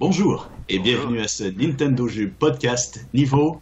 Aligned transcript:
Bonjour 0.00 0.48
et 0.68 0.78
bienvenue 0.78 1.20
à 1.20 1.28
ce 1.28 1.44
Nintendo 1.44 2.06
Jeu 2.06 2.30
Podcast 2.38 3.04
niveau 3.12 3.60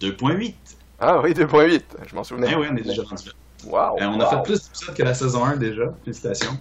2.8. 0.00 0.54
Ah 0.98 1.20
oui, 1.20 1.32
2.8, 1.32 1.82
je 2.08 2.14
m'en 2.14 2.24
souvenais. 2.24 2.48
Eh 2.50 2.56
oui, 2.56 2.66
on 2.70 2.76
est 2.76 2.82
déjà 2.82 3.02
rendu 3.02 3.28
là. 3.28 3.32
Wow. 3.66 4.00
Euh, 4.00 4.06
on 4.06 4.20
a 4.20 4.26
fait 4.26 4.42
plus 4.42 4.64
d'épisodes 4.64 4.96
que 4.96 5.02
la 5.02 5.14
saison 5.14 5.44
1 5.44 5.56
déjà. 5.58 5.84
Félicitations. 6.04 6.58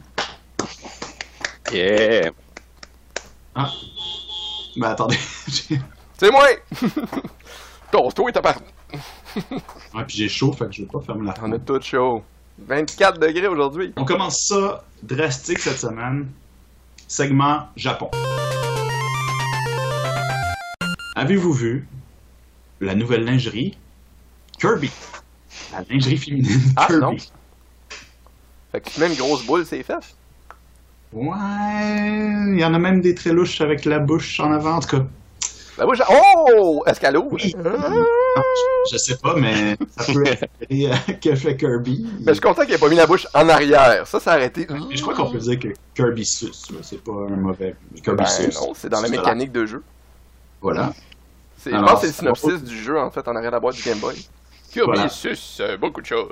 Yeah! 1.71 2.31
Ah. 3.55 3.69
Ben 4.77 4.89
attendez. 4.89 5.17
C'est 6.17 6.31
moi! 6.31 6.47
Tosto 7.91 8.27
est 8.27 8.37
apparu. 8.37 8.59
ouais, 9.35 10.05
puis 10.07 10.17
j'ai 10.17 10.29
chaud, 10.29 10.51
fait 10.51 10.65
que 10.65 10.73
je 10.73 10.81
vais 10.83 10.87
pas 10.87 10.99
fermer 11.01 11.25
la 11.25 11.33
On 11.39 11.41
fenêtre. 11.45 11.65
tout 11.65 11.81
chaud. 11.81 12.23
24 12.59 13.19
degrés 13.19 13.47
aujourd'hui. 13.47 13.93
On 13.95 14.05
commence 14.05 14.41
ça 14.47 14.83
drastique 15.01 15.59
cette 15.59 15.79
semaine. 15.79 16.27
Segment 17.07 17.69
Japon. 17.75 18.11
Avez-vous 21.19 21.51
vu 21.51 21.85
la 22.79 22.95
nouvelle 22.95 23.25
lingerie 23.25 23.77
Kirby? 24.57 24.89
La 25.73 25.81
lingerie 25.89 26.15
féminine 26.15 26.61
Ah, 26.77 26.87
Kirby. 26.87 27.01
non. 27.01 27.17
Fait 28.71 28.79
que 28.79 28.89
tu 28.89 28.99
mets 29.01 29.07
une 29.07 29.15
grosse 29.17 29.45
boule, 29.45 29.65
c'est. 29.65 29.83
Ouais, 31.11 31.25
il 32.53 32.57
y 32.57 32.63
en 32.63 32.73
a 32.73 32.79
même 32.79 33.01
des 33.01 33.15
très 33.15 33.33
louches 33.33 33.59
avec 33.59 33.83
la 33.83 33.99
bouche 33.99 34.39
en 34.39 34.49
avant, 34.53 34.75
en 34.75 34.79
tout 34.79 34.95
cas. 34.95 35.05
La 35.77 35.85
bouche. 35.85 35.99
Oh! 36.09 36.83
Est-ce 36.87 37.01
qu'elle 37.01 37.17
ouvre? 37.17 37.33
Oui. 37.33 37.53
Ah! 37.65 38.41
Je 38.89 38.97
sais 38.97 39.17
pas, 39.17 39.35
mais 39.35 39.75
ça 39.97 40.13
peut 40.13 40.25
être 40.25 40.45
euh, 40.71 41.13
que 41.21 41.35
fait 41.35 41.57
Kirby. 41.57 42.07
Mais 42.21 42.27
je 42.27 42.31
suis 42.33 42.41
content 42.41 42.63
qu'il 42.63 42.75
ait 42.75 42.77
pas 42.77 42.87
mis 42.87 42.95
la 42.95 43.07
bouche 43.07 43.27
en 43.33 43.49
arrière. 43.49 44.07
Ça, 44.07 44.21
ça 44.21 44.31
a 44.31 44.35
arrêté. 44.35 44.67
Mais 44.69 44.95
je 44.95 45.01
crois 45.01 45.15
qu'on 45.15 45.29
peut 45.29 45.37
dire 45.39 45.59
que 45.59 45.67
Kirby 45.95 46.25
suce, 46.25 46.69
c'est 46.81 47.03
pas 47.03 47.11
un 47.11 47.35
mauvais. 47.35 47.75
Kirby 48.03 48.23
Ben 48.23 48.51
c'est 48.73 48.87
dans 48.89 49.01
la 49.01 49.09
mécanique 49.09 49.51
de 49.51 49.65
jeu. 49.65 49.83
Voilà. 50.61 50.93
C'est- 51.59 51.71
Je 51.71 51.75
Alors, 51.75 51.89
pense 51.91 52.01
que 52.01 52.07
c'est 52.07 52.25
le 52.25 52.33
synopsis 52.35 52.63
du 52.63 52.77
jeu, 52.81 52.99
en 52.99 53.11
fait, 53.11 53.27
en 53.27 53.35
arrière 53.35 53.51
de 53.51 53.55
la 53.55 53.59
boîte 53.59 53.75
du 53.75 53.81
Game 53.83 53.99
Boy. 53.99 54.15
Kirby 54.71 54.91
Voilà. 54.93 55.09
suce 55.09 55.57
euh, 55.59 55.77
beaucoup 55.77 55.99
de 56.01 56.05
choses. 56.05 56.29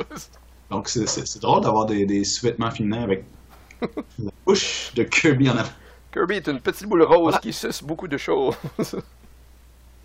Donc 0.69 0.87
c'est- 0.89 1.07
c'est 1.07 1.25
c'est 1.27 1.39
drôle 1.41 1.61
d'avoir 1.63 1.85
des, 1.85 2.05
des 2.05 2.23
sous-vêtements 2.23 2.71
féminins 2.71 3.03
avec 3.03 3.23
la 4.19 4.31
bouche 4.45 4.91
de 4.95 5.03
Kirby 5.03 5.49
en 5.49 5.57
avant. 5.57 5.69
Kirby 6.13 6.35
est 6.35 6.47
une 6.47 6.61
petite 6.61 6.87
boule 6.87 7.03
rose 7.03 7.19
Voilà. 7.23 7.37
qui 7.39 7.51
suce 7.53 7.83
beaucoup 7.83 8.07
de 8.07 8.17
choses. 8.17 8.55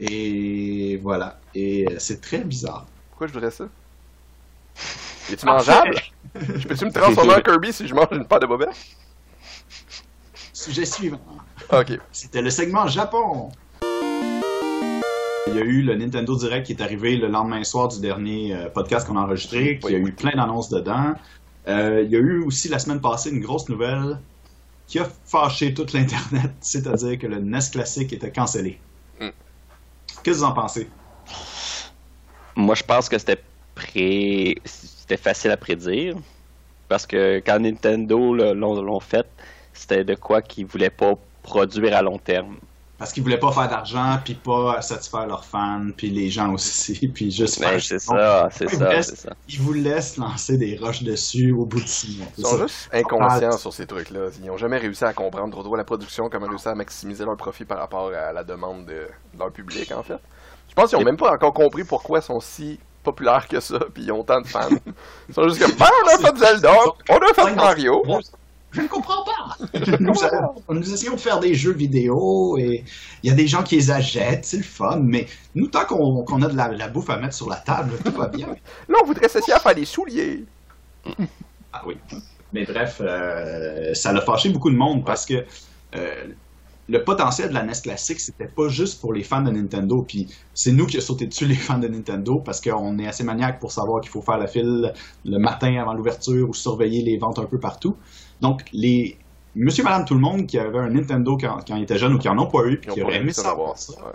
Et 0.01 0.97
voilà. 1.03 1.39
Et 1.55 1.87
euh, 1.89 1.97
c'est 1.99 2.21
très 2.21 2.39
bizarre. 2.39 2.87
Pourquoi 3.11 3.27
je 3.29 3.33
voudrais 3.33 3.51
ça? 3.51 3.65
Es-tu 5.31 5.47
mangeable? 5.47 5.97
Je 6.35 6.67
peux-tu 6.67 6.85
me 6.87 6.93
transformer 6.93 7.35
en 7.35 7.41
Kirby 7.41 7.73
si 7.73 7.87
je 7.87 7.95
mange 7.95 8.09
une 8.13 8.25
pâte 8.27 8.43
de 8.43 8.47
bobette? 8.47 8.71
Sujet 10.53 10.85
suivant. 10.85 11.21
Ok. 11.73 11.99
C'était 12.11 12.43
le 12.43 12.51
segment 12.51 12.87
Japon. 12.89 13.51
Il 15.49 15.57
y 15.57 15.59
a 15.59 15.63
eu 15.63 15.83
le 15.83 15.97
Nintendo 15.97 16.37
Direct 16.37 16.67
qui 16.67 16.73
est 16.73 16.83
arrivé 16.83 17.17
le 17.17 17.27
lendemain 17.27 17.65
soir 17.65 17.89
du 17.89 18.01
dernier 18.01 18.55
euh, 18.55 18.69
podcast 18.69 19.07
qu'on 19.07 19.17
a 19.17 19.23
enregistré, 19.23 19.79
qui 19.81 19.95
a 19.95 19.99
eu 19.99 20.13
plein 20.13 20.31
d'annonces 20.37 20.69
dedans. 20.69 21.15
Euh, 21.67 22.03
il 22.05 22.13
y 22.13 22.17
a 22.17 22.21
eu 22.21 22.43
aussi 22.45 22.69
la 22.69 22.79
semaine 22.79 23.01
passée 23.01 23.31
une 23.31 23.41
grosse 23.41 23.69
nouvelle 23.69 24.19
qui 24.87 25.01
a 25.01 25.09
fâché 25.25 25.75
toute 25.75 25.93
l'Internet, 25.93 26.53
c'est-à-dire 26.61 27.19
que 27.19 27.27
le 27.27 27.41
NES 27.41 27.59
classique 27.73 28.13
était 28.13 28.31
cancellé. 28.31 28.79
Mm. 29.21 29.29
Qu'est-ce 30.23 30.23
que 30.23 30.31
vous 30.31 30.45
en 30.45 30.53
pensez? 30.53 30.89
Moi, 32.55 32.75
je 32.75 32.85
pense 32.85 33.09
que 33.09 33.19
c'était 33.19 33.43
pré... 33.75 34.57
c'était 34.65 35.17
facile 35.17 35.51
à 35.51 35.57
prédire. 35.57 36.17
Parce 36.89 37.07
que 37.07 37.43
quand 37.45 37.59
Nintendo 37.59 38.35
l'ont 38.35 39.01
fait, 39.01 39.27
c'était 39.73 40.05
de 40.05 40.15
quoi 40.15 40.43
qu'ils 40.43 40.67
voulaient 40.67 40.91
pas 40.91 41.15
produire 41.43 41.97
à 41.97 42.03
long 42.03 42.19
terme. 42.19 42.59
Parce 43.03 43.13
qu'ils 43.13 43.25
voulaient 43.25 43.41
pas 43.41 43.51
faire 43.51 43.69
d'argent, 43.69 44.21
puis 44.25 44.35
pas 44.35 44.81
satisfaire 44.81 45.27
leurs 45.27 45.45
fans, 45.45 45.89
puis 45.97 46.09
les 46.09 46.31
gens 46.31 46.53
aussi, 46.53 47.09
puis 47.15 47.33
juste 47.33 47.61
Ben, 47.61 47.71
faire... 47.71 47.83
c'est 47.83 47.99
ça, 47.99 48.49
c'est 48.53 48.73
Ils 48.73 48.79
ça, 48.79 49.03
ça. 49.03 49.31
Ils 49.49 49.59
vous 49.61 49.73
laissent 49.73 50.19
lancer 50.19 50.57
des 50.57 50.79
roches 50.81 51.03
dessus 51.03 51.51
au 51.51 51.67
bout 51.67 51.81
de 51.81 51.89
six 51.89 52.19
mois. 52.19 52.29
Ils 52.39 52.45
sont 52.45 52.59
ça. 52.59 52.63
juste 52.63 52.89
inconscients 52.93 53.59
sur 53.59 53.73
ces 53.73 53.89
trucs-là. 53.89 54.29
Ils 54.41 54.47
n'ont 54.47 54.57
jamais 54.57 54.79
réussi 54.79 55.03
à 55.05 55.13
comprendre 55.13 55.51
trop 55.51 55.65
trop 55.65 55.75
la 55.75 55.83
production, 55.83 56.29
comment 56.31 56.47
réussir 56.47 56.71
à 56.71 56.75
maximiser 56.77 57.25
leur 57.25 57.37
profit 57.37 57.65
par 57.65 57.79
rapport 57.79 58.13
à 58.13 58.33
la 58.33 58.45
demande 58.45 58.87
de, 58.87 59.09
de 59.35 59.39
leur 59.41 59.51
public, 59.51 59.91
en 59.91 60.05
fait. 60.05 60.21
Je 60.69 60.75
pense 60.77 60.91
qu'ils 60.91 61.01
n'ont 61.01 61.05
même 61.05 61.17
pas 61.17 61.33
encore 61.33 61.55
compris 61.55 61.83
pourquoi 61.83 62.21
ils 62.21 62.23
sont 62.23 62.39
si 62.39 62.79
populaires 63.03 63.49
que 63.49 63.59
ça, 63.59 63.81
puis 63.93 64.05
ils 64.05 64.13
ont 64.13 64.23
tant 64.23 64.41
de 64.41 64.47
fans. 64.47 64.69
Ils 65.29 65.35
sont 65.35 65.49
juste 65.49 65.61
comme, 65.61 65.75
ben, 65.77 65.87
on 66.05 66.09
a 66.09 66.19
fait 66.19 66.37
Zelda, 66.39 66.73
on 67.11 67.17
a 67.17 67.35
fait 67.35 67.55
Mario. 67.57 68.01
Je 68.73 68.81
ne 68.81 68.89
comprends 68.89 69.25
pas. 69.25 69.57
nous, 70.01 70.25
a- 70.25 70.55
nous 70.71 70.93
essayons 70.95 71.15
de 71.15 71.21
faire 71.21 71.41
des 71.41 71.55
jeux 71.55 71.73
vidéo 71.75 72.57
et 72.59 72.85
il 73.23 73.29
y 73.29 73.33
a 73.33 73.37
des 73.37 73.47
gens 73.47 73.63
qui 73.63 73.77
les 73.77 73.91
achètent, 73.91 74.45
c'est 74.45 74.57
le 74.57 74.63
fun, 74.63 75.01
mais 75.03 75.27
nous, 75.55 75.69
tant 75.69 75.85
qu'on 75.85 76.43
a 76.43 76.49
de 76.49 76.57
la, 76.57 76.69
la 76.69 76.89
bouffe 76.89 77.11
à 77.11 77.19
mettre 77.19 77.35
sur 77.35 77.49
la 77.49 77.57
table, 77.57 77.93
tout 78.05 78.13
va 78.13 78.29
bien. 78.29 78.49
Là, 78.89 78.97
on 79.03 79.07
voudrait 79.07 79.29
s'essayer 79.29 79.53
à 79.55 79.61
faire 79.61 79.75
des 79.75 79.85
souliers. 79.85 80.45
Ah 81.73 81.83
oui. 81.87 81.97
Mais 82.53 82.65
bref, 82.65 83.01
euh, 83.01 83.95
ça 83.95 84.13
l'a 84.13 84.21
fâché 84.21 84.51
beaucoup 84.51 84.71
de 84.71 84.77
monde 84.77 85.05
parce 85.05 85.25
que 85.25 85.45
euh, 85.95 86.25
le 86.89 87.05
potentiel 87.05 87.49
de 87.49 87.55
la 87.55 87.63
NES 87.63 87.73
classique, 87.83 88.21
c'était 88.21 88.49
pas 88.49 88.69
juste 88.69 89.01
pour 89.01 89.13
les 89.15 89.23
fans 89.23 89.41
de 89.41 89.51
Nintendo. 89.51 90.03
Puis 90.07 90.29
c'est 90.53 90.73
nous 90.73 90.85
qui 90.87 90.99
a 90.99 91.01
sauté 91.01 91.27
dessus 91.27 91.47
les 91.47 91.55
fans 91.55 91.79
de 91.79 91.89
Nintendo 91.89 92.41
parce 92.45 92.61
qu'on 92.61 92.99
est 92.99 93.07
assez 93.07 93.25
maniaque 93.25 93.59
pour 93.61 93.73
savoir 93.73 94.01
qu'il 94.03 94.11
faut 94.11 94.21
faire 94.21 94.39
la 94.39 94.47
file 94.47 94.93
le 95.25 95.39
matin 95.39 95.75
avant 95.81 95.95
l'ouverture 95.95 96.49
ou 96.49 96.53
surveiller 96.55 97.03
les 97.03 97.17
ventes 97.17 97.39
un 97.39 97.47
peu 97.47 97.59
partout. 97.59 97.97
Donc 98.43 98.65
les 98.73 99.17
Monsieur, 99.55 99.85
Madame, 99.85 100.07
tout 100.07 100.15
le 100.15 100.21
monde 100.21 100.47
qui 100.47 100.59
avait 100.59 100.79
un 100.79 100.89
Nintendo 100.89 101.37
quand, 101.37 101.61
quand 101.67 101.77
ils 101.77 101.83
étaient 101.83 101.99
jeunes 101.99 102.15
ou 102.15 102.19
qui 102.19 102.29
en 102.29 102.39
ont 102.39 102.47
pas 102.47 102.65
eu, 102.65 102.79
puis 102.79 102.91
qui 102.91 103.03
auraient 103.03 103.17
aimé 103.17 103.33
savoir 103.35 103.53
avoir. 103.53 103.79
ça, 103.79 103.93
Ouais. 103.93 104.13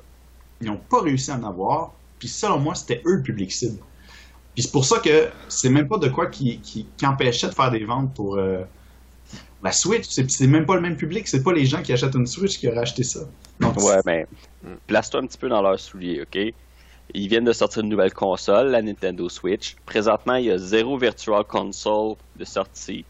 ils 0.61 0.67
n'ont 0.67 0.79
pas 0.89 1.01
réussi 1.01 1.29
à 1.29 1.35
en 1.35 1.43
avoir. 1.43 1.93
Puis 2.17 2.27
selon 2.27 2.57
moi, 2.57 2.73
c'était 2.73 3.03
eux 3.05 3.17
le 3.17 3.21
public 3.21 3.51
cible. 3.51 3.77
Puis 4.55 4.63
c'est 4.63 4.71
pour 4.71 4.83
ça 4.85 4.97
que 4.99 5.29
c'est 5.47 5.69
même 5.69 5.87
pas 5.87 5.99
de 5.99 6.07
quoi 6.09 6.25
qui, 6.25 6.59
qui, 6.61 6.87
qui 6.97 7.05
empêchait 7.05 7.49
de 7.49 7.53
faire 7.53 7.69
des 7.69 7.85
ventes 7.85 8.15
pour 8.15 8.37
euh, 8.37 8.63
la 9.63 9.71
Switch. 9.71 10.05
C'est, 10.09 10.27
c'est 10.31 10.47
même 10.47 10.65
pas 10.65 10.73
le 10.73 10.81
même 10.81 10.97
public. 10.97 11.27
C'est 11.27 11.43
pas 11.43 11.53
les 11.53 11.67
gens 11.67 11.83
qui 11.83 11.93
achètent 11.93 12.15
une 12.15 12.25
Switch 12.25 12.57
qui 12.57 12.67
auraient 12.67 12.79
acheté 12.79 13.03
ça. 13.03 13.19
Donc, 13.59 13.77
Ouais, 13.77 13.99
mais 14.07 14.25
place-toi 14.87 15.19
un 15.21 15.27
petit 15.27 15.37
peu 15.37 15.49
dans 15.49 15.61
leurs 15.61 15.79
souliers, 15.79 16.23
ok? 16.23 16.51
Ils 17.13 17.27
viennent 17.29 17.45
de 17.45 17.53
sortir 17.53 17.83
une 17.83 17.89
nouvelle 17.89 18.13
console, 18.13 18.69
la 18.71 18.81
Nintendo 18.81 19.29
Switch. 19.29 19.75
Présentement, 19.85 20.33
il 20.35 20.45
y 20.45 20.51
a 20.51 20.57
zéro 20.57 20.97
Virtual 20.97 21.43
Console 21.43 22.15
de 22.35 22.43
sortie 22.43 23.05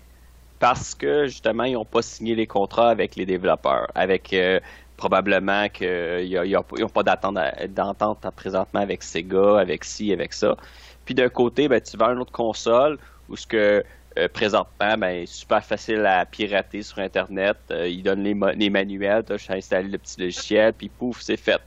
parce 0.60 0.96
que 0.96 1.28
justement, 1.28 1.64
ils 1.64 1.74
n'ont 1.74 1.86
pas 1.86 2.02
signé 2.02 2.36
les 2.36 2.48
contrats 2.48 2.90
avec 2.90 3.16
les 3.16 3.26
développeurs. 3.26 3.88
Avec 3.96 4.34
euh, 4.34 4.60
probablement 4.98 5.70
qu'ils 5.70 6.32
n'ont 6.34 6.90
pas 6.90 7.04
à- 7.12 7.68
d'entente 7.68 8.26
à- 8.26 8.32
présentement 8.32 8.80
avec 8.82 9.04
Sega, 9.04 9.60
avec 9.60 9.84
ci, 9.84 10.12
avec 10.12 10.34
ça. 10.34 10.58
Puis 11.06 11.16
d'un 11.16 11.30
côté, 11.30 11.68
ben, 11.68 11.80
tu 11.82 11.98
vends 11.98 12.12
une 12.14 12.20
autre 12.20 12.32
console 12.32 12.98
où 13.28 13.36
ce 13.36 13.48
que 13.48 13.84
euh, 14.18 14.28
présentement, 14.30 14.98
ben, 14.98 15.26
super 15.28 15.64
facile 15.64 16.06
à 16.06 16.26
pirater 16.26 16.82
sur 16.82 17.00
Internet. 17.00 17.58
Euh, 17.72 17.88
ils 17.88 18.02
donnent 18.04 18.24
les, 18.24 18.36
les 18.56 18.70
manuels, 18.72 19.24
tu 19.26 19.34
as 19.34 19.56
installé 19.56 19.90
le 19.90 19.98
petit 20.00 20.20
logiciel, 20.20 20.74
puis 20.74 20.90
pouf, 20.90 21.22
c'est 21.22 21.38
fait. 21.38 21.62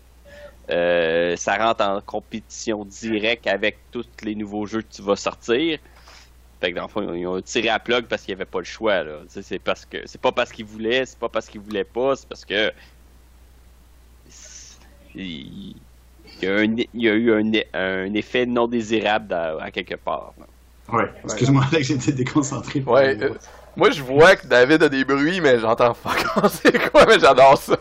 Euh, 0.70 1.36
ça 1.36 1.56
rentre 1.56 1.84
en 1.84 2.00
compétition 2.00 2.84
directe 2.84 3.46
avec 3.46 3.90
tous 3.90 4.06
les 4.22 4.34
nouveaux 4.36 4.66
jeux 4.66 4.82
que 4.82 4.88
tu 4.88 5.02
vas 5.02 5.16
sortir. 5.16 5.78
Fait 6.60 6.72
que 6.72 6.76
dans 6.76 6.82
le 6.82 6.88
fond, 6.88 7.15
ils 7.15 7.26
ont 7.26 7.41
tiré 7.41 7.69
à 7.71 7.78
plug 7.78 8.04
parce 8.06 8.22
qu'il 8.22 8.34
n'y 8.34 8.41
avait 8.41 8.50
pas 8.50 8.59
le 8.59 8.65
choix. 8.65 9.03
Là. 9.03 9.12
C'est 9.28 9.59
parce 9.59 9.87
que 9.87 9.98
c'est 10.06 10.21
pas 10.21 10.32
parce 10.32 10.53
qu'ils 10.53 10.66
voulaient, 10.66 11.06
c'est 11.06 11.19
pas 11.19 11.28
parce 11.31 11.47
qu'ils 11.48 11.60
voulaient 11.60 11.84
pas, 11.84 12.16
c'est 12.16 12.28
parce 12.28 12.44
que 12.44 12.71
il 15.15 15.75
y 16.43 16.47
a, 16.47 16.54
un- 16.56 16.76
il 16.76 16.87
y 16.94 17.09
a 17.09 17.12
eu 17.15 17.32
un, 17.32 17.50
un 17.75 18.15
effet 18.15 18.47
non 18.47 18.66
désirable 18.69 19.32
à, 19.34 19.56
à 19.62 19.70
quelque 19.70 19.97
part. 19.97 20.32
là. 20.38 20.97
ouais. 20.99 21.10
Excuse-moi, 21.25 21.65
Alex, 21.72 21.88
j'ai 21.88 21.94
été 21.94 22.12
déconcentré. 22.12 22.81
Ouais, 22.87 23.16
euh, 23.20 23.34
moi 23.76 23.91
je 23.91 24.03
vois 24.03 24.37
que 24.37 24.47
David 24.47 24.82
a 24.84 24.88
des 24.88 25.04
bruits, 25.04 25.41
mais 25.41 25.59
j'entends 25.59 25.94
fuck, 25.94 26.25
c'est 26.50 26.90
quoi, 26.90 27.06
mais 27.06 27.19
j'adore 27.19 27.58
ça. 27.58 27.76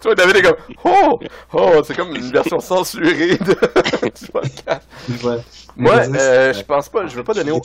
Tu 0.00 0.04
vois, 0.08 0.14
David 0.14 0.36
est 0.36 0.42
comme, 0.42 0.56
oh, 0.84 1.20
oh, 1.52 1.82
c'est 1.84 1.94
comme 1.96 2.14
une 2.16 2.30
version 2.30 2.60
censurée 2.60 3.36
de, 3.36 3.54
du 4.24 4.26
podcast. 4.32 4.88
Ouais. 5.22 5.36
Moi, 5.76 5.94
euh, 6.14 6.52
je 6.52 6.62
pense 6.62 6.88
pas, 6.88 7.06
je 7.06 7.14
veux 7.14 7.24
pas 7.24 7.34
donner 7.34 7.50
au... 7.52 7.60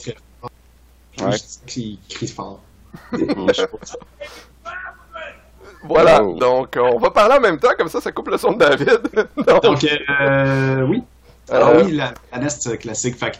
Ouais. 1.20 1.36
qui 1.66 1.98
crie 2.08 2.28
fort. 2.28 2.60
Voilà, 5.84 6.22
Oh. 6.22 6.34
donc 6.38 6.76
on 6.80 6.98
va 6.98 7.10
parler 7.10 7.36
en 7.36 7.40
même 7.40 7.58
temps, 7.58 7.70
comme 7.78 7.88
ça, 7.88 8.00
ça 8.00 8.10
coupe 8.12 8.28
le 8.28 8.38
son 8.38 8.52
de 8.52 8.58
David. 8.58 9.00
Donc, 9.46 9.62
Donc, 9.62 9.84
euh, 10.20 10.82
oui. 10.82 11.02
Alors 11.48 11.68
Euh, 11.70 11.84
oui, 11.84 11.92
la, 11.92 12.12
la 12.32 12.76
classique. 12.76 13.16
Fait 13.16 13.30
que, 13.30 13.36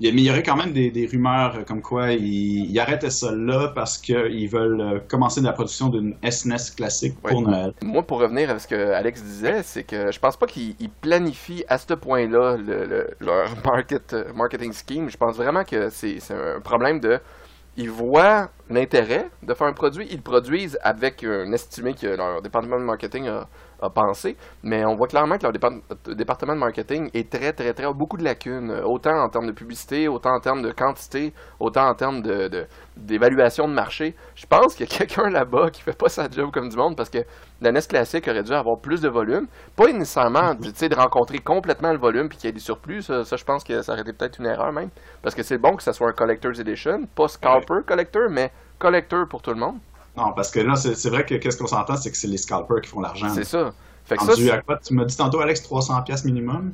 il- 0.00 0.14
mais 0.14 0.22
il 0.22 0.24
y 0.26 0.30
aurait 0.30 0.42
quand 0.42 0.56
même 0.56 0.72
des, 0.72 0.90
des 0.90 1.06
rumeurs 1.06 1.56
euh, 1.56 1.64
comme 1.64 1.82
quoi 1.82 2.12
ils, 2.12 2.70
ils 2.70 2.78
arrêtaient 2.80 3.10
ça 3.10 3.32
là 3.32 3.72
parce 3.74 3.98
qu'ils 3.98 4.48
veulent 4.48 4.80
euh, 4.80 4.98
commencer 5.08 5.40
la 5.40 5.52
production 5.52 5.88
d'une 5.88 6.16
SNES 6.28 6.74
classique 6.76 7.16
pour. 7.22 7.42
Noël. 7.42 7.72
Moi, 7.82 8.02
pour 8.02 8.20
revenir 8.20 8.50
à 8.50 8.58
ce 8.58 8.66
que 8.68 8.92
Alex 8.92 9.22
disait, 9.22 9.62
c'est 9.62 9.84
que 9.84 10.10
je 10.12 10.18
pense 10.18 10.36
pas 10.36 10.46
qu'ils 10.46 10.74
ils 10.80 10.90
planifient 10.90 11.64
à 11.68 11.78
ce 11.78 11.94
point-là 11.94 12.56
le, 12.56 12.86
le- 12.86 13.10
leur 13.20 13.48
market, 13.64 14.12
euh, 14.12 14.32
marketing 14.34 14.72
scheme. 14.72 15.08
Je 15.10 15.16
pense 15.16 15.36
vraiment 15.36 15.64
que 15.64 15.90
c'est 15.90 16.20
c'est 16.20 16.34
un 16.34 16.60
problème 16.60 17.00
de. 17.00 17.18
Ils 17.76 17.90
voient 17.90 18.50
l'intérêt 18.68 19.30
de 19.42 19.54
faire 19.54 19.68
un 19.68 19.72
produit. 19.72 20.06
Ils 20.10 20.16
le 20.16 20.22
produisent 20.22 20.78
avec 20.82 21.22
un 21.22 21.52
estimé 21.52 21.94
que 21.94 22.08
leur 22.08 22.42
département 22.42 22.78
de 22.78 22.84
marketing 22.84 23.28
a, 23.28 23.48
a 23.80 23.90
pensé, 23.90 24.36
mais 24.62 24.84
on 24.84 24.94
voit 24.96 25.06
clairement 25.08 25.36
que 25.38 25.42
leur 25.44 25.52
départ- 25.52 25.80
département 26.14 26.54
de 26.54 26.58
marketing 26.60 27.10
est 27.14 27.30
très, 27.30 27.52
très, 27.52 27.72
très, 27.72 27.84
a 27.84 27.92
beaucoup 27.92 28.16
de 28.16 28.24
lacunes, 28.24 28.70
euh, 28.70 28.82
autant 28.84 29.16
en 29.22 29.28
termes 29.28 29.46
de 29.46 29.52
publicité, 29.52 30.08
autant 30.08 30.34
en 30.34 30.40
termes 30.40 30.62
de 30.62 30.72
quantité, 30.72 31.32
autant 31.60 31.88
en 31.88 31.94
termes 31.94 32.22
de, 32.22 32.48
de- 32.48 32.66
d'évaluation 32.96 33.68
de 33.68 33.72
marché. 33.74 34.14
Je 34.34 34.46
pense 34.46 34.74
qu'il 34.74 34.88
y 34.88 34.92
a 34.92 34.96
quelqu'un 34.98 35.30
là-bas 35.30 35.70
qui 35.70 35.82
fait 35.82 35.96
pas 35.96 36.08
sa 36.08 36.28
job 36.30 36.50
comme 36.52 36.68
du 36.68 36.76
monde 36.76 36.96
parce 36.96 37.10
que 37.10 37.18
la 37.60 37.72
NES 37.72 37.80
classique 37.88 38.28
aurait 38.28 38.42
dû 38.42 38.52
avoir 38.52 38.78
plus 38.80 39.00
de 39.00 39.08
volume, 39.08 39.46
pas 39.76 39.86
nécessairement 39.92 40.54
sais, 40.74 40.88
de 40.88 40.94
rencontrer 40.94 41.38
complètement 41.38 41.92
le 41.92 41.98
volume 41.98 42.28
puis 42.28 42.38
qu'il 42.38 42.48
y 42.48 42.50
ait 42.50 42.52
du 42.52 42.60
surplus, 42.60 43.02
ça, 43.02 43.24
ça, 43.24 43.36
je 43.36 43.44
pense 43.44 43.64
que 43.64 43.82
ça 43.82 43.92
aurait 43.92 44.02
été 44.02 44.12
peut-être 44.12 44.38
une 44.38 44.46
erreur 44.46 44.72
même, 44.72 44.90
parce 45.22 45.34
que 45.34 45.42
c'est 45.42 45.58
bon 45.58 45.74
que 45.76 45.82
ça 45.82 45.92
soit 45.92 46.08
un 46.08 46.12
Collector's 46.12 46.58
Edition, 46.60 47.02
pas 47.14 47.28
Scalper 47.28 47.80
Collector, 47.86 48.28
mais 48.30 48.50
Collector 48.78 49.26
pour 49.28 49.42
tout 49.42 49.50
le 49.50 49.58
monde. 49.58 49.78
Non, 50.18 50.32
parce 50.34 50.50
que 50.50 50.60
là, 50.60 50.74
c'est 50.76 51.08
vrai 51.10 51.24
que 51.24 51.36
qu'est-ce 51.36 51.56
qu'on 51.56 51.66
s'entend, 51.68 51.96
c'est 51.96 52.10
que 52.10 52.16
c'est 52.16 52.26
les 52.26 52.38
scalpers 52.38 52.80
qui 52.82 52.90
font 52.90 53.00
l'argent. 53.00 53.28
C'est 53.34 53.44
ça. 53.44 53.72
Fait 54.04 54.16
que 54.16 54.22
ça, 54.24 54.30
Rendu 54.32 54.44
c'est- 54.46 54.50
à 54.50 54.60
quoi? 54.62 54.78
Tu 54.78 54.94
m'as 54.94 55.04
dit 55.04 55.16
tantôt, 55.16 55.40
Alex, 55.40 55.62
300$ 55.62 56.02
piastres 56.04 56.26
minimum? 56.26 56.72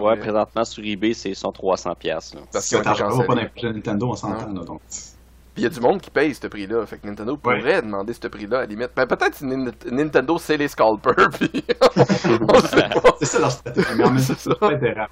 Ouais, 0.00 0.16
présentement 0.16 0.64
sur 0.64 0.82
eBay, 0.84 1.12
c'est 1.12 1.32
100-300$. 1.34 1.94
piastres, 1.96 2.36
là. 2.36 2.42
Parce 2.52 2.72
argent 2.72 3.08
va 3.10 3.24
pas 3.24 3.34
projets 3.48 3.72
Nintendo, 3.72 4.08
on 4.10 4.14
s'entend. 4.14 4.52
là, 4.52 4.64
donc. 4.64 4.80
Puis 4.88 5.62
il 5.62 5.64
y 5.64 5.66
a 5.66 5.70
du 5.70 5.78
monde 5.80 6.00
qui 6.00 6.10
paye 6.10 6.34
ce 6.34 6.46
prix-là. 6.48 6.84
Fait 6.84 6.98
que 6.98 7.06
Nintendo 7.06 7.36
pourrait 7.36 7.80
demander 7.80 8.12
ce 8.12 8.26
prix-là 8.26 8.58
à 8.58 8.60
la 8.62 8.66
limite. 8.66 8.90
Ben, 8.96 9.06
peut-être 9.06 9.38
que 9.38 9.44
Nin- 9.44 9.70
Nintendo 9.90 10.36
c'est 10.38 10.56
les 10.56 10.66
scalpers, 10.68 11.14
puis 11.32 11.64
on 11.96 12.60
sait 12.60 12.88
pas. 12.88 13.13
C'est 13.24 13.36
ça 13.36 13.38
leur 13.40 13.50
stratégie, 13.50 13.86
mais 13.96 14.04
en 14.04 14.10
même 14.10 14.24
temps, 14.26 14.34
C'est 14.36 14.58
pas 14.58 14.70
intéressant. 14.72 15.08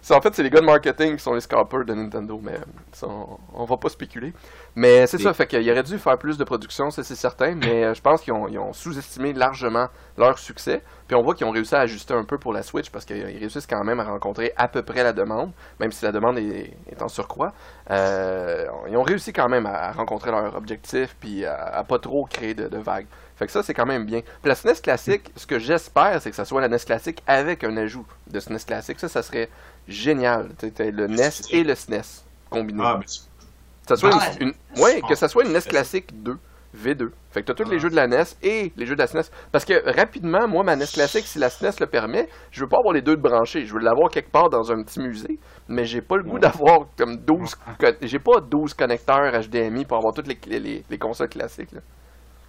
ça. 0.00 0.16
En 0.16 0.20
fait, 0.20 0.34
c'est 0.34 0.42
les 0.42 0.50
gars 0.50 0.60
de 0.60 0.66
marketing 0.66 1.16
qui 1.16 1.22
sont 1.22 1.34
les 1.34 1.40
scalpers 1.40 1.84
de 1.84 1.94
Nintendo, 1.94 2.40
mais 2.42 2.58
ça, 2.92 3.06
on, 3.08 3.38
on 3.54 3.64
va 3.64 3.76
pas 3.76 3.88
spéculer. 3.88 4.32
Mais 4.74 5.06
c'est 5.06 5.18
ça, 5.18 5.32
fait 5.32 5.46
qu'il 5.46 5.70
aurait 5.70 5.82
dû 5.82 5.98
faire 5.98 6.18
plus 6.18 6.36
de 6.38 6.44
production, 6.44 6.90
ça 6.90 7.02
c'est 7.02 7.14
certain, 7.14 7.54
mais 7.54 7.84
euh, 7.84 7.94
je 7.94 8.00
pense 8.02 8.20
qu'ils 8.20 8.32
ont, 8.32 8.72
sous-estimé 8.72 9.32
largement 9.32 9.88
leur 10.18 10.38
succès. 10.38 10.82
Puis 11.08 11.16
on 11.16 11.22
voit 11.22 11.34
qu'ils 11.34 11.46
ont 11.46 11.50
réussi 11.50 11.74
à 11.74 11.80
ajuster 11.80 12.14
un 12.14 12.24
peu 12.24 12.36
pour 12.38 12.52
la 12.52 12.62
Switch 12.62 12.90
parce 12.90 13.04
qu'ils 13.04 13.24
réussissent 13.24 13.66
quand 13.66 13.84
même 13.84 14.00
à 14.00 14.04
rencontrer 14.04 14.52
à 14.56 14.68
peu 14.68 14.82
près 14.82 15.02
la 15.02 15.12
demande, 15.12 15.52
même 15.80 15.92
si 15.92 16.04
la 16.04 16.12
demande 16.12 16.38
est, 16.38 16.76
est 16.90 17.02
en 17.02 17.08
surcroît. 17.08 17.52
Euh, 17.90 18.66
ils 18.88 18.96
ont 18.96 19.02
réussi 19.02 19.32
quand 19.32 19.48
même 19.48 19.66
à, 19.66 19.88
à 19.88 19.92
rencontrer 19.92 20.30
leur 20.30 20.54
objectif 20.56 21.16
puis 21.20 21.44
à, 21.44 21.54
à 21.54 21.84
pas 21.84 21.98
trop 21.98 22.24
créer 22.24 22.54
de, 22.54 22.68
de 22.68 22.78
vagues. 22.78 23.06
Fait 23.36 23.46
que 23.46 23.52
ça, 23.52 23.62
c'est 23.62 23.74
quand 23.74 23.86
même 23.86 24.06
bien. 24.06 24.20
Puis 24.22 24.48
la 24.48 24.54
SNES 24.54 24.80
classique, 24.82 25.30
ce 25.36 25.46
que 25.46 25.58
j'espère, 25.58 26.20
c'est 26.22 26.30
que 26.30 26.36
ça 26.36 26.44
soit 26.46 26.60
la 26.60 26.68
NES 26.68 26.78
classique 26.78 27.22
avec 27.26 27.64
un 27.64 27.76
ajout 27.76 28.06
de 28.30 28.40
SNES 28.40 28.64
classique. 28.66 28.98
Ça, 28.98 29.08
ça 29.08 29.22
serait 29.22 29.48
génial. 29.86 30.48
T'as 30.58 30.84
le 30.90 31.06
NES 31.06 31.30
et 31.50 31.62
le 31.62 31.74
SNES 31.74 32.24
combinés. 32.50 32.82
Ah, 32.84 32.98
Que 33.00 33.88
ça 33.88 33.96
soit 33.96 34.10
Ah, 34.18 34.30
une, 34.40 34.48
une- 34.76 34.82
ouais, 34.82 35.02
que 35.08 35.14
ça 35.14 35.28
soit 35.28 35.44
une 35.44 35.50
NES 35.52 35.60
pense. 35.60 35.64
classique 35.68 36.22
2, 36.22 36.38
V2. 36.76 37.10
Fait 37.30 37.42
que 37.42 37.46
t'as 37.46 37.54
tous 37.54 37.68
les 37.70 37.76
Ah. 37.76 37.80
jeux 37.80 37.90
de 37.90 37.94
la 37.96 38.06
NES 38.06 38.24
et 38.42 38.72
les 38.74 38.86
jeux 38.86 38.94
de 38.96 39.00
la 39.00 39.06
SNES. 39.06 39.30
Parce 39.52 39.66
que 39.66 39.74
rapidement, 39.94 40.48
moi, 40.48 40.64
ma 40.64 40.74
NES 40.74 40.86
classique, 40.86 41.26
si 41.26 41.38
la 41.38 41.50
SNES 41.50 41.78
le 41.80 41.86
permet, 41.86 42.28
je 42.50 42.62
veux 42.62 42.68
pas 42.68 42.78
avoir 42.78 42.94
les 42.94 43.02
deux 43.02 43.16
de 43.16 43.20
branchés. 43.22 43.66
Je 43.66 43.74
veux 43.74 43.80
l'avoir 43.80 44.10
quelque 44.10 44.30
part 44.32 44.48
dans 44.48 44.72
un 44.72 44.82
petit 44.82 44.98
musée, 45.00 45.38
mais 45.68 45.84
j'ai 45.84 46.00
pas 46.00 46.16
le 46.16 46.22
goût 46.22 46.38
d'avoir 46.38 46.86
comme 46.96 47.18
12 47.18 47.54
co- 47.54 47.86
j'ai 48.00 48.18
pas 48.18 48.40
12 48.40 48.72
connecteurs 48.72 49.30
HDMI 49.42 49.84
pour 49.84 49.98
avoir 49.98 50.14
toutes 50.14 50.26
les, 50.26 50.38
les, 50.58 50.84
les 50.88 50.98
consoles 50.98 51.28
classiques. 51.28 51.72
là. 51.72 51.80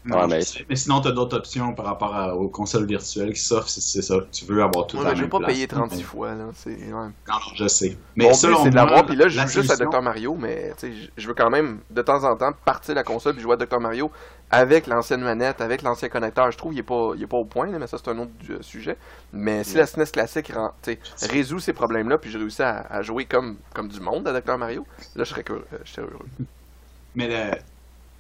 Non, 0.08 0.18
Ouais, 0.22 0.28
mais- 0.28 0.40
je 0.42 0.46
sais. 0.46 0.66
mais 0.70 0.76
sinon, 0.76 1.02
tu 1.02 1.08
as 1.10 1.12
d'autres 1.12 1.38
options 1.38 1.74
par 1.74 1.86
rapport 1.86 2.16
à- 2.16 2.36
aux 2.36 2.48
consoles 2.50 2.86
virtuelles 2.86 3.34
qui 3.34 3.40
s'offrent 3.42 3.70
si 3.70 3.82
c'est 3.82 4.02
ça. 4.02 4.16
Tu 4.32 4.46
veux 4.46 4.64
avoir 4.64 4.88
tout 4.88 4.98
Ouais, 4.98 5.04
à 5.06 5.10
la 5.10 5.12
je 5.12 5.16
vais 5.18 5.22
même 5.24 5.30
pas 5.30 5.40
place. 5.40 5.52
payer 5.54 5.68
36 5.68 6.04
fois 6.04 6.34
là, 6.34 6.46
c'est 6.56 6.70
ouais. 6.72 6.92
Non, 6.92 7.04
non, 7.28 7.40
je 7.56 7.68
sais. 7.68 7.98
Mais 8.16 8.34
selon 8.34 8.64
c'est 8.64 8.70
de 8.70 8.76
moi, 8.76 8.86
l'avoir, 8.86 9.06
puis 9.06 9.16
là, 9.16 9.28
je 9.28 9.38
la 9.38 9.46
joue 9.46 9.62
juste 9.62 9.72
à 9.72 9.76
Dr. 9.78 10.02
Mario, 10.02 10.36
mais 10.40 10.74
je- 11.18 11.28
veux 11.28 11.34
quand 11.34 11.50
même, 11.50 11.80
de 11.92 12.02
temps 12.02 12.24
en 12.24 12.36
temps, 12.36 12.52
partir 12.66 12.96
la 12.96 13.04
console 13.04 13.34
puis 13.34 13.42
jouer 13.44 13.54
à 13.54 13.58
Dr. 13.58 13.80
Mario 13.80 14.10
avec 14.50 14.88
l'ancienne 14.88 15.20
manette, 15.22 15.60
avec 15.60 15.82
l'ancien 15.82 16.08
connecteur. 16.08 16.50
Je 16.52 16.58
trouve 16.58 16.72
qu'il 16.72 16.80
est 16.80 16.84
pas, 16.84 17.12
il 17.18 17.24
est 17.24 17.28
pas 17.28 17.36
au 17.38 17.44
point, 17.44 17.68
mais 17.68 17.86
ça, 17.86 17.98
c'est 18.02 18.10
un 18.10 18.18
autre 18.20 18.32
euh, 18.50 18.58
sujet. 18.62 18.96
Mais 19.34 19.66
si 19.66 19.76
la 19.76 19.86
SNES 19.86 20.06
classique 20.12 20.54
rend- 20.54 20.72
résout 21.30 21.60
ces 21.60 21.74
problèmes-là, 21.74 22.18
puis 22.18 22.32
je 22.32 22.38
réussis 22.38 22.62
à, 22.62 22.86
à 22.90 23.02
jouer 23.02 23.26
comme, 23.26 23.58
comme 23.74 23.90
du 23.90 24.00
monde 24.00 24.26
à 24.28 24.40
Dr. 24.40 24.58
Mario, 24.58 24.86
là, 25.18 25.24
je 25.26 25.30
serais, 25.30 25.44
heureux- 25.50 25.66
je 25.84 25.92
serais 25.92 26.08
heureux. 26.08 26.26
Mais 27.16 27.28
le- 27.28 27.58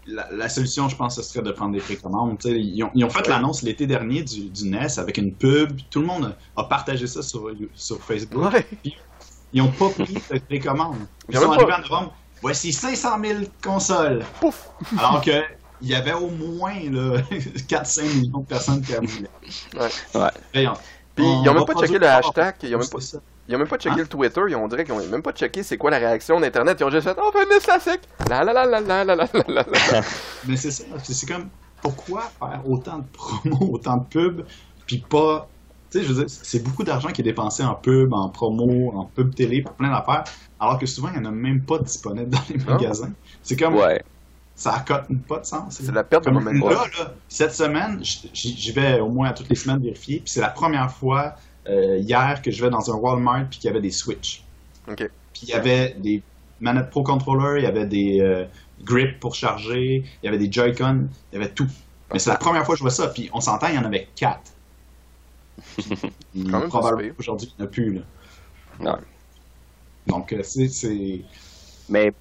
la, 0.07 0.27
la 0.31 0.49
solution, 0.49 0.87
je 0.89 0.95
pense, 0.95 1.15
ce 1.15 1.21
serait 1.21 1.43
de 1.43 1.51
prendre 1.51 1.73
des 1.73 1.79
précommandes. 1.79 2.37
Tu 2.39 2.49
sais, 2.49 2.59
Ils 2.59 2.83
ont, 2.83 2.91
ils 2.95 3.03
ont 3.05 3.09
fait 3.09 3.19
Ouais. 3.19 3.29
l'annonce 3.29 3.61
l'été 3.63 3.85
dernier 3.87 4.23
du, 4.23 4.49
du 4.49 4.69
NES 4.69 4.87
avec 4.97 5.17
une 5.17 5.33
pub. 5.33 5.77
Tout 5.89 5.99
le 6.01 6.05
monde 6.07 6.35
a 6.55 6.63
partagé 6.63 7.07
ça 7.07 7.21
sur, 7.21 7.49
sur 7.73 8.01
Facebook. 8.01 8.51
Ouais. 8.53 8.65
Ils 9.53 9.61
n'ont 9.63 9.71
pas 9.71 9.89
pris 9.89 10.13
de 10.13 10.39
précommande. 10.39 10.97
Ils 11.29 11.35
Ils 11.35 11.37
ont 11.39 11.41
sont 11.43 11.51
arrivés 11.51 11.73
en 11.73 11.79
novembre. 11.81 12.15
Voici 12.41 12.71
500 12.71 13.09
000 13.23 13.39
consoles. 13.63 14.23
Pouf! 14.39 14.69
Alors 14.97 15.21
que 15.21 15.41
il 15.81 15.89
y 15.89 15.95
avait 15.95 16.13
au 16.13 16.29
moins 16.29 16.73
là, 16.89 17.21
4-5 17.31 18.03
millions 18.15 18.39
de 18.39 18.45
personnes 18.45 18.81
qui 18.81 18.93
avaient. 18.95 19.07
Ouais. 19.75 20.31
Puis, 21.15 21.23
on 21.25 21.43
ils 21.43 21.49
ont 21.49 21.53
même 21.53 21.65
pas 21.65 21.73
checké 21.75 21.99
le 21.99 22.07
hashtag, 22.07 22.55
ils 22.63 22.75
ont 22.75 22.79
même 22.79 22.87
pas-. 22.89 22.99
Ils 23.47 23.55
ont 23.55 23.59
même 23.59 23.67
pas 23.67 23.77
checké 23.77 23.95
Hein? 23.95 24.03
le 24.03 24.07
Twitter, 24.07 24.41
ils 24.49 24.55
ont 24.55 24.67
dirait 24.67 24.83
qu'ils 24.83 24.93
ont 24.93 25.07
même 25.07 25.21
pas 25.21 25.31
checké 25.31 25.63
c'est 25.63 25.77
quoi 25.77 25.89
la 25.89 25.97
réaction 25.97 26.39
d'Internet. 26.39 26.77
Ils 26.79 26.83
ont 26.83 26.89
juste 26.89 27.07
fait, 27.07 27.17
oh, 27.17 27.31
NES 27.33 27.59
classique! 27.63 28.01
La 28.29 28.43
la 28.43 28.51
la 28.51 28.65
la 28.65 28.81
la 28.81 29.05
la 29.05 29.15
la 29.15 29.15
la 29.15 29.43
la 29.47 29.65
la. 29.91 30.01
Mais 30.47 30.57
c'est 30.57 30.71
ça, 30.71 30.83
c'est 31.01 31.27
comme 31.27 31.47
pourquoi 31.81 32.23
faire 32.39 32.61
autant 32.67 32.99
de 32.99 33.05
promos, 33.13 33.69
autant 33.73 33.97
de 33.97 34.05
pubs, 34.05 34.45
puis 34.85 35.03
pas. 35.09 35.47
Tu 35.89 35.99
sais, 35.99 36.03
je 36.03 36.11
veux 36.11 36.25
dire, 36.25 36.25
c'est 36.27 36.61
beaucoup 36.61 36.83
d'argent 36.83 37.07
qui 37.09 37.21
est 37.21 37.23
dépensé 37.23 37.63
en 37.63 37.75
pub, 37.75 38.13
en 38.13 38.29
promo, 38.29 38.91
en 38.93 39.05
pub 39.05 39.33
télé, 39.33 39.61
pour 39.61 39.73
plein 39.73 39.89
d'affaires, 39.89 40.25
alors 40.59 40.77
que 40.77 40.85
souvent, 40.85 41.07
il 41.15 41.21
n'y 41.21 41.25
en 41.25 41.29
a 41.29 41.33
même 41.33 41.61
pas 41.61 41.79
disponible 41.79 42.29
dans 42.29 42.41
les 42.49 42.57
magasins. 42.57 43.13
C'est 43.41 43.55
comme. 43.55 43.75
Ouais. 43.75 44.03
Ça 44.55 44.73
accote 44.73 45.05
pas 45.27 45.39
de 45.39 45.45
sens. 45.45 45.77
C'est 45.79 45.93
la 45.93 46.03
perte 46.03 46.25
de 46.25 46.31
momentum. 46.31 46.69
là, 46.71 46.83
là, 46.97 47.13
cette 47.29 47.53
semaine, 47.53 47.99
j'y 48.01 48.71
vais 48.71 48.99
au 48.99 49.07
moins 49.07 49.29
à 49.29 49.33
toutes 49.33 49.49
les 49.49 49.55
semaines 49.55 49.79
vérifier, 49.79 50.17
puis 50.17 50.31
c'est 50.31 50.41
la 50.41 50.49
première 50.49 50.91
fois 50.91 51.35
euh, 51.69 51.97
hier 51.97 52.41
que 52.41 52.51
je 52.51 52.63
vais 52.63 52.69
dans 52.69 52.91
un 52.91 52.95
Walmart 52.95 53.47
puis 53.49 53.59
qu'il 53.59 53.67
y 53.67 53.71
avait 53.71 53.81
des 53.81 53.91
Switch. 53.91 54.43
Ok. 54.89 54.97
Puis 55.33 55.41
il 55.43 55.49
y 55.49 55.53
avait 55.53 55.95
des 55.99 56.23
manettes 56.59 56.89
Pro 56.89 57.03
Controller, 57.03 57.59
il 57.61 57.63
y 57.63 57.67
avait 57.67 57.85
des 57.85 58.19
euh, 58.21 58.45
grips 58.81 59.19
pour 59.19 59.35
charger, 59.35 60.03
il 60.21 60.25
y 60.25 60.27
avait 60.27 60.37
des 60.37 60.51
Joy-Con, 60.51 61.07
il 61.31 61.39
y 61.39 61.41
avait 61.41 61.51
tout. 61.53 61.67
Mais 62.11 62.19
c'est 62.19 62.29
la 62.29 62.37
première 62.37 62.65
fois 62.65 62.75
que 62.75 62.79
je 62.79 62.83
vois 62.83 62.91
ça, 62.91 63.07
puis 63.09 63.29
on 63.33 63.41
s'entend, 63.41 63.67
il 63.67 63.75
y 63.75 63.77
en 63.77 63.83
avait 63.85 64.07
quatre. 64.15 64.51
Probablement 66.69 67.13
aujourd'hui, 67.19 67.53
il 67.57 67.61
n'y 67.61 67.63
en 67.63 67.67
a 67.67 67.71
plus. 67.71 67.93
Là. 67.93 68.01
Donc, 70.07 70.31
euh, 70.33 70.41
c'est. 70.43 70.67
c'est- 70.69 71.21
Mais 71.89 72.13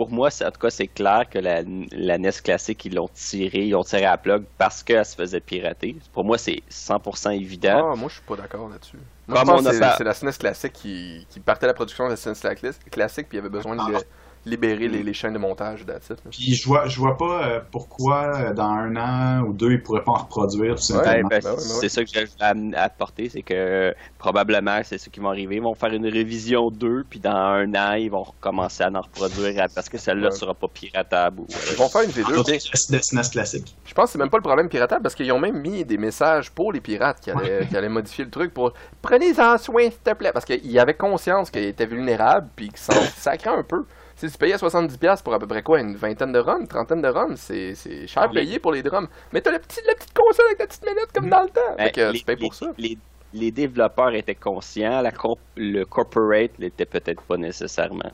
pour 0.00 0.10
moi, 0.10 0.30
c'est- 0.30 0.46
en 0.46 0.50
tout 0.50 0.60
cas, 0.60 0.70
c'est 0.70 0.86
clair 0.86 1.24
que 1.30 1.38
la, 1.38 1.60
la 1.92 2.16
NES 2.16 2.30
classique, 2.42 2.82
ils 2.86 2.94
l'ont 2.94 3.10
tiré, 3.12 3.66
ils 3.66 3.74
ont 3.74 3.82
tiré 3.82 4.06
à 4.06 4.12
la 4.12 4.16
plug 4.16 4.44
parce 4.56 4.82
qu'elle 4.82 5.04
se 5.04 5.14
faisait 5.14 5.40
pirater. 5.40 5.94
Pour 6.14 6.24
moi, 6.24 6.38
c'est 6.38 6.62
100% 6.70 7.32
évident. 7.32 7.90
Ah, 7.92 7.96
moi, 7.96 8.08
je 8.08 8.14
suis 8.14 8.22
pas 8.22 8.36
d'accord 8.36 8.70
là-dessus. 8.70 8.96
Moi, 9.28 9.36
Comme 9.36 9.46
je 9.46 9.52
pense 9.52 9.60
on 9.62 9.66
a 9.66 9.70
que 9.90 9.96
c'est 9.98 10.04
la 10.04 10.14
SNES 10.14 10.32
classique 10.38 10.72
qui, 10.72 11.26
qui 11.28 11.38
partait 11.40 11.66
la 11.66 11.74
production 11.74 12.04
de 12.06 12.10
la 12.10 12.16
SNES 12.16 12.32
cla- 12.32 12.88
classique, 12.90 13.28
puis 13.28 13.36
il 13.36 13.40
y 13.40 13.44
avait 13.44 13.50
besoin 13.50 13.76
de 13.76 13.82
Ah. 13.82 13.98
Li- 14.44 14.50
libérer 14.50 14.88
les, 14.88 15.02
les 15.02 15.14
chaînes 15.14 15.32
de 15.34 15.38
montage 15.38 15.84
d'attitude. 15.86 16.18
Puis 16.30 16.54
je 16.54 16.66
vois, 16.66 16.86
je 16.86 16.98
vois 16.98 17.16
pas 17.16 17.44
euh, 17.46 17.60
pourquoi 17.72 18.36
euh, 18.50 18.54
dans 18.54 18.70
un 18.70 18.96
an 18.96 19.42
ou 19.44 19.52
deux, 19.52 19.72
ils 19.72 19.82
pourraient 19.82 20.04
pas 20.04 20.12
en 20.12 20.16
reproduire 20.24 20.76
tout 20.76 20.92
Ouais, 20.92 21.04
simplement. 21.04 21.28
Ben, 21.28 21.40
Ben 21.42 21.54
ouais, 21.54 21.56
ben 21.68 21.80
c'est 21.80 21.88
ouais. 21.88 21.88
ça 21.88 22.04
que 22.04 22.10
j'ai 22.12 22.26
à 22.40 22.50
à 22.80 22.82
apporter, 22.84 23.28
c'est 23.28 23.42
que 23.42 23.94
probablement 24.18 24.80
c'est 24.84 24.98
ce 24.98 25.08
qui 25.10 25.20
va 25.20 25.28
arriver. 25.30 25.56
Ils 25.56 25.62
vont 25.62 25.74
faire 25.74 25.92
une 25.92 26.06
révision 26.06 26.70
2, 26.70 27.04
puis 27.08 27.20
dans 27.20 27.30
un 27.32 27.74
an, 27.74 27.92
ils 27.94 28.10
vont 28.10 28.22
recommencer 28.22 28.82
à 28.84 28.90
en 28.90 29.00
reproduire 29.00 29.66
parce 29.74 29.88
que 29.88 29.98
celle-là 29.98 30.30
Ouais. 30.30 30.30
sera 30.30 30.54
pas 30.54 30.68
piratable. 30.68 31.40
Ou, 31.40 31.46
Ils 31.70 31.76
vont 31.76 31.88
faire 31.88 32.02
une 32.02 32.12
En 32.22 32.32
V2. 32.32 32.34
d'autres, 32.34 32.50
c'est 32.74 32.92
de 32.92 32.98
SNES 33.02 33.30
classique. 33.32 33.76
Je 33.84 33.94
pense 33.94 34.06
que 34.06 34.12
c'est 34.12 34.18
même 34.18 34.30
pas 34.30 34.36
le 34.38 34.42
problème 34.42 34.68
piratable 34.68 35.02
parce 35.02 35.14
qu'ils 35.14 35.32
ont 35.32 35.38
même 35.40 35.58
mis 35.60 35.84
des 35.84 35.96
messages 35.98 36.50
pour 36.50 36.72
les 36.72 36.80
pirates 36.80 37.20
qui 37.20 37.30
allaient, 37.30 37.66
qui 37.66 37.76
allaient 37.76 37.88
modifier 37.88 38.24
le 38.24 38.30
truc 38.30 38.54
pour 38.54 38.72
prenez-en 39.02 39.58
soin 39.58 39.82
s'il 39.90 39.98
te 40.00 40.14
plaît 40.14 40.32
parce 40.32 40.44
qu'ils 40.44 40.78
avaient 40.78 40.94
conscience 40.94 41.50
qu'ils 41.50 41.64
étaient 41.64 41.86
vulnérables 41.86 42.48
puis 42.54 42.68
qu'ils 42.68 42.78
s'en 42.78 42.92
sacraient 43.16 43.50
un 43.50 43.62
peu. 43.64 43.84
Si 44.20 44.30
tu 44.30 44.36
payais 44.36 44.56
70$ 44.56 45.22
pour 45.22 45.32
à 45.32 45.38
peu 45.38 45.46
près 45.46 45.62
quoi, 45.62 45.80
une 45.80 45.96
vingtaine 45.96 46.30
de 46.32 46.38
runs, 46.38 46.60
une 46.60 46.68
trentaine 46.68 47.00
de 47.00 47.08
runs, 47.08 47.36
c'est 47.36 47.74
c'est 47.74 48.06
cher 48.06 48.30
payé 48.30 48.58
pour 48.58 48.72
les 48.72 48.82
drums. 48.82 49.08
Mais 49.32 49.40
t'as 49.40 49.50
le 49.50 49.58
petit, 49.58 49.80
la 49.86 49.94
petite 49.94 50.12
console 50.12 50.44
avec 50.48 50.58
la 50.58 50.66
petite 50.66 50.84
manette 50.84 51.12
comme 51.14 51.30
dans 51.30 51.42
le 51.42 51.48
temps. 51.48 51.74
Ben, 51.78 51.84
Fait 51.86 51.92
que 51.92 52.12
les, 52.12 52.18
tu 52.18 52.24
payes 52.26 52.36
pour 52.36 52.50
les- 52.50 52.56
ça. 52.56 52.66
les- 52.76 52.98
développeurs 53.50 54.12
étaient 54.14 54.34
conscients, 54.34 55.00
la 55.00 55.10
le 55.56 55.84
corporate 55.84 56.50
l'était 56.58 56.84
peut-être 56.84 57.22
pas 57.22 57.38
nécessairement. 57.38 58.10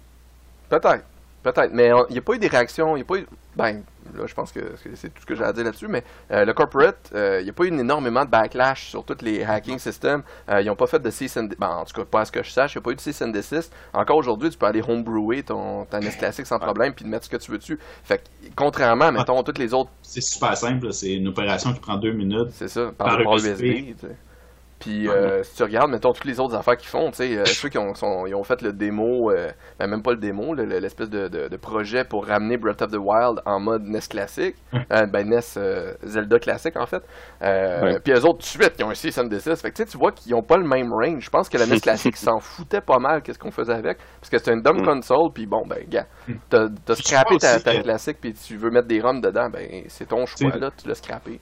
Peut-être. 0.69 1.05
Peut-être. 1.47 1.73
Mais 1.73 1.93
il 2.09 2.13
n'y 2.13 2.19
a 2.19 2.23
pas 2.23 2.35
eu 2.35 2.39
des 2.41 2.49
réactions. 2.49 2.97
Il 2.97 3.03
a 3.03 3.05
pas 3.05 3.19
eu. 3.19 3.27
Ben, 3.55 3.85
là, 4.17 4.27
je 4.27 4.35
pense 4.35 4.51
que 4.51 4.61
c'est 4.95 5.15
tout 5.15 5.21
ce 5.21 5.27
que 5.27 5.37
j'ai 5.37 5.45
à 5.45 5.53
dire 5.53 5.63
là-dessus. 5.63 5.87
Mais 5.87 6.03
euh, 6.33 6.45
le 6.45 6.53
corporate, 6.53 7.13
il 7.15 7.45
n'y 7.45 7.51
a 7.51 7.53
pas 7.53 7.65
eu 7.65 7.69
énormément 7.69 8.25
de 8.25 8.31
backlash 8.31 8.89
sur 8.91 9.05
tous 9.05 9.23
les 9.23 9.45
hacking 9.45 9.79
systems. 9.79 10.25
Euh, 10.49 10.61
ils 10.61 10.67
n'ont 10.67 10.75
pas 10.75 10.89
fait 10.89 10.99
de 10.99 11.09
cease 11.09 11.39
and 11.39 11.49
ben, 11.57 11.69
en 11.69 11.85
tout 11.85 11.95
cas, 11.95 12.05
pas 12.05 12.23
à 12.23 12.25
ce 12.25 12.33
que 12.33 12.43
je 12.43 12.51
sache. 12.51 12.75
Il 12.75 12.79
n'y 12.79 12.83
a 12.83 12.83
pas 12.83 12.91
eu 12.91 12.97
de 12.97 13.01
cease 13.01 13.23
and 13.23 13.29
desist. 13.29 13.73
Encore 13.95 14.17
aujourd'hui, 14.17 14.51
tu 14.51 14.59
peux 14.59 14.67
aller 14.67 14.83
homebrewer 14.87 15.45
ton, 15.45 15.85
ta 15.85 16.01
NES 16.01 16.11
classique 16.19 16.47
sans 16.47 16.59
problème 16.59 16.93
puis 16.95 17.05
de 17.05 17.11
mettre 17.11 17.27
ce 17.27 17.31
que 17.31 17.37
tu 17.37 17.53
veux 17.53 17.59
dessus. 17.59 17.79
Fait 18.03 18.19
que, 18.19 18.49
contrairement, 18.57 19.13
mettons, 19.13 19.41
toutes 19.45 19.59
les 19.59 19.73
autres, 19.73 19.91
C'est 20.03 20.21
super 20.21 20.57
simple, 20.57 20.93
c'est 20.93 21.15
une 21.15 21.29
opération 21.29 21.73
qui 21.73 21.79
prend 21.79 21.97
deux 21.97 22.13
minutes. 22.13 22.49
c'est 22.51 22.69
ça, 22.69 22.91
Par 22.99 23.19
par 23.19 23.37
USB. 23.37 23.63
USB. 23.63 24.07
Puis 24.79 25.09
euh, 25.09 25.43
si 25.43 25.57
tu 25.57 25.63
regardes, 25.63 25.91
mettons, 25.91 26.13
toutes 26.13 26.27
les 26.27 26.39
autres 26.39 26.55
affaires 26.55 26.77
qu'ils 26.77 26.89
font, 26.91 27.11
tu 27.11 27.17
sais, 27.17 27.39
euh, 27.39 27.45
ceux 27.47 27.69
qui 27.71 27.79
ont, 27.79 27.95
sont- 27.95 28.27
ils 28.27 28.35
ont 28.35 28.43
fait 28.45 28.61
le 28.63 28.73
démo, 28.75 29.31
euh, 29.31 29.51
ben, 29.79 29.87
même 29.89 30.03
pas 30.03 30.11
le 30.13 30.19
démo, 30.19 30.55
le- 30.55 30.65
le- 30.67 30.79
l'espèce 30.79 31.09
de, 31.09 31.29
de- 31.29 31.49
de 31.49 31.57
projet 31.57 32.05
pour 32.05 32.27
ramener 32.27 32.59
Breath 32.59 32.83
of 32.83 32.91
the 32.91 32.99
Wild 32.99 33.41
en 33.47 33.59
mode 33.59 33.83
NES 33.85 34.01
classique, 34.11 34.57
euh, 34.75 35.07
ben 35.07 35.29
NES 35.29 35.41
Zelda 36.05 36.39
classique 36.39 36.77
en 36.77 36.87
fait. 36.87 37.03
Ouais. 37.41 37.99
Puis 38.05 38.13
eux 38.13 38.25
autres, 38.25 38.39
tout 38.39 38.59
de 38.59 38.63
suite, 38.65 38.75
ils 38.79 38.85
ont 38.85 38.91
un 38.91 38.95
6 38.95 39.19
and 39.19 39.25
desist. 39.25 39.63
Fait 39.63 39.71
que 39.71 39.77
tu 39.77 39.83
sais, 39.85 39.89
tu 39.91 39.97
vois 39.99 40.13
qu'ils 40.13 40.35
ont 40.35 40.43
pas 40.43 40.57
le 40.59 40.67
même 40.69 40.93
range. 40.93 41.25
Je 41.25 41.31
pense 41.31 41.49
que 41.49 41.57
la 41.59 41.67
NES 41.67 41.81
classique 41.81 42.17
s'en 42.17 42.39
foutait 42.39 42.81
pas 42.83 42.99
mal 42.99 43.23
qu'est-ce 43.23 43.39
qu'on 43.39 43.51
faisait 43.51 43.73
avec, 43.75 43.99
parce 44.21 44.29
que 44.31 44.39
c'était 44.39 44.53
une 44.53 44.63
dumb 44.63 44.77
Mm. 44.81 44.85
console, 44.85 45.31
puis 45.35 45.47
bon, 45.47 45.63
ben, 45.67 45.85
gars, 45.89 46.07
t'as 46.51 46.67
t'as 46.85 46.95
scrappé 46.97 47.39
ta, 47.39 47.59
ta 47.61 47.77
que- 47.77 47.83
classique, 47.83 48.19
puis 48.21 48.35
tu 48.35 48.57
veux 48.57 48.71
mettre 48.71 48.89
des 48.89 49.01
ROM 49.01 49.21
dedans, 49.23 49.49
ben, 49.51 49.67
c'est 49.89 50.07
ton 50.09 50.27
choix, 50.27 50.55
là, 50.59 50.71
tu 50.77 50.87
l'as 50.87 50.95
scrappé. 50.95 51.41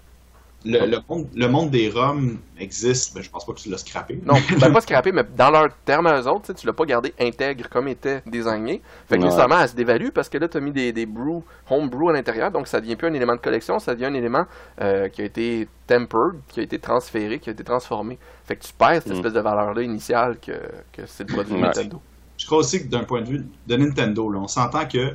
Le, 0.67 0.87
le 0.87 0.99
monde, 1.09 1.29
le 1.35 1.47
monde 1.47 1.71
des 1.71 1.91
ROM 1.91 2.39
existe, 2.59 3.15
mais 3.15 3.23
je 3.23 3.29
pense 3.31 3.45
pas 3.45 3.53
que 3.53 3.59
tu 3.59 3.69
l'as 3.69 3.77
scrappé. 3.79 4.19
Non, 4.25 4.35
ben 4.59 4.73
pas 4.73 4.81
scrappé, 4.81 5.13
mais 5.13 5.23
dans 5.37 5.51
leur 5.51 5.69
terme 5.85 6.07
à 6.07 6.19
eux 6.21 6.27
autres, 6.27 6.55
tu 6.55 6.67
l'as 6.67 6.73
pas 6.73 6.87
gardé 6.87 7.13
intègre 7.21 7.69
comme 7.69 7.87
était 7.89 8.23
désigné. 8.27 8.81
Fait 9.07 9.17
que 9.17 9.21
Ouais. 9.21 9.27
nécessairement, 9.27 9.61
elle 9.61 9.69
se 9.69 9.75
dévalue 9.77 10.09
parce 10.09 10.29
que 10.31 10.39
là, 10.39 10.49
tu 10.49 10.57
as 10.57 10.61
mis 10.61 10.73
des, 10.73 10.93
des 10.93 11.05
brew, 11.05 11.43
home 11.69 11.91
brew 11.91 12.09
à 12.09 12.13
l'intérieur, 12.15 12.51
donc 12.51 12.67
ça 12.67 12.81
devient 12.81 12.97
plus 12.97 13.09
un 13.09 13.13
élément 13.15 13.35
de 13.35 13.41
collection, 13.41 13.79
ça 13.79 13.95
devient 13.95 14.07
un 14.07 14.15
élément 14.15 14.47
euh, 14.81 15.09
qui 15.09 15.21
a 15.21 15.25
été 15.27 15.69
tempered, 15.87 16.37
qui 16.49 16.61
a 16.61 16.63
été 16.63 16.79
transféré, 16.79 17.39
qui 17.41 17.51
a 17.51 17.53
été 17.53 17.63
transformé. 17.65 18.19
Fait 18.47 18.57
que 18.57 18.63
tu 18.65 18.73
perds 18.73 19.03
cette 19.03 19.09
Mm. 19.09 19.17
espèce 19.17 19.33
de 19.35 19.41
valeur-là 19.41 19.83
initiale 19.83 20.39
que, 20.41 20.53
que 20.93 21.03
c'est 21.07 21.29
le 21.29 21.35
produit 21.35 21.55
Ouais. 21.57 21.61
Nintendo. 21.61 22.01
Je 22.39 22.47
crois 22.47 22.59
aussi 22.59 22.83
que 22.83 22.89
d'un 22.89 23.05
point 23.05 23.21
de 23.21 23.29
vue 23.29 23.47
de 23.67 23.77
Nintendo, 23.77 24.31
là, 24.31 24.39
on 24.41 24.49
s'entend 24.49 24.87
que 24.87 25.15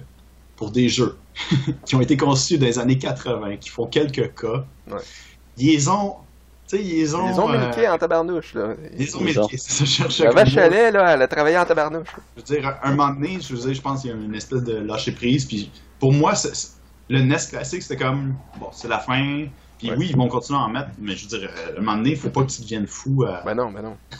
pour 0.55 0.69
des 0.71 0.89
jeux 0.89 1.17
qui 1.85 1.95
ont 1.95 2.01
été 2.01 2.17
conçus 2.17 2.57
dans 2.59 2.65
les 2.67 2.77
années 2.79 2.97
80, 2.99 3.57
qui 3.57 3.69
font 3.69 3.87
quelques 3.87 4.35
cas, 4.35 4.63
Ouais. 4.89 4.97
Ils 5.65 5.89
ont. 5.89 6.15
Tu 6.67 6.77
sais, 6.77 6.83
ils 6.83 7.15
ont. 7.15 7.27
Ils 7.33 7.39
ont 7.39 7.49
euh, 7.51 7.57
milqué 7.65 7.87
en 7.87 7.97
tabarnouche, 7.97 8.53
là. 8.53 8.75
Ils 8.97 9.15
ont 9.17 9.21
milqué, 9.21 9.57
c'est 9.57 9.71
ça, 9.71 9.85
je 9.85 9.89
cherchais 9.89 10.23
La 10.25 10.31
vache 10.31 10.53
mot. 10.55 10.61
à 10.61 10.69
lait, 10.69 10.91
là, 10.91 11.13
elle 11.13 11.21
a 11.21 11.27
travaillé 11.27 11.57
en 11.57 11.65
tabarnouche. 11.65 12.09
Je 12.37 12.41
veux 12.41 12.59
dire, 12.61 12.77
un 12.83 12.91
moment 12.91 13.09
donné, 13.13 13.39
je 13.41 13.53
veux 13.55 13.59
dire, 13.59 13.73
je 13.73 13.81
pense 13.81 14.01
qu'il 14.01 14.11
y 14.11 14.13
a 14.13 14.17
une 14.17 14.35
espèce 14.35 14.63
de 14.63 14.77
lâcher 14.77 15.11
prise. 15.11 15.45
Puis 15.45 15.71
pour 15.99 16.13
moi, 16.13 16.33
le 17.09 17.21
NES 17.21 17.37
classique, 17.49 17.81
c'était 17.81 17.97
comme, 18.03 18.35
bon, 18.59 18.67
c'est 18.71 18.87
la 18.87 18.99
fin. 18.99 19.47
Puis 19.79 19.89
Ouais. 19.89 19.95
oui, 19.97 20.07
ils 20.11 20.15
vont 20.17 20.27
continuer 20.27 20.59
à 20.59 20.63
en 20.63 20.69
mettre, 20.69 20.89
mais 20.99 21.15
je 21.15 21.23
veux 21.27 21.39
dire, 21.39 21.49
euh, 21.49 21.75
à 21.75 21.77
un 21.77 21.81
moment 21.81 21.95
donné, 21.97 22.11
il 22.11 22.17
faut 22.17 22.29
pas 22.29 22.43
que 22.43 22.51
tu 22.51 22.61
deviennes 22.61 22.85
fou. 22.85 23.23
à- 23.23 23.41
Ben 23.45 23.55
non, 23.55 23.71
ben 23.71 23.81
non. 23.81 23.95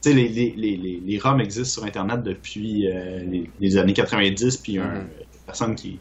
Tu 0.00 0.10
sais, 0.10 0.14
les, 0.14 0.28
les, 0.28 0.54
les, 0.56 0.76
les, 0.76 1.02
les 1.04 1.18
ROM 1.18 1.40
existent 1.40 1.80
sur 1.80 1.84
Internet 1.84 2.22
depuis 2.22 2.86
euh, 2.88 3.18
les, 3.24 3.50
les 3.58 3.76
années 3.78 3.94
90, 3.94 4.58
puis 4.58 4.78
un- 4.78 4.84
Mhm. 4.84 5.08
personne 5.46 5.74
qui. 5.74 5.98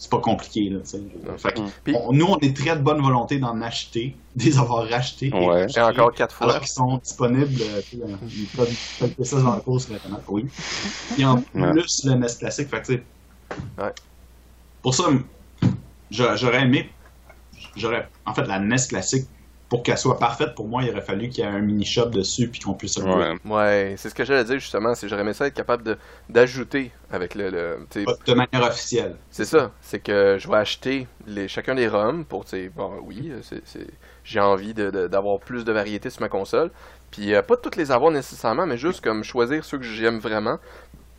C'est 0.00 0.10
pas 0.10 0.20
compliqué, 0.20 0.70
là, 0.70 0.78
tu 0.80 0.90
sais. 0.90 1.02
Fait 1.38 1.52
que. 1.54 1.60
Puis- 1.82 1.94
on- 2.00 2.12
nous, 2.12 2.24
on 2.26 2.38
est 2.38 2.56
très 2.56 2.76
de 2.76 2.80
bonne 2.82 3.02
volonté 3.02 3.38
d'en 3.40 3.60
acheter, 3.62 4.14
des 4.36 4.56
avoir 4.56 4.88
rachetés. 4.88 5.26
et 5.26 5.32
Ouais. 5.46 5.66
Et 5.76 5.80
encore 5.80 6.12
quatre 6.12 6.32
fois. 6.36 6.46
Alors 6.46 6.60
qu'ils 6.60 6.68
sont 6.68 6.98
disponibles, 6.98 7.60
euh, 7.60 7.80
euh, 8.04 8.16
ils 8.32 8.46
peuvent 8.46 9.24
ça 9.26 9.40
dans 9.42 9.56
le 9.56 9.60
cours 9.60 9.80
sur 9.80 9.94
Internet, 9.94 10.20
oui. 10.28 10.46
Et 11.18 11.24
en 11.24 11.34
Ouais. 11.54 11.72
plus, 11.72 12.04
le 12.04 12.12
NES 12.14 12.28
classique, 12.38 12.68
fait 12.68 12.80
que, 12.80 12.86
tu 12.86 12.92
sais. 12.94 13.02
Ouais. 13.82 13.90
Pour 14.82 14.94
ça, 14.94 15.04
j'a- 16.12 16.36
j'aurais 16.36 16.62
aimé. 16.62 16.90
J'aurais. 17.76 18.08
En 18.24 18.34
fait, 18.34 18.44
la 18.46 18.60
NES 18.60 18.76
classique, 18.88 19.26
pour 19.68 19.82
qu'elle 19.82 19.98
soit 19.98 20.18
parfaite, 20.18 20.54
pour 20.54 20.66
moi, 20.66 20.82
il 20.82 20.90
aurait 20.90 21.02
fallu 21.02 21.28
qu'il 21.28 21.44
y 21.44 21.46
ait 21.46 21.50
un 21.50 21.60
mini-shop 21.60 22.06
dessus, 22.06 22.48
puis 22.48 22.60
qu'on 22.60 22.74
puisse 22.74 22.96
upgrade. 22.98 23.38
Ouais. 23.44 23.52
Ouais, 23.54 23.94
c'est 23.98 24.08
ce 24.08 24.14
que 24.14 24.24
j'allais 24.24 24.44
dire 24.44 24.58
justement, 24.58 24.94
c'est 24.94 25.08
j'aurais 25.08 25.22
aimé 25.22 25.34
ça 25.34 25.46
être 25.46 25.54
capable 25.54 25.82
de- 25.82 25.98
d'ajouter 26.28 26.90
avec 27.10 27.34
le, 27.34 27.50
le 27.50 27.78
De 28.26 28.34
manière 28.34 28.66
officielle. 28.66 29.16
C'est 29.30 29.44
ça, 29.44 29.72
c'est 29.80 30.00
que 30.00 30.36
je 30.38 30.48
vais 30.48 30.56
acheter 30.56 31.06
les, 31.26 31.48
chacun 31.48 31.74
des 31.74 31.88
ROM 31.88 32.24
pour, 32.24 32.44
bon, 32.74 32.92
oui, 33.02 33.30
j'ai 34.24 34.40
envie 34.40 34.74
de- 34.74 34.90
de- 34.90 35.06
d'avoir 35.06 35.38
plus 35.40 35.64
de 35.64 35.72
variété 35.72 36.10
sur 36.10 36.22
ma 36.22 36.28
console. 36.28 36.70
Puis 37.10 37.34
euh, 37.34 37.40
pas 37.42 37.56
toutes 37.56 37.76
les 37.76 37.90
avoir 37.90 38.10
nécessairement, 38.10 38.66
mais 38.66 38.76
juste 38.76 39.02
comme 39.02 39.24
choisir 39.24 39.64
ceux 39.64 39.78
que 39.78 39.84
j'aime 39.84 40.18
vraiment. 40.18 40.58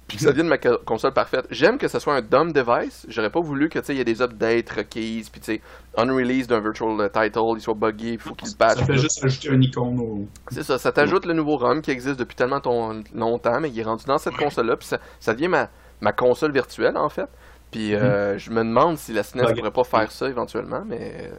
Puis 0.09 0.17
que 0.17 0.23
ça 0.23 0.31
devienne 0.31 0.47
ma 0.47 0.57
co- 0.57 0.79
console 0.85 1.13
parfaite. 1.13 1.45
J'aime 1.51 1.77
que 1.77 1.87
ce 1.87 1.99
soit 1.99 2.15
un 2.15 2.21
dumb 2.21 2.51
device. 2.51 3.05
J'aurais 3.07 3.29
pas 3.29 3.39
voulu 3.39 3.69
que, 3.69 3.79
tu 3.79 3.85
sais, 3.85 3.93
il 3.93 3.97
y 3.99 4.01
ait 4.01 4.05
des 4.05 4.21
updates 4.21 4.69
requises, 4.71 5.29
puis 5.29 5.39
tu 5.39 5.53
sais, 5.53 5.61
unrelease 5.95 6.47
d'un 6.47 6.59
virtual 6.59 6.99
euh, 6.99 7.07
title, 7.09 7.39
il 7.55 7.61
soit 7.61 7.75
buggy, 7.75 8.13
il 8.13 8.19
faut 8.19 8.33
qu'il 8.33 8.49
patch. 8.57 8.79
Ça 8.79 8.85
fait 8.85 8.97
juste 8.97 9.23
ajouter 9.23 9.49
un 9.51 9.61
icône 9.61 9.99
au. 9.99 10.25
c'est 10.49 10.63
ça, 10.63 10.77
ça 10.79 10.91
t'ajoute 10.91 11.25
le 11.25 11.33
nouveau 11.33 11.55
ROM 11.57 11.81
qui 11.81 11.91
existe 11.91 12.19
depuis 12.19 12.35
tellement 12.35 12.59
ton- 12.59 13.03
longtemps, 13.13 13.59
mais 13.61 13.69
il 13.69 13.79
est 13.79 13.83
rendu 13.83 14.03
dans 14.05 14.17
cette 14.17 14.35
console-là, 14.35 14.75
puis 14.77 14.87
ça, 14.87 14.99
ça 15.19 15.33
devient 15.33 15.47
ma, 15.47 15.69
ma 16.01 16.11
console 16.11 16.51
virtuelle, 16.51 16.97
en 16.97 17.09
fait. 17.09 17.29
Puis 17.71 17.93
euh, 17.93 18.35
je 18.39 18.49
me 18.49 18.63
demande 18.63 18.97
si 18.97 19.13
la 19.13 19.21
SNES 19.21 19.43
pourrait 19.55 19.71
pas 19.71 19.83
faire 19.83 20.11
ça 20.11 20.27
éventuellement, 20.27 20.81
mais 20.87 21.13
euh, 21.31 21.35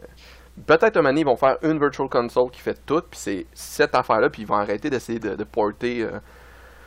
peut-être 0.65 0.95
un 0.95 1.01
moment 1.01 1.17
ils 1.17 1.25
vont 1.25 1.35
faire 1.35 1.57
une 1.61 1.77
Virtual 1.77 2.07
Console 2.07 2.49
qui 2.51 2.61
fait 2.61 2.79
tout, 2.85 3.01
puis 3.01 3.19
c'est 3.21 3.45
cette 3.53 3.93
affaire-là, 3.95 4.29
puis 4.29 4.43
ils 4.43 4.47
vont 4.47 4.55
arrêter 4.55 4.89
d'essayer 4.89 5.19
de, 5.19 5.35
de 5.35 5.43
porter... 5.43 6.03
euh, 6.03 6.19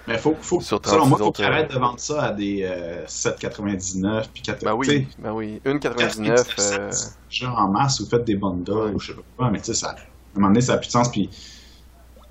Mais 0.06 0.18
faut, 0.18 0.36
faut, 0.40 0.60
Sur 0.60 0.80
selon 0.84 0.96
36 1.04 1.08
moi, 1.08 1.18
faut 1.18 1.24
autres, 1.26 1.36
qu'ils 1.36 1.44
arrêtent 1.46 1.70
euh, 1.70 1.74
de 1.74 1.78
vendre 1.78 1.98
ça 1.98 2.24
à 2.24 2.32
des 2.32 2.62
euh, 2.64 3.06
7,99 3.06 4.26
puis 4.32 4.42
4 4.42 4.62
ben 4.64 4.70
sais, 4.70 4.76
oui, 4.76 5.08
ben 5.18 5.32
oui, 5.32 5.60
une 5.64 5.80
99... 5.80 6.46
99 6.56 6.78
euh, 6.78 6.90
genre 7.30 7.58
en 7.58 7.68
masse, 7.68 8.00
vous 8.00 8.08
faites 8.08 8.24
des 8.24 8.36
bundles 8.36 8.92
ou 8.94 9.00
je 9.00 9.08
sais 9.08 9.14
pas 9.14 9.22
quoi, 9.36 9.50
mais 9.50 9.60
tu 9.60 9.66
sais, 9.66 9.74
ça, 9.74 9.90
à 9.90 9.92
un 9.92 9.96
moment 10.34 10.48
donné, 10.48 10.60
ça 10.60 10.72
n'a 10.72 10.78
plus 10.78 10.88
de 10.88 10.92
sens. 10.92 11.10
Puis, 11.10 11.30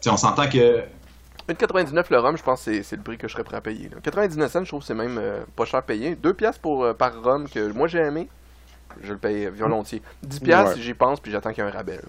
on 0.06 0.18
s'entend 0.18 0.48
que 0.50 0.84
Une 1.50 1.56
99 1.56 2.10
le 2.12 2.20
ROM, 2.20 2.38
je 2.38 2.44
pense 2.44 2.64
que 2.64 2.84
c'est- 2.84 2.96
le 2.96 3.02
prix 3.02 3.18
que 3.18 3.28
je 3.28 3.34
serais 3.34 3.44
prêt 3.44 3.58
à 3.58 3.62
payer. 3.62 3.90
là. 3.90 3.98
99 4.04 4.52
cents, 4.52 4.64
je 4.64 4.70
trouve 4.70 4.82
que 4.82 4.86
c'est 4.88 4.94
même 4.94 5.18
euh, 5.18 5.44
pas 5.56 5.66
cher 5.66 5.82
payé. 5.84 6.16
2 6.16 6.34
piastres 6.34 6.62
pour, 6.62 6.84
euh, 6.84 6.94
par 6.94 7.22
ROM 7.24 7.50
que 7.50 7.72
moi 7.72 7.88
j'ai 7.88 8.00
aimé, 8.00 8.30
je 9.02 9.12
le 9.14 9.18
paye 9.18 9.48
volontiers. 9.48 10.02
10 10.22 10.40
piastres 10.42 10.76
Ouais. 10.76 10.82
j'y 10.82 10.94
pense, 10.94 11.20
puis 11.20 11.32
j'attends 11.32 11.52
qu'il 11.52 11.64
y 11.64 11.68
ait 11.68 11.70
un 11.70 11.74
rabais. 11.74 12.00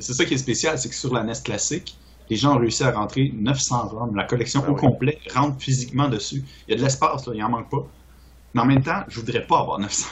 c'est 0.00 0.12
ça 0.12 0.24
qui 0.24 0.34
est 0.34 0.38
spécial, 0.38 0.78
c'est 0.78 0.88
que 0.88 0.94
sur 0.94 1.14
la 1.14 1.22
NES 1.22 1.34
classique, 1.44 1.96
les 2.30 2.36
gens 2.36 2.54
ont 2.56 2.58
réussi 2.58 2.84
à 2.84 2.90
rentrer 2.92 3.32
900 3.34 3.88
ROM. 3.88 4.14
La 4.16 4.24
collection 4.24 4.60
Ben 4.60 4.68
au 4.70 4.74
oui. 4.74 4.80
complet 4.80 5.18
rentre 5.34 5.60
physiquement 5.60 6.08
dessus. 6.08 6.44
Il 6.66 6.72
y 6.72 6.74
a 6.74 6.76
de 6.78 6.82
l'espace, 6.82 7.26
là, 7.26 7.32
il 7.34 7.42
en 7.42 7.48
manque 7.48 7.70
pas. 7.70 7.86
Mais 8.54 8.62
en 8.62 8.64
même 8.64 8.82
temps, 8.82 9.02
je 9.08 9.20
voudrais 9.20 9.46
pas 9.46 9.60
avoir 9.60 9.78
900 9.78 10.06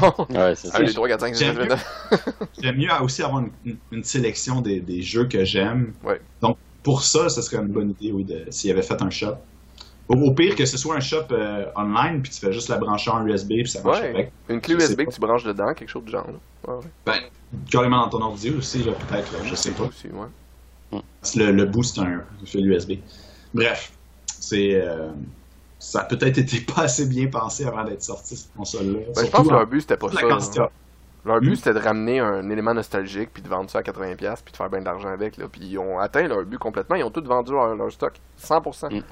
ROM. 0.00 0.26
Ouais, 0.30 0.54
c'est 0.54 0.68
ça. 0.68 0.74
Ah, 0.76 0.82
les 0.82 0.92
3, 0.94 1.08
4, 1.08 1.20
5, 1.20 1.34
6, 1.36 1.44
J'aime 1.44 1.54
7, 1.56 1.62
8, 1.64 1.68
9. 1.68 2.28
J'aime 2.62 2.76
mieux 2.76 2.88
aussi 3.02 3.22
avoir 3.22 3.44
une, 3.92 4.04
sélection 4.04 4.60
des, 4.60 4.80
des 4.80 5.02
jeux 5.02 5.26
que 5.26 5.44
j'aime. 5.44 5.92
Ouais. 6.04 6.20
Donc, 6.40 6.56
pour 6.82 7.02
ça, 7.04 7.28
ce 7.28 7.42
serait 7.42 7.58
une 7.58 7.68
bonne 7.68 7.90
idée, 7.90 8.12
oui, 8.12 8.24
de- 8.24 8.46
s'il 8.50 8.70
avait 8.70 8.82
fait 8.82 9.00
un 9.02 9.10
shop. 9.10 9.34
Au, 10.08 10.14
au 10.16 10.32
pire, 10.34 10.56
que 10.56 10.64
ce 10.66 10.76
soit 10.76 10.96
un 10.96 11.00
shop 11.00 11.26
euh, 11.30 11.66
online, 11.76 12.22
puis 12.22 12.32
tu 12.32 12.40
fais 12.40 12.52
juste 12.52 12.68
la 12.68 12.76
brancher 12.78 13.10
en 13.10 13.24
USB, 13.26 13.48
puis 13.50 13.68
ça 13.68 13.82
marche 13.82 14.00
Ouais. 14.00 14.08
avec. 14.08 14.32
Une 14.48 14.60
clé 14.60 14.74
Je 14.78 14.84
USB 14.84 14.96
pas. 14.96 15.04
que 15.04 15.10
tu 15.14 15.20
branches 15.20 15.44
dedans, 15.44 15.72
quelque 15.74 15.88
chose 15.90 16.04
du 16.04 16.10
genre. 16.10 16.26
là. 16.26 16.72
Ouais, 16.72 16.78
ouais. 16.80 16.90
Ben, 17.06 17.20
carrément 17.70 17.98
dans 18.04 18.08
ton 18.18 18.22
ordi 18.22 18.50
aussi, 18.50 18.82
là, 18.82 18.92
peut-être, 18.92 19.32
là, 19.32 19.38
je 19.44 19.54
sais 19.54 19.70
pas. 19.70 19.84
Aussi, 19.84 20.08
ouais. 20.08 20.26
Le, 21.36 21.50
le 21.52 21.64
bout, 21.66 21.82
c'est 21.82 22.00
un 22.00 22.22
fil 22.44 22.66
USB. 22.70 22.92
Bref, 23.54 23.92
c'est. 24.26 24.74
euh, 24.74 25.10
ça 25.78 26.00
a 26.00 26.04
peut-être 26.04 26.38
été 26.38 26.60
pas 26.74 26.82
assez 26.82 27.06
bien 27.06 27.26
pensé 27.28 27.64
avant 27.64 27.84
d'être 27.84 28.02
sorti, 28.02 28.36
cette 28.36 28.52
console-là. 28.54 29.00
Ben, 29.16 29.24
je 29.26 29.30
pense 29.30 29.46
que 29.48 29.52
leur 29.52 29.66
but 29.66 29.80
c'était 29.80 29.96
pas 29.96 30.08
ça. 30.10 30.70
Leur 31.24 31.40
but 31.40 31.50
Hmm. 31.52 31.54
c'était 31.54 31.74
de 31.74 31.78
ramener 31.78 32.18
un 32.18 32.50
élément 32.50 32.74
nostalgique 32.74 33.30
puis 33.32 33.42
de 33.42 33.48
vendre 33.48 33.70
ça 33.70 33.78
à 33.78 33.82
80$ 33.82 34.16
puis 34.44 34.50
de 34.52 34.56
faire 34.56 34.68
bien 34.68 34.80
de 34.80 34.84
l'argent 34.84 35.08
avec. 35.08 35.36
Là. 35.36 35.46
Puis 35.50 35.60
ils 35.64 35.78
ont 35.78 35.98
atteint 36.00 36.26
leur 36.26 36.44
but 36.44 36.58
complètement. 36.58 36.96
Ils 36.96 37.04
ont 37.04 37.10
tous 37.10 37.22
vendu 37.24 37.52
leur, 37.52 37.76
leur 37.76 37.92
stock 37.92 38.14
100%. 38.40 38.92
Hmm. 38.92 39.02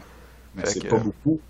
Mais 0.56 0.66
c'est 0.66 0.80
que- 0.80 0.88
pas 0.88 0.99
beaucoup 0.99 1.40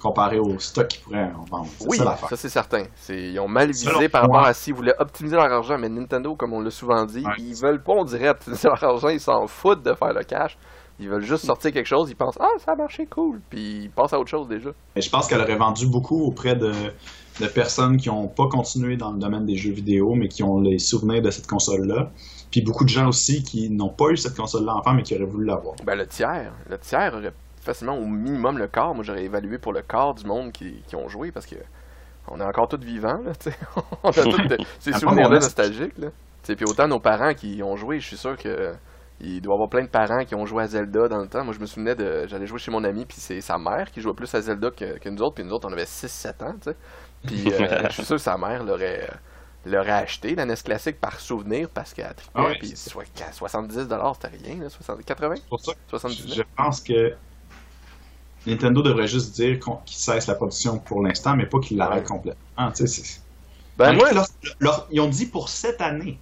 comparé 0.00 0.38
au 0.38 0.58
stock 0.58 0.88
qu'ils 0.88 1.02
pourraient 1.02 1.30
en 1.36 1.44
vendre. 1.44 1.68
C'est 1.78 1.88
Oui, 1.88 1.96
ça 1.98 2.16
c'est 2.36 2.48
certain. 2.48 2.84
C'est- 2.94 3.30
Ils 3.32 3.40
ont 3.40 3.48
mal 3.48 3.68
visé 3.70 4.08
par 4.08 4.22
rapport 4.22 4.44
à 4.46 4.54
s'ils 4.54 4.74
voulaient 4.74 4.94
optimiser 4.98 5.36
leur 5.36 5.50
argent, 5.52 5.76
mais 5.78 5.88
Nintendo, 5.88 6.34
comme 6.36 6.52
on 6.52 6.60
l'a 6.60 6.70
souvent 6.70 7.04
dit, 7.04 7.24
Ouais. 7.24 7.32
ils 7.38 7.54
veulent 7.54 7.82
pas, 7.82 7.92
on 7.92 8.04
dirait, 8.04 8.28
optimiser 8.28 8.68
leur 8.68 8.82
argent, 8.84 9.08
ils 9.08 9.20
s'en 9.20 9.46
foutent 9.46 9.82
de 9.82 9.94
faire 9.94 10.12
le 10.12 10.22
cash. 10.22 10.56
Ils 11.00 11.08
veulent 11.08 11.22
juste 11.24 11.44
sortir 11.46 11.72
quelque 11.72 11.86
chose, 11.86 12.10
ils 12.10 12.16
pensent 12.16 12.38
Ah, 12.40 12.48
ça 12.58 12.72
a 12.72 12.76
marché 12.76 13.06
cool, 13.06 13.40
puis 13.48 13.82
ils 13.84 13.90
passent 13.90 14.12
à 14.12 14.18
autre 14.18 14.30
chose 14.30 14.48
déjà. 14.48 14.70
Mais 14.96 15.00
je 15.02 15.10
pense 15.10 15.28
qu'elle 15.28 15.40
aurait 15.40 15.56
vendu 15.56 15.86
beaucoup 15.88 16.24
auprès 16.26 16.56
de, 16.56 16.72
de 17.40 17.46
personnes 17.46 17.96
qui 17.96 18.08
n'ont 18.08 18.26
pas 18.26 18.48
continué 18.48 18.96
dans 18.96 19.12
le 19.12 19.18
domaine 19.18 19.46
des 19.46 19.56
jeux 19.56 19.72
vidéo, 19.72 20.14
mais 20.16 20.26
qui 20.26 20.42
ont 20.42 20.58
les 20.60 20.78
souvenirs 20.80 21.22
de 21.22 21.30
cette 21.30 21.46
console-là. 21.46 22.10
Puis 22.50 22.62
beaucoup 22.62 22.82
de 22.84 22.88
gens 22.88 23.06
aussi 23.08 23.42
qui 23.44 23.70
n'ont 23.70 23.92
pas 23.94 24.06
eu 24.10 24.16
cette 24.16 24.36
console-là 24.36 24.74
enfant, 24.74 24.94
mais 24.94 25.02
qui 25.02 25.14
auraient 25.14 25.24
voulu 25.30 25.46
l'avoir. 25.46 25.76
Ben, 25.84 25.94
le 25.96 26.06
tiers, 26.06 26.52
le 26.68 26.78
tiers 26.78 27.12
aurait 27.14 27.32
facilement 27.68 27.96
au 27.96 28.04
minimum 28.06 28.58
le 28.58 28.66
quart. 28.68 28.94
Moi, 28.94 29.04
j'aurais 29.04 29.24
évalué 29.24 29.58
pour 29.58 29.72
le 29.72 29.82
quart 29.82 30.14
du 30.14 30.24
monde 30.26 30.52
qui, 30.52 30.82
qui 30.86 30.96
ont 30.96 31.08
joué 31.08 31.30
parce 31.32 31.46
que 31.46 31.56
on 32.30 32.40
est 32.40 32.44
encore 32.44 32.68
tous 32.68 32.80
vivants, 32.84 33.20
là, 33.24 33.32
tu 33.34 33.50
sais. 33.50 33.56
on 34.02 34.10
a 34.10 34.12
tous 34.12 34.48
de- 34.48 34.58
ces 34.80 34.92
souvenirs-là 34.92 35.38
nostalgiques, 35.40 35.96
là. 35.98 36.08
Tu 36.42 36.52
sais, 36.52 36.56
puis 36.56 36.64
autant 36.68 36.86
nos 36.88 37.00
parents 37.00 37.32
qui 37.34 37.62
ont 37.62 37.76
joué, 37.76 38.00
je 38.00 38.06
suis 38.06 38.16
sûr 38.18 38.36
que 38.36 38.74
il 39.20 39.40
doit 39.40 39.54
y 39.54 39.56
avoir 39.56 39.68
plein 39.68 39.82
de 39.82 39.88
parents 39.88 40.24
qui 40.24 40.34
ont 40.36 40.46
joué 40.46 40.62
à 40.62 40.66
Zelda 40.68 41.08
dans 41.08 41.18
le 41.18 41.26
temps. 41.28 41.42
Moi, 41.44 41.52
je 41.52 41.58
me 41.58 41.66
souvenais 41.66 41.94
de. 41.96 42.26
J'allais 42.28 42.46
jouer 42.46 42.58
chez 42.60 42.70
mon 42.70 42.84
ami, 42.84 43.04
puis 43.04 43.16
c'est 43.18 43.40
sa 43.40 43.58
mère 43.58 43.90
qui 43.90 44.00
jouait 44.00 44.14
plus 44.14 44.32
à 44.34 44.40
Zelda 44.40 44.70
que, 44.70 44.98
que 44.98 45.08
nous 45.08 45.22
autres, 45.22 45.34
puis 45.36 45.44
nous 45.44 45.52
autres, 45.52 45.68
on 45.68 45.72
avait 45.72 45.84
6-7 45.84 46.44
ans, 46.44 46.54
tu 46.62 46.70
sais. 46.70 46.76
Puis 47.26 47.52
euh, 47.52 47.82
je 47.88 47.92
suis 47.94 48.04
sûr 48.04 48.16
que 48.16 48.22
sa 48.22 48.36
mère 48.38 48.62
l'aurait. 48.62 49.08
l'aurait 49.66 49.90
acheté, 49.90 50.34
la 50.36 50.44
NES 50.44 50.54
classique, 50.64 51.00
par 51.00 51.18
souvenir, 51.18 51.68
parce 51.70 51.92
qu'elle 51.94 52.14
trippait, 52.14 52.30
Ah 52.34 52.44
ouais, 52.44 52.56
puis 52.60 52.68
c'est 52.76 52.90
soit- 52.90 53.04
70$, 53.16 54.14
c'était 54.14 54.36
rien, 54.48 54.62
là, 54.62 54.68
60, 54.70 55.04
80? 55.04 55.34
C'est 55.36 55.48
pour 55.48 55.60
ça 55.60 55.72
que 55.72 55.78
79? 55.88 56.36
je 56.36 56.42
pense 56.56 56.80
que 56.80 57.14
Nintendo 58.46 58.82
devrait 58.82 59.08
juste 59.08 59.34
dire 59.34 59.58
qu'ils 59.60 59.96
cessent 59.96 60.26
la 60.26 60.34
production 60.34 60.78
pour 60.78 61.02
l'instant, 61.02 61.36
mais 61.36 61.46
pas 61.46 61.58
qu'ils 61.60 61.76
l'arrêtent 61.76 62.02
Ouais. 62.10 62.16
complètement. 62.16 62.70
Tu 62.72 62.86
sais, 62.86 63.02
c'est- 63.02 63.20
Ben, 63.76 63.92
leur- 63.92 64.26
leur- 64.60 64.86
ils 64.90 65.00
ont 65.00 65.08
dit 65.08 65.26
pour 65.26 65.48
cette 65.48 65.80
année. 65.80 66.18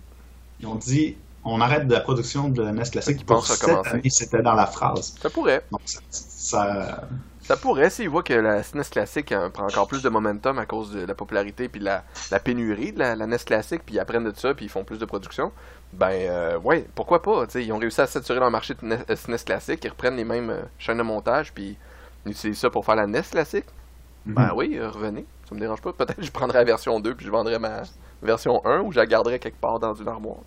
Ils 0.60 0.66
ont 0.66 0.74
dit 0.74 1.16
on 1.48 1.60
arrête 1.60 1.86
de 1.86 1.92
la 1.92 2.00
production 2.00 2.48
de 2.48 2.60
la 2.62 2.72
NES 2.72 2.90
classique. 2.90 3.24
Pour 3.24 3.46
cette 3.46 3.68
année, 3.86 4.10
c'était 4.10 4.42
dans 4.42 4.54
la 4.54 4.66
phrase. 4.66 5.14
Ça 5.22 5.30
pourrait. 5.30 5.62
Donc, 5.70 5.80
ça, 5.84 6.00
ça- 6.10 7.08
Ça 7.42 7.56
pourrait, 7.56 7.90
s'ils 7.90 8.08
voient 8.08 8.24
que 8.24 8.32
la 8.34 8.60
SNES 8.64 8.90
classique 8.90 9.30
euh, 9.30 9.48
prend 9.50 9.66
encore 9.68 9.86
plus 9.86 10.02
de 10.02 10.08
momentum 10.08 10.58
à 10.58 10.66
cause 10.66 10.90
de 10.90 11.06
la 11.06 11.14
popularité 11.14 11.68
puis 11.68 11.80
la, 11.80 12.02
la 12.32 12.40
pénurie 12.40 12.92
de 12.92 12.98
la, 12.98 13.14
la 13.14 13.28
NES 13.28 13.38
classique, 13.38 13.82
puis 13.86 13.94
ils 13.94 14.00
apprennent 14.00 14.24
de 14.28 14.36
ça, 14.36 14.52
puis 14.52 14.64
ils 14.64 14.68
font 14.68 14.82
plus 14.82 14.98
de 14.98 15.04
production, 15.04 15.52
ben 15.92 16.10
euh, 16.10 16.58
ouais, 16.58 16.84
pourquoi 16.96 17.22
pas, 17.22 17.44
ils 17.54 17.72
ont 17.72 17.78
réussi 17.78 18.00
à 18.00 18.08
saturer 18.08 18.40
leur 18.40 18.50
marché 18.50 18.74
de 18.74 18.84
NES, 18.84 18.98
euh, 19.08 19.14
SNES 19.14 19.44
classique, 19.46 19.84
ils 19.84 19.90
reprennent 19.90 20.16
les 20.16 20.24
mêmes 20.24 20.50
euh, 20.50 20.62
chaînes 20.80 20.98
de 20.98 21.04
montage, 21.04 21.52
puis 21.52 21.76
ils 22.26 22.32
utilisent 22.32 22.58
ça 22.58 22.70
pour 22.70 22.84
faire 22.84 22.96
la 22.96 23.06
NES 23.06 23.22
classique, 23.22 23.66
ben 24.26 24.50
oui, 24.56 24.76
euh, 24.76 24.90
revenez, 24.90 25.24
ça 25.48 25.54
me 25.54 25.60
dérange 25.60 25.80
pas, 25.80 25.92
peut-être 25.92 26.16
que 26.16 26.24
je 26.24 26.32
prendrais 26.32 26.58
la 26.58 26.64
version 26.64 26.98
2, 26.98 27.14
puis 27.14 27.26
je 27.26 27.30
vendrais 27.30 27.58
ma 27.58 27.82
version 28.22 28.60
1, 28.66 28.80
ou 28.80 28.92
je 28.92 28.98
la 28.98 29.06
garderais 29.06 29.38
quelque 29.38 29.60
part 29.60 29.78
dans 29.78 29.94
une 29.94 30.08
armoire. 30.08 30.40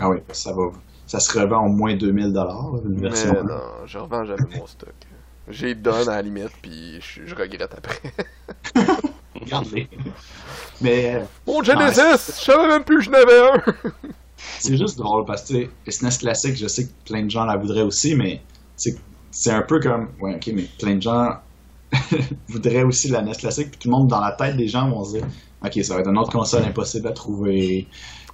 Ah 0.00 0.08
oui, 0.08 0.18
ça 0.32 0.52
va. 0.52 0.70
Ça 1.06 1.20
se 1.20 1.38
revend 1.38 1.66
au 1.66 1.68
moins 1.68 1.94
2000 1.94 2.32
dollars, 2.32 2.72
une 2.84 3.00
version. 3.00 3.32
Mais 3.32 3.40
1. 3.40 3.42
non, 3.42 3.60
je 3.84 3.98
revends 3.98 4.24
jamais 4.24 4.56
mon 4.56 4.66
stock. 4.66 4.94
J'ai 5.48 5.74
donne 5.74 6.08
à 6.08 6.16
la 6.16 6.22
limite, 6.22 6.52
puis 6.62 7.00
je, 7.00 7.26
je 7.26 7.34
regrette 7.34 7.74
après. 7.74 8.00
Regardez. 9.34 9.88
Mais 10.80 11.16
euh, 11.16 11.24
Mon 11.46 11.62
Genesis! 11.62 12.38
Je 12.38 12.44
savais 12.44 12.68
même 12.68 12.84
plus 12.84 12.98
que 12.98 13.04
je 13.04 13.10
n'avais 13.10 13.40
un! 13.50 13.62
c'est 14.58 14.76
juste 14.76 14.96
drôle 14.96 15.24
parce 15.24 15.48
que 15.48 15.68
SNES 15.88 16.18
classique, 16.18 16.56
je 16.56 16.66
sais 16.66 16.86
que 16.86 16.92
plein 17.04 17.24
de 17.24 17.30
gens 17.30 17.44
la 17.44 17.56
voudraient 17.56 17.82
aussi, 17.82 18.14
mais 18.14 18.40
c'est 18.76 18.96
c'est 19.30 19.52
un 19.52 19.62
peu 19.62 19.80
comme. 19.80 20.08
Ouais, 20.20 20.34
ok, 20.34 20.50
mais 20.54 20.64
plein 20.78 20.96
de 20.96 21.02
gens 21.02 21.28
voudraient 22.48 22.84
aussi 22.84 23.08
la 23.08 23.22
NES 23.22 23.32
classique, 23.32 23.70
puis 23.70 23.78
tout 23.78 23.88
le 23.88 23.96
monde 23.96 24.08
dans 24.08 24.20
la 24.20 24.32
tête 24.32 24.56
des 24.56 24.68
gens 24.68 24.88
vont 24.88 25.04
se 25.04 25.18
dire 25.18 25.26
Ok, 25.64 25.74
ça 25.82 25.94
va 25.94 26.00
être 26.00 26.08
une 26.08 26.18
autre 26.18 26.32
console 26.32 26.64
impossible 26.64 27.08
à 27.08 27.12
trouver. 27.12 27.86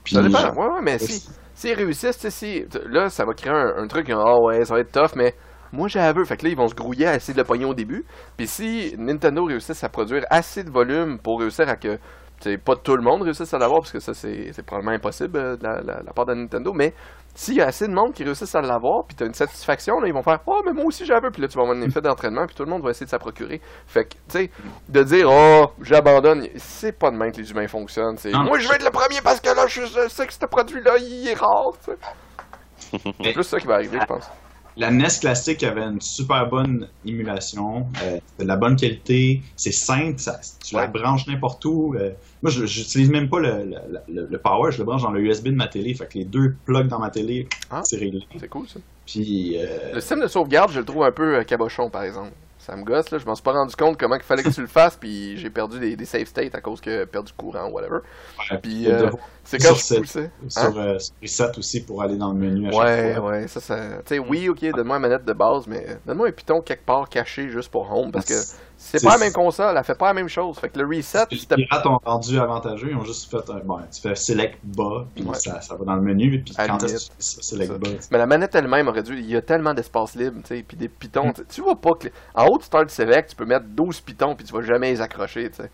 Puis, 0.05 0.15
Ça 0.15 0.23
dépend. 0.23 0.39
genre, 0.39 0.57
Ouais, 0.57 0.67
ouais, 0.67 0.83
mais 0.83 0.99
si, 0.99 1.29
s'ils 1.55 1.75
réussissent, 1.75 2.19
tu 2.19 2.31
sais, 2.31 2.31
si, 2.31 2.65
là, 2.89 3.09
ça 3.09 3.25
va 3.25 3.35
créer 3.35 3.53
un, 3.53 3.83
un 3.83 3.87
truc, 3.89 4.09
ah 4.11 4.41
ouais, 4.41 4.65
ça 4.65 4.75
va 4.75 4.81
être 4.81 4.93
tough, 4.93 5.17
mais 5.17 5.35
moi 5.73 5.89
j'ai 5.89 6.01
aveu. 6.01 6.25
Fait 6.25 6.37
que 6.37 6.45
là, 6.45 6.51
ils 6.51 6.57
vont 6.57 6.69
se 6.69 6.75
grouiller 6.75 7.07
à 7.07 7.17
essayer 7.17 7.35
de 7.35 7.39
le 7.39 7.45
pogner 7.45 7.65
au 7.65 7.75
début. 7.75 8.05
Puis 8.37 8.47
si 8.47 8.95
Nintendo 8.99 9.45
réussisse 9.45 9.83
à 9.83 9.89
produire 9.89 10.25
assez 10.31 10.63
de 10.65 10.71
volume 10.71 11.19
pour 11.19 11.41
réussir 11.41 11.69
à 11.69 11.77
que, 11.77 11.99
tu 12.41 12.51
sais, 12.51 12.59
pas 12.59 12.77
tout 12.77 12.97
le 12.97 13.03
monde 13.03 13.23
réussisse 13.23 13.53
à 13.55 13.59
l'avoir, 13.59 13.81
parce 13.81 13.93
que 13.93 14.01
ça, 14.01 14.13
c'est 14.15 14.51
c'est 14.53 14.65
probablement 14.65 14.95
impossible 14.97 15.39
euh, 15.39 15.57
de 15.57 15.63
la, 15.65 15.81
la- 15.83 16.03
la 16.05 16.13
part 16.13 16.27
de 16.27 16.35
Nintendo, 16.35 16.73
mais 16.75 16.93
s'il 17.35 17.55
y 17.57 17.61
a 17.61 17.67
assez 17.67 17.87
de 17.87 17.93
monde 17.93 18.13
qui 18.15 18.25
réussissent 18.25 18.55
à 18.55 18.61
l'avoir, 18.63 19.05
puis 19.07 19.15
t'as 19.17 19.27
une 19.27 19.35
satisfaction, 19.35 20.01
là, 20.01 20.09
ils 20.09 20.15
vont 20.15 20.23
faire, 20.23 20.41
oh, 20.47 20.63
mais 20.65 20.73
moi 20.73 20.85
aussi 20.87 21.05
j'avais, 21.05 21.29
puis 21.31 21.43
là, 21.43 21.49
tu 21.49 21.57
vas 21.59 21.65
avoir 21.65 21.77
un 21.77 21.83
effet 21.83 22.01
d'entraînement, 22.01 22.47
puis 22.47 22.55
tout 22.55 22.65
le 22.65 22.71
monde 22.71 22.83
va 22.83 22.91
essayer 22.91 23.05
de 23.07 23.11
s'en 23.11 23.19
procurer. 23.19 23.61
Fait 23.87 24.05
que, 24.05 24.15
tu 24.15 24.19
sais, 24.29 24.51
de 24.89 25.03
dire, 25.03 25.29
oh, 25.31 25.67
j'abandonne, 25.83 26.47
c'est 26.57 26.93
pas 26.99 27.11
de 27.11 27.17
même 27.17 27.33
que 27.33 27.39
les 27.39 27.51
humains 27.51 27.69
fonctionnent. 27.69 28.17
C'est, 28.17 28.33
moi 28.33 28.59
je 28.59 28.69
vais 28.69 28.77
être 28.77 28.85
le 28.85 28.91
premier 28.91 29.21
parce 29.23 29.41
que 29.41 29.49
là, 29.55 29.67
je 29.67 29.83
je 29.85 30.09
sais 30.09 30.27
que 30.27 30.33
ce 30.33 30.47
produit-là, 30.47 30.97
il 30.99 31.29
est 31.29 31.35
rare. 31.39 31.73
C'est 33.23 33.33
plus 33.33 33.43
ça 33.45 33.59
qui 33.59 33.67
va 33.67 33.75
arriver, 33.75 33.99
je 34.01 34.07
pense. 34.07 34.31
La 34.79 34.91
NES 34.91 35.07
classique 35.21 35.63
avait 35.63 35.81
une 35.83 36.01
super 36.03 36.49
bonne 36.49 36.89
émulation, 37.07 37.87
euh, 38.03 38.19
de 38.39 38.45
la 38.45 38.57
bonne 38.57 38.77
qualité, 38.77 39.41
c'est 39.57 39.73
simple, 39.73 40.19
ça, 40.19 40.39
tu 40.63 40.75
la 40.75 40.87
branches 40.87 41.27
n'importe 41.27 41.65
où. 41.65 41.95
euh, 41.95 42.11
moi, 42.43 42.51
je 42.51 42.67
j'utilise 42.67 43.09
même 43.09 43.31
pas 43.31 43.41
le, 43.41 43.65
le, 43.65 43.77
le- 44.13 44.27
le 44.31 44.39
power, 44.39 44.71
je 44.73 44.79
le 44.79 44.85
branche 44.85 45.03
dans 45.03 45.13
le 45.13 45.21
USB 45.23 45.47
de 45.47 45.53
ma 45.55 45.69
télé, 45.69 45.95
fait 45.95 46.07
que 46.07 46.19
les 46.19 46.25
deux 46.27 46.55
plugs 46.67 46.89
dans 46.89 46.99
ma 46.99 47.09
télé, 47.11 47.49
Ah. 47.71 47.81
c'est 47.85 47.97
réglé. 47.97 48.21
C'est 48.39 48.49
cool, 48.49 48.69
ça. 48.69 48.79
Puis, 49.07 49.57
euh, 49.59 49.95
Le 49.95 50.01
système 50.01 50.21
de 50.21 50.27
sauvegarde, 50.27 50.71
je 50.73 50.81
le 50.81 50.85
trouve 50.85 51.05
un 51.05 51.13
peu 51.13 51.37
euh, 51.37 51.43
cabochon, 51.45 51.89
par 51.89 52.03
exemple. 52.03 52.33
Ça 52.67 52.77
me 52.77 52.85
gosse, 52.85 53.11
là. 53.11 53.19
Je 53.19 53.27
m'en 53.27 53.35
suis 53.35 53.43
pas 53.43 53.53
rendu 53.53 53.75
compte 53.77 53.99
comment 53.99 54.17
il 54.17 54.23
fallait 54.23 54.45
que 54.45 54.51
tu 54.51 54.61
le 54.61 54.67
fasses, 54.67 54.97
puis 54.97 55.37
j'ai 55.39 55.51
perdu 55.51 55.79
des, 55.81 55.97
des 55.97 56.05
save 56.05 56.27
states 56.27 56.55
à 56.55 56.61
cause 56.61 56.81
que 56.81 56.91
j'ai 57.01 57.07
perdu 57.07 57.33
courant, 57.33 57.69
whatever. 57.71 58.01
ouais, 58.39 58.63
Puis, 58.63 58.87
le 58.87 58.93
euh, 58.93 59.11
C'est 59.45 59.59
quand 59.61 59.75
je 59.75 59.85
poussais. 59.87 60.33
sur, 60.49 60.77
euh, 60.79 60.99
sur 60.99 61.15
reset 61.23 61.59
aussi 61.59 61.85
pour 61.85 62.03
aller 62.03 62.17
dans 62.17 62.33
le 62.33 62.39
menu 62.39 62.69
à 62.69 62.73
chaque 62.73 62.81
Ouais, 62.81 62.91
fois. 62.97 63.21
ouais, 63.21 63.49
ça, 63.49 63.61
ça. 63.61 64.03
Tu 64.05 64.15
sais, 64.17 64.19
oui, 64.19 64.49
ok, 64.49 64.61
donne-moi 64.75 64.97
une 64.97 65.03
manette 65.03 65.25
de 65.25 65.33
base, 65.33 65.67
mais 65.67 66.01
donne-moi 66.05 66.29
un 66.29 66.33
piton 66.33 66.61
quelque 66.63 66.85
part 66.85 67.09
caché 67.09 67.49
juste 67.51 67.71
pour 67.71 67.91
home, 67.93 68.11
parce 68.13 68.25
que 68.27 68.45
c'est 68.87 69.03
pas 69.03 69.13
la 69.13 69.19
même 69.19 69.33
console, 69.33 69.77
elle 69.77 69.85
fait 69.85 69.95
pas 69.99 70.07
la 70.09 70.15
même 70.15 70.29
chose. 70.29 70.57
Fait 70.59 70.69
que 70.69 70.79
le 70.79 70.87
reset, 70.87 71.27
Les 71.31 71.39
pirates 71.65 71.87
ont 71.87 71.99
rendu 72.05 72.39
avantageux, 72.39 72.89
ils 72.91 72.97
ont 72.97 73.05
juste 73.05 73.31
fait 73.31 73.51
un. 73.51 73.59
Bon, 73.65 73.79
tu 73.93 74.01
fais 74.01 74.15
select 74.15 74.59
bas, 74.65 75.07
puis 75.15 75.25
Ouais. 75.25 75.35
ça, 75.35 75.61
ça 75.61 75.75
va 75.75 75.85
dans 75.85 75.97
le 75.97 76.03
menu, 76.03 76.43
puis 76.43 76.55
quand 76.55 76.79
tu 76.79 76.87
select 77.19 77.73
bas. 77.73 77.89
Mais 78.11 78.19
la 78.19 78.27
manette 78.27 78.55
elle-même 78.55 78.89
aurait 78.89 79.03
dû. 79.03 79.19
Il 79.19 79.31
y 79.31 79.37
a 79.37 79.43
tellement 79.43 79.75
d'espace 79.75 80.15
libre, 80.15 80.41
tu 80.43 80.57
sais, 80.57 80.63
puis 80.67 80.77
des 80.77 80.89
pitons. 80.89 81.33
tu 81.33 81.43
sais, 81.43 81.47
Tu 81.49 81.61
vois 81.61 81.77
pas 81.81 81.93
que. 81.95 82.09
En 82.35 82.47
haut 82.47 82.59
du 82.59 82.65
Start 82.65 82.89
Select, 82.91 83.31
tu 83.31 83.37
peux 83.37 83.45
mettre 83.47 83.67
12 83.67 84.01
pitons, 84.01 84.35
puis 84.35 84.45
tu 84.47 84.53
vas 84.53 84.63
jamais 84.63 84.91
les 84.93 85.01
accrocher, 85.01 85.51
tu 85.51 85.57
sais. 85.57 85.71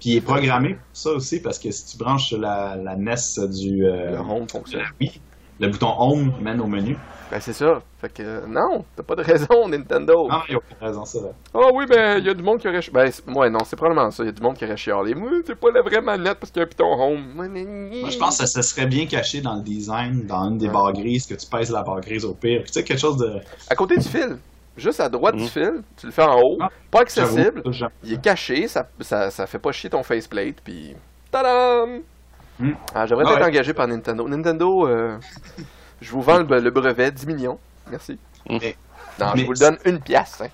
Puis 0.00 0.10
il 0.10 0.16
est 0.16 0.20
programmé 0.20 0.70
pour 0.74 0.82
ça 0.94 1.10
aussi, 1.10 1.40
parce 1.40 1.58
que 1.60 1.70
si 1.70 1.86
tu 1.86 1.96
branches 1.96 2.32
la, 2.32 2.74
la 2.76 2.96
NES 2.96 3.14
du. 3.48 3.86
euh, 3.86 4.10
Le 4.10 4.18
home 4.18 4.48
fonctionne. 4.48 4.82
Le 5.62 5.68
bouton 5.68 5.94
Home 5.98 6.32
mène 6.40 6.60
au 6.60 6.66
menu. 6.66 6.96
Ben 7.30 7.40
c'est 7.40 7.54
ça. 7.54 7.80
Fait 7.98 8.12
que 8.12 8.22
euh, 8.22 8.40
non, 8.46 8.84
t'as 8.94 9.02
pas 9.02 9.14
de 9.14 9.22
raison, 9.22 9.66
Nintendo. 9.68 10.28
Ah, 10.30 10.42
il 10.48 10.52
y 10.52 10.54
a 10.54 10.58
aucune 10.58 10.76
raison, 10.86 11.04
ça. 11.06 11.18
là. 11.20 11.28
Ah 11.54 11.68
oui, 11.72 11.86
ben 11.88 12.18
il 12.18 12.26
y 12.26 12.28
a 12.28 12.34
du 12.34 12.42
monde 12.42 12.58
qui 12.58 12.68
aurait. 12.68 12.80
Ben 12.92 13.10
c'est- 13.10 13.26
ouais, 13.30 13.48
non, 13.48 13.60
c'est 13.64 13.76
probablement 13.76 14.10
ça. 14.10 14.22
Il 14.22 14.26
y 14.26 14.28
a 14.28 14.32
du 14.32 14.42
monde 14.42 14.54
qui 14.56 14.64
aurait 14.66 14.76
chialé. 14.76 15.14
Moi, 15.14 15.30
c'est 15.46 15.54
pas 15.54 15.70
la 15.70 15.80
vraie 15.80 16.02
manette 16.02 16.38
parce 16.38 16.50
qu'il 16.52 16.60
y 16.60 16.62
a 16.62 16.66
un 16.66 16.68
piton 16.68 16.92
home. 16.92 17.32
Moi, 17.34 17.46
je 18.10 18.18
pense 18.18 18.38
que 18.38 18.44
ça 18.46 18.62
serait 18.62 18.86
bien 18.86 19.06
caché 19.06 19.40
dans 19.40 19.54
le 19.54 19.62
design, 19.62 20.26
dans 20.26 20.50
une 20.50 20.58
des 20.58 20.66
Ouais. 20.66 20.72
barres 20.72 20.92
grises, 20.92 21.26
que 21.26 21.34
tu 21.34 21.46
pèses 21.46 21.70
la 21.70 21.82
barre 21.82 22.00
grise 22.02 22.24
au 22.26 22.34
pire. 22.34 22.64
Tu 22.66 22.72
sais, 22.74 22.84
quelque 22.84 23.00
chose 23.00 23.16
de. 23.16 23.40
À 23.70 23.74
côté 23.76 23.96
du 23.96 24.06
fil. 24.08 24.36
Juste 24.76 25.00
à 25.00 25.08
droite 25.08 25.36
du 25.36 25.42
Mhm. 25.42 25.48
fil, 25.48 25.72
tu 25.98 26.06
le 26.06 26.12
fais 26.12 26.22
en 26.22 26.38
haut, 26.40 26.56
Ah, 26.60 26.68
pas 26.90 27.00
accessible, 27.00 27.62
il 28.04 28.14
est 28.14 28.22
caché, 28.22 28.66
ça, 28.68 28.86
ça, 29.00 29.30
ça 29.30 29.46
fait 29.46 29.58
pas 29.58 29.70
chier 29.70 29.90
ton 29.90 30.02
faceplate, 30.02 30.56
puis 30.64 30.94
tadam! 31.30 32.00
Hmm. 32.62 32.74
Ah, 32.94 33.06
j'aimerais 33.06 33.24
Ah 33.26 33.32
être 33.32 33.40
ouais. 33.40 33.46
engagé 33.46 33.74
par 33.74 33.88
Nintendo. 33.88 34.28
Nintendo, 34.28 34.86
euh, 34.86 35.18
je 36.00 36.10
vous 36.12 36.22
vends 36.22 36.38
le, 36.38 36.60
le 36.60 36.70
brevet 36.70 37.10
10 37.10 37.26
millions, 37.26 37.58
merci. 37.90 38.18
Mais- 38.48 38.76
non, 39.18 39.32
je 39.34 39.44
vous 39.44 39.52
le 39.52 39.58
donne 39.58 39.78
une 39.84 40.00
pièce. 40.00 40.40
Hein. 40.42 40.48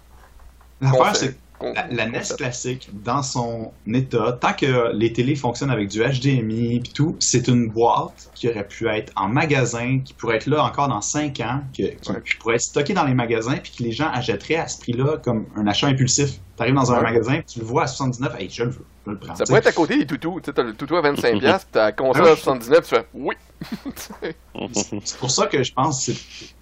L'affaire, 0.80 1.16
c'est 1.16 1.36
la, 1.60 1.86
la 1.88 2.06
NES 2.06 2.22
classique, 2.36 2.88
dans 2.92 3.22
son 3.22 3.72
état, 3.92 4.32
tant 4.40 4.52
que 4.52 4.92
les 4.94 5.12
télés 5.12 5.36
fonctionnent 5.36 5.70
avec 5.70 5.88
du 5.88 6.00
HDMI 6.02 6.76
et 6.76 6.82
tout, 6.82 7.16
c'est 7.18 7.48
une 7.48 7.68
boîte 7.68 8.30
qui 8.34 8.48
aurait 8.48 8.66
pu 8.66 8.88
être 8.88 9.12
en 9.16 9.28
magasin, 9.28 10.00
qui 10.04 10.14
pourrait 10.14 10.36
être 10.36 10.46
là 10.46 10.64
encore 10.64 10.88
dans 10.88 11.00
5 11.00 11.40
ans, 11.40 11.60
que- 11.76 11.82
qui, 11.96 12.10
Ouais. 12.10 12.22
pourrait 12.40 12.54
être 12.56 12.60
stocké 12.62 12.94
dans 12.94 13.04
les 13.04 13.14
magasins, 13.14 13.56
puis 13.62 13.72
que 13.78 13.82
les 13.82 13.92
gens 13.92 14.08
achèteraient 14.08 14.56
à 14.56 14.68
ce 14.68 14.78
prix-là 14.80 15.18
comme 15.18 15.46
un 15.56 15.66
achat 15.66 15.88
impulsif. 15.88 16.38
Tu 16.56 16.62
arrives 16.62 16.74
dans 16.74 16.90
un 16.92 16.96
Ouais. 16.98 17.02
magasin, 17.02 17.40
tu 17.46 17.60
le 17.60 17.64
vois 17.64 17.84
à 17.84 17.86
79, 17.86 18.34
hey, 18.40 18.48
je 18.50 18.64
le 18.64 18.70
veux, 18.70 18.84
je 19.06 19.10
le 19.12 19.18
prends. 19.18 19.34
Ça 19.36 19.44
tu 19.44 19.48
pourrait 19.48 19.60
être 19.60 19.66
à 19.68 19.72
côté 19.72 19.96
des 19.98 20.06
toutous. 20.06 20.40
Tu 20.42 20.52
t'as 20.52 20.62
le 20.62 20.74
toutou 20.74 20.96
à 20.96 21.02
25$, 21.02 21.38
piastres, 21.38 21.66
puis 21.66 21.72
t'as 21.72 21.84
la 21.86 21.92
console 21.92 22.24
Ah 22.26 22.32
à 22.32 22.36
79$, 22.36 22.82
tu 22.82 22.88
fais 22.88 23.06
oui. 23.14 23.34
C'est 25.04 25.18
pour 25.18 25.30
ça 25.30 25.46
que 25.46 25.62
je 25.62 25.72
pense 25.72 26.06
que 26.06 26.12
c'est- 26.12 26.54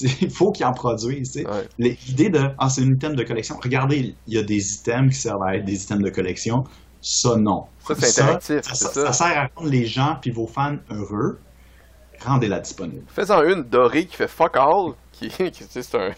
il 0.00 0.30
faut 0.34 0.50
qu'ils 0.50 0.66
en 0.66 0.72
produisent. 0.72 1.36
Ouais. 1.36 1.68
L'idée 1.78 2.30
de 2.30 2.40
ah 2.58 2.68
c'est 2.68 2.82
un 2.82 2.90
item 2.92 3.14
de 3.14 3.22
collection. 3.24 3.56
Regardez, 3.62 4.14
il 4.26 4.34
y 4.34 4.38
a 4.38 4.42
des 4.42 4.74
items 4.74 5.12
qui 5.14 5.20
servent 5.20 5.42
à 5.42 5.56
être 5.56 5.64
des 5.64 5.82
items 5.82 6.02
de 6.02 6.10
collection. 6.10 6.64
Ça 7.00 7.36
non. 7.36 7.64
Ça, 7.86 7.94
c'est 7.96 8.20
interactif, 8.22 8.62
ça, 8.62 8.74
c'est 8.74 8.84
ça- 8.84 8.92
ça. 8.92 9.06
ça 9.06 9.12
sert 9.12 9.38
à 9.38 9.48
rendre 9.54 9.70
les 9.70 9.84
gens 9.84 10.16
puis 10.20 10.30
vos 10.30 10.46
fans 10.46 10.76
heureux. 10.90 11.38
Rendez-la 12.24 12.60
disponible. 12.60 13.02
Fais-en 13.08 13.42
une 13.42 13.64
dorée 13.64 14.06
qui 14.06 14.16
fait 14.16 14.28
fuck 14.28 14.56
all, 14.56 14.92
qui, 15.12 15.28
qui 15.50 15.64
c'est 15.68 15.94
un, 15.94 16.10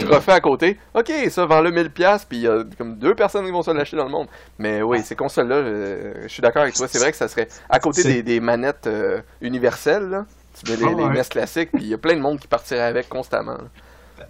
trophée 0.00 0.32
à 0.32 0.40
côté. 0.40 0.78
Ok, 0.94 1.10
ça 1.30 1.46
vend 1.46 1.60
le 1.62 1.70
1000$, 1.70 1.90
piastres, 1.90 2.28
puis 2.28 2.38
il 2.38 2.42
y 2.42 2.48
a 2.48 2.64
comme 2.76 2.98
deux 2.98 3.14
personnes 3.14 3.46
qui 3.46 3.52
vont 3.52 3.62
se 3.62 3.70
l'acheter 3.70 3.96
dans 3.96 4.04
le 4.04 4.10
monde. 4.10 4.26
Mais 4.58 4.82
oui, 4.82 5.00
ces 5.02 5.14
consoles-là, 5.16 5.56
euh, 5.56 6.14
je 6.22 6.28
suis 6.28 6.42
d'accord 6.42 6.62
avec 6.62 6.74
toi. 6.74 6.86
C'est 6.88 6.98
vrai 6.98 7.10
que 7.12 7.16
ça 7.16 7.28
serait 7.28 7.48
à 7.70 7.78
côté 7.78 8.02
des, 8.02 8.22
des 8.22 8.40
manettes 8.40 8.86
euh, 8.86 9.22
universelles, 9.40 10.08
là. 10.08 10.26
Tu 10.64 10.70
mets 10.70 10.76
les, 10.76 10.94
les 10.94 11.04
ouais. 11.04 11.14
NES 11.14 11.24
classiques, 11.24 11.70
puis 11.72 11.82
il 11.84 11.88
y 11.88 11.94
a 11.94 11.98
plein 11.98 12.14
de 12.16 12.20
monde 12.20 12.38
qui 12.40 12.46
partirait 12.48 12.80
avec 12.82 13.08
constamment. 13.08 13.58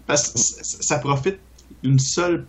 Parce 0.07 0.29
que 0.29 0.39
ça 0.39 0.99
profite 0.99 1.39
une 1.83 1.99
seule 1.99 2.47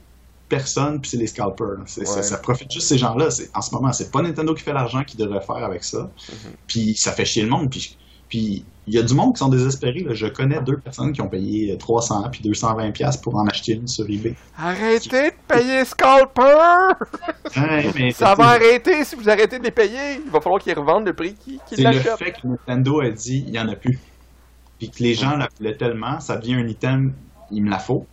personne 0.50 1.00
puis 1.00 1.12
c'est 1.12 1.18
les 1.18 1.28
scalpers. 1.28 1.78
ça, 1.86 2.38
profite 2.40 2.72
juste 2.72 2.88
ces 2.88 2.98
gens-là. 2.98 3.30
C'est- 3.32 3.50
En 3.56 3.62
ce 3.62 3.74
moment, 3.74 3.94
c'est 3.94 4.12
pas 4.12 4.22
Nintendo 4.22 4.54
qui 4.56 4.64
fait 4.64 4.74
l'argent 4.74 5.04
qu'ils 5.04 5.20
devrait 5.20 5.42
faire 5.42 5.58
avec 5.64 5.84
ça. 5.84 6.00
Mhm. 6.30 6.52
Puis 6.68 6.96
ça 6.96 7.12
fait 7.12 7.26
chier 7.26 7.44
le 7.44 7.50
monde. 7.50 7.70
Puis 7.70 7.98
puis 8.30 8.64
il 8.88 8.96
y 8.96 8.98
a 8.98 9.04
du 9.04 9.14
monde 9.14 9.34
qui 9.34 9.40
sont 9.40 9.50
désespérés. 9.50 10.00
là. 10.04 10.14
Je 10.16 10.26
connais 10.28 10.60
deux 10.62 10.78
personnes 10.78 11.12
qui 11.12 11.22
ont 11.22 11.28
payé 11.28 11.78
300 11.78 12.30
puis 12.32 12.42
220 12.42 12.92
pièces 12.92 13.18
pour 13.18 13.36
en 13.36 13.46
acheter 13.48 13.74
une 13.74 13.88
sur 13.88 14.10
eBay. 14.10 14.36
Arrêtez 14.58 15.30
de 15.32 15.36
payer 15.48 15.86
Scalper! 15.86 16.96
Ouais, 17.56 17.92
mais 17.96 18.12
Ça 18.12 18.34
va 18.36 18.46
arrêter 18.50 19.04
si 19.04 19.16
vous 19.16 19.30
arrêtez 19.30 19.60
de 19.60 19.64
les 19.64 19.72
payer. 19.72 20.22
Il 20.26 20.32
va 20.32 20.42
falloir 20.42 20.60
qu'ils 20.62 20.74
revendent 20.78 21.06
le 21.06 21.14
prix 21.14 21.36
qu'ils 21.36 21.60
qu'ils 21.68 21.78
C'est 21.78 21.84
le 21.84 21.92
l'achètent. 21.98 22.18
fait 22.18 22.32
que 22.32 22.48
Nintendo 22.48 23.02
a 23.02 23.10
dit 23.12 23.44
il 23.48 23.54
y 23.54 23.60
en 23.60 23.68
a 23.68 23.76
plus. 23.76 24.00
Puis 24.80 24.90
que 24.90 25.04
les 25.04 25.14
gens 25.14 25.36
la 25.38 25.50
voulaient 25.58 25.76
tellement, 25.78 26.20
ça 26.20 26.38
devient 26.38 26.56
un 26.56 26.68
item, 26.68 27.14
il 27.52 27.64
me 27.64 27.70
la 27.70 27.80
faut. 27.80 28.08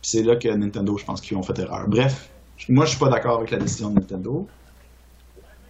Puis 0.00 0.10
c'est 0.10 0.22
là 0.22 0.36
que 0.36 0.48
Nintendo, 0.48 0.96
je 0.98 1.04
pense 1.04 1.20
qu'ils 1.20 1.36
ont 1.36 1.42
fait 1.42 1.58
erreur. 1.58 1.88
Bref, 1.88 2.28
moi 2.68 2.84
je 2.84 2.90
suis 2.90 2.98
pas 3.00 3.08
d'accord 3.08 3.38
avec 3.38 3.50
la 3.50 3.58
décision 3.58 3.90
de 3.90 3.94
Nintendo. 4.00 4.46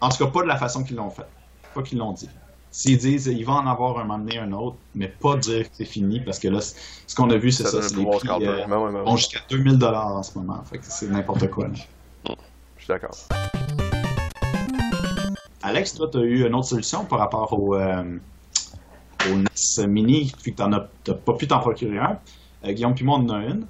En 0.02 0.08
tout 0.10 0.18
cas, 0.24 0.30
pas 0.30 0.42
de 0.42 0.48
la 0.48 0.56
façon 0.56 0.82
qu'ils 0.84 0.96
l'ont 0.96 1.10
fait. 1.10 1.26
Pas 1.74 1.82
qu'ils 1.82 1.96
l'ont 1.98 2.12
dit. 2.12 2.28
S'ils 2.74 2.96
disent 2.96 3.26
il 3.26 3.44
va 3.44 3.52
en 3.52 3.66
avoir 3.66 3.98
un 3.98 4.04
moment 4.04 4.18
donné 4.18 4.38
un 4.38 4.50
autre, 4.52 4.76
mais 4.94 5.06
pas 5.08 5.36
dire 5.36 5.64
que 5.68 5.74
c'est 5.74 5.84
fini, 5.84 6.20
parce 6.20 6.38
que 6.38 6.48
là, 6.48 6.58
ce 6.60 7.14
qu'on 7.14 7.28
a 7.28 7.36
vu, 7.36 7.52
c'est 7.52 7.64
ça. 7.64 7.72
donne 7.72 7.82
c'est 7.82 7.96
les 7.96 8.06
prix 8.06 8.28
euh, 8.30 8.64
Ben 8.66 8.90
ben 9.04 9.16
jusqu'à 9.16 9.40
2000 9.50 9.76
dollars 9.78 10.06
en 10.16 10.22
ce 10.22 10.38
moment. 10.38 10.62
Fait 10.64 10.78
que 10.78 10.84
c'est 10.88 11.08
n'importe 11.10 11.48
quoi. 11.50 11.68
là. 11.68 11.74
Je 12.78 12.84
suis 12.84 12.88
d'accord. 12.88 13.14
Alex, 15.62 15.94
toi, 15.94 16.08
tu 16.10 16.18
as 16.18 16.22
eu 16.22 16.46
une 16.46 16.54
autre 16.54 16.66
solution 16.68 17.04
par 17.04 17.18
rapport 17.18 17.52
au, 17.52 17.76
euh, 17.76 18.02
au 19.26 19.34
NES 19.36 19.86
Mini, 19.86 20.32
vu 20.42 20.52
que 20.52 20.56
t'en 20.56 20.72
as, 20.72 20.88
t'as 21.04 21.14
pas 21.14 21.34
pu 21.34 21.46
t'en 21.46 21.60
procurer 21.60 21.98
un. 21.98 22.18
Euh, 22.64 22.72
Guillaume 22.72 22.94
puis 22.94 23.04
moi, 23.04 23.18
on 23.18 23.28
en 23.28 23.34
a 23.34 23.44
une. 23.44 23.66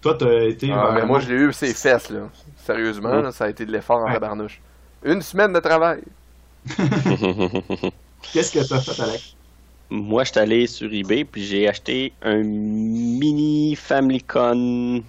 Toi, 0.00 0.14
t'as 0.18 0.44
été. 0.44 0.72
Ah, 0.72 0.92
mais 0.94 1.04
moi, 1.04 1.20
je 1.20 1.28
l'ai 1.28 1.34
eu 1.34 1.52
ses 1.52 1.74
fesses, 1.74 2.08
là. 2.08 2.20
Sérieusement, 2.64 3.14
là, 3.20 3.30
ça 3.30 3.44
a 3.44 3.48
été 3.50 3.66
de 3.66 3.72
l'effort 3.72 3.98
en 3.98 4.06
Ouais. 4.06 4.14
tabarnouche. 4.14 4.60
Une 5.04 5.20
semaine 5.22 5.52
de 5.52 5.60
travail. 5.60 6.02
Qu'est-ce 8.22 8.52
que 8.52 8.58
t'as 8.66 8.80
fait, 8.80 9.00
Alex? 9.02 9.36
Moi, 9.90 10.24
je 10.24 10.30
suis 10.30 10.38
allé 10.40 10.66
sur 10.66 10.92
eBay 10.92 11.24
puis 11.24 11.44
j'ai 11.44 11.66
acheté 11.68 12.12
un 12.22 12.42
mini 12.42 13.74
Famicom. 13.74 15.02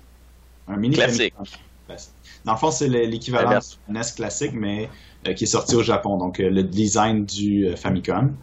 Un 0.68 0.78
mini 0.78 0.96
Classique. 0.96 1.34
Famicom. 1.36 1.60
Classique. 1.88 2.14
Dans 2.46 2.54
le 2.54 2.58
fond, 2.58 2.72
c'est 2.72 2.88
le- 2.88 3.06
l'équivalent 3.06 3.58
du 3.60 3.66
NES 3.90 4.02
classique, 4.16 4.54
mais 4.54 4.90
euh, 5.28 5.34
qui 5.34 5.44
est 5.46 5.48
sorti 5.48 5.76
au 5.76 5.84
Japon. 5.84 6.18
Donc, 6.18 6.40
euh, 6.40 6.50
le 6.50 6.64
design 6.64 7.26
du 7.26 7.68
euh, 7.68 7.76
Famicom. 7.76 8.38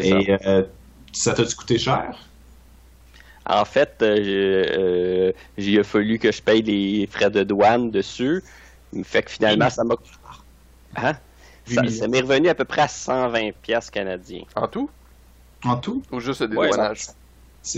Et 0.00 0.36
euh, 0.46 0.64
ça 1.12 1.34
t'a 1.34 1.44
coûté 1.44 1.78
cher? 1.78 2.18
En 3.46 3.64
fait, 3.64 3.96
j'ai- 4.00 5.34
il 5.56 5.78
a 5.78 5.84
fallu 5.84 6.18
que 6.18 6.30
je 6.32 6.42
paye 6.42 6.62
les 6.62 7.06
frais 7.06 7.30
de 7.30 7.42
douane 7.44 7.90
dessus. 7.90 8.42
Fait 9.04 9.22
que 9.22 9.30
finalement, 9.30 9.70
ça 9.70 9.84
m'a. 9.84 9.94
Hein? 10.96 11.18
Ça, 11.74 12.08
m'est 12.08 12.20
revenu 12.20 12.48
à 12.48 12.54
peu 12.54 12.64
près 12.64 12.82
à 12.82 12.88
120 12.88 13.50
pièces 13.62 13.90
canadiens. 13.90 14.42
En 14.56 14.68
tout? 14.68 14.90
En 15.64 15.76
tout? 15.76 16.02
Ou 16.12 16.20
juste 16.20 16.40
le 16.42 16.48
dédouanage? 16.48 17.06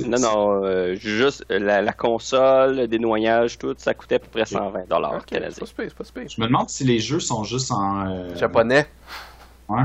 Non, 0.07 0.19
non, 0.21 0.65
euh, 0.65 0.95
juste 0.95 1.45
la, 1.49 1.81
la 1.83 1.93
console, 1.93 2.77
le 2.77 2.87
dénoyage, 2.87 3.59
tout, 3.59 3.75
ça 3.79 3.95
coûtait 3.95 4.17
à 4.17 4.19
peu 4.21 4.29
près 4.29 4.45
120 4.47 4.89
dollars 4.89 5.15
Ok, 5.15 5.23
c'est 5.29 5.35
canadiens. 5.37 5.67
pas 5.77 5.85
pas. 6.15 6.21
Je 6.29 6.41
me 6.41 6.47
demande 6.47 6.69
si 6.69 6.85
les 6.85 6.99
jeux 7.01 7.19
sont 7.19 7.43
juste 7.45 7.73
en. 7.73 8.07
euh, 8.07 8.37
Japonais. 8.37 8.87
Ouais. 9.69 9.83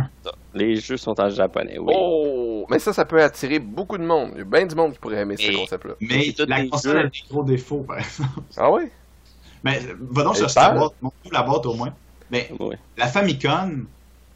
Les 0.53 0.75
jeux 0.77 0.97
sont 0.97 1.19
en 1.19 1.29
japonais, 1.29 1.77
oui. 1.79 1.93
Oh! 1.95 2.65
Mais 2.69 2.79
ça, 2.79 2.91
ça 2.91 3.05
peut 3.05 3.21
attirer 3.21 3.59
beaucoup 3.59 3.97
de 3.97 4.03
monde. 4.03 4.31
Il 4.33 4.39
y 4.39 4.41
a 4.41 4.43
bien 4.43 4.65
du 4.65 4.75
monde 4.75 4.93
qui 4.93 4.99
pourrait 4.99 5.17
aimer 5.21 5.37
ce 5.37 5.47
Mais- 5.47 5.55
concept-là. 5.55 5.93
Mais 6.01 6.33
la 6.47 6.67
console 6.67 6.91
jeux. 6.93 6.99
a 6.99 7.03
des 7.03 7.23
gros 7.29 7.43
défauts, 7.43 7.81
par 7.87 7.97
exemple. 7.99 8.29
Ah 8.57 8.71
oui? 8.71 8.83
Mais 9.63 9.79
va 10.11 10.23
donc 10.23 10.35
chercher 10.35 10.59
la 10.59 10.71
boîte. 10.71 10.93
La 11.31 11.41
boîte 11.43 11.65
au 11.67 11.73
moins. 11.75 11.93
Mais 12.31 12.49
Oui. 12.59 12.75
la 12.97 13.07
Famicom 13.07 13.85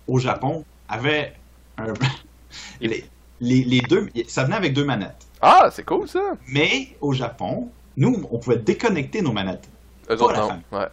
au 0.09 0.19
Japon 0.19 0.65
avait 0.87 1.33
un. 1.77 1.93
les, 2.81 3.05
les, 3.39 3.63
les 3.63 3.81
deux. 3.81 4.09
Ça 4.27 4.43
venait 4.43 4.55
avec 4.55 4.73
deux 4.73 4.85
manettes. 4.85 5.27
Ah, 5.41 5.69
c'est 5.71 5.85
cool 5.85 6.07
ça! 6.07 6.33
Mais 6.47 6.97
au 6.99 7.13
Japon, 7.13 7.69
nous, 7.95 8.27
on 8.31 8.39
pouvait 8.39 8.57
déconnecter 8.57 9.21
nos 9.21 9.31
manettes. 9.31 9.69
Eux 10.09 10.17
Pas 10.17 10.23
autres, 10.23 10.33
la 10.33 10.39
non. 10.39 10.61
Ouais. 10.71 10.87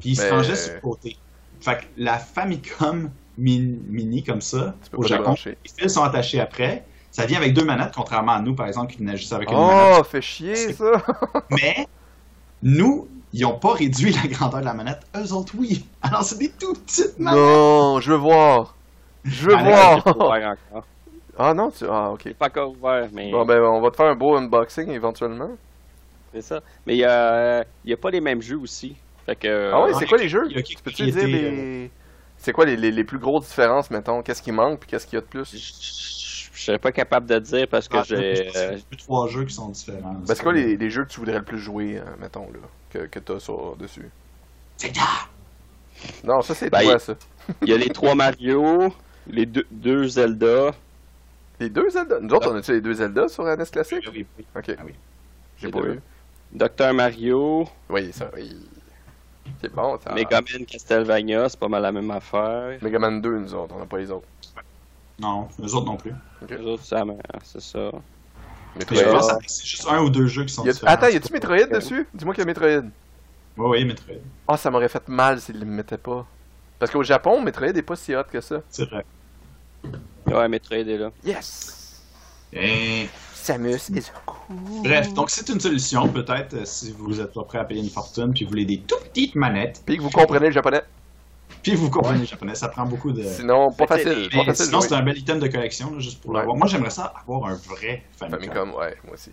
Puis 0.00 0.10
ils 0.10 0.16
se 0.16 0.30
rangeaient 0.30 0.54
sur 0.54 0.74
le 0.74 0.80
côté. 0.80 1.16
Fait 1.60 1.78
que 1.78 1.84
la 1.96 2.18
Famicom 2.18 3.10
mini, 3.36 3.80
mini 3.88 4.22
comme 4.22 4.40
ça, 4.40 4.74
au 4.92 5.02
Japon, 5.02 5.34
les 5.44 5.56
fils 5.76 5.92
sont 5.92 6.04
attachés 6.04 6.40
après. 6.40 6.84
Ça 7.10 7.26
vient 7.26 7.38
avec 7.38 7.54
deux 7.54 7.64
manettes, 7.64 7.92
contrairement 7.96 8.32
à 8.32 8.40
nous, 8.40 8.54
par 8.54 8.68
exemple, 8.68 8.92
qui 8.92 8.98
venaient 8.98 9.16
juste 9.16 9.32
avec 9.32 9.50
une 9.50 9.56
manette. 9.56 9.96
Oh, 9.98 10.04
fait 10.04 10.20
chier 10.20 10.72
ça! 10.72 11.02
Mais 11.50 11.88
nous, 12.62 13.08
ils 13.32 13.42
n'ont 13.42 13.58
pas 13.58 13.72
réduit 13.74 14.12
la 14.12 14.26
grandeur 14.28 14.60
de 14.60 14.64
la 14.66 14.74
manette. 14.74 15.00
Eux 15.16 15.32
autres, 15.32 15.54
oui. 15.58 15.84
Alors, 16.02 16.22
c'est 16.22 16.38
des 16.38 16.50
tout 16.50 16.72
petites 16.74 17.18
manettes. 17.18 17.38
non, 17.40 18.00
je 18.00 18.10
veux 18.12 18.18
voir! 18.18 18.74
Je 19.24 19.50
veux 19.50 19.56
voir! 19.56 20.06
encore. 20.06 20.84
Ah 21.40 21.54
non, 21.54 21.70
tu. 21.70 21.84
Ah, 21.88 22.10
ok. 22.10 22.34
Pas 22.34 22.46
encore 22.46 22.70
ouvert, 22.72 23.08
mais 23.12 23.30
Bon, 23.30 23.44
ben, 23.44 23.60
on 23.62 23.80
va 23.80 23.90
te 23.92 23.96
faire 23.96 24.06
un 24.06 24.16
beau 24.16 24.36
unboxing 24.36 24.90
éventuellement. 24.90 25.50
c'est 26.34 26.42
ça. 26.42 26.60
Mais 26.84 26.94
il 26.96 26.98
y 26.98 27.04
a, 27.04 27.60
il 27.84 27.90
y 27.90 27.92
a 27.92 27.96
pas 27.96 28.10
les 28.10 28.20
mêmes 28.20 28.42
jeux 28.42 28.58
aussi. 28.58 28.96
Fait 29.24 29.36
que. 29.36 29.70
Ah 29.72 29.82
ouais, 29.82 29.92
ouais, 29.92 29.94
c'est 29.94 30.06
quoi 30.06 30.18
les 30.18 30.28
jeux? 30.28 30.48
Tu 30.48 30.76
peux-tu 30.82 31.04
dire 31.10 31.26
les. 31.28 31.90
C'est 32.38 32.52
quoi 32.52 32.64
les, 32.66 32.76
les, 32.76 32.90
les 32.90 33.04
plus 33.04 33.18
grosses 33.18 33.46
différences, 33.46 33.90
mettons? 33.90 34.22
Qu'est-ce 34.22 34.42
qui 34.42 34.50
manque 34.52 34.80
puis 34.80 34.88
qu'est-ce 34.90 35.06
qu'il 35.06 35.14
y 35.16 35.18
a 35.18 35.20
de 35.20 35.26
plus? 35.26 35.54
Je 36.58 36.64
serais 36.64 36.78
pas 36.80 36.90
capable 36.90 37.26
de 37.26 37.38
dire 37.38 37.68
parce 37.68 37.86
que 37.86 37.98
Ah, 37.98 38.02
j'ai. 38.04 38.50
c'est 38.52 38.74
deux, 38.90 38.96
trois 38.96 39.28
jeux 39.28 39.44
qui 39.44 39.54
sont 39.54 39.68
différents. 39.68 40.14
Ben, 40.14 40.34
c'est 40.34 40.42
quoi 40.42 40.52
les, 40.52 40.76
les 40.76 40.90
jeux 40.90 41.04
que 41.04 41.10
tu 41.10 41.20
voudrais 41.20 41.38
le 41.38 41.44
plus 41.44 41.58
jouer, 41.58 41.98
euh, 41.98 42.02
mettons, 42.18 42.50
là, 42.52 42.58
que, 42.90 43.06
que 43.06 43.20
t'as 43.20 43.38
sur 43.38 43.76
dessus? 43.76 44.10
C'est 44.76 44.94
là! 44.96 45.02
Non, 46.24 46.42
ça 46.42 46.54
c'est 46.56 46.68
Ben, 46.68 46.82
toi, 46.82 46.94
il- 46.94 47.00
ça. 47.00 47.14
Il 47.62 47.68
y 47.68 47.72
a 47.72 47.76
les 47.76 47.90
trois 47.90 48.16
Mario, 48.16 48.92
les 49.28 49.46
deux, 49.46 49.66
deux 49.70 50.08
Zelda. 50.08 50.72
Les 51.60 51.68
deux 51.70 51.90
Zelda? 51.90 52.18
Nous 52.20 52.34
autres, 52.34 52.50
on 52.50 52.56
a-tu 52.56 52.72
les 52.72 52.80
deux 52.80 52.94
Zelda 52.94 53.28
sur 53.28 53.44
NES 53.44 53.64
classique? 53.70 54.08
Oui, 54.12 54.26
oui. 54.36 54.44
Ok. 54.56 54.74
Ah 54.76 54.82
oui. 54.84 54.94
J'ai 55.58 55.70
pas 55.70 55.80
deux. 55.80 55.94
eu. 55.94 56.00
Dr 56.50 56.92
Mario, 56.92 57.68
Oui, 57.88 58.12
ça, 58.12 58.30
oui. 58.34 58.56
C'est 59.60 59.72
bon, 59.72 59.96
ça. 60.02 60.12
Mega 60.12 60.40
Man 60.40 60.66
Castlevania, 60.66 61.48
c'est 61.48 61.58
pas 61.60 61.68
mal 61.68 61.82
la 61.82 61.92
même 61.92 62.10
affaire. 62.10 62.78
Mega 62.82 62.98
Man 62.98 63.20
2, 63.22 63.38
nous 63.38 63.54
autres, 63.54 63.74
on 63.76 63.78
n'a 63.78 63.86
pas 63.86 63.98
les 63.98 64.10
autres. 64.10 64.26
Non, 65.20 65.48
les 65.58 65.74
autres 65.74 65.86
non 65.86 65.96
plus. 65.96 66.12
Les 66.48 66.58
autres, 66.58 66.84
ça, 66.84 67.04
c'est 67.44 67.60
ça. 67.60 67.90
Je 68.78 68.84
pense 68.84 69.32
que 69.32 69.36
c'est 69.46 69.66
juste 69.66 69.86
un 69.88 70.02
ou 70.02 70.10
deux 70.10 70.26
jeux 70.26 70.44
qui 70.44 70.54
sont 70.54 70.64
Y 70.64 70.68
a- 70.68 70.72
différents. 70.72 70.92
Attends, 70.92 71.08
y 71.08 71.16
a-tu 71.16 71.32
Metroid 71.32 71.66
dessus? 71.66 72.06
Dis-moi 72.14 72.34
qu'il 72.34 72.42
y 72.42 72.44
a 72.44 72.46
Metroid. 72.46 72.88
Oui, 73.56 73.66
oui, 73.70 73.84
Metroid. 73.84 74.20
Ah, 74.46 74.56
ça 74.56 74.70
m'aurait 74.70 74.88
fait 74.88 75.08
mal 75.08 75.40
s'ils 75.40 75.58
le 75.58 75.66
mettaient 75.66 75.98
pas. 75.98 76.24
Parce 76.78 76.92
qu'au 76.92 77.02
Japon, 77.02 77.42
Metroid 77.42 77.68
est 77.76 77.82
pas 77.82 77.96
si 77.96 78.14
hot 78.14 78.22
que 78.30 78.40
ça. 78.40 78.62
C'est 78.68 78.88
vrai. 78.88 79.04
Ouais, 80.26 80.48
Metroid 80.48 80.76
est 80.78 80.98
là. 80.98 81.10
Yes! 81.24 82.02
Et... 82.52 83.08
Samus 83.34 83.88
is 83.90 84.10
cool. 84.26 84.82
Bref, 84.84 85.12
donc 85.14 85.30
c'est 85.30 85.48
une 85.48 85.58
solution, 85.58 86.06
peut-être, 86.08 86.54
euh, 86.54 86.64
si 86.64 86.92
vous 86.92 87.20
êtes 87.20 87.32
pas 87.32 87.44
prêt 87.44 87.58
à 87.58 87.64
payer 87.64 87.80
une 87.82 87.88
fortune, 87.88 88.32
puis 88.34 88.44
vous 88.44 88.50
voulez 88.50 88.66
des 88.66 88.80
tout 88.80 88.98
petites 89.04 89.34
manettes, 89.34 89.82
Puis 89.86 89.96
que 89.96 90.02
vous 90.02 90.10
comprenez 90.10 90.46
le 90.48 90.52
japonais. 90.52 90.82
Puis 91.62 91.74
vous 91.74 91.90
comprenez 91.90 92.20
le 92.20 92.24
japonais, 92.24 92.54
ça 92.54 92.68
prend 92.68 92.84
beaucoup 92.86 93.12
de... 93.12 93.22
Sinon, 93.22 93.70
pas 93.72 93.86
Mais 93.90 94.04
facile. 94.04 94.28
Pas 94.44 94.54
sinon, 94.54 94.80
c'est 94.80 94.94
un 94.94 95.02
bel 95.02 95.18
item 95.18 95.38
de 95.40 95.48
collection, 95.48 95.92
là, 95.92 95.98
juste 95.98 96.20
pour 96.20 96.30
Ouais. 96.32 96.38
l'avoir. 96.38 96.56
Moi, 96.56 96.66
j'aimerais 96.66 96.90
ça 96.90 97.12
avoir 97.20 97.46
un 97.50 97.54
vrai 97.54 98.04
Famicom. 98.12 98.40
Famicom, 98.40 98.74
ouais, 98.74 98.96
moi 99.04 99.14
aussi. 99.14 99.30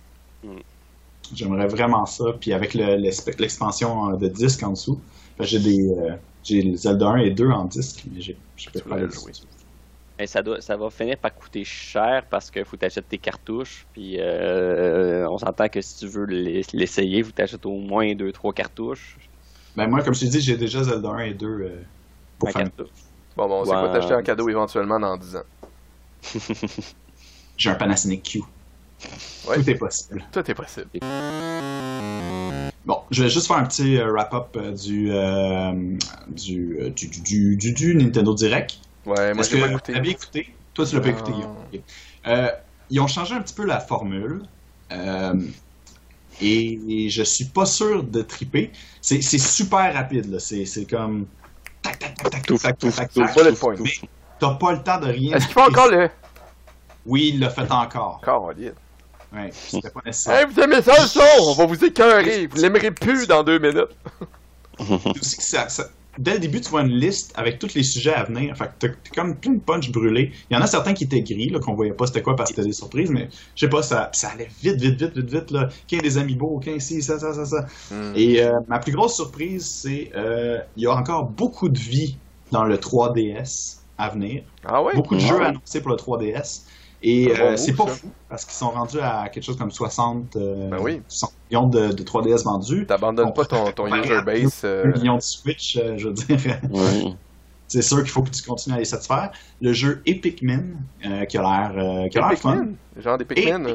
J'aimerais 1.34 1.68
vraiment 1.68 2.06
ça, 2.06 2.26
puis 2.40 2.54
avec 2.54 2.74
l'expansion 2.76 4.12
euh, 4.14 4.16
de 4.18 4.28
disque 4.28 4.62
en 4.64 4.72
dessous. 4.72 5.00
Que 5.38 5.44
J'ai 5.46 5.60
des... 5.60 5.80
euh, 5.90 6.16
j'ai 6.44 6.76
Zelda 6.76 7.08
1 7.08 7.18
et 7.18 7.32
2 7.32 7.50
en 7.50 7.66
disque, 7.66 8.04
mais 8.14 8.22
j'ai 8.22 8.38
je 8.56 8.70
peux 8.70 8.80
pas 8.82 8.98
le 8.98 9.10
jouer. 9.10 9.32
Et 10.18 10.28
ça, 10.28 10.42
doit, 10.42 10.62
ça 10.62 10.78
va 10.78 10.90
finir 10.90 11.18
par 11.18 11.34
coûter 11.34 11.64
cher 11.66 12.24
parce 12.30 12.50
qu'il 12.50 12.64
faut 12.64 12.78
t'acheter 12.78 13.02
tes 13.02 13.18
cartouches. 13.18 13.86
Puis 13.92 14.18
euh, 14.20 15.28
on 15.30 15.38
s'entend 15.38 15.68
que 15.68 15.82
si 15.82 15.98
tu 15.98 16.08
veux 16.08 16.26
l'ess- 16.26 16.72
l'essayer, 16.72 17.22
faut 17.24 17.32
t'achètes 17.32 17.66
au 17.66 17.78
moins 17.80 18.06
2-3 18.14 18.54
cartouches. 18.54 19.18
Ben 19.76 19.88
moi, 19.90 20.02
comme 20.04 20.14
je 20.14 20.22
t'ai 20.22 20.28
dit, 20.28 20.40
j'ai 20.40 20.56
déjà 20.56 20.84
Zelda 20.84 21.10
1 21.10 21.20
et 21.20 21.34
2 21.34 21.48
euh, 21.48 21.70
pour 22.39 22.50
Un 22.50 22.52
Famicom. 22.52 22.76
cartouche. 22.78 22.95
Bon, 23.38 23.48
bon, 23.48 23.65
c'est 23.65 23.71
Ouais. 23.71 23.78
quoi 23.80 23.89
t'acheter 23.93 24.13
en 24.15 24.24
cadeau 24.24 24.50
éventuellement 24.50 25.00
dans 25.00 25.17
10 25.17 25.36
ans? 25.36 25.43
J'ai 27.58 27.69
un 27.69 27.76
Panasonic 27.76 28.24
Q. 28.24 28.41
Ouais. 29.48 29.58
Tout 29.58 29.69
est 29.69 29.76
possible. 29.76 30.26
Tout 30.32 30.52
est 30.52 30.54
possible. 30.54 30.88
Bon, 32.86 33.00
je 33.10 33.24
vais 33.24 33.30
juste 33.30 33.48
faire 33.48 33.58
un 33.58 33.65
petit 33.65 33.98
euh, 33.98 34.12
wrap-up 34.12 34.56
euh, 34.58 34.71
du, 34.71 35.12
euh, 35.12 35.71
du, 36.28 36.91
du, 36.95 37.08
du, 37.10 37.56
du, 37.58 37.74
du 37.74 37.95
Nintendo 37.95 38.34
Direct. 38.36 38.78
Ouais, 39.06 39.34
moi 39.34 39.43
pas 39.43 39.58
vous 39.58 39.65
écouté. 39.65 39.93
l'avez 39.93 40.10
écouté? 40.12 40.56
Toi, 40.74 40.86
tu 40.86 40.95
l'as 40.95 41.02
pas 41.02 41.10
écouté, 41.10 41.32
Guillaume. 41.32 41.56
Euh, 42.28 42.50
ils 42.89 43.00
ont 43.00 43.08
changé 43.08 43.34
un 43.34 43.41
petit 43.41 43.54
peu 43.56 43.65
la 43.65 43.80
formule. 43.80 44.43
euh, 44.91 45.34
et 46.41 47.08
je 47.10 47.24
suis 47.24 47.45
pas 47.45 47.65
sûr 47.65 48.04
de 48.04 48.21
triper. 48.21 48.71
C'est 49.02 49.21
super 49.21 49.93
rapide, 49.93 50.30
là. 50.32 50.39
C'est 50.39 50.86
comme. 50.89 51.26
Tac, 51.86 52.00
tac, 52.00 52.15
tac, 52.15 52.32
tac, 52.32 52.32
tac, 52.32 52.78
touf, 52.80 52.95
tac, 52.95 53.13
tac, 53.13 53.36
bullet 53.36 53.52
point. 53.54 53.76
T'as 54.39 54.54
pas 54.56 54.71
le 54.74 54.84
temps 54.84 55.00
de 55.00 55.08
rien. 55.08 55.36
Est-ce 55.38 55.45
qu'il 55.45 55.54
faut 55.54 55.62
encore 55.62 55.88
le. 55.89 56.10
Oui, 57.06 57.32
il 57.34 57.39
l'a 57.39 57.50
fait 57.50 57.71
encore. 57.71 58.19
Encore. 58.21 58.52
Ouais, 59.34 59.52
c'était 59.54 59.89
pas 59.89 60.00
nécessaire. 60.06 60.39
Hey, 60.39 60.45
vous 60.50 60.60
aimez 60.60 60.82
ça 60.82 60.93
le 61.00 61.08
son? 61.08 61.21
On 61.41 61.54
va 61.54 61.65
vous 61.65 61.84
écœurer. 61.86 62.48
Vous 62.48 62.62
l'aimerez 62.62 62.91
plus 62.91 63.28
dans 63.28 63.43
deux 63.43 63.60
minutes. 63.60 63.89
C'est 64.80 65.19
aussi 65.19 65.38
que 65.38 65.43
ça- 65.43 65.69
ça- 65.69 65.89
dès 66.17 66.34
le 66.34 66.39
début, 66.39 66.62
tu 66.62 66.69
vois 66.69 66.82
une 66.82 66.89
liste 66.97 67.34
avec 67.36 67.60
tous 67.60 67.73
les 67.75 67.84
sujets 67.84 68.13
à 68.13 68.23
venir. 68.23 68.56
Fait 68.58 68.65
que 68.65 68.88
t'as 68.88 68.88
comme 69.15 69.36
plein 69.38 69.54
de 69.54 69.60
punch 69.60 69.91
brûlés. 69.91 70.32
Il 70.49 70.54
y 70.56 70.58
en 70.58 70.62
a 70.62 70.67
certains 70.67 70.93
qui 70.93 71.06
étaient 71.06 71.21
gris, 71.21 71.49
là, 71.49 71.60
qu'on 71.60 71.73
voyait 71.75 71.93
pas 71.93 72.08
c'était 72.08 72.21
quoi 72.21 72.36
parce 72.36 72.51
que 72.51 72.56
c'était 72.56 72.67
des 72.67 72.73
surprises, 72.73 73.10
mais 73.12 73.30
je 73.56 73.65
sais 73.65 73.69
pas, 73.69 73.82
ça, 73.84 74.10
ça 74.13 74.30
allait 74.30 74.49
vite, 74.62 74.80
vite, 74.82 74.99
vite, 75.01 75.15
vite, 75.17 75.30
vite, 75.30 75.51
là. 75.51 75.69
Qu'un 75.88 75.99
des 75.99 76.17
amiibo, 76.17 76.60
qu'un 76.60 76.80
ci, 76.80 77.01
ça, 77.01 77.19
ça, 77.19 77.34
ça, 77.34 77.45
ça. 77.45 77.65
Hmm. 77.91 78.13
Et 78.15 78.41
euh, 78.41 78.60
ma 78.67 78.80
plus 78.80 78.91
grosse 78.93 79.15
surprise, 79.15 79.65
c'est 79.65 80.12
euh, 80.15 80.60
il 80.75 80.84
y 80.84 80.88
a 80.88 80.93
encore 80.95 81.25
beaucoup 81.30 81.69
de 81.69 81.78
vie 81.80 82.17
dans 82.51 82.63
le 82.65 82.78
3DS 82.78 83.82
à 83.97 84.10
venir. 84.10 84.43
Ah 84.63 84.82
ouais? 84.84 84.93
Beaucoup 84.93 85.15
de 85.15 85.21
Ah 85.21 85.28
jeux 85.28 85.39
ouais. 85.39 85.45
annoncés 85.45 85.82
pour 85.82 85.91
le 85.91 85.97
3DS. 85.97 86.65
Et 87.08 87.32
Un 87.32 87.38
bon 87.38 87.44
euh, 87.52 87.56
c'est 87.56 87.74
pas 87.74 87.86
ça. 87.88 87.94
fou, 87.94 88.08
parce 88.30 88.46
qu'ils 88.46 88.54
sont 88.56 88.72
rendus 88.72 89.00
à 89.00 89.30
quelque 89.30 89.44
chose 89.44 89.58
comme 89.58 89.70
60, 89.72 90.36
euh, 90.38 90.70
Ben 90.72 90.78
oui. 90.82 91.02
60 91.08 91.34
millions 91.52 91.68
de, 91.68 91.88
de 91.91 92.04
3DS 92.04 92.44
vendus. 92.44 92.86
T'abandonnes 92.88 93.32
pas 93.34 93.46
ton, 93.46 93.72
ton 93.72 93.86
user 93.96 94.22
base. 94.26 94.62
euh, 94.63 94.86
1 94.86 94.98
million 95.00 95.15
de 95.18 95.22
Switch, 95.22 95.78
euh, 95.78 95.96
je 95.98 96.08
veux 96.08 96.13
dire. 96.13 96.60
C'est 97.68 97.82
sûr 97.82 97.98
qu'il 97.98 98.10
faut 98.10 98.22
que 98.24 98.30
tu 98.30 98.44
continues 98.44 98.76
à 98.76 98.80
les 98.80 98.86
satisfaire. 98.86 99.32
Le 99.62 99.74
jeu 99.74 100.02
Epic 100.06 100.41
Min, 100.44 100.62
euh, 101.06 101.26
qui 101.26 101.38
a 101.38 101.41
l'air 101.41 101.72
euh, 101.78 102.08
qui 102.10 102.18
a 102.18 102.22
Des 102.24 102.30
l'air 102.30 102.38
fun. 102.39 102.65
Genre 102.98 103.18
des 103.18 103.26
Pikmin? 103.26 103.65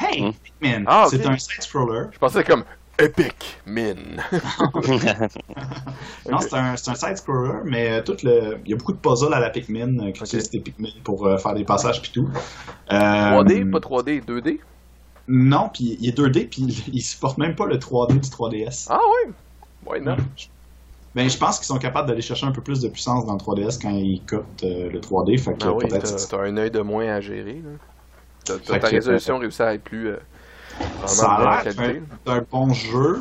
Hey, 0.00 0.22
Hmm. 0.22 0.30
Pikmin! 0.44 0.84
Ah. 0.86 1.06
C'est 1.10 1.26
un 1.26 1.36
side-scroller. 1.36 2.04
Je 2.12 2.18
pensais 2.18 2.44
comme 2.44 2.62
Epic 2.98 3.58
Min. 3.66 3.94
Non, 6.30 6.38
c'est 6.40 6.54
un, 6.54 6.76
c'est 6.76 6.90
un 6.90 6.94
side-scroller, 6.94 7.60
mais 7.64 7.90
euh, 7.90 8.02
tout 8.02 8.16
le... 8.22 8.58
il 8.64 8.70
y 8.70 8.74
a 8.74 8.76
beaucoup 8.76 8.92
de 8.92 8.98
puzzles 8.98 9.32
à 9.32 9.40
la 9.40 9.50
Pikmin, 9.50 9.98
euh, 9.98 10.12
qui 10.12 10.20
utilisent 10.22 10.50
des 10.50 10.60
Pikmin 10.60 10.88
pour 11.04 11.26
euh, 11.26 11.38
faire 11.38 11.54
des 11.54 11.64
passages 11.64 12.02
puis 12.02 12.10
tout. 12.12 12.28
Euh, 12.92 12.96
3D, 12.96 13.70
pas 13.70 13.78
3D, 13.78 14.24
2D. 14.24 14.58
Non, 15.28 15.70
puis 15.72 15.96
il 16.00 16.08
est 16.08 16.18
2D, 16.18 16.48
puis 16.48 16.84
il, 16.92 17.00
supporte 17.02 17.38
même 17.38 17.54
pas 17.54 17.66
le 17.66 17.76
3D 17.78 18.14
du 18.20 18.28
3DS. 18.28 18.86
Ah 18.90 18.98
ouais? 18.98 19.32
Why 19.86 20.00
not? 20.00 20.16
Ben, 21.14 21.28
je 21.30 21.38
pense 21.38 21.58
qu'ils 21.58 21.66
sont 21.66 21.78
capables 21.78 22.08
d'aller 22.08 22.20
chercher 22.20 22.46
un 22.46 22.52
peu 22.52 22.60
plus 22.60 22.80
de 22.80 22.88
puissance 22.88 23.24
dans 23.26 23.32
le 23.32 23.38
3DS 23.38 23.80
quand 23.80 23.90
ils 23.90 24.22
cotent 24.26 24.62
euh, 24.64 24.90
le 24.90 25.00
3D, 25.00 25.38
fait 25.38 25.54
que 25.54 25.64
Ah 25.64 25.72
oui, 25.72 25.86
peut-être... 25.88 26.28
t'as 26.28 26.38
un 26.42 26.56
œil 26.56 26.70
de 26.70 26.80
moins 26.80 27.06
à 27.08 27.20
gérer. 27.20 27.62
là. 27.64 28.56
Ta 28.78 28.86
résolution 28.86 29.38
réussit 29.38 29.60
à 29.62 29.74
être 29.74 29.82
plus. 29.84 30.08
euh, 30.08 30.16
Ça 31.06 31.30
a 31.32 31.62
l'air 31.64 32.02
d'un 32.24 32.44
bon 32.50 32.72
jeu. 32.72 33.20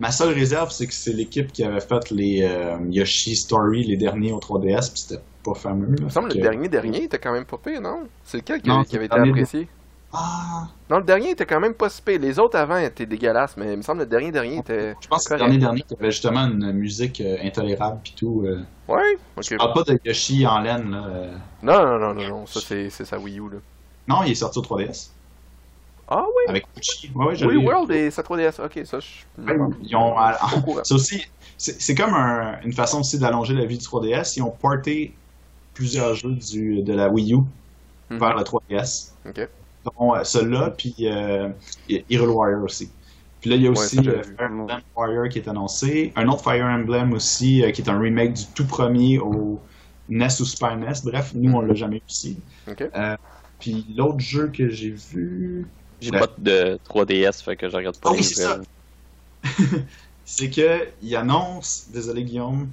Ma 0.00 0.10
seule 0.10 0.34
réserve, 0.34 0.70
c'est 0.70 0.86
que 0.86 0.94
c'est 0.94 1.12
l'équipe 1.12 1.52
qui 1.52 1.62
avait 1.64 1.80
fait 1.80 2.10
les 2.10 2.42
euh, 2.42 2.76
Yoshi 2.90 3.36
Story, 3.36 3.84
les 3.84 3.96
derniers 3.96 4.32
au 4.32 4.38
3DS, 4.40 4.90
puis 4.92 5.00
c'était 5.00 5.22
pas 5.44 5.54
fameux. 5.54 5.94
Il 5.98 6.04
me 6.04 6.10
semble 6.10 6.28
que 6.30 6.34
le 6.34 6.42
dernier 6.42 6.68
dernier 6.68 7.04
était 7.04 7.18
quand 7.18 7.32
même 7.32 7.44
pas 7.44 7.58
pire, 7.58 7.80
non? 7.80 8.00
C'est 8.24 8.38
lequel 8.38 8.60
qui, 8.60 8.68
Non, 8.68 8.82
qui 8.82 8.96
avait 8.96 9.06
été 9.06 9.14
apprécié? 9.16 9.68
Ah, 10.12 10.68
Non, 10.90 10.98
le 10.98 11.04
dernier 11.04 11.30
était 11.30 11.46
quand 11.46 11.60
même 11.60 11.74
pas 11.74 11.88
si 11.88 12.00
pire. 12.02 12.20
Les 12.20 12.38
autres 12.38 12.56
avant 12.58 12.76
étaient 12.76 13.06
dégueulasses, 13.06 13.56
mais 13.56 13.72
il 13.72 13.76
me 13.76 13.82
semble 13.82 13.98
que 14.00 14.04
le 14.04 14.10
dernier 14.10 14.32
dernier 14.32 14.58
était. 14.58 14.94
je 15.00 15.08
pense 15.08 15.28
que 15.28 15.34
le 15.34 15.38
dernier 15.40 15.58
dernier, 15.58 15.82
qui 15.82 15.94
avait 15.98 16.10
justement 16.10 16.44
une 16.46 16.72
musique 16.72 17.20
euh, 17.20 17.36
intolérable 17.42 18.00
puis 18.02 18.14
tout. 18.16 18.42
euh. 18.46 18.60
Ouais? 18.88 19.16
Ok. 19.36 19.44
Je 19.50 19.56
parle 19.56 19.72
pas 19.74 19.82
de 19.92 19.98
Yoshi 20.04 20.46
en 20.46 20.58
laine, 20.60 20.90
là. 20.90 21.06
Non, 21.62 21.84
non, 21.86 21.98
non, 21.98 22.14
non, 22.14 22.28
non. 22.28 22.46
Ça, 22.46 22.60
c'est 22.60 22.90
c'est 22.90 23.04
sa 23.04 23.18
Wii 23.18 23.38
U, 23.38 23.50
là. 23.50 23.58
Non, 24.08 24.22
il 24.24 24.32
est 24.32 24.36
sorti 24.36 24.58
au 24.58 24.62
3DS. 24.62 25.10
Ah 26.08 26.24
oui? 26.26 26.44
Avec 26.48 26.64
Gucci. 26.74 27.10
Ouais, 27.14 27.26
ouais, 27.26 27.44
Oui, 27.46 27.56
World 27.56 27.90
et 27.90 28.10
sa 28.10 28.22
3DS. 28.22 28.60
Ok, 28.64 28.80
ça, 28.84 28.98
je. 29.00 29.42
Ouais, 29.42 29.56
Ils 29.82 29.96
ont, 29.96 30.14
c'est 30.82 30.94
aussi, 30.94 31.24
c'est 31.56 31.80
c'est 31.80 31.94
comme 31.94 32.12
un- 32.14 32.60
une 32.62 32.72
façon 32.72 33.00
aussi 33.00 33.18
d'allonger 33.18 33.54
la 33.54 33.64
vie 33.64 33.78
du 33.78 33.84
3DS. 33.84 34.36
Ils 34.36 34.42
ont 34.42 34.50
porté 34.50 35.14
plusieurs 35.72 36.14
jeux 36.14 36.34
du, 36.34 36.82
de 36.82 36.92
la 36.92 37.08
Wii 37.08 37.34
U 37.34 37.38
Mhm. 38.10 38.18
vers 38.18 38.36
le 38.36 38.42
3DS. 38.44 39.14
Ok. 39.26 39.48
dont 39.84 40.14
euh, 40.14 40.24
celui-là, 40.24 40.70
puis 40.70 40.94
euh, 41.00 41.50
Hero 41.88 42.26
Warrior 42.26 42.62
aussi. 42.64 42.90
Puis 43.40 43.50
là, 43.50 43.56
il 43.56 43.62
y 43.62 43.66
a 43.66 43.70
aussi 43.70 43.96
ça, 43.96 44.02
j'avais 44.02 44.18
euh. 44.18 44.22
Fire 44.38 44.50
Emblem 44.50 44.80
Warrior 44.96 45.28
qui 45.28 45.38
est 45.38 45.48
annoncé, 45.48 46.12
un 46.16 46.28
autre 46.28 46.42
Fire 46.42 46.64
Emblem 46.64 47.12
aussi, 47.12 47.62
euh, 47.62 47.70
qui 47.70 47.82
est 47.82 47.90
un 47.90 47.98
remake 47.98 48.32
du 48.34 48.46
tout 48.54 48.66
premier 48.66 49.18
au 49.18 49.60
NES 50.08 50.28
ou 50.40 50.44
Super 50.44 50.76
NES. 50.76 50.92
Bref, 51.04 51.32
nous, 51.34 51.52
on 51.52 51.60
l'a 51.60 51.74
jamais 51.74 51.96
eu 51.98 52.02
ici. 52.08 52.38
Ok. 52.66 52.84
Puis 53.58 53.84
l'autre 53.96 54.20
jeu 54.20 54.48
que 54.48 54.68
j'ai 54.68 54.90
vu, 54.90 55.66
J'ai 56.04 56.10
La- 56.10 56.26
pas 56.26 56.34
de 56.38 56.78
3DS, 56.84 57.42
fait 57.42 57.56
que 57.56 57.68
je 57.68 57.76
regarde 57.76 57.98
pas 57.98 58.10
Oh, 58.12 58.14
oui, 58.16 58.22
c'est 58.24 58.42
ça. 58.42 58.60
c'est 60.24 60.50
que 60.50 60.88
il 61.02 61.14
annonce, 61.16 61.88
désolé 61.88 62.24
Guillaume, 62.24 62.70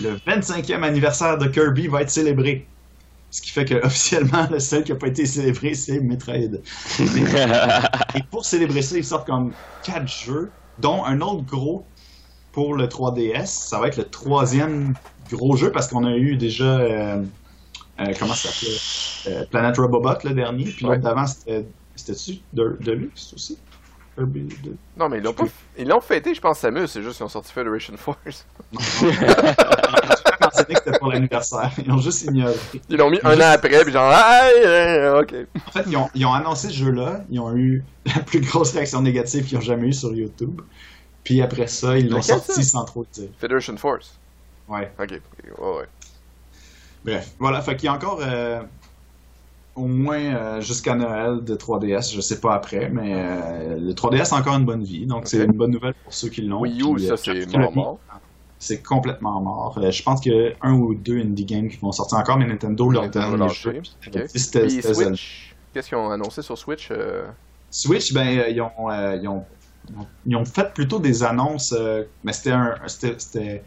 le 0.00 0.16
25e 0.16 0.82
anniversaire 0.82 1.38
de 1.38 1.46
Kirby 1.48 1.88
va 1.88 2.02
être 2.02 2.10
célébré. 2.10 2.68
Ce 3.30 3.42
qui 3.42 3.50
fait 3.50 3.64
que 3.64 3.74
officiellement 3.86 4.46
le 4.50 4.58
seul 4.60 4.84
qui 4.84 4.92
n'a 4.92 4.98
pas 4.98 5.08
été 5.08 5.26
célébré, 5.26 5.74
c'est 5.74 6.00
Metroid. 6.00 6.60
Et 8.14 8.22
pour 8.30 8.44
célébrer 8.44 8.82
ça, 8.82 8.96
ils 8.96 9.04
sortent 9.04 9.26
comme 9.26 9.56
4 9.82 10.06
jeux, 10.06 10.52
dont 10.78 11.04
un 11.04 11.20
autre 11.20 11.42
gros 11.44 11.86
pour 12.52 12.74
le 12.74 12.86
3DS. 12.88 13.46
Ça 13.46 13.78
va 13.80 13.88
être 13.88 13.96
le 13.96 14.08
troisième 14.08 14.94
gros 15.30 15.56
jeu 15.56 15.72
parce 15.72 15.88
qu'on 15.88 16.04
a 16.04 16.16
eu 16.16 16.36
déjà. 16.36 16.78
euh, 16.78 17.22
euh, 18.00 18.12
comment 18.18 18.34
ça 18.34 18.48
s'appelait 18.50 18.76
Euh, 19.40 19.44
Planet 19.50 19.76
Robobot 19.76 20.18
le 20.24 20.34
dernier. 20.34 20.64
Puis 20.64 20.84
Ouais. 20.86 20.92
l'autre 20.96 21.02
d'avant, 21.02 21.26
c'était. 21.26 21.66
C'était-tu 21.96 22.38
de, 22.52 22.76
Deluxe 22.80 23.32
aussi? 23.34 23.58
Kirby 24.16 24.44
de- 24.62 24.76
Non, 24.96 25.08
mais 25.08 25.18
ils 25.18 25.22
l'ont 25.22 25.32
pas. 25.32 25.44
Ils 25.76 25.88
l'ont 25.88 26.00
fêté, 26.00 26.34
je 26.34 26.40
pense, 26.40 26.60
Samus. 26.60 26.86
C'est 26.88 27.02
juste 27.02 27.16
qu'ils 27.16 27.26
ont 27.26 27.28
sorti 27.28 27.52
Federation 27.52 27.96
Force. 27.96 28.46
Mentionné 28.72 30.74
que 30.74 30.80
c'était 30.84 30.98
pour 30.98 31.08
l'anniversaire. 31.08 31.70
Ils 31.84 31.90
ont 31.90 31.98
juste 31.98 32.22
ignoré. 32.24 32.54
Ils 32.88 32.96
l'ont 32.96 33.10
mis 33.10 33.18
un 33.22 33.38
an 33.40 33.50
après, 33.52 33.82
puis 33.82 33.92
genre, 33.92 34.10
ah, 34.14 34.48
euh, 34.64 35.20
ok. 35.22 35.34
En 35.66 35.70
fait, 35.70 35.84
ils 35.86 35.96
ont, 35.96 36.08
ils 36.14 36.24
ont 36.24 36.32
annoncé 36.32 36.68
ce 36.68 36.74
jeu-là. 36.74 37.24
Ils 37.30 37.40
ont 37.40 37.54
eu 37.56 37.84
la 38.06 38.22
plus 38.22 38.40
grosse 38.40 38.72
réaction 38.72 39.02
négative 39.02 39.46
qu'ils 39.46 39.58
ont 39.58 39.62
jamais 39.62 39.88
eu 39.88 39.92
sur 39.92 40.12
YouTube. 40.14 40.60
Puis 41.24 41.42
après 41.42 41.66
ça, 41.66 41.98
ils 41.98 42.08
l'ont 42.08 42.22
sorti 42.22 42.52
ça? 42.54 42.62
sans 42.62 42.84
trop 42.84 43.04
dire. 43.12 43.28
Federation 43.38 43.76
Force. 43.76 44.16
Ouais. 44.68 44.92
Ok. 44.98 45.10
Ouais, 45.58 45.76
ouais. 45.78 45.86
Bref, 47.04 47.32
voilà, 47.38 47.60
fait 47.62 47.76
qu'il 47.76 47.86
y 47.86 47.88
a 47.88 47.92
encore 47.92 48.20
euh, 48.22 48.62
au 49.76 49.86
moins 49.86 50.18
euh, 50.18 50.60
jusqu'à 50.60 50.94
Noël 50.94 51.44
de 51.44 51.54
3DS, 51.54 52.14
je 52.14 52.20
sais 52.20 52.40
pas 52.40 52.54
après, 52.54 52.88
mais 52.90 53.12
euh, 53.14 53.78
le 53.78 53.92
3DS 53.92 54.34
a 54.34 54.38
encore 54.38 54.56
une 54.56 54.64
bonne 54.64 54.82
vie, 54.82 55.06
donc 55.06 55.26
c'est 55.26 55.44
une 55.44 55.52
bonne 55.52 55.70
nouvelle 55.70 55.94
pour 56.02 56.12
ceux 56.14 56.28
qui 56.28 56.42
l'ont. 56.42 56.60
Wii 56.60 56.82
U, 56.82 56.98
ça, 56.98 57.12
euh, 57.12 57.16
c'est 57.16 57.46
mort. 57.74 57.98
C'est 58.58 58.82
complètement 58.82 59.38
mort. 59.40 59.78
Je 59.90 60.02
pense 60.02 60.20
qu'il 60.20 60.32
y 60.34 60.46
a 60.48 60.50
un 60.62 60.72
ou 60.72 60.94
deux 60.94 61.20
indie 61.20 61.44
games 61.44 61.68
qui 61.68 61.76
vont 61.76 61.92
sortir 61.92 62.16
encore, 62.18 62.38
mais 62.38 62.46
Nintendo 62.46 62.88
leur 62.90 63.02
donne 63.10 63.42
les 63.48 63.48
jeux. 63.54 63.82
Switch. 64.94 65.54
Qu'est-ce 65.74 65.88
qu'ils 65.88 65.98
ont 65.98 66.10
annoncé 66.10 66.40
sur 66.42 66.56
Switch 66.56 66.90
Switch, 67.70 68.14
ben, 68.14 68.44
ils, 68.48 68.60
ont, 68.62 68.70
ils, 68.90 69.28
ont, 69.28 69.44
ils 70.24 70.36
ont 70.36 70.44
fait 70.46 70.72
plutôt 70.72 70.98
des 70.98 71.22
annonces, 71.22 71.74
euh, 71.78 72.04
mais 72.24 72.32
c'était 72.32 72.52
un- 72.52 72.76
c'était 72.86 73.62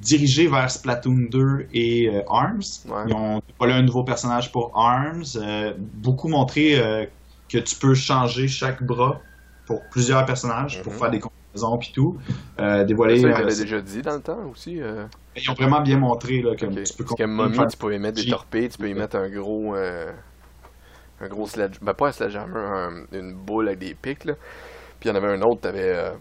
dirigé 0.00 0.46
vers 0.48 0.70
Splatoon 0.70 1.28
2 1.30 1.68
et 1.72 2.08
euh, 2.08 2.22
ARMS. 2.28 2.60
Ouais. 2.88 3.04
Ils 3.08 3.14
ont 3.14 3.40
dévoilé 3.48 3.72
un 3.74 3.82
nouveau 3.82 4.04
personnage 4.04 4.52
pour 4.52 4.76
ARMS, 4.78 5.24
euh, 5.36 5.72
beaucoup 5.78 6.28
montré 6.28 6.78
euh, 6.78 7.04
que 7.48 7.58
tu 7.58 7.76
peux 7.76 7.94
changer 7.94 8.48
chaque 8.48 8.82
bras 8.82 9.20
pour 9.66 9.82
plusieurs 9.90 10.24
personnages, 10.26 10.82
pour 10.82 10.92
Mhm. 10.92 10.98
faire 10.98 11.10
des 11.10 11.20
combinaisons 11.20 11.78
puis 11.78 11.92
tout. 11.94 12.18
Dévoiler, 12.86 13.20
Ça, 13.20 13.28
ils 13.28 13.30
l'avaient 13.32 13.54
déjà 13.56 13.80
dit 13.80 14.02
dans 14.02 14.14
le 14.16 14.20
temps 14.22 14.44
aussi. 14.52 14.80
euh, 14.80 15.06
ils 15.36 15.50
ont 15.50 15.54
vraiment 15.54 15.80
bien 15.80 15.98
montré 15.98 16.40
là, 16.42 16.54
que 16.54 16.66
tu 16.66 16.70
peux 16.70 16.76
Parce 16.76 16.92
que 16.92 17.04
combiner, 17.04 17.26
Mommy, 17.26 17.54
faire- 17.56 17.66
tu 17.68 17.76
peux 17.76 17.94
y 17.94 17.98
mettre 17.98 18.22
des 18.22 18.28
torpilles, 18.30 18.68
tu 18.68 18.78
peux 18.78 18.88
y 18.88 18.94
mettre 18.94 19.16
un 19.16 19.28
gros. 19.28 19.74
un 21.20 21.28
gros 21.28 21.46
sledge. 21.46 21.78
Ben, 21.80 21.94
pas 21.94 22.08
un 22.08 22.12
sledgehammer, 22.12 22.58
un- 22.58 23.06
une 23.12 23.32
boule 23.34 23.68
avec 23.68 23.78
des 23.80 23.94
pics, 23.94 24.26
là. 24.26 24.34
Puis 25.00 25.08
il 25.08 25.08
y 25.08 25.10
en 25.12 25.14
avait 25.16 25.28
un 25.34 25.40
autre, 25.42 25.62
t'avais. 25.62 26.12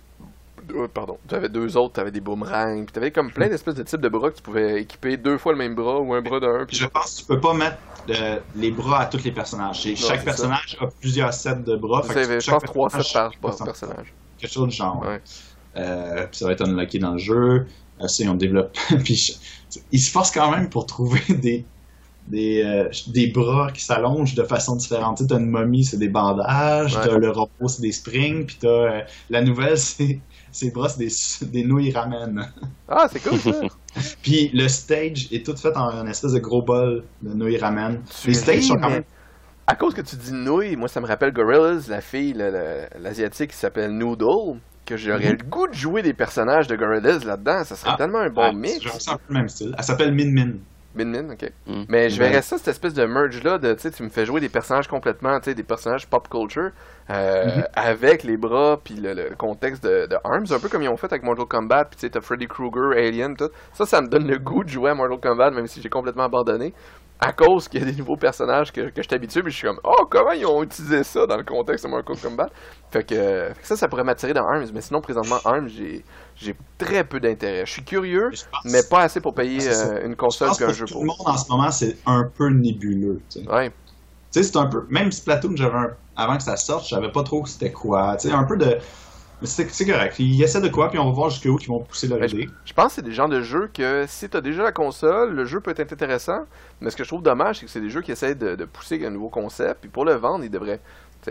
Euh, 0.60 0.62
deux- 0.68 0.88
pardon. 0.88 1.18
T'avais 1.28 1.50
deux 1.50 1.78
autres, 1.78 1.94
t'avais 1.94 2.12
des 2.12 2.22
boomerangs. 2.22 2.84
Puis 2.86 2.94
t'avais 2.94 3.12
comme 3.12 3.32
plein 3.32 3.48
d'espèces 3.48 3.76
de 3.76 3.84
types 3.84 4.02
de 4.02 4.10
bras 4.10 4.32
que 4.32 4.38
tu 4.38 4.41
pouvais 4.41 4.82
équiper 4.82 5.18
deux 5.18 5.38
fois 5.38 5.52
le 5.54 5.58
même 5.58 5.76
bras 5.76 6.00
ou 6.00 6.13
un 6.13 6.22
bras 6.22 6.39
d'un. 6.39 6.65
Puis 6.65 6.78
Je 6.78 6.86
pense 6.88 7.15
que 7.15 7.20
tu 7.22 7.26
peux 7.26 7.39
pas 7.39 7.54
mettre 7.54 7.78
euh, 8.10 8.39
les 8.56 8.72
bras 8.72 9.02
à 9.02 9.06
tous 9.08 9.24
les 9.24 9.32
personnages. 9.32 9.86
Non, 9.86 9.96
Chaque 9.96 10.24
personnage 10.24 10.78
a 10.80 10.88
plusieurs 11.00 11.34
sets 11.34 11.56
de 11.65 11.76
bras. 11.76 12.04
Fait 12.04 12.13
que 12.28 12.39
je 12.39 12.50
pense, 12.52 12.63
trois 12.63 12.89
sets 12.89 13.13
par, 13.13 13.32
personnage. 13.63 14.13
quelque 14.38 14.52
chose 14.52 14.70
du 14.70 14.76
genre. 14.76 15.02
Ouais. 15.06 15.22
Euh, 15.78 16.26
puis 16.28 16.38
ça 16.39 16.46
va 16.46 16.54
être 16.54 16.62
unlocké 16.62 17.00
dans 17.00 17.13
le 17.13 17.18
jeu. 17.20 17.68
Ça, 18.00 18.08
ils 18.24 18.30
ont 18.30 18.36
développé. 18.36 18.80
puis 19.04 19.15
je- 19.15 19.34
ils 19.91 20.00
se 20.00 20.12
forcent 20.12 20.32
quand 20.32 20.52
même 20.52 20.70
pour 20.70 20.86
trouver 20.86 21.22
des 21.30 21.65
des, 22.28 22.63
euh, 22.63 22.89
des 23.08 23.28
bras 23.28 23.72
qui 23.72 23.84
s'allongent 23.84 24.34
de 24.34 24.41
façon 24.44 24.76
différente. 24.76 25.18
Tu 25.20 25.28
t'as 25.28 25.38
une 25.38 25.50
momie, 25.50 25.84
c'est 25.86 25.98
des 25.98 26.08
bandages. 26.10 26.96
Ouais. 26.96 27.04
T'as 27.06 27.18
le 27.20 27.30
robot, 27.30 27.68
c'est 27.68 27.82
des 27.84 27.91
springs. 27.91 28.46
Puis 28.48 28.58
t'as 28.62 28.68
euh, 28.68 29.02
la 29.30 29.41
nouvelle, 29.44 29.78
c'est 29.78 30.20
ces 30.56 30.72
bras, 30.72 30.89
c'est 30.89 31.00
des, 31.46 31.62
des 31.62 31.68
nouilles 31.68 31.91
ramen. 31.91 32.52
Ah, 32.88 33.08
c'est 33.12 33.20
cool 33.22 33.39
ça! 33.39 33.52
Puis 34.22 34.50
le 34.54 34.68
stage 34.68 35.28
est 35.32 35.46
tout 35.46 35.56
fait 35.56 35.76
en 35.76 35.89
un 35.89 36.08
espèce 36.08 36.34
de 36.34 36.39
gros 36.39 36.62
bol 36.63 37.04
de 37.22 37.34
nouilles 37.34 37.58
ramen. 37.58 38.02
Tu 38.22 38.28
Les 38.28 38.34
stages 38.34 38.63
sont 38.63 38.76
quand 38.78 38.89
même. 38.89 39.04
À 39.68 39.76
cause 39.76 39.94
que 39.94 40.02
tu 40.02 40.15
dis 40.15 40.32
nouilles, 40.32 40.76
moi 40.76 40.88
ça 40.88 41.02
me 41.02 41.08
rappelle 41.08 41.32
Gorillaz, 41.34 41.88
la 41.89 42.02
fille, 42.02 42.34
la- 42.34 42.52
la- 42.52 42.88
l'asiatique 43.00 43.50
qui 43.52 43.58
s'appelle 43.58 43.91
Noodle, 43.91 44.60
que 44.86 44.96
j'aurais 44.96 45.32
Mhm. 45.32 45.38
le 45.41 45.50
goût 45.50 45.68
de 45.68 45.74
jouer 45.74 46.02
des 46.04 46.13
personnages 46.13 46.68
de 46.68 46.76
Gorillaz 46.76 47.26
là-dedans, 47.26 47.63
ça 47.63 47.76
serait 47.76 47.91
Ah. 47.94 47.98
tellement 47.98 48.20
un 48.20 48.30
bon 48.30 48.44
Ah, 48.44 48.52
mix. 48.54 48.86
Un 49.08 49.15
peu 49.15 49.22
le 49.30 49.34
même 49.39 49.50
style. 49.50 49.74
Elle 49.78 49.84
s'appelle 49.84 50.13
Min 50.13 50.32
Min. 50.32 50.52
Ok. 50.97 51.51
Mm. 51.67 51.84
Mais 51.89 52.10
je 52.10 52.19
verrais 52.19 52.41
ça, 52.41 52.58
cette 52.58 52.69
espèce 52.69 52.93
de 52.93 53.05
merge-là, 53.05 53.58
de, 53.58 53.73
tu 53.73 53.81
sais, 53.81 53.91
tu 53.91 54.03
me 54.03 54.10
fais 54.10 54.25
jouer 54.25 54.39
des 54.41 54.49
personnages 54.49 54.88
complètement, 54.88 55.38
tu 55.39 55.45
sais, 55.45 55.53
des 55.55 55.63
personnages 55.63 56.08
pop 56.08 56.27
culture, 56.29 56.71
euh, 57.10 57.45
Mhm. 57.58 57.63
avec 57.75 58.23
les 58.23 58.38
bras, 58.38 58.79
puis 58.84 58.95
le, 58.95 59.13
le 59.13 59.36
contexte 59.38 59.84
de, 59.84 60.05
de 60.08 60.15
Arms, 60.23 60.45
un 60.51 60.60
peu 60.60 60.69
comme 60.69 60.81
ils 60.84 60.89
ont 60.89 60.97
fait 60.97 61.08
avec 61.08 61.23
Mortal 61.23 61.45
Kombat, 61.45 61.86
puis 61.86 61.97
tu 61.97 62.01
sais, 62.01 62.10
t'as 62.10 62.21
Freddy 62.21 62.47
Krueger, 62.47 62.91
Alien, 62.97 63.36
tout. 63.36 63.49
Ça, 63.73 63.86
ça 63.86 64.01
me 64.01 64.08
donne 64.08 64.27
le 64.27 64.38
goût 64.39 64.63
de 64.63 64.69
jouer 64.69 64.91
à 64.91 64.95
Mortal 64.95 65.19
Kombat, 65.19 65.51
même 65.51 65.67
si 65.67 65.81
j'ai 65.81 65.89
complètement 65.89 66.23
abandonné, 66.23 66.73
à 67.19 67.32
cause 67.32 67.67
qu'il 67.67 67.80
y 67.80 67.84
a 67.84 67.91
des 67.91 67.97
nouveaux 67.97 68.17
personnages 68.17 68.71
que, 68.71 68.82
que 68.89 69.01
je 69.01 69.08
suis 69.08 69.15
habitué, 69.15 69.41
puis 69.41 69.51
je 69.51 69.58
suis 69.58 69.67
comme, 69.67 69.80
oh, 69.84 70.06
comment 70.10 70.32
ils 70.32 70.45
ont 70.45 70.62
utilisé 70.63 71.04
ça 71.04 71.25
dans 71.25 71.38
le 71.38 71.43
contexte 71.43 71.86
de 71.86 71.89
Mortal 71.89 72.17
Kombat? 72.17 72.49
Fait 72.91 73.04
que, 73.04 73.15
euh, 73.15 73.54
fait 73.54 73.62
que 73.62 73.67
ça, 73.67 73.78
ça 73.78 73.88
pourrait 73.88 74.04
m'attirer 74.04 74.34
dans 74.34 74.45
Arms, 74.45 74.67
mais 74.73 74.82
sinon, 74.82 75.01
présentement, 75.01 75.38
Arms, 75.45 75.69
j'ai 75.69 76.04
j'ai 76.36 76.56
très 76.78 77.04
peu 77.06 77.19
d'intérêt. 77.21 77.65
Je 77.65 77.71
suis 77.71 77.84
curieux, 77.84 78.30
Je 78.34 78.43
pense- 78.51 78.65
mais 78.71 78.84
pas 78.84 79.04
assez 79.04 79.21
pour 79.21 79.34
payer 79.34 79.60
euh, 79.69 80.06
une 80.06 80.15
console 80.17 80.49
pense 80.49 80.58
puis 80.58 80.65
un 80.65 80.69
que 80.69 80.73
jeu 80.73 80.86
tout 80.86 80.93
pour. 80.95 81.01
le 81.04 81.08
monde 81.08 81.17
en 81.25 81.38
ce 81.38 81.49
moment, 81.49 81.71
c'est 81.71 81.95
un 82.06 82.25
peu 82.38 82.49
nébuleux. 82.49 83.21
Tu 83.30 83.39
sais, 83.41 83.49
Ouais. 83.49 83.69
Tu 83.69 83.73
sais, 84.32 84.43
c'est 84.43 84.58
un 84.58 84.65
peu. 84.65 84.86
Même 84.89 85.12
Splatoon, 85.13 85.56
j'avais 85.56 85.78
un... 85.78 85.91
avant 86.17 86.36
que 86.36 86.43
ça 86.43 86.58
sorte, 86.58 86.84
je 86.84 86.89
savais 86.89 87.12
pas 87.12 87.23
trop 87.23 87.45
c'était 87.45 87.71
quoi. 87.71 88.17
Tu 88.17 88.28
sais, 88.28 88.34
un 88.34 88.43
peu 88.43 88.58
de. 88.58 88.78
Mais 89.41 89.48
c'est 89.48 89.86
correct. 89.86 90.15
Ils 90.19 90.41
essaient 90.43 90.62
de 90.62 90.69
quoi, 90.69 90.89
puis 90.89 90.98
on 91.00 91.06
va 91.06 91.12
voir 91.12 91.30
jusqu'où 91.30 91.58
ils 91.60 91.67
vont 91.67 91.80
pousser 91.80 92.08
leur 92.08 92.19
Mais 92.19 92.28
idée. 92.30 92.50
Je 92.65 92.74
pense 92.74 92.88
que 92.88 92.93
c'est 92.93 93.02
des 93.02 93.12
genres 93.12 93.30
de 93.30 93.41
jeux 93.41 93.69
que 93.74 94.06
si 94.08 94.30
t'as 94.30 94.41
déjà 94.41 94.63
la 94.63 94.71
console, 94.71 95.34
le 95.34 95.45
jeu 95.45 95.60
peut 95.60 95.74
être 95.78 95.93
intéressant. 95.93 96.45
Mais 96.82 96.89
ce 96.89 96.95
que 96.95 97.04
je 97.04 97.10
trouve 97.10 97.21
dommage, 97.24 97.60
c'est 97.60 97.65
que 97.65 97.71
c'est 97.71 97.82
des 97.82 97.89
jeux 97.89 98.02
qui 98.02 98.12
essaient 98.12 98.36
de, 98.36 98.56
de 98.56 98.65
pousser 98.65 99.06
un 99.06 99.10
nouveau 99.12 99.30
concept. 99.30 99.82
Puis 99.82 99.89
pour 99.89 100.06
le 100.06 100.13
vendre, 100.13 100.43
ils 100.43 100.50
devraient 100.52 100.80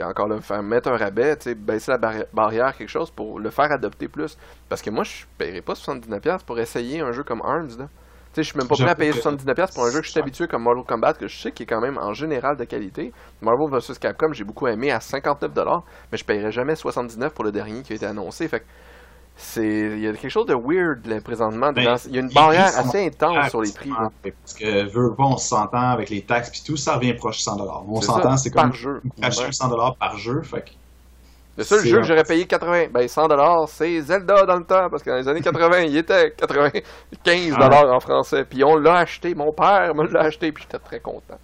encore 0.02 0.26
là, 0.26 0.40
faire 0.40 0.62
mettre 0.62 0.88
un 0.88 0.96
rabais, 0.96 1.36
tu 1.36 1.54
baisser 1.54 1.92
la 1.92 1.98
barri- 1.98 2.24
barrière, 2.32 2.76
quelque 2.76 2.88
chose 2.88 3.10
pour 3.12 3.38
le 3.38 3.50
faire 3.50 3.70
adopter 3.70 4.08
plus. 4.08 4.36
Parce 4.68 4.82
que 4.82 4.90
moi, 4.90 5.04
je 5.04 5.24
paierais 5.38 5.60
pas 5.60 5.74
79$ 5.74 6.44
pour 6.44 6.58
essayer 6.58 7.00
un 7.00 7.12
jeu 7.12 7.22
comme 7.22 7.40
Arms, 7.44 7.78
là. 7.78 7.88
Tu 8.34 8.40
sais, 8.40 8.42
je 8.42 8.48
suis 8.50 8.58
même 8.58 8.66
pas 8.66 8.74
prêt 8.74 8.90
à 8.90 8.94
payer 8.96 9.12
que- 9.12 9.18
79$ 9.18 9.72
pour 9.74 9.84
un 9.84 9.90
jeu 9.92 10.00
que 10.00 10.06
je 10.06 10.10
suis 10.10 10.18
habitué 10.18 10.48
comme 10.48 10.62
Mortal 10.64 10.84
Kombat, 10.84 11.12
que 11.14 11.28
je 11.28 11.38
sais 11.40 11.52
qui 11.52 11.62
est 11.62 11.66
quand 11.66 11.80
même 11.80 11.98
en 11.98 12.12
général 12.14 12.56
de 12.56 12.64
qualité. 12.64 13.12
Marvel 13.40 13.70
vs 13.70 13.96
Capcom, 14.00 14.32
j'ai 14.32 14.42
beaucoup 14.42 14.66
aimé 14.66 14.90
à 14.90 14.98
59$, 14.98 15.84
mais 16.10 16.18
je 16.18 16.24
paierais 16.24 16.50
jamais 16.50 16.74
79$ 16.74 17.30
pour 17.30 17.44
le 17.44 17.52
dernier 17.52 17.82
qui 17.82 17.92
a 17.92 17.96
été 17.96 18.06
annoncé. 18.06 18.48
Fait 18.48 18.60
que 18.60 18.64
c'est. 19.36 19.64
Il 19.66 20.00
y 20.00 20.08
a 20.08 20.12
quelque 20.12 20.28
chose 20.30 20.46
de 20.46 20.54
weird 20.54 21.06
là, 21.06 21.20
présentement. 21.20 21.72
Ben, 21.72 21.84
dans- 21.84 21.96
Il 22.06 22.14
y 22.14 22.18
a 22.18 22.20
une 22.22 22.28
barrière 22.32 22.66
assez 22.76 23.06
intense 23.06 23.48
sur 23.50 23.60
les 23.62 23.72
prix. 23.72 23.90
là. 23.90 24.10
Parce 24.22 24.54
que, 24.54 24.84
veux 24.92 25.14
pas, 25.14 25.24
on 25.24 25.36
s'entend 25.36 25.90
avec 25.90 26.10
les 26.10 26.22
taxes 26.22 26.50
puis 26.50 26.62
tout, 26.66 26.76
ça 26.76 26.96
revient 26.96 27.14
proche 27.14 27.36
de 27.38 27.42
100 27.42 27.56
On 27.88 28.00
C'est 28.00 28.06
s'entend, 28.06 28.36
c'est 28.36 28.50
comme 28.50 28.62
par 28.70 28.72
jeu. 28.74 29.00
acheter 29.22 29.44
Ouais. 29.44 29.52
100 29.52 29.92
par 29.98 30.18
jeu. 30.18 30.42
Fait 30.42 30.64
Le 31.56 31.62
seul 31.64 31.84
jeu 31.86 31.98
que 31.98 32.02
j'aurais 32.06 32.24
payé 32.24 32.46
80, 32.46 32.86
ben 32.90 33.06
100$, 33.06 33.66
c'est 33.68 34.00
Zelda 34.00 34.44
dans 34.44 34.56
le 34.56 34.64
temps, 34.64 34.90
parce 34.90 35.02
que 35.04 35.10
dans 35.10 35.16
les 35.16 35.28
années 35.28 35.40
80, 35.40 35.82
il 35.82 35.96
était 35.96 36.30
95$ 36.30 37.90
en 37.90 38.00
français. 38.00 38.44
Puis 38.44 38.64
on 38.64 38.76
l'a 38.76 38.96
acheté, 38.96 39.34
mon 39.34 39.52
père 39.52 39.94
me 39.94 40.06
l'a 40.08 40.22
acheté, 40.22 40.50
puis 40.52 40.64
j'étais 40.64 40.82
très 40.82 41.00
content. 41.00 41.38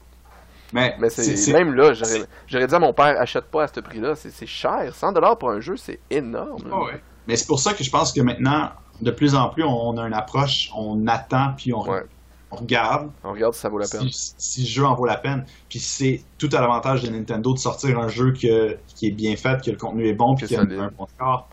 Mais, 0.73 0.95
Mais 1.01 1.11
c'est 1.11 1.37
c'est- 1.37 1.53
même 1.53 1.75
là, 1.75 1.93
j'aurais 1.93 2.11
c'est- 2.11 2.29
j'aurais 2.47 2.67
dit 2.67 2.75
à 2.75 2.79
mon 2.79 2.93
père, 2.93 3.21
achète 3.21 3.47
pas 3.47 3.65
à 3.65 3.67
ce 3.69 3.81
prix-là, 3.81 4.15
c'est 4.15 4.31
c'est 4.31 4.47
cher. 4.47 4.93
100$ 4.95 5.37
pour 5.37 5.51
un 5.51 5.61
jeu, 5.61 5.77
c'est 5.77 5.99
énorme. 6.11 6.63
Ah 6.73 6.79
ouais. 6.85 7.01
Mais 7.27 7.37
c'est 7.37 7.47
pour 7.47 7.59
ça 7.59 7.75
que 7.75 7.83
je 7.83 7.91
pense 7.91 8.13
que 8.13 8.21
maintenant, 8.21 8.71
de 9.01 9.11
plus 9.11 9.35
en 9.35 9.49
plus, 9.49 9.65
on 9.65 9.97
a 9.99 10.03
une 10.07 10.15
approche, 10.15 10.71
on 10.77 11.07
attend 11.09 11.55
puis 11.57 11.73
on, 11.75 11.83
Ouais. 11.89 12.03
On 12.51 12.57
regarde 12.57 13.11
On 13.25 13.33
regarde 13.33 13.55
si 13.55 13.61
ça 13.61 13.69
vaut 13.69 13.79
la 13.79 13.87
peine. 13.89 14.09
si, 14.11 14.35
si 14.39 14.61
le 14.63 14.67
jeu 14.67 14.85
en 14.85 14.95
vaut 14.95 15.07
la 15.07 15.17
peine. 15.19 15.45
Puis 15.69 15.79
c'est 15.79 16.23
tout 16.39 16.49
à 16.53 16.61
l'avantage 16.61 17.03
de 17.03 17.11
Nintendo 17.11 17.53
de 17.55 17.59
sortir 17.59 17.99
un 17.99 18.09
jeu 18.09 18.33
que- 18.33 18.77
qui 18.97 19.07
est 19.07 19.13
bien 19.13 19.37
fait, 19.37 19.63
que 19.65 19.71
le 19.71 19.77
contenu 19.77 20.07
est 20.09 20.15
bon, 20.15 20.35
puis 20.35 20.45
Que 20.47 20.49
qui 20.49 20.57
a 20.57 20.61
un 20.63 20.91
bon 20.97 21.07
score. 21.07 21.49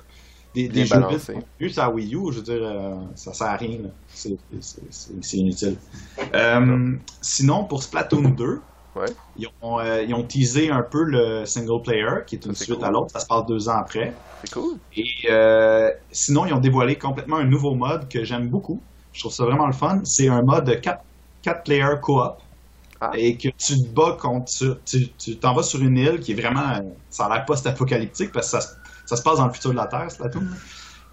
Des, 0.55 0.67
des 0.69 0.85
jeux 0.85 0.95
balancé. 0.99 1.33
vite, 1.33 1.45
juste 1.59 1.77
à 1.77 1.89
Wii 1.91 2.15
U, 2.15 2.31
je 2.31 2.37
veux 2.37 2.41
dire, 2.43 2.61
euh, 2.63 2.95
ça 3.13 3.31
sert 3.33 3.47
à 3.47 3.57
rien. 3.57 3.77
C'est 4.09 5.37
inutile. 5.37 5.77
Euh, 6.33 6.95
sinon, 7.21 7.65
pour 7.65 7.83
Splatoon 7.83 8.29
2, 8.37 8.59
Ouais. 8.95 9.05
ils, 9.37 9.47
ont, 9.61 9.79
euh, 9.79 10.01
ils 10.01 10.15
ont 10.15 10.23
teasé 10.23 10.71
un 10.71 10.81
peu 10.81 11.03
le 11.03 11.45
single 11.45 11.83
player, 11.83 12.23
qui 12.25 12.33
est 12.37 12.45
une 12.47 12.55
Ça, 12.55 12.63
suite 12.65 12.77
cool. 12.77 12.85
à 12.85 12.89
l'autre. 12.89 13.11
Ça 13.11 13.19
se 13.19 13.27
passe 13.27 13.45
deux 13.45 13.69
ans 13.69 13.77
après. 13.77 14.11
C'est 14.43 14.51
cool. 14.51 14.77
Et 14.95 15.03
sinon, 16.11 16.47
ils 16.47 16.53
ont 16.53 16.59
dévoilé 16.59 16.95
complètement 16.95 17.35
un 17.37 17.45
nouveau 17.45 17.75
mode 17.75 18.09
que 18.09 18.23
j'aime 18.23 18.49
beaucoup. 18.49 18.81
Je 19.17 19.21
trouve 19.23 19.33
ça 19.33 19.45
vraiment 19.45 19.65
le 19.65 19.73
fun. 19.73 20.01
C'est 20.03 20.27
un 20.29 20.43
mode 20.43 20.79
4, 20.79 21.01
4 21.41 21.63
player 21.63 21.87
co-op. 22.03 22.37
Ah. 23.01 23.09
Et 23.15 23.35
que 23.35 23.47
tu 23.57 23.73
te 23.81 23.87
bats 23.95 24.15
contre. 24.19 24.79
Tu 24.85 25.09
tu 25.17 25.39
t'en 25.39 25.55
vas 25.55 25.63
sur 25.63 25.81
une 25.81 25.97
île 25.97 26.19
qui 26.19 26.33
est 26.33 26.35
vraiment. 26.35 26.69
euh, 26.75 26.81
Ça 27.09 27.25
a 27.25 27.33
l'air 27.33 27.45
post-apocalyptique 27.45 28.31
parce 28.31 28.45
que 28.51 28.51
ça, 28.51 28.61
se- 28.61 28.73
ça 29.07 29.15
se 29.15 29.23
passe 29.23 29.37
dans 29.37 29.47
le 29.47 29.53
futur 29.53 29.71
de 29.71 29.75
la 29.75 29.87
Terre, 29.87 30.11
Splatoon. 30.11 30.41
là. 30.41 30.47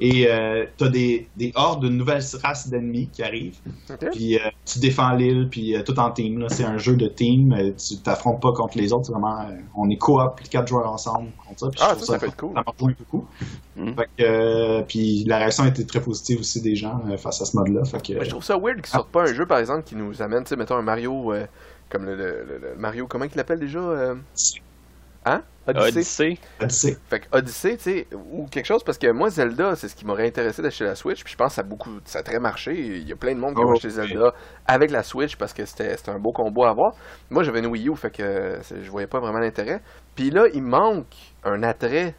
Et 0.01 0.27
euh, 0.29 0.65
t'as 0.77 0.89
des, 0.89 1.29
des 1.37 1.53
hordes 1.55 1.83
de 1.85 1.89
nouvelles 1.89 2.23
races 2.43 2.69
d'ennemis 2.69 3.09
qui 3.13 3.23
arrivent. 3.23 3.59
Puis 4.13 4.37
euh, 4.37 4.41
tu 4.65 4.81
défends 4.81 5.13
l'île, 5.13 5.49
puis 5.51 5.77
euh, 5.77 5.83
tout 5.83 5.99
en 6.01 6.11
team. 6.11 6.45
C'est 6.49 6.65
un 6.65 6.79
jeu 6.79 6.97
de 6.97 7.07
team. 7.07 7.53
euh, 7.53 7.71
tu 7.77 7.99
t'affrontes 7.99 8.43
pas 8.43 8.53
contre 8.53 8.77
les 8.77 8.93
autres. 8.93 9.07
C'est 9.07 9.13
vraiment. 9.13 9.47
on 9.77 9.89
est 9.91 9.97
coop, 9.97 10.41
les 10.43 10.49
quatre 10.49 10.67
joueurs 10.69 10.91
ensemble 10.91 11.29
contre 11.47 11.61
ça. 11.61 11.69
Puis 11.71 11.81
Ah, 11.83 11.95
ça, 11.99 12.07
ça 12.07 12.19
peut 12.19 12.27
être 12.27 12.37
cool. 12.37 12.51
Ça 12.55 12.63
m'a 12.67 12.73
rejoint 12.73 12.95
beaucoup. 12.99 13.27
Mm. 13.77 13.95
Fait 13.95 14.09
que, 14.19 14.83
puis 14.83 15.25
la 15.29 15.39
réaction 15.39 15.65
était 15.67 15.85
très 15.85 16.01
positive 16.01 16.41
aussi 16.41 16.61
des 16.61 16.75
gens 16.75 17.01
face 17.17 17.41
à 17.41 17.45
ce 17.45 17.57
mode-là. 17.57 17.83
Je 17.85 18.29
trouve 18.31 18.43
ça 18.45 18.57
weird 18.59 18.77
qu'ils 18.79 18.87
sortent 18.87 19.11
pas 19.11 19.23
un 19.23 19.33
jeu, 19.33 19.47
par 19.47 19.59
exemple, 19.59 19.85
qui 19.85 19.95
nous 19.97 20.21
amène, 20.23 20.43
tu 20.43 20.49
sais, 20.51 20.57
mettons 20.57 20.77
un 20.77 20.83
Mario, 20.83 21.33
comme 21.89 22.05
le, 22.05 22.17
le- 22.17 22.45
le- 22.61 22.75
Mario, 22.77 23.07
comment 23.07 23.25
il 23.27 23.37
l'appelle 23.37 23.61
déjà 23.61 24.15
Hein? 25.25 25.43
Odyssey. 25.67 25.89
Odyssey. 25.89 26.39
Odyssey. 26.61 26.97
Fait 27.09 27.21
que 27.21 27.27
Odyssey, 27.33 27.77
tu 27.79 27.83
sais, 27.83 28.07
ou 28.13 28.47
quelque 28.47 28.67
chose, 28.67 28.85
parce 28.85 28.99
que 28.99 29.11
moi, 29.13 29.31
Zelda, 29.31 29.75
c'est 29.77 29.89
ce 29.89 29.97
qui 29.97 30.05
m'aurait 30.05 30.27
intéressé 30.27 30.61
d'acheter 30.61 30.85
la 30.85 30.95
Switch, 30.95 31.25
puis 31.25 31.33
je 31.33 31.39
pense 31.39 31.49
que 31.49 31.55
ça 31.55 31.61
a 31.63 31.65
beaucoup, 31.65 31.99
ça 32.05 32.19
a 32.19 32.23
très 32.23 32.39
marché. 32.39 32.75
Il 32.75 33.09
y 33.09 33.13
a 33.13 33.17
plein 33.17 33.35
de 33.35 33.41
monde 33.41 33.55
qui 33.55 33.63
Oh, 33.65 33.69
ont 33.69 33.73
acheté. 33.73 33.89
Zelda 33.89 34.35
avec 34.67 34.91
la 34.91 35.03
Switch 35.03 35.37
parce 35.37 35.55
que 35.55 35.65
c'était 35.65 35.97
c'était 35.97 36.11
un 36.11 36.19
beau 36.19 36.33
combo 36.33 36.65
à 36.65 36.71
avoir. 36.71 36.93
Moi, 37.31 37.43
j'avais 37.45 37.61
une 37.61 37.69
Wii 37.69 37.89
U, 37.89 37.97
fait 37.97 38.11
que 38.11 38.59
je 38.83 38.91
voyais 38.91 39.07
pas 39.07 39.21
vraiment 39.21 39.39
l'intérêt. 39.39 39.81
Puis 40.15 40.31
là, 40.31 40.45
il 40.53 40.63
manque 40.63 41.15
un 41.45 41.63
attrait 41.63 42.15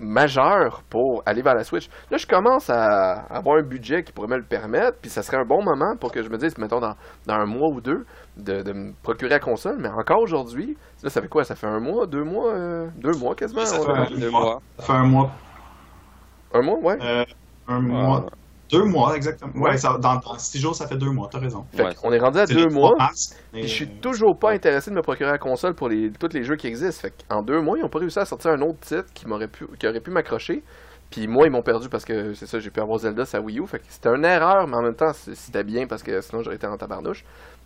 majeur 0.00 0.82
pour 0.88 1.22
aller 1.26 1.42
vers 1.42 1.54
la 1.54 1.62
Switch. 1.62 1.88
Là, 2.10 2.16
je 2.16 2.26
commence 2.26 2.70
à 2.70 3.20
avoir 3.28 3.58
un 3.58 3.62
budget 3.62 4.02
qui 4.02 4.12
pourrait 4.12 4.28
me 4.28 4.38
le 4.38 4.44
permettre, 4.44 4.96
puis 5.00 5.10
ça 5.10 5.22
serait 5.22 5.36
un 5.36 5.44
bon 5.44 5.62
moment 5.62 5.94
pour 6.00 6.10
que 6.10 6.22
je 6.22 6.28
me 6.30 6.38
dise, 6.38 6.56
mettons, 6.58 6.80
dans, 6.80 6.94
dans 7.26 7.34
un 7.34 7.44
mois 7.46 7.68
ou 7.68 7.80
deux, 7.80 8.04
de, 8.44 8.62
de 8.62 8.72
me 8.72 8.92
procurer 9.02 9.30
la 9.30 9.40
console. 9.40 9.76
Mais 9.78 9.88
encore 9.88 10.20
aujourd'hui, 10.20 10.76
là, 11.02 11.10
ça 11.10 11.20
fait 11.22 11.28
quoi? 11.28 11.44
Ça 11.44 11.54
fait 11.54 11.66
un 11.66 11.80
mois, 11.80 12.06
deux 12.06 12.24
mois, 12.24 12.52
euh, 12.54 12.88
deux 12.98 13.12
mois 13.12 13.34
quasiment? 13.34 13.64
Ça 13.64 13.80
on- 13.80 13.84
fait 13.84 13.92
un, 13.92 14.18
Deux 14.18 14.30
mois. 14.30 14.40
mois. 14.40 14.62
Ça 14.78 14.84
fait 14.86 14.92
un 14.92 15.04
mois. 15.04 15.30
Un 16.52 16.62
mois, 16.62 16.78
ouais. 16.78 16.98
euh, 17.00 17.24
un 17.68 17.80
mois. 17.80 18.26
Deux 18.72 18.84
mois, 18.84 19.16
exactement. 19.16 19.52
Ouais, 19.56 19.70
Ouais. 19.70 19.76
ça, 19.76 19.98
dans, 19.98 20.16
dans 20.16 20.38
six 20.38 20.58
jours, 20.60 20.76
ça 20.76 20.86
fait 20.86 20.96
deux 20.96 21.10
mois, 21.10 21.28
t'as 21.30 21.40
raison. 21.40 21.64
Fait 21.72 21.82
Ouais. 21.84 21.94
qu'on 21.94 22.12
est 22.12 22.18
rendu 22.20 22.38
à 22.38 22.46
deux 22.46 22.68
mois. 22.68 22.90
3 22.90 22.98
mars, 22.98 23.36
mais, 23.52 23.60
Puis 23.60 23.68
je 23.68 23.74
suis 23.74 23.88
toujours 23.88 24.38
pas 24.38 24.52
intéressé 24.52 24.90
de 24.90 24.96
me 24.96 25.02
procurer 25.02 25.30
la 25.30 25.38
console 25.38 25.74
pour 25.74 25.88
les, 25.88 26.12
tous 26.12 26.32
les 26.32 26.44
jeux 26.44 26.54
qui 26.56 26.68
existent. 26.68 27.00
Fait 27.08 27.12
qu'en 27.28 27.42
deux 27.42 27.60
mois, 27.60 27.78
ils 27.78 27.84
ont 27.84 27.88
pas 27.88 27.98
réussi 27.98 28.18
à 28.20 28.24
sortir 28.24 28.52
un 28.52 28.60
autre 28.62 28.78
titre 28.80 29.06
qui 29.12 29.26
m'aurait 29.26 29.48
pu, 29.48 29.66
qui 29.78 29.88
aurait 29.88 30.00
pu 30.00 30.10
m'accrocher. 30.12 30.62
Puis 31.10 31.26
moi, 31.26 31.46
ils 31.46 31.50
m'ont 31.50 31.62
perdu 31.62 31.88
parce 31.88 32.04
que 32.04 32.34
c'est 32.34 32.46
ça, 32.46 32.60
j'ai 32.60 32.70
pu 32.70 32.78
avoir 32.80 32.98
Zelda 32.98 33.24
sur 33.24 33.42
Wii 33.42 33.58
U. 33.58 33.66
Fait 33.66 33.80
que 33.80 33.84
c'était 33.88 34.10
une 34.10 34.24
erreur, 34.24 34.68
mais 34.68 34.76
en 34.76 34.82
même 34.82 34.94
temps, 34.94 35.12
c'est- 35.12 35.34
c'était 35.34 35.64
bien 35.64 35.88
parce 35.88 36.04
que 36.04 36.20
sinon 36.20 36.42
j'aurais 36.42 36.54
été 36.54 36.68
en 36.68 36.76
tabarnouche. 36.76 37.24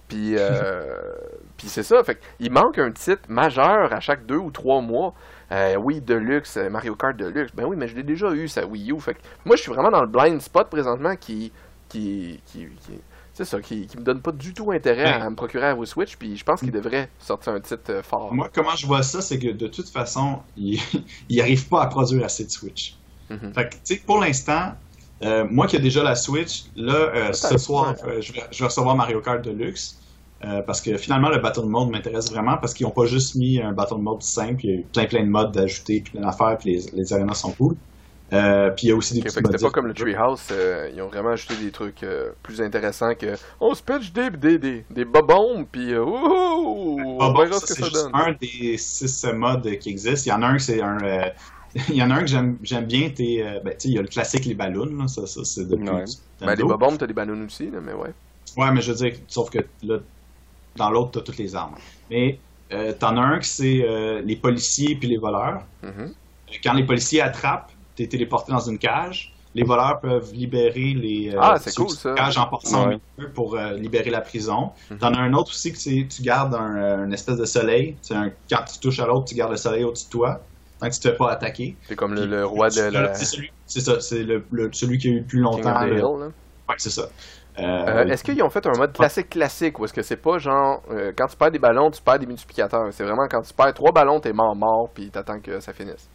Puis, 0.09 0.37
euh, 0.38 0.83
puis 1.57 1.69
c'est 1.69 1.83
ça. 1.83 2.03
Fait 2.05 2.19
qu'il 2.38 2.51
manque 2.53 2.79
un 2.79 2.90
titre 2.93 3.23
majeur 3.29 3.93
à 3.93 4.01
chaque 4.01 4.27
deux 4.27 4.37
ou 4.37 4.51
trois 4.51 4.81
mois. 4.81 5.14
Euh, 5.53 5.77
oui, 5.77 6.01
Deluxe, 6.01 6.57
euh, 6.57 6.69
Mario 6.71 6.95
Kart 6.97 7.17
Deluxe. 7.17 7.53
Ben 7.55 7.64
oui, 7.64 7.77
mais 7.77 7.87
je 7.88 7.95
l'ai 7.97 8.03
déjà 8.03 8.31
eu, 8.33 8.49
sa 8.49 8.67
Wii 8.67 8.93
U. 8.93 9.01
Fait 9.01 9.14
que 9.14 9.21
moi, 9.45 9.57
je 9.57 9.62
suis 9.62 9.73
vraiment 9.73 9.90
dans 9.90 10.01
le 10.03 10.09
blind 10.09 10.40
spot 10.40 10.69
présentement 10.69 11.17
qui. 11.17 11.53
qui, 11.88 12.40
qui, 12.47 12.67
qui- 12.87 13.01
c'est 13.37 13.45
ça, 13.45 13.61
qui, 13.61 13.88
qui 13.88 13.97
me 13.99 14.05
donne 14.05 14.21
pas 14.23 14.31
du 14.31 14.55
tout 14.55 14.71
intérêt 14.71 15.12
à 15.12 15.19
Ouais. 15.25 15.31
me 15.31 15.35
procurer 15.35 15.67
à 15.67 15.75
vos 15.75 15.85
Switch, 15.85 16.17
puis 16.17 16.37
je 16.37 16.45
pense 16.45 16.61
qu'il 16.61 16.71
devrait 16.71 17.09
sortir 17.19 17.53
un 17.53 17.59
titre 17.61 17.90
euh, 17.90 18.01
fort. 18.01 18.33
Moi, 18.33 18.49
comment 18.55 18.77
je 18.77 18.87
vois 18.87 19.03
ça, 19.03 19.21
c'est 19.21 19.40
que 19.40 19.49
de 19.49 19.67
toute 19.67 19.88
façon, 19.88 20.38
ils 20.57 21.40
arrivent 21.40 21.69
pas 21.69 21.83
à 21.83 21.87
produire 21.88 22.25
assez 22.25 22.45
de 22.45 22.51
Switch. 22.51 22.97
Mhm. 23.31 23.53
Fait 23.53 23.64
que, 23.71 23.75
tu 23.75 23.81
sais, 23.83 23.97
pour 24.07 24.21
l'instant, 24.21 24.75
euh, 25.25 25.47
moi 25.51 25.67
qui 25.67 25.77
ai 25.77 25.81
déjà 25.81 26.03
la 26.03 26.15
Switch, 26.17 26.67
là, 26.77 26.95
euh, 27.15 27.33
ce 27.33 27.59
soir, 27.59 27.95
euh, 28.07 28.21
je, 28.21 28.33
vais, 28.33 28.43
je 28.51 28.59
vais 28.61 28.67
recevoir 28.67 28.97
Mario 28.97 29.21
Kart 29.23 29.43
Deluxe. 29.43 30.01
euh, 30.45 30.63
parce 30.63 30.81
que 30.83 30.97
finalement, 30.99 31.31
le 31.31 31.39
Battle 31.39 31.65
Mode 31.67 31.91
m'intéresse 31.91 32.31
vraiment 32.31 32.59
parce 32.59 32.75
qu'ils 32.75 32.87
n'ont 32.87 32.93
pas 32.93 33.07
juste 33.07 33.35
mis 33.37 33.61
un 33.61 33.73
Battle 33.73 33.97
Mode 33.99 34.23
simple, 34.23 34.65
il 34.65 34.71
y 34.71 34.73
a 34.75 34.77
eu 34.81 34.85
plein 34.93 35.07
plein 35.07 35.25
de 35.25 35.31
modes 35.31 35.53
d'ajouter, 35.53 36.03
plein 36.03 36.23
d'affaires, 36.23 36.59
puis 36.59 36.77
les, 36.77 36.91
les 36.93 37.13
arénas 37.13 37.35
sont 37.37 37.55
cool. 37.55 37.77
Euh, 38.33 38.71
puis 38.71 38.89
il 38.89 38.91
y 38.91 38.93
a 38.93 38.97
aussi 38.97 39.15
des 39.15 39.23
Ok, 39.23 39.31
petits 39.31 39.35
c'était 39.35 39.59
pas 39.59 39.71
comme 39.71 39.87
le 39.87 39.95
Treehouse, 39.95 40.49
euh, 40.51 40.91
ils 40.93 41.01
ont 41.01 41.09
vraiment 41.09 41.31
ajouté 41.31 41.57
des 41.57 41.71
trucs 41.73 42.03
euh, 42.03 42.33
plus 42.43 42.61
intéressants 42.61 43.15
que 43.15 43.39
on 43.61 43.75
se 43.75 43.83
pitch 43.83 44.13
des, 44.13 44.31
des, 44.31 44.59
des, 44.59 44.87
des 44.91 45.05
bobombes, 45.05 45.67
puis 45.71 45.97
ouh, 45.97 46.05
on 47.19 47.31
bon, 47.33 47.35
verra 47.35 47.61
ça, 47.61 47.67
ce 47.67 47.67
que 47.67 47.75
c'est 47.75 47.83
ça 47.85 48.11
un 48.13 48.33
des 48.41 48.77
six 48.79 49.25
modes 49.35 49.79
qui 49.79 49.91
existent. 49.91 50.27
Il 50.27 50.31
y 50.31 50.33
en 50.33 50.43
a 50.43 50.47
un 50.49 50.59
c'est 50.59 50.81
un. 50.83 51.31
il 51.89 51.97
y 51.97 52.03
en 52.03 52.11
a 52.11 52.15
un 52.15 52.21
que 52.21 52.27
j'aime 52.63 52.85
bien. 52.87 53.11
t'es, 53.11 53.43
euh, 53.43 53.61
ben, 53.65 53.75
il 53.85 53.93
y 53.93 53.99
a 53.99 54.03
le 54.03 54.09
classique 54.09 54.45
les 54.45 54.55
ballons. 54.55 54.87
Là, 54.97 55.09
ça, 55.09 55.27
ça 55.27 55.45
c'est 55.45 55.67
depuis. 55.69 55.89
Ouais. 55.89 56.05
Ben, 56.41 56.55
les 56.55 56.63
bobombes, 56.63 56.99
t'as 56.99 57.07
des 57.07 57.13
ballons 57.15 57.45
aussi, 57.45 57.71
là, 57.71 57.81
mais 57.83 57.93
ouais. 57.93 58.13
Ouais, 58.57 58.71
mais 58.73 58.81
je 58.81 58.93
veux 58.93 58.97
dire, 58.99 59.17
sauf 59.27 59.51
que 59.51 59.59
là, 59.83 59.99
dans 60.77 60.91
l'autre, 60.91 61.11
t'as 61.13 61.21
toutes 61.23 61.39
les 61.39 61.55
armes. 61.57 61.75
Mais 62.11 62.39
euh, 62.73 62.93
t'en 62.99 63.17
as 63.17 63.21
un 63.23 63.39
que 63.39 63.47
c'est 63.47 63.83
euh, 63.85 64.23
les 64.23 64.37
policiers 64.37 64.95
puis 64.97 65.09
les 65.09 65.19
voleurs. 65.19 65.63
Mhm. 65.83 66.13
Quand 66.63 66.75
les 66.75 66.85
policiers 66.85 67.21
attrapent, 67.21 67.73
t'es 67.97 68.07
téléporté 68.07 68.53
dans 68.53 68.61
une 68.61 68.79
cage. 68.79 69.33
Les 69.57 69.63
voleurs 69.63 70.01
peuvent 70.01 70.33
libérer 70.33 70.95
les 70.95 71.31
euh, 71.33 71.39
Ah, 71.41 71.59
cool, 71.59 71.71
sont 71.73 71.83
en 71.85 71.89
ça. 71.89 72.15
cage 72.15 72.39
en 72.39 72.47
passant 72.47 72.89
Ouais. 72.89 72.99
milieu 73.19 73.31
pour 73.33 73.55
euh, 73.57 73.73
libérer 73.75 74.11
la 74.11 74.21
prison. 74.21 74.71
Mhm. 74.91 74.99
T'en 74.99 75.15
as 75.15 75.19
un 75.21 75.33
autre 75.33 75.51
aussi 75.51 75.73
que 75.73 75.79
c'est 75.79 76.07
tu 76.09 76.23
gardes 76.23 76.55
un, 76.55 77.05
une 77.05 77.13
espèce 77.13 77.37
de 77.37 77.45
soleil. 77.45 77.97
Un, 78.11 78.31
quand 78.51 78.65
tu 78.73 78.79
touches 78.81 78.99
à 79.01 79.07
l'autre, 79.07 79.27
tu 79.27 79.35
gardes 79.37 79.53
le 79.53 79.57
soleil 79.57 79.85
au-dessus 79.85 80.07
de 80.07 80.11
toi. 80.11 80.41
Tant 80.81 80.89
que 80.89 80.95
tu 80.95 81.01
te 81.01 81.09
fais 81.11 81.17
pas 81.17 81.31
attaquer. 81.33 81.77
C'est 81.89 81.97
comme 81.97 82.15
le, 82.15 82.45
roi 82.45 82.69
de 82.69 82.81
la 82.83 83.15
C'est 83.15 83.25
celui- 83.25 83.53
c'est 83.67 83.81
ça, 83.81 84.01
c'est 84.01 84.23
le, 84.25 84.45
le- 84.51 84.71
celui 84.73 84.99
qui 84.99 85.09
a 85.09 85.11
eu 85.13 85.19
le 85.21 85.25
plus 85.25 85.41
longtemps. 85.41 85.81
le- 85.85 85.97
Hill. 85.99 86.05
Ouais, 86.05 86.75
c'est 86.79 86.91
ça. 86.91 87.09
Euh, 87.59 87.63
Euh, 87.63 88.05
Est-ce 88.07 88.25
qu'ils 88.25 88.43
ont 88.43 88.51
fait 88.51 88.67
un 88.67 88.73
mode 88.77 88.93
classique 88.93 89.31
classique 89.31 89.79
ou 89.79 89.85
est-ce 89.85 89.93
que 89.93 90.03
c'est 90.03 90.17
pas 90.17 90.39
genre 90.39 90.83
euh, 90.91 91.13
quand 91.17 91.27
tu 91.29 91.37
perds 91.37 91.53
des 91.53 91.61
ballons, 91.61 91.91
tu 91.93 92.03
perds 92.03 92.19
des 92.19 92.27
multiplicateurs 92.27 92.89
C'est 92.93 93.05
vraiment 93.05 93.29
quand 93.31 93.43
tu 93.43 93.55
perds 93.55 93.73
trois 93.75 93.93
ballons, 93.93 94.19
t'es 94.19 94.33
mort 94.33 94.57
mort 94.57 94.89
puis 94.93 95.09
t'attends 95.11 95.39
que 95.39 95.61
ça 95.61 95.73
finisse? 95.73 96.09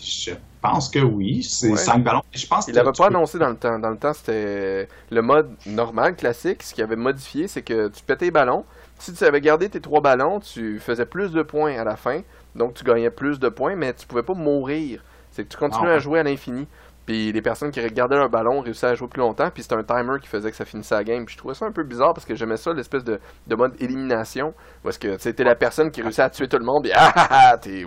Je 0.00 0.32
pense 0.60 0.88
que 0.88 0.98
oui. 1.00 1.42
C'est 1.42 1.70
Ouais. 1.70 1.76
5 1.76 2.02
ballons. 2.04 2.22
Je 2.32 2.46
pense 2.46 2.68
Il 2.68 2.74
l'avait 2.74 2.90
pas 2.92 3.08
peux- 3.08 3.14
annoncé 3.16 3.38
dans 3.38 3.48
le 3.50 3.56
temps. 3.56 3.78
Dans 3.80 3.90
le 3.90 3.96
temps, 3.98 4.12
c'était 4.12 4.88
le 5.10 5.22
mode 5.22 5.50
normal, 5.66 6.14
classique. 6.16 6.62
Ce 6.62 6.72
qu'il 6.74 6.84
avait 6.84 6.94
modifié, 6.96 7.48
c'est 7.48 7.62
que 7.62 7.88
tu 7.88 8.02
pétais 8.04 8.26
les 8.26 8.30
ballons. 8.30 8.64
Si 9.00 9.12
tu 9.12 9.24
avais 9.24 9.40
gardé 9.40 9.68
tes 9.68 9.80
trois 9.80 10.00
ballons, 10.00 10.38
tu 10.40 10.78
faisais 10.80 11.06
plus 11.06 11.30
de 11.32 11.42
points 11.42 11.76
à 11.78 11.84
la 11.84 11.96
fin. 11.96 12.20
Donc 12.54 12.74
tu 12.74 12.84
gagnais 12.84 13.10
plus 13.10 13.38
de 13.38 13.48
points, 13.48 13.76
mais 13.76 13.92
tu 13.94 14.06
pouvais 14.06 14.22
pas 14.22 14.34
mourir. 14.34 15.02
C'est 15.30 15.44
que 15.44 15.48
tu 15.48 15.56
continuais 15.58 15.88
Ah, 15.88 15.90
ouais. 15.90 15.96
à 15.96 15.98
jouer 16.00 16.20
à 16.20 16.22
l'infini. 16.22 16.66
Puis 17.06 17.32
les 17.32 17.40
personnes 17.40 17.70
qui 17.70 17.80
regardaient 17.80 18.16
leur 18.16 18.28
ballon 18.28 18.60
réussissaient 18.60 18.88
à 18.88 18.94
jouer 18.94 19.08
plus 19.08 19.20
longtemps, 19.20 19.48
puis 19.50 19.62
c'était 19.62 19.76
un 19.76 19.82
timer 19.82 20.18
qui 20.20 20.28
faisait 20.28 20.50
que 20.50 20.56
ça 20.56 20.66
finissait 20.66 20.94
la 20.94 21.04
game. 21.04 21.24
Puis 21.24 21.32
je 21.34 21.38
trouvais 21.38 21.54
ça 21.54 21.64
un 21.64 21.72
peu 21.72 21.82
bizarre 21.82 22.12
parce 22.12 22.26
que 22.26 22.34
j'aimais 22.34 22.58
ça, 22.58 22.74
l'espèce 22.74 23.02
de, 23.02 23.18
de 23.46 23.54
mode 23.56 23.72
élimination, 23.80 24.52
où 24.84 24.88
est-ce 24.90 24.98
que 24.98 25.16
c'était 25.16 25.42
la 25.44 25.54
personne 25.54 25.90
qui 25.90 26.02
réussissait 26.02 26.20
à 26.22 26.28
tuer 26.28 26.48
tout 26.48 26.58
le 26.58 26.66
monde, 26.66 26.82
puis 26.82 26.92
ah 26.94 27.10
ah 27.16 27.28
ah, 27.30 27.56
t'es 27.58 27.84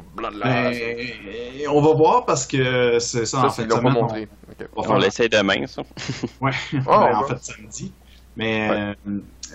on 1.70 1.82
va 1.82 1.94
voir 1.94 2.26
parce 2.26 2.48
que 2.48 2.98
c'est 3.00 3.26
ça, 3.26 3.48
Ça, 3.50 3.62
en 3.62 3.66
ils 3.66 3.70
l'ont 3.70 3.82
pas 3.84 3.90
montré. 3.92 4.28
Ok. 4.50 4.68
On, 4.76 4.80
on 4.80 4.82
va 4.82 4.88
On 4.88 4.92
faire 4.94 4.98
l'essaie 5.00 5.30
demain, 5.30 5.68
ça. 5.68 5.84
Ouais, 6.42 6.52
Oh, 6.74 6.80
ben, 6.88 7.16
en 7.16 7.24
fait 7.28 7.38
samedi. 7.44 7.94
Mais 8.36 8.70
euh, 8.72 8.94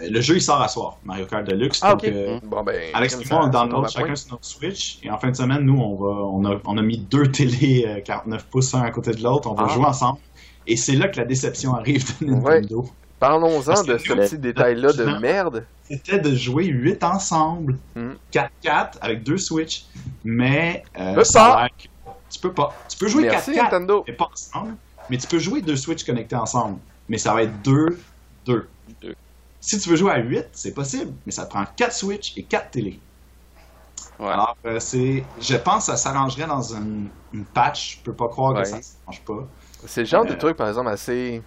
le 0.03 0.21
jeu 0.21 0.37
il 0.37 0.43
sort 0.43 0.61
à 0.61 0.69
soir, 0.69 0.99
Mario 1.05 1.27
Kart 1.27 1.45
Deluxe. 1.45 1.81
Ah, 1.83 1.93
donc, 1.93 2.05
ok. 2.05 2.11
euh, 2.13 2.39
Bon, 2.45 2.63
ben. 2.63 2.91
Alex 2.95 3.15
et 3.21 3.25
moi, 3.33 3.45
on 3.45 3.49
download 3.49 3.89
chacun 3.89 4.15
sur 4.15 4.33
notre 4.33 4.45
Switch. 4.45 4.99
Et 5.03 5.11
en 5.11 5.19
fin 5.19 5.31
de 5.31 5.37
semaine, 5.37 5.63
nous, 5.63 5.79
on, 5.79 5.95
va, 5.97 6.09
on, 6.25 6.45
a, 6.45 6.61
on 6.65 6.79
a 6.79 6.83
mis 6.83 6.99
deux 6.99 7.31
télés 7.31 7.85
euh, 7.87 8.01
49 8.03 8.47
pouces 8.47 8.75
un 8.75 8.83
à 8.83 8.91
côté 8.91 9.13
de 9.13 9.23
l'autre. 9.23 9.51
On 9.51 9.55
va 9.55 9.67
Ah. 9.69 9.75
jouer 9.75 9.85
ensemble. 9.87 10.19
Et 10.67 10.77
c'est 10.77 10.97
là 10.97 11.09
que 11.09 11.17
la 11.19 11.25
déception 11.25 11.75
arrive 11.75 12.05
de 12.21 12.27
Nintendo. 12.27 12.87
Parlons-en 13.19 13.83
de 13.85 13.97
ce 13.99 14.13
petit 14.13 14.39
détail-là 14.39 14.93
de 14.93 15.05
merde. 15.21 15.65
C'était 15.89 16.19
de 16.19 16.35
jouer 16.35 16.67
8 16.67 17.03
ensemble. 17.05 17.79
Mhm. 17.95 18.17
4-4 18.33 18.99
avec 19.01 19.23
deux 19.23 19.39
Switch. 19.39 19.87
Mais 20.25 20.83
euh, 20.99 21.23
ça 21.25 21.69
que 21.79 21.85
tu 22.29 22.39
peux 22.41 22.53
pas. 22.53 22.75
Tu 22.89 22.99
peux 22.99 23.09
jouer 23.09 23.23
4-4 23.25 23.31
Merci 23.31 23.51
Nintendo. 23.57 24.05
mais 24.07 24.13
pas 24.15 24.29
ensemble. 24.33 24.75
Mais 25.09 25.17
tu 25.17 25.27
peux 25.29 25.39
jouer 25.39 25.63
deux 25.63 25.77
Switch 25.77 26.05
connectés 26.05 26.37
ensemble. 26.37 26.79
Mais 27.09 27.17
ça 27.19 27.33
va 27.33 27.45
être 27.45 27.63
2, 27.63 27.87
2. 28.45 28.53
Deux. 28.55 28.69
Si 29.61 29.79
tu 29.79 29.89
veux 29.91 29.97
jouer 29.97 30.13
à 30.13 30.19
8, 30.19 30.49
c'est 30.53 30.75
possible. 30.75 31.13
Mais 31.27 31.33
ça 31.33 31.45
te 31.45 31.51
prend 31.51 31.65
4 31.77 31.93
Switch 31.93 32.33
et 32.37 32.45
4 32.45 32.71
télé. 32.71 33.01
Ouais. 34.19 34.29
Alors, 34.29 34.57
euh, 34.67 34.79
c'est, 34.81 35.25
je 35.41 35.57
pense 35.57 35.87
que 35.87 35.93
ça 35.93 35.97
s'arrangerait 35.97 36.47
dans 36.47 36.63
une, 36.75 37.09
une 37.33 37.45
patch. 37.45 37.99
Je 37.99 38.03
peux 38.03 38.15
pas 38.15 38.29
croire 38.29 38.55
Ouais. 38.55 38.63
que 38.63 38.69
ça 38.69 38.81
s'arrange 38.81 39.23
pas. 39.25 39.47
C'est 39.87 40.01
le 40.03 40.07
genre 40.07 40.25
de 40.25 40.33
Euh, 40.33 40.37
truc, 40.37 40.57
par 40.57 40.69
exemple, 40.69 40.89
assez 40.89 41.43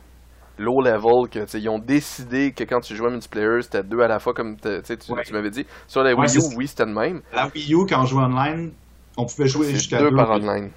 low 0.57 0.81
level 0.81 1.29
que 1.29 1.57
ils 1.57 1.69
ont 1.69 1.79
décidé 1.79 2.51
que 2.53 2.63
quand 2.65 2.81
tu 2.81 2.95
jouais 2.95 3.09
multiplayer, 3.09 3.61
c'était 3.63 3.83
deux 3.83 4.01
à 4.01 4.07
la 4.07 4.19
fois, 4.19 4.33
comme 4.33 4.57
tu 4.57 4.69
tu, 4.83 5.11
Ouais. 5.11 5.23
tu 5.23 5.33
m'avais 5.33 5.49
dit. 5.51 5.65
Sur 5.87 6.03
la 6.03 6.13
Wii 6.15 6.37
U, 6.37 6.41
oui, 6.55 6.67
c'était 6.67 6.85
le 6.85 6.93
même. 6.93 7.21
La 7.33 7.47
Wii 7.47 7.73
U, 7.73 7.85
quand 7.87 8.01
on 8.01 8.05
jouait 8.05 8.23
online, 8.23 8.73
on 9.17 9.25
pouvait 9.25 9.47
jouer 9.47 9.71
jusqu'à 9.71 9.99
deux 9.99 10.11
2 10.11 10.15
par 10.15 10.29
online. 10.31 10.71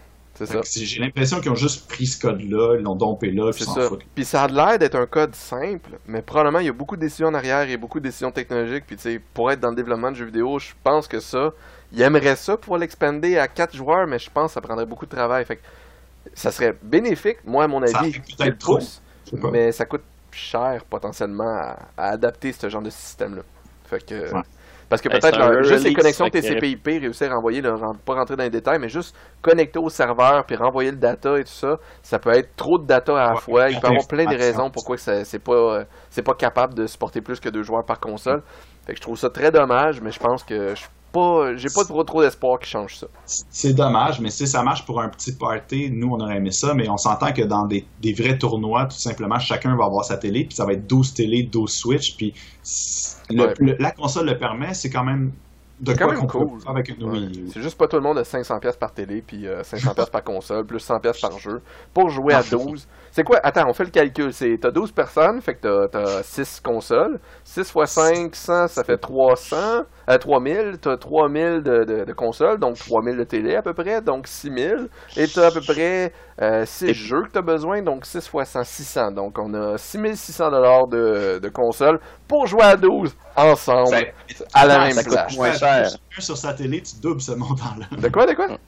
Ça. 0.47 0.61
J'ai 0.65 1.01
l'impression 1.01 1.41
qu'ils 1.41 1.51
ont 1.51 1.55
juste 1.57 1.89
pris 1.89 2.07
ce 2.07 2.21
code-là, 2.21 2.77
ils 2.79 2.83
l'ont 2.83 2.97
dompé 2.97 3.31
là, 3.31 3.51
puis 3.53 3.65
ils 3.65 3.73
ça. 3.73 3.89
foutent. 3.89 4.05
Puis 4.15 4.25
ça 4.25 4.43
a 4.45 4.49
l'air 4.49 4.79
d'être 4.79 4.97
un 4.97 5.07
code 5.07 5.35
simple, 5.35 5.99
mais 6.07 6.23
probablement 6.23 6.59
il 6.61 6.67
y 6.67 6.69
a 6.69 6.73
beaucoup 6.73 6.97
de 6.97 7.01
décisions 7.01 7.29
en 7.29 7.35
arrière 7.35 7.69
et 7.69 7.77
beaucoup 7.77 7.99
de 8.01 8.05
décisions 8.05 8.31
technologiques. 8.31 8.85
Puis 8.87 8.97
tu 8.97 9.03
sais, 9.03 9.21
pour 9.35 9.51
être 9.51 9.61
dans 9.61 9.71
le 9.71 9.77
développement 9.77 10.11
de 10.11 10.17
jeux 10.17 10.27
vidéo, 10.27 10.59
je 10.59 10.73
pense 10.83 11.07
que 11.09 11.21
ça, 11.21 11.51
il 11.93 12.01
aimerait 12.03 12.37
ça 12.37 12.57
pouvoir 12.57 12.81
l'expander 12.81 13.37
à 13.39 13.49
quatre 13.49 13.75
joueurs, 13.77 14.07
mais 14.07 14.19
je 14.19 14.31
pense 14.31 14.49
que 14.49 14.53
ça 14.55 14.61
prendrait 14.61 14.87
beaucoup 14.87 15.07
de 15.07 15.11
travail. 15.15 15.45
Fait 15.45 15.57
que 15.57 15.63
ça 16.35 16.51
serait 16.51 16.75
bénéfique, 16.83 17.39
moi 17.45 17.65
à 17.65 17.69
mon 17.69 17.85
Ça 17.87 17.99
avis, 18.01 18.13
fait 18.13 18.21
peut-être 18.39 18.59
trop. 18.59 18.79
mais 19.53 19.73
ça 19.73 19.85
coûte 19.85 20.03
cher 20.31 20.85
potentiellement 20.89 21.45
à, 21.59 21.77
à 21.97 22.09
adapter 22.13 22.53
ce 22.53 22.69
genre 22.69 22.83
de 22.83 22.91
système-là. 22.91 23.43
Fait 23.85 24.05
que. 24.05 24.33
Ouais. 24.33 24.43
Parce 24.93 25.01
que 25.01 25.09
peut-être 25.09 25.63
juste 25.63 25.85
les 25.85 25.95
connexions 25.95 26.29
TCP/IP, 26.29 26.85
réussir 27.01 27.33
à 27.33 27.37
envoyer, 27.39 27.63
le, 27.63 27.71
ren- 27.73 27.95
pas 28.05 28.13
rentrer 28.13 28.37
dans 28.37 28.45
les 28.45 28.51
détails, 28.51 28.79
mais 28.79 28.91
juste 28.91 29.17
connecter 29.41 29.79
au 29.79 29.89
serveur 29.89 30.45
puis 30.47 30.55
renvoyer 30.55 30.91
le 30.91 30.99
data 30.99 31.39
et 31.39 31.45
tout 31.45 31.51
ça, 31.51 31.77
ça 32.03 32.19
peut 32.19 32.29
être 32.37 32.55
trop 32.57 32.77
de 32.79 32.85
data 32.87 33.15
à 33.15 33.29
la 33.29 33.33
Ouais, 33.33 33.41
fois. 33.41 33.71
Il 33.71 33.81
peut 33.81 33.87
y 33.87 33.91
avoir 33.91 34.07
plein 34.07 34.27
de 34.27 34.37
raisons 34.37 34.69
pourquoi 34.71 34.99
c'est 34.99 35.39
pas 35.43 35.85
c'est 36.11 36.21
pas 36.21 36.35
capable 36.35 36.75
de 36.75 36.87
supporter 36.87 37.23
plus 37.23 37.41
que 37.41 37.49
deux 37.49 37.63
joueurs 37.63 37.87
par 37.87 38.01
console. 38.01 38.43
Fait 38.87 38.93
que 38.93 38.99
je 38.99 39.03
trouve 39.03 39.17
ça 39.17 39.31
très 39.31 39.51
dommage, 39.51 40.03
mais 40.03 40.11
je 40.11 40.19
pense 40.21 40.45
que 40.45 40.75
je 40.75 40.83
pas 41.13 41.55
j'ai 41.57 41.69
pas 41.75 41.85
trop 41.85 42.03
trop 42.05 42.23
d'espoir 42.23 42.59
qu'ils 42.59 42.69
changent 42.69 42.97
ça. 42.97 43.07
C'est 43.27 43.75
dommage, 43.75 44.21
mais 44.21 44.31
si 44.31 44.47
ça 44.47 44.63
marche 44.63 44.85
pour 44.87 45.01
un 45.01 45.09
petit 45.09 45.33
party, 45.33 45.91
nous 45.93 46.09
on 46.11 46.21
aurait 46.21 46.37
aimé 46.37 46.51
ça, 46.51 46.75
mais 46.75 46.89
on 46.89 46.97
s'entend 46.97 47.33
que 47.33 47.43
dans 47.43 47.67
des, 47.67 47.85
des 48.01 48.13
vrais 48.13 48.39
tournois, 48.39 48.87
tout 48.87 48.97
simplement, 48.97 49.39
chacun 49.39 49.77
va 49.77 49.85
avoir 49.85 50.05
sa 50.05 50.17
télé, 50.17 50.45
puis 50.45 50.55
ça 50.55 50.65
va 50.65 50.73
être 50.73 50.87
12 50.87 51.15
télé, 51.15 51.43
12 51.45 51.71
Switch, 51.73 52.17
puis 52.17 52.33
c- 52.63 53.17
le- 53.31 53.47
Ouais. 53.47 53.55
le- 53.59 53.77
la 53.79 53.91
console 53.93 54.27
le 54.27 54.39
permet, 54.39 54.75
c'est 54.75 54.91
quand 54.91 55.05
même 55.05 55.33
de 55.81 55.95
quand 55.95 56.05
quoi 56.05 56.15
même 56.15 56.27
cool. 56.29 56.61
avec 56.69 56.91
une 56.91 57.03
Ouais. 57.03 57.19
Wii. 57.19 57.51
C'est 57.53 57.61
juste 57.61 57.77
pas 57.77 57.89
tout 57.89 57.97
le 57.97 58.03
monde 58.03 58.17
a 58.17 58.23
500 58.23 58.61
pièces 58.61 58.77
par 58.77 58.93
télé 58.93 59.21
puis 59.21 59.49
euh, 59.49 59.65
500 59.65 59.95
pièces 59.95 60.11
par 60.11 60.23
console 60.23 60.65
plus 60.65 60.79
100 60.79 61.01
pièces 61.01 61.21
par 61.21 61.37
jeu 61.41 61.61
pour 61.93 62.09
jouer 62.09 62.35
à 62.35 62.37
Non, 62.37 62.43
c'est 62.45 62.57
12. 62.57 62.89
C'est 63.11 63.25
quoi? 63.25 63.41
Attends, 63.43 63.65
on 63.69 63.73
fait 63.73 63.85
le 63.85 63.91
calcul, 63.91 64.33
c'est 64.33 64.59
t'as 64.61 64.71
12 64.71 64.93
personnes, 64.93 65.41
fait 65.41 65.55
que 65.57 65.61
t'as, 65.63 65.89
t'as 65.89 66.23
6 66.23 66.61
consoles, 66.61 67.19
6 67.43 67.63
x 67.63 67.73
500, 67.89 68.69
ça 68.69 68.85
fait 68.85 68.97
300, 68.97 69.57
euh, 70.15 70.19
3000, 70.19 70.79
t'as 70.81 70.97
3000 70.97 71.63
de, 71.63 71.85
de, 71.85 72.05
de 72.05 72.13
consoles, 72.13 72.59
donc 72.59 72.77
3000 72.79 73.17
de 73.17 73.25
télé 73.25 73.55
à 73.57 73.63
peu 73.63 73.75
près, 73.75 74.01
donc 74.01 74.27
6000 74.27 74.89
et 75.17 75.27
t'as 75.29 75.49
à 75.49 75.51
peu 75.51 75.61
près 75.61 76.13
6 76.65 76.85
Et- 76.85 76.95
jeux 76.95 77.23
que 77.25 77.31
t'as 77.33 77.43
besoin, 77.43 77.83
donc 77.83 78.05
6 78.07 78.19
x 78.33 78.49
100, 78.51 78.65
600. 78.65 79.11
Donc 79.13 79.39
on 79.39 79.53
a 79.55 79.79
6600 79.79 80.51
dollars 80.51 80.87
de, 80.89 81.39
de 81.43 81.49
consoles 81.49 82.01
pour 82.29 82.47
jouer 82.47 82.63
à 82.63 82.77
12 82.77 83.15
ensemble 83.37 83.89
Ça- 83.89 84.45
à 84.55 84.67
la 84.67 84.79
même 84.81 84.93
ça 84.93 85.03
coûte 85.05 85.13
place. 85.13 85.37
moins 85.37 85.53
cher. 85.53 85.85
Chacun 85.91 86.21
sur 86.23 86.37
sa 86.37 86.53
télé, 86.55 86.83
tu 86.83 86.97
doubles 87.01 87.21
ce 87.21 87.33
montant-là. 87.33 87.87
De 87.97 88.09
quoi, 88.09 88.27
de 88.27 88.35
quoi? 88.35 88.49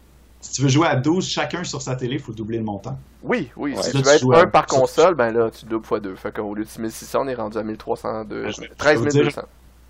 Si 0.40 0.53
tu 0.53 0.61
veux 0.62 0.68
jouer 0.68 0.88
à 0.88 0.97
12, 0.97 1.26
chacun 1.26 1.64
sur 1.64 1.80
sa 1.80 1.97
télé, 1.97 2.16
il 2.16 2.20
faut 2.20 2.34
doubler 2.34 2.59
le 2.59 2.64
montant. 2.64 2.99
Oui, 3.22 3.51
oui. 3.57 3.74
Ouais. 3.74 3.82
Si 3.82 3.97
Là, 3.97 4.03
tu 4.03 4.03
tu 4.03 4.26
veux 4.26 4.34
être 4.34 4.34
un 4.34 4.42
à- 4.42 4.47
par 4.47 4.66
console, 4.66 5.14
ben 5.14 5.32
là, 5.32 5.49
tu 5.51 5.64
doubles 5.64 5.86
fois 5.86 6.01
deux. 6.01 6.14
Fait 6.16 6.32
qu'au 6.36 6.55
lieu 6.55 6.64
de 6.64 6.68
6600, 6.68 7.20
on 7.22 7.28
est 7.28 7.34
rendu 7.34 7.57
à 7.57 7.62
1302. 7.62 8.45
Ouais, 8.45 8.53
je- 8.53 8.62
je 8.62 8.68
13 8.76 9.01
veux 9.01 9.09
dire- 9.09 9.24
200. 9.24 9.40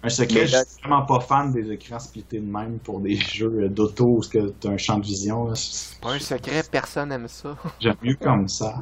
Un 0.05 0.09
secret, 0.11 0.47
je 0.47 0.57
suis 0.57 0.81
vraiment 0.83 1.07
pas 1.07 1.21
fan 1.21 1.51
des 1.51 1.73
écrans 1.73 1.99
splittés 1.99 2.39
de 2.39 2.45
même 2.47 2.79
pour 2.79 3.01
des 3.01 3.17
jeux 3.35 3.69
d'auto 3.71 4.05
où 4.05 4.21
tu 4.21 4.39
as 4.39 4.71
un 4.71 4.77
champ 4.77 4.99
de 4.99 5.05
vision. 5.07 5.45
là. 5.47 5.55
C'est 5.55 5.99
pas 6.01 6.13
un 6.13 6.19
secret, 6.19 6.63
personne 6.71 7.11
aime 7.11 7.27
ça. 7.27 7.57
J'aime 7.81 7.97
mieux 8.03 8.17
comme 8.21 8.47
ça. 8.47 8.75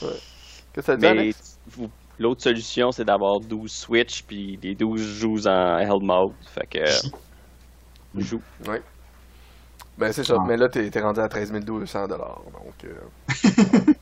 Qu'est-ce 0.00 0.74
que 0.74 0.82
ça 0.82 0.96
dit, 0.96 1.06
Mais 1.06 1.30
l'autre 2.18 2.42
solution, 2.42 2.90
c'est 2.90 3.04
d'avoir 3.06 3.40
12 3.40 3.70
Switch, 3.72 4.22
puis 4.24 4.58
les 4.62 4.74
12 4.74 5.00
jouent 5.00 5.46
en 5.46 5.78
held 5.78 6.02
mode. 6.02 6.32
Fait 6.54 6.66
que. 6.66 6.84
Mm. 8.14 8.20
joue. 8.20 8.42
Ben, 9.96 10.12
c'est 10.12 10.22
ça. 10.22 10.34
Ah. 10.38 10.44
Mais 10.46 10.58
là, 10.58 10.68
t'es 10.68 10.90
t'es 10.90 11.00
rendu 11.00 11.20
à 11.20 11.28
13 11.28 11.50
200 11.64 12.08
Donc, 12.08 12.18
euh, 12.84 13.92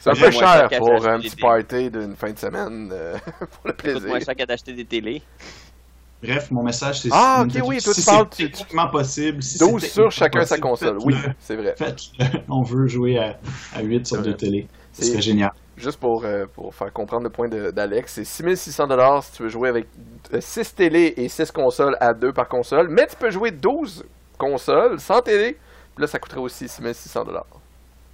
c'est 0.00 0.10
un 0.10 0.14
peu 0.14 0.30
cher 0.30 0.68
pour 0.78 1.06
un 1.06 1.20
petit 1.20 1.36
party 1.36 1.90
d'une 1.90 2.16
fin 2.16 2.32
de 2.32 2.38
semaine 2.38 2.90
euh, 2.92 3.16
pour 3.38 3.66
le 3.66 3.72
plaisir. 3.74 4.08
moins 4.08 4.18
cher 4.20 4.34
qu'à 4.34 4.46
d'acheter 4.46 4.72
des 4.72 4.84
télés. 4.84 5.22
Bref, 6.22 6.50
mon 6.50 6.62
message, 6.62 7.00
c'est 7.00 7.08
Ah, 7.12 7.44
ok, 7.46 7.62
oui, 7.64 7.78
toi, 7.80 7.94
si 7.94 8.04
parles, 8.04 8.26
c'est 8.32 8.44
tu- 8.44 8.50
techniquement 8.50 8.88
possible. 8.90 9.42
Si 9.42 9.58
12 9.58 9.80
c'est 9.80 9.88
sur 9.88 10.10
chacun 10.10 10.44
sa 10.44 10.58
console. 10.58 10.98
Oui, 11.04 11.14
c'est 11.38 11.56
vrai. 11.56 11.74
On 12.50 12.62
veut 12.62 12.86
jouer 12.88 13.16
à, 13.18 13.38
à 13.74 13.80
8 13.82 14.06
sur 14.06 14.16
C'est 14.18 14.22
deux 14.24 14.34
télés. 14.34 14.68
Ce 14.92 15.02
C'est- 15.02 15.12
serait 15.12 15.22
génial. 15.22 15.50
Juste 15.78 15.98
pour, 15.98 16.24
euh, 16.26 16.44
pour 16.54 16.74
faire 16.74 16.92
comprendre 16.92 17.22
le 17.24 17.30
point 17.30 17.48
d'Alex, 17.48 18.12
c'est 18.12 18.24
6600$ 18.24 19.22
si 19.22 19.32
tu 19.32 19.42
veux 19.44 19.48
jouer 19.48 19.70
avec 19.70 19.86
6 20.38 20.74
télés 20.74 21.14
et 21.16 21.26
6 21.30 21.50
consoles 21.52 21.96
à 22.00 22.12
2 22.12 22.34
par 22.34 22.48
console, 22.48 22.88
mais 22.90 23.06
tu 23.06 23.16
peux 23.16 23.30
jouer 23.30 23.50
12 23.50 24.04
consoles 24.36 25.00
sans 25.00 25.22
télé. 25.22 25.56
Puis 25.94 26.02
là, 26.02 26.06
ça 26.06 26.18
coûterait 26.18 26.40
aussi 26.40 26.66
6600$. 26.66 27.24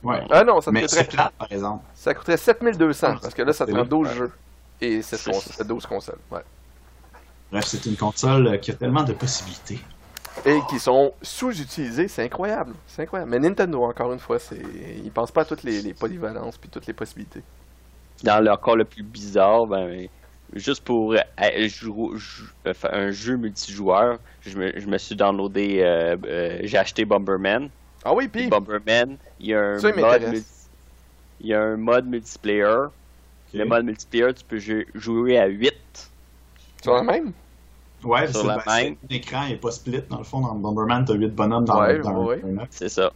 Ouais. 0.07 0.22
Ah 0.30 0.44
non, 0.44 0.61
ça 0.61 0.72
te 0.72 0.74
Mais 0.74 0.82
coûterait, 0.82 1.04
plate, 1.04 1.34
par 1.38 1.50
exemple. 1.52 1.84
ça 1.94 2.14
coûterait 2.14 2.36
7200 2.36 3.16
Ah, 3.16 3.18
parce 3.20 3.34
que 3.34 3.42
là, 3.42 3.52
ça 3.52 3.66
te 3.66 3.70
prend 3.70 3.82
vrai. 3.82 3.88
12 3.88 4.11
jeux 4.12 4.32
et 4.80 5.02
6 5.02 5.22
consoles, 5.22 5.66
12 5.66 5.86
consoles. 5.86 6.20
Ouais. 6.30 6.42
Bref, 7.50 7.64
c'est 7.66 7.86
une 7.86 7.96
console 7.96 8.46
euh, 8.46 8.57
qui 8.59 8.70
a 8.70 8.74
tellement 8.74 9.02
de 9.04 9.12
possibilités. 9.12 9.80
Et 10.44 10.64
qui 10.68 10.78
sont 10.78 11.14
sous-utilisées, 11.22 12.09
c'est 12.09 12.22
incroyable. 12.24 12.74
C'est 12.86 13.02
incroyable. 13.02 13.30
Mais 13.30 13.38
Nintendo, 13.38 13.84
encore 13.84 14.12
une 14.12 14.18
fois, 14.18 14.38
c'est 14.38 14.61
ils 15.04 15.11
pensent 15.12 15.32
pas 15.32 15.42
à 15.42 15.44
toutes 15.44 15.62
les, 15.62 15.82
les 15.82 15.94
polyvalences 15.94 16.59
puis 16.59 16.68
toutes 16.70 16.86
les 16.86 16.92
possibilités. 16.94 17.42
Dans 18.22 18.42
le 18.42 18.50
encore 18.50 18.76
le 18.76 18.84
plus 18.84 19.02
bizarre, 19.02 19.66
ben, 19.66 20.09
juste 20.54 20.84
pour 20.84 21.12
euh, 21.14 21.68
jou- 21.68 22.16
un 22.90 23.11
jeu 23.11 23.36
multijoueur, 23.36 24.18
je 24.40 24.57
me, 24.59 24.78
je 24.78 24.86
me 24.86 24.98
suis 24.98 25.16
downloadé, 25.16 25.80
euh, 25.82 26.16
euh, 26.26 26.61
j'ai 26.62 26.78
acheté 26.78 27.04
Bomberman. 27.04 27.70
Ah 28.09 28.14
oui, 28.14 28.28
puis 28.28 28.46
Bomberman, 28.48 29.16
il 29.40 29.46
y 29.48 29.54
a 29.54 29.61
un 29.61 29.78
Ça, 29.80 29.92
mode 29.92 30.22
multi- 30.28 30.46
il 31.40 31.46
y 31.48 31.54
a 31.54 31.61
un 31.61 31.76
mode 31.76 32.07
multiplayer. 32.07 32.86
Le 33.52 33.62
Ok. 33.64 33.68
mode 33.68 33.84
multiplayer, 33.84 34.32
tu 34.34 34.44
peux 34.44 34.59
jou- 34.59 34.84
jouer 34.94 35.38
à 35.38 35.46
8. 35.46 35.74
sur 36.82 36.94
la 36.94 37.02
même? 37.02 37.32
Ouais, 38.04 38.28
Sur 38.30 38.42
c'est 38.42 38.46
la 38.46 38.59
ben, 38.64 38.74
même. 38.84 38.96
l'écran 39.11 39.48
n'est 39.48 39.57
pas 39.57 39.72
split. 39.72 40.02
Dans 40.09 40.18
le 40.18 40.24
fond, 40.24 40.40
dans 40.40 40.54
Bomberman, 40.54 41.04
t'as 41.04 41.14
8 41.14 41.34
bonhommes 41.34 41.64
dans, 41.64 41.80
Ouais, 41.80 41.98
dans 41.98 42.24
ouais. 42.26 42.40
C'est 42.70 42.88
ça. 42.90 43.11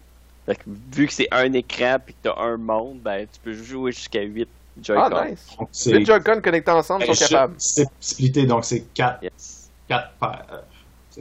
Fait 0.47 0.57
que 0.57 0.62
vu 0.66 1.07
que 1.07 1.12
c'est 1.12 1.28
un 1.30 1.53
écran 1.53 1.99
puis 2.05 2.14
que 2.14 2.18
t'as 2.28 2.43
un 2.43 2.57
monde, 2.57 2.99
ben 3.01 3.28
tu 3.32 3.38
peux 3.38 3.53
jouer 3.53 3.93
jusqu'à 3.93 4.22
8 4.22 4.49
Joy-Con. 4.82 5.09
Ah, 5.14 5.26
nice. 5.28 5.86
Les 5.86 6.05
Joy-Con 6.05 6.41
connectés 6.43 6.70
ensemble 6.72 7.07
Ben, 7.07 7.14
sont 7.14 7.24
je- 7.26 7.30
capables. 7.30 7.55
C'est 7.59 7.86
splitté, 8.01 8.47
donc 8.47 8.64
c'est 8.64 8.80
4, 8.93 9.22
Yes. 9.22 9.70
paires. 9.86 10.64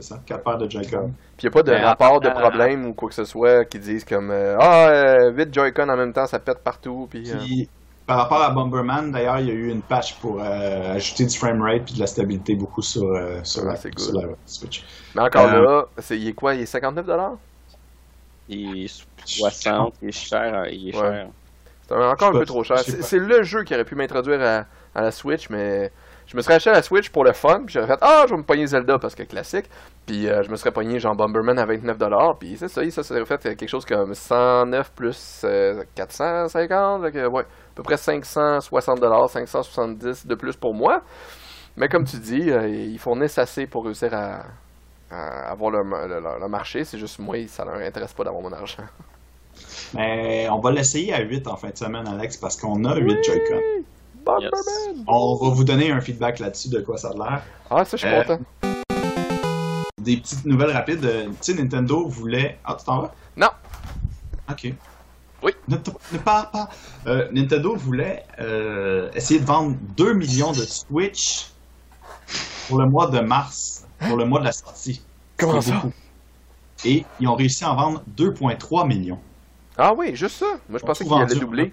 Euh, 0.00 0.02
c'est 0.02 0.08
ça, 0.14 0.20
4 0.26 0.42
paires 0.44 0.58
de 0.58 0.68
Joy-Con. 0.70 1.12
Puis 1.36 1.46
il 1.46 1.48
a 1.48 1.50
pas 1.50 1.62
de 1.62 1.72
Mais 1.72 1.84
rapport 1.84 2.20
de 2.20 2.28
en- 2.28 2.32
problème 2.32 2.86
ou 2.86 2.94
quoi 2.94 3.08
que 3.08 3.14
ce 3.14 3.24
soit 3.24 3.64
qui 3.64 3.78
disent 3.78 4.04
comme 4.04 4.30
euh, 4.30 4.56
Ah, 4.60 4.88
euh, 4.88 5.30
8 5.32 5.52
Joy-Con 5.54 5.88
en 5.88 5.96
même 5.96 6.12
temps, 6.12 6.26
ça 6.26 6.38
pète 6.38 6.58
partout. 6.62 7.06
Puis, 7.10 7.30
euh, 7.30 7.36
Puis, 7.38 7.68
par 8.06 8.18
rapport 8.18 8.42
à 8.42 8.50
Bomberman, 8.50 9.12
d'ailleurs, 9.12 9.38
il 9.40 9.46
y 9.46 9.50
a 9.50 9.54
eu 9.54 9.68
une 9.70 9.82
patch 9.82 10.14
pour 10.20 10.40
euh, 10.42 10.94
ajouter 10.94 11.26
du 11.26 11.36
framerate 11.38 11.84
puis 11.84 11.94
de 11.94 12.00
la 12.00 12.06
stabilité 12.06 12.54
beaucoup 12.56 12.82
sur, 12.82 13.04
euh, 13.04 13.40
sur, 13.44 13.62
Ah, 13.68 13.72
la, 13.72 13.76
sur 13.76 14.36
Switch. 14.46 14.84
Mais 15.14 15.22
encore 15.22 15.46
Euh, 15.46 15.62
là, 15.62 15.84
c'est, 15.98 16.18
il 16.18 16.28
est 16.28 16.32
quoi 16.32 16.54
Il 16.54 16.62
est 16.62 16.66
59 16.66 17.06
Il 18.48 18.84
est 18.84 19.04
60, 19.24 19.94
il 20.02 20.08
est 20.08 20.12
cher, 20.12 20.54
hein, 20.54 20.64
il 20.70 20.88
est 20.90 20.96
Ouais. 20.96 21.00
cher. 21.00 21.28
C'est 21.88 21.94
encore 21.94 22.28
un 22.28 22.38
peu 22.38 22.46
trop 22.46 22.64
cher. 22.64 22.78
C'est 22.80 23.18
le 23.18 23.42
jeu 23.42 23.64
qui 23.64 23.74
aurait 23.74 23.84
pu 23.84 23.94
m'introduire 23.94 24.40
à, 24.42 24.64
à 24.94 25.02
la 25.02 25.10
Switch, 25.10 25.48
mais 25.50 25.90
je 26.30 26.36
me 26.36 26.42
serais 26.42 26.54
acheté 26.54 26.70
la 26.70 26.80
Switch 26.82 27.10
pour 27.10 27.24
le 27.24 27.32
fun, 27.32 27.62
puis 27.66 27.74
j'aurais 27.74 27.88
fait 27.88 27.98
Ah, 28.00 28.24
je 28.28 28.30
vais 28.34 28.38
me 28.38 28.44
pogner 28.44 28.66
Zelda 28.66 28.98
parce 29.00 29.16
que 29.16 29.24
classique. 29.24 29.66
Puis 30.06 30.28
euh, 30.28 30.42
je 30.44 30.50
me 30.50 30.54
serais 30.56 30.70
pogné 30.70 31.00
genre 31.00 31.16
Bomberman 31.16 31.58
à 31.58 31.66
29$, 31.66 32.38
puis 32.38 32.56
c'est 32.56 32.68
ça, 32.68 32.88
ça 32.88 33.02
serait 33.02 33.24
fait 33.26 33.56
quelque 33.56 33.66
chose 33.68 33.84
comme 33.84 34.14
109 34.14 34.92
plus 34.92 35.42
euh, 35.44 35.82
450, 35.96 37.02
fait 37.02 37.12
que, 37.12 37.26
ouais, 37.26 37.42
à 37.42 37.74
peu 37.74 37.82
près 37.82 37.96
560$, 37.96 38.68
570$ 38.70 40.26
de 40.26 40.34
plus 40.36 40.56
pour 40.56 40.72
moi. 40.74 41.02
Mais 41.76 41.88
comme 41.88 42.04
tu 42.04 42.18
dis, 42.18 42.50
euh, 42.50 42.68
ils 42.68 42.98
fournissent 42.98 43.38
assez 43.38 43.66
pour 43.66 43.84
réussir 43.84 44.12
à, 44.14 44.42
à 45.10 45.50
avoir 45.50 45.70
le, 45.70 45.82
le- 45.82 46.20
le- 46.20 46.40
le 46.40 46.48
marché, 46.48 46.84
c'est 46.84 46.98
juste 46.98 47.18
moi, 47.18 47.36
ça 47.48 47.64
leur 47.64 47.76
intéresse 47.76 48.12
pas 48.12 48.24
d'avoir 48.24 48.42
mon 48.42 48.52
argent. 48.52 48.84
Mais 49.94 50.48
on 50.50 50.60
va 50.60 50.70
l'essayer 50.70 51.12
à 51.12 51.20
8 51.22 51.46
en 51.48 51.56
fin 51.56 51.70
de 51.70 51.76
semaine, 51.76 52.06
Alex, 52.08 52.36
parce 52.36 52.56
qu'on 52.56 52.84
a 52.84 52.96
8 52.96 53.24
Joy-Con. 53.24 53.60
Bomberman! 54.24 55.04
On 55.06 55.36
va 55.36 55.48
vous 55.54 55.64
donner 55.64 55.90
un 55.90 56.00
feedback 56.00 56.38
là-dessus 56.38 56.68
de 56.68 56.80
quoi 56.80 56.96
ça 56.96 57.08
a 57.10 57.14
l'air. 57.14 57.42
Ah, 57.70 57.84
ça, 57.84 57.96
je 57.96 58.06
suis 58.06 58.08
Euh, 58.14 58.22
content. 58.22 58.40
Des 60.00 60.16
petites 60.16 60.44
nouvelles 60.46 60.70
rapides. 60.72 61.04
euh, 61.04 61.28
Tu 61.40 61.52
sais, 61.52 61.54
Nintendo 61.54 62.06
voulait. 62.08 62.58
Ah, 62.64 62.74
tu 62.78 62.84
t'en 62.84 63.00
vas? 63.02 63.14
Non. 63.36 63.48
Ok. 64.50 64.72
Oui. 65.42 65.52
Ne, 65.68 65.76
ne 66.12 66.18
pars 66.18 66.50
pas. 66.50 66.68
Euh, 67.06 67.28
Nintendo 67.32 67.74
voulait 67.76 68.24
euh, 68.40 69.10
essayer 69.14 69.40
de 69.40 69.44
vendre 69.46 69.76
2 69.96 70.12
millions 70.14 70.52
de 70.52 70.62
Switch 70.62 71.48
pour 72.68 72.78
le 72.78 72.86
mois 72.86 73.06
de 73.08 73.20
mars, 73.20 73.86
pour 74.06 74.16
le 74.16 74.24
mois 74.24 74.40
de 74.40 74.44
la 74.46 74.52
sortie. 74.52 75.02
Comment 75.36 75.60
ça? 75.60 75.74
beaucoup. 75.76 75.92
Et 76.84 77.04
ils 77.20 77.28
ont 77.28 77.34
réussi 77.36 77.64
à 77.64 77.72
en 77.72 77.76
vendre 77.76 78.02
2,3 78.16 78.86
millions. 78.86 79.18
Ah 79.78 79.92
oui, 79.94 80.14
juste 80.14 80.36
ça. 80.36 80.46
Moi, 80.68 80.78
je 80.78 80.84
On 80.84 80.86
pensais 80.86 81.04
trouve 81.04 81.16
qu'il 81.18 81.22
allait 81.22 81.34
vendu- 81.34 81.40
doubler. 81.40 81.72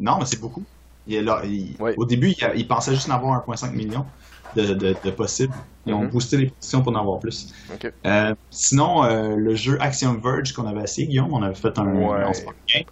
Non, 0.00 0.18
mais 0.18 0.24
c'est 0.26 0.40
beaucoup. 0.40 0.62
Il 1.08 1.14
est 1.16 1.22
là, 1.22 1.40
il- 1.44 1.74
Oui. 1.80 1.92
Au 1.96 2.04
début, 2.04 2.28
il, 2.30 2.50
il 2.56 2.68
pensait 2.68 2.94
juste 2.94 3.08
en 3.10 3.14
avoir 3.14 3.32
1,5 3.40 3.72
million 3.74 4.04
de, 4.54 4.74
de, 4.74 4.94
de 5.04 5.10
possibles. 5.10 5.54
Ils 5.86 5.94
ont 5.94 6.02
Mhm. 6.02 6.10
boosté 6.10 6.36
les 6.36 6.46
positions 6.50 6.82
pour 6.82 6.92
en 6.94 7.00
avoir 7.00 7.18
plus. 7.18 7.52
Euh, 8.06 8.34
sinon, 8.50 9.04
euh, 9.04 9.34
le 9.36 9.54
jeu 9.54 9.78
Axiom 9.80 10.20
Verge 10.22 10.52
qu'on 10.52 10.66
avait 10.66 10.82
essayé, 10.82 11.06
Guillaume, 11.08 11.32
on 11.32 11.42
avait 11.42 11.54
fait 11.54 11.76
un. 11.78 11.86
Ouais. 11.86 12.24
bien. 12.66 12.82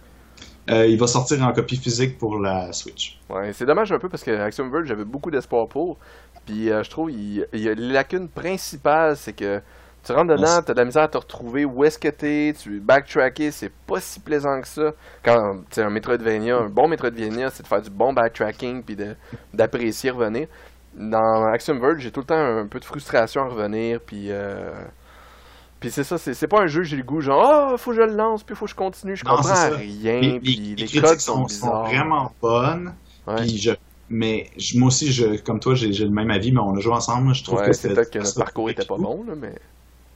Euh, 0.69 0.85
il 0.85 0.99
va 0.99 1.07
sortir 1.07 1.41
en 1.43 1.53
copie 1.53 1.77
physique 1.77 2.17
pour 2.17 2.39
la 2.39 2.73
Switch. 2.73 3.19
Ouais, 3.29 3.53
c'est 3.53 3.65
dommage 3.65 3.91
un 3.93 3.99
peu 3.99 4.09
parce 4.09 4.23
que 4.23 4.31
Axiom 4.31 4.69
Verge, 4.69 4.87
j'avais 4.87 5.05
beaucoup 5.05 5.31
d'espoir 5.31 5.67
pour. 5.69 5.97
Puis 6.45 6.69
euh, 6.71 6.83
je 6.83 6.89
trouve 6.89 7.09
il, 7.11 7.47
il 7.53 7.59
y 7.61 7.69
a 7.69 7.75
la 7.75 7.93
lacune 7.93 8.27
principale, 8.27 9.15
c'est 9.15 9.33
que 9.33 9.61
tu 10.03 10.11
rentres 10.13 10.35
dedans, 10.35 10.61
t'as 10.65 10.73
de 10.73 10.77
la 10.79 10.85
misère 10.85 11.03
à 11.03 11.07
te 11.09 11.17
retrouver 11.17 11.65
où 11.65 11.83
est-ce 11.83 11.99
que 11.99 12.07
t'es, 12.07 12.53
tu 12.57 12.79
backtracker, 12.79 13.51
c'est 13.51 13.71
pas 13.85 13.99
si 13.99 14.19
plaisant 14.21 14.61
que 14.61 14.67
ça. 14.67 14.93
Quand 15.23 15.57
tu 15.69 15.75
sais 15.75 15.81
un 15.83 15.89
Metroidvania, 15.89 16.57
un 16.57 16.69
bon 16.69 16.87
Metroidvania, 16.87 17.49
c'est 17.49 17.63
de 17.63 17.67
faire 17.67 17.81
du 17.81 17.89
bon 17.89 18.13
backtracking 18.13 18.83
puis 18.83 18.95
de- 18.95 19.15
d'apprécier 19.53 20.11
revenir. 20.11 20.47
Dans 20.95 21.45
Axiom 21.47 21.79
Verge, 21.79 21.99
j'ai 21.99 22.11
tout 22.11 22.21
le 22.21 22.25
temps 22.25 22.35
un 22.59 22.65
peu 22.67 22.79
de 22.79 22.85
frustration 22.85 23.41
à 23.43 23.47
revenir, 23.49 23.99
puis 23.99 24.31
euh, 24.31 24.71
puis 25.79 25.91
c'est 25.91 26.03
ça, 26.03 26.17
c'est 26.17 26.33
c'est 26.33 26.47
pas 26.47 26.61
un 26.61 26.67
jeu 26.67 26.81
j'ai 26.83 26.97
le 26.97 27.03
goût 27.03 27.21
genre 27.21 27.43
ah 27.73 27.77
faut 27.77 27.91
que 27.91 27.97
je 27.97 28.01
le 28.01 28.13
lance 28.15 28.43
puis 28.43 28.55
faut 28.55 28.65
que 28.65 28.71
je 28.71 28.75
continue, 28.75 29.15
je 29.15 29.23
Non, 29.25 29.35
comprends 29.35 29.53
c'est 29.55 29.69
rien, 29.75 30.19
Les, 30.21 30.39
puis 30.39 30.55
les 30.55 30.75
les, 30.75 30.85
critiques 30.87 31.01
codes 31.03 31.19
sont, 31.19 31.45
vraiment 31.83 32.31
bonnes. 32.41 32.95
Ouais. 33.27 33.35
puis 33.35 33.57
je, 33.57 33.71
mais 34.09 34.49
je- 34.57 34.79
moi 34.79 34.87
aussi, 34.87 35.11
je, 35.11 35.37
comme 35.41 35.59
toi, 35.59 35.75
j'ai 35.75 35.89
le 35.91 36.09
même 36.09 36.31
avis, 36.31 36.51
mais 36.51 36.61
on 36.61 36.75
a 36.75 36.79
joué 36.79 36.93
ensemble. 36.93 37.35
Je 37.35 37.43
trouve 37.43 37.59
Ouais, 37.59 37.65
que 37.67 37.73
c'est 37.73 37.89
c'était- 37.89 37.93
peut-être 37.95 38.11
que 38.11 38.19
notre 38.19 38.35
parcours 38.39 38.69
était 38.69 38.85
pas 38.85 38.97
bon, 38.97 39.23
là, 39.27 39.33
mais. 39.35 39.53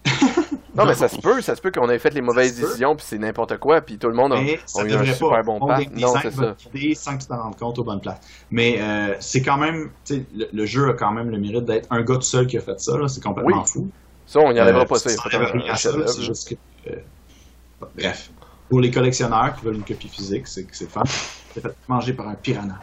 non, 0.76 0.86
mais 0.86 0.96
ça 0.96 1.08
se 1.08 1.18
peut, 1.18 1.42
ça 1.42 1.56
se 1.56 1.62
peut 1.62 1.72
qu'on 1.72 1.90
ait 1.90 2.00
fait 2.00 2.14
les 2.14 2.22
mauvaises 2.22 2.56
décisions, 2.60 2.96
puis 2.96 3.06
c'est 3.08 3.18
n'importe 3.18 3.58
quoi, 3.58 3.82
puis 3.82 3.98
tout 3.98 4.08
le 4.08 4.14
monde 4.16 4.34
a, 4.34 4.38
a 4.38 4.42
eu 4.42 4.58
un 4.80 4.84
devrait 4.86 5.14
super 5.14 5.30
pas. 5.30 5.44
bon 5.44 5.60
pack. 5.68 5.92
Non, 5.92 6.14
c'est 6.22 6.32
ça. 6.32 6.56
guider 6.74 6.96
sans 6.96 7.18
que 7.18 7.22
tu 7.24 7.28
t'en 7.28 7.42
rendes 7.44 7.58
compte 7.58 7.78
aux 7.80 7.84
bonnes 7.84 8.02
places. 8.02 8.20
Mais 8.50 8.78
euh, 8.82 9.16
c'est 9.20 9.42
quand 9.42 9.58
même, 9.58 9.92
tu 10.06 10.16
sais, 10.16 10.26
le, 10.36 10.48
le 10.52 10.66
jeu 10.66 10.90
a 10.90 10.94
quand 10.94 11.12
même 11.12 11.30
le 11.30 11.38
mérite 11.38 11.66
d'être 11.66 11.88
un 11.92 12.02
gars 12.02 12.16
tout 12.16 12.22
seul 12.22 12.48
qui 12.48 12.58
a 12.58 12.62
fait 12.62 12.80
ça. 12.80 12.98
là, 12.98 13.08
C'est 13.08 13.24
complètement 13.24 13.62
Oui. 13.64 13.70
fou. 13.70 13.90
Ça, 14.26 14.40
on 14.40 14.52
y 14.52 14.62
enlèvera 14.62 14.84
Euh, 14.84 14.86
pas 14.86 15.00
ça. 15.00 15.10
c'est 15.10 16.22
juste 16.24 16.50
que. 16.50 16.56
euh, 16.90 16.96
bref. 17.98 18.32
Pour 18.70 18.80
les 18.80 18.90
collectionneurs 18.92 19.54
qui 19.58 19.66
veulent 19.66 19.76
une 19.76 19.84
copie 19.84 20.08
physique, 20.08 20.48
c'est 20.48 20.66
c'est 20.72 20.90
fun. 20.90 21.04
C'est 21.54 21.60
fait 21.62 21.76
manger 21.90 22.14
par 22.14 22.30
un 22.30 22.36
piranha. 22.36 22.80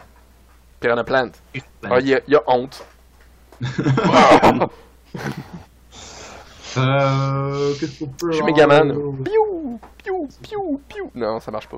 Piranha 0.79 1.03
Plant. 1.03 1.31
Ah, 1.83 1.99
il 1.99 2.07
y, 2.09 2.31
y 2.31 2.35
a 2.35 2.41
honte. 2.45 2.85
Euh, 6.77 7.73
qu'est-ce 7.79 7.99
qu'on 7.99 8.07
peut 8.09 8.31
Je 8.31 8.35
suis? 8.37 8.43
Megaman. 8.45 8.93
Piou, 9.23 9.79
piou, 10.03 10.27
piou, 10.41 10.81
piou. 10.87 11.11
Non, 11.15 11.39
ça 11.39 11.51
marche 11.51 11.67
pas. 11.67 11.77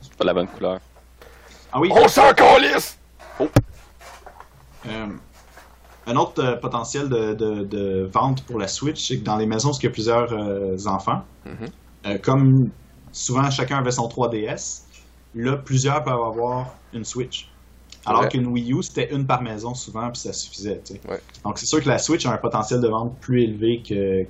C'est 0.00 0.14
pas 0.14 0.24
la 0.24 0.34
bonne 0.34 0.46
couleur. 0.48 0.78
Ah 1.72 1.80
oui, 1.80 1.90
On 1.92 2.08
s'en 2.08 2.32
calisse! 2.32 2.98
Euh, 3.40 5.06
un 6.06 6.16
autre 6.16 6.42
euh, 6.42 6.56
potentiel 6.56 7.08
de, 7.08 7.34
de- 7.34 7.64
de 7.64 8.08
vente 8.12 8.42
pour 8.46 8.58
la 8.58 8.68
Switch, 8.68 9.06
c'est 9.06 9.18
que 9.18 9.24
dans 9.24 9.36
les 9.36 9.46
maisons 9.46 9.70
où 9.70 9.74
il 9.78 9.84
y 9.84 9.86
a 9.86 9.90
plusieurs 9.90 10.32
euh, 10.32 10.76
enfants, 10.86 11.22
Mhm. 11.44 11.66
euh, 12.06 12.18
comme 12.18 12.70
souvent 13.12 13.50
chacun 13.50 13.78
avait 13.78 13.90
son 13.90 14.08
3DS, 14.08 14.84
là, 15.34 15.56
plusieurs 15.56 16.02
peuvent 16.04 16.14
avoir 16.14 16.68
une 16.94 17.04
Switch. 17.04 17.50
Alors 18.08 18.22
Ouais. 18.22 18.28
qu'une 18.28 18.46
Wii 18.46 18.72
U, 18.72 18.82
c'était 18.82 19.12
une 19.14 19.26
par 19.26 19.42
maison 19.42 19.74
souvent, 19.74 20.10
puis 20.10 20.20
ça 20.20 20.32
suffisait. 20.32 20.80
Ouais. 21.08 21.20
Donc 21.44 21.58
c'est 21.58 21.66
sûr 21.66 21.82
que 21.82 21.88
la 21.88 21.98
Switch 21.98 22.26
a 22.26 22.32
un 22.32 22.38
potentiel 22.38 22.80
de 22.80 22.88
vente 22.88 23.16
plus 23.20 23.42
élevé 23.42 23.82
que. 23.86 24.24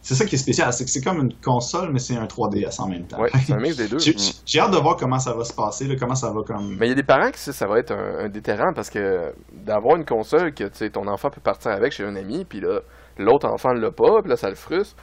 C'est 0.00 0.14
ça 0.14 0.24
qui 0.24 0.36
est 0.36 0.38
spécial, 0.38 0.72
c'est 0.72 0.84
que 0.84 0.90
c'est 0.90 1.02
comme 1.02 1.18
une 1.18 1.34
console, 1.44 1.90
mais 1.92 1.98
c'est 1.98 2.16
un 2.16 2.24
3DS 2.24 2.80
en 2.80 2.88
même 2.88 3.06
temps. 3.06 3.20
Ouais, 3.20 3.30
c'est 3.44 3.52
un 3.52 3.58
mix 3.58 3.76
des 3.76 3.88
deux. 3.88 3.98
J'ai 3.98 4.14
j'ai 4.46 4.60
hâte 4.60 4.70
de 4.70 4.78
voir 4.78 4.96
comment 4.96 5.18
ça 5.18 5.34
va 5.34 5.44
se 5.44 5.52
passer, 5.52 5.86
là, 5.86 5.96
comment 5.98 6.14
ça 6.14 6.30
va 6.32 6.42
comme. 6.46 6.76
Mais 6.78 6.86
il 6.86 6.90
y 6.90 6.92
a 6.92 6.94
des 6.94 7.02
parents 7.02 7.30
qui 7.30 7.38
ça, 7.40 7.52
ça 7.52 7.66
va 7.66 7.78
être 7.78 7.90
un, 7.92 8.24
un 8.24 8.28
déterrant 8.28 8.72
parce 8.74 8.88
que 8.88 9.32
d'avoir 9.52 9.96
une 9.96 10.06
console 10.06 10.54
que 10.54 10.64
tu 10.64 10.76
sais, 10.78 10.90
ton 10.90 11.06
enfant 11.08 11.28
peut 11.30 11.42
partir 11.42 11.72
avec 11.72 11.92
chez 11.92 12.04
un 12.04 12.16
ami, 12.16 12.44
puis 12.44 12.60
là, 12.60 12.80
l'autre 13.18 13.46
enfant 13.48 13.72
l'a 13.72 13.90
pas, 13.90 14.22
puis 14.22 14.30
là, 14.30 14.36
ça 14.36 14.48
le 14.48 14.54
frustre. 14.54 14.96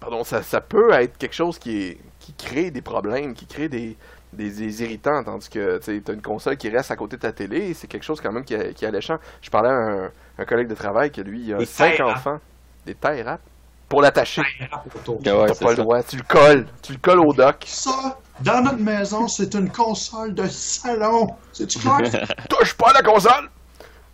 Pardon, 0.00 0.22
ça, 0.22 0.42
ça 0.42 0.60
peut 0.60 0.92
être 0.92 1.18
quelque 1.18 1.34
chose 1.34 1.58
qui, 1.58 1.76
est, 1.78 1.98
qui 2.20 2.32
crée 2.34 2.70
des 2.70 2.82
problèmes, 2.82 3.34
qui 3.34 3.46
crée 3.46 3.68
des, 3.68 3.96
des, 4.32 4.50
des 4.50 4.82
irritants, 4.82 5.22
tandis 5.24 5.48
que 5.48 5.78
tu 5.78 6.02
as 6.08 6.12
une 6.12 6.22
console 6.22 6.56
qui 6.56 6.68
reste 6.68 6.90
à 6.90 6.96
côté 6.96 7.16
de 7.16 7.22
ta 7.22 7.32
télé, 7.32 7.74
c'est 7.74 7.86
quelque 7.86 8.04
chose 8.04 8.20
quand 8.20 8.32
même 8.32 8.44
qui, 8.44 8.54
est- 8.54 8.74
qui 8.74 8.84
est 8.84 8.88
alléchant. 8.88 9.16
Je 9.42 9.50
parlais 9.50 9.70
à 9.70 9.72
un, 9.72 10.10
un 10.38 10.44
collègue 10.44 10.68
de 10.68 10.74
travail 10.74 11.10
que 11.10 11.20
lui, 11.20 11.42
il 11.46 11.54
a 11.54 11.58
Des 11.58 11.64
cinq 11.66 11.96
tie-wraps. 11.96 12.16
enfants. 12.18 12.38
Des 12.86 12.94
tailles 12.94 13.22
rap 13.22 13.40
pour 13.88 14.02
l'attacher. 14.02 14.42
ouais, 14.42 15.46
c'est 15.54 15.64
pas 15.64 15.70
le 15.70 15.76
droit. 15.76 16.02
Tu 16.02 16.16
le 16.16 16.22
colles. 16.22 16.66
Tu 16.82 16.92
le 16.92 16.98
colles 16.98 17.20
au 17.20 17.32
dock. 17.32 17.64
Ça, 17.66 18.18
dans 18.42 18.60
notre 18.62 18.78
maison, 18.80 19.26
c'est 19.28 19.54
une 19.54 19.70
console 19.70 20.34
de 20.34 20.46
salon. 20.46 21.26
C'est-tu 21.52 21.78
clair? 21.78 21.98
touche 22.50 22.74
pas 22.74 22.90
à 22.90 22.92
la 22.94 23.02
console! 23.02 23.48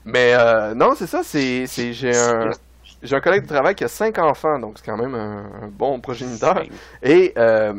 Mais 0.04 0.34
euh, 0.34 0.74
non, 0.74 0.90
c'est 0.96 1.06
ça, 1.06 1.22
c'est, 1.24 1.66
c'est 1.66 1.92
j'ai 1.92 2.16
un 2.16 2.50
j'ai 3.02 3.16
un 3.16 3.20
collègue 3.20 3.42
de 3.42 3.48
travail 3.48 3.74
qui 3.74 3.84
a 3.84 3.88
cinq 3.88 4.18
enfants, 4.18 4.58
donc 4.58 4.78
c'est 4.78 4.86
quand 4.86 4.96
même 4.96 5.14
un, 5.14 5.64
un 5.64 5.68
bon 5.68 6.00
progéniteur. 6.00 6.62
Et 7.02 7.32
euh, 7.36 7.74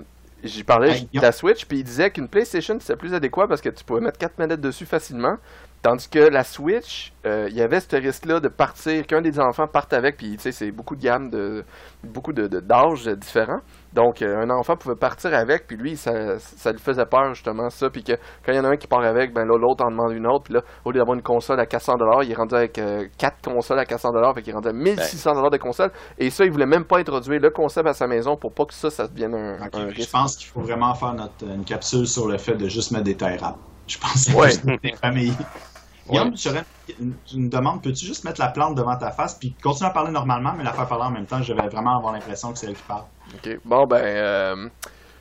j'y 0.48 0.64
parlais 0.64 0.92
Hey, 0.92 1.10
de 1.14 1.22
la 1.22 1.32
Switch, 1.32 1.66
puis 1.66 1.80
il 1.80 1.84
disait 1.84 2.12
qu'une 2.12 2.28
PlayStation 2.28 2.78
c'était 2.80 2.96
plus 2.96 3.14
adéquat 3.14 3.48
parce 3.48 3.62
que 3.62 3.70
tu 3.70 3.84
pouvais 3.84 4.02
mettre 4.02 4.18
quatre 4.18 4.38
manettes 4.38 4.62
dessus 4.62 4.86
facilement. 4.86 5.38
Tandis 5.82 6.10
que 6.10 6.20
la 6.20 6.44
Switch, 6.44 7.14
euh, 7.28 7.48
il 7.50 7.56
y 7.56 7.62
avait 7.62 7.80
ce 7.80 7.96
risque-là 7.96 8.40
de 8.40 8.48
partir, 8.48 9.06
qu'un 9.06 9.22
des 9.22 9.40
enfants 9.40 9.68
parte 9.68 9.94
avec, 9.94 10.18
puis 10.18 10.32
tu 10.38 10.42
sais, 10.42 10.52
c'est 10.52 10.72
beaucoup 10.72 10.96
de 10.96 11.02
gamme 11.04 11.30
de 11.30 11.64
beaucoup 12.04 12.34
de, 12.34 12.48
de- 12.48 12.60
d'âges 12.60 13.06
différents. 13.08 13.60
Donc 13.96 14.22
euh, 14.22 14.44
un 14.44 14.50
enfant 14.50 14.76
pouvait 14.76 14.96
partir 14.96 15.34
avec, 15.34 15.68
puis 15.68 15.78
lui, 15.78 15.96
ça, 15.96 16.38
ça 16.38 16.72
lui 16.74 16.80
faisait 16.80 17.06
peur 17.06 17.34
justement 17.34 17.70
ça, 17.70 17.90
puis 17.90 18.04
que 18.04 18.12
quand 18.46 18.52
il 18.52 18.56
y 18.56 18.60
en 18.60 18.66
a 18.66 18.68
un 18.68 18.76
qui 18.76 18.88
part 18.88 19.02
avec, 19.04 19.34
ben 19.34 19.46
là 19.46 19.58
l'autre 19.58 19.86
en 19.86 19.90
demande 19.90 20.12
une 20.12 20.28
autre, 20.28 20.44
puis 20.44 20.54
là 20.54 20.62
au 20.84 20.92
lieu 20.92 21.00
d'avoir 21.00 21.16
une 21.16 21.24
console 21.24 21.60
à 21.62 21.66
400 21.66 21.94
dollars, 21.96 22.24
il 22.24 22.32
est 22.32 22.36
rendu 22.36 22.54
avec 22.56 22.78
euh, 22.78 23.06
quatre 23.18 23.42
consoles 23.42 23.80
à 23.80 23.86
400 23.86 24.12
dollars, 24.12 24.34
fait 24.36 24.42
qu'il 24.42 24.52
est 24.52 24.56
rendu 24.56 24.68
à 24.68 24.74
1600 24.74 25.34
dollars 25.34 25.50
de 25.50 25.58
console. 25.58 25.92
Et 26.18 26.30
ça, 26.30 26.44
il 26.44 26.52
voulait 26.52 26.66
même 26.66 26.84
pas 26.84 27.00
introduire 27.00 27.40
le 27.40 27.50
concept 27.52 27.88
à 27.88 27.94
sa 27.94 28.06
maison 28.06 28.36
pour 28.36 28.54
pas 28.54 28.66
que 28.66 28.74
ça, 28.74 28.90
ça 28.90 29.08
devienne 29.08 29.34
un, 29.34 29.58
je 29.98 30.10
pense 30.10 30.36
qu'il 30.36 30.48
faut 30.50 30.62
vraiment 30.62 30.94
faire 30.94 31.14
notre, 31.14 31.46
une 31.46 31.64
capsule 31.64 32.06
sur 32.06 32.28
le 32.28 32.38
fait 32.38 32.56
de 32.56 32.68
juste 32.68 32.92
mettre 32.92 33.06
des 33.06 33.16
rap. 33.38 33.56
Je 33.88 33.98
pense 33.98 34.26
que 34.26 34.36
Ouais. 34.36 34.52
c'est 34.52 34.66
des 34.82 34.94
familles. 35.02 35.34
Guillaume, 36.10 36.34
j'aurais 36.38 36.64
une, 37.00 37.16
une 37.34 37.50
demande. 37.50 37.82
Peux-tu 37.82 38.06
juste 38.06 38.24
mettre 38.26 38.40
la 38.40 38.50
plante 38.50 38.76
devant 38.76 38.96
ta 38.98 39.12
face 39.12 39.36
puis 39.40 39.54
continuer 39.64 39.90
à 39.90 39.94
parler 39.94 40.12
normalement, 40.12 40.54
mais 40.56 40.64
la 40.64 40.72
faire 40.74 40.88
parler 40.88 41.06
en 41.06 41.12
même 41.12 41.26
temps? 41.26 41.42
Je 41.42 41.54
vais 41.54 41.68
vraiment 41.68 41.98
avoir 41.98 42.14
l'impression 42.14 42.52
que 42.54 42.60
c'est 42.60 42.68
elle 42.68 42.76
qui 42.76 42.84
parle. 42.84 43.06
Ok, 43.34 43.58
bon 43.66 43.86
ben, 43.88 43.98
euh, 44.04 44.70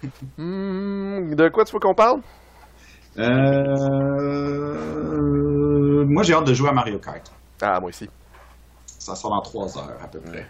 hmm, 0.38 1.34
de 1.34 1.48
quoi 1.48 1.64
tu 1.64 1.72
veux 1.72 1.80
qu'on 1.80 1.94
parle? 1.94 2.20
Euh... 4.74 6.04
Moi, 6.06 6.22
j'ai 6.22 6.34
hâte 6.34 6.46
de 6.46 6.54
jouer 6.54 6.68
à 6.68 6.72
Mario 6.72 6.98
Kart. 6.98 7.32
Ah 7.62 7.80
moi 7.80 7.88
aussi. 7.88 8.08
Ça 8.86 9.14
sort 9.14 9.30
dans 9.30 9.40
trois 9.42 9.78
heures 9.78 9.98
à 10.02 10.08
peu 10.08 10.20
près. 10.20 10.46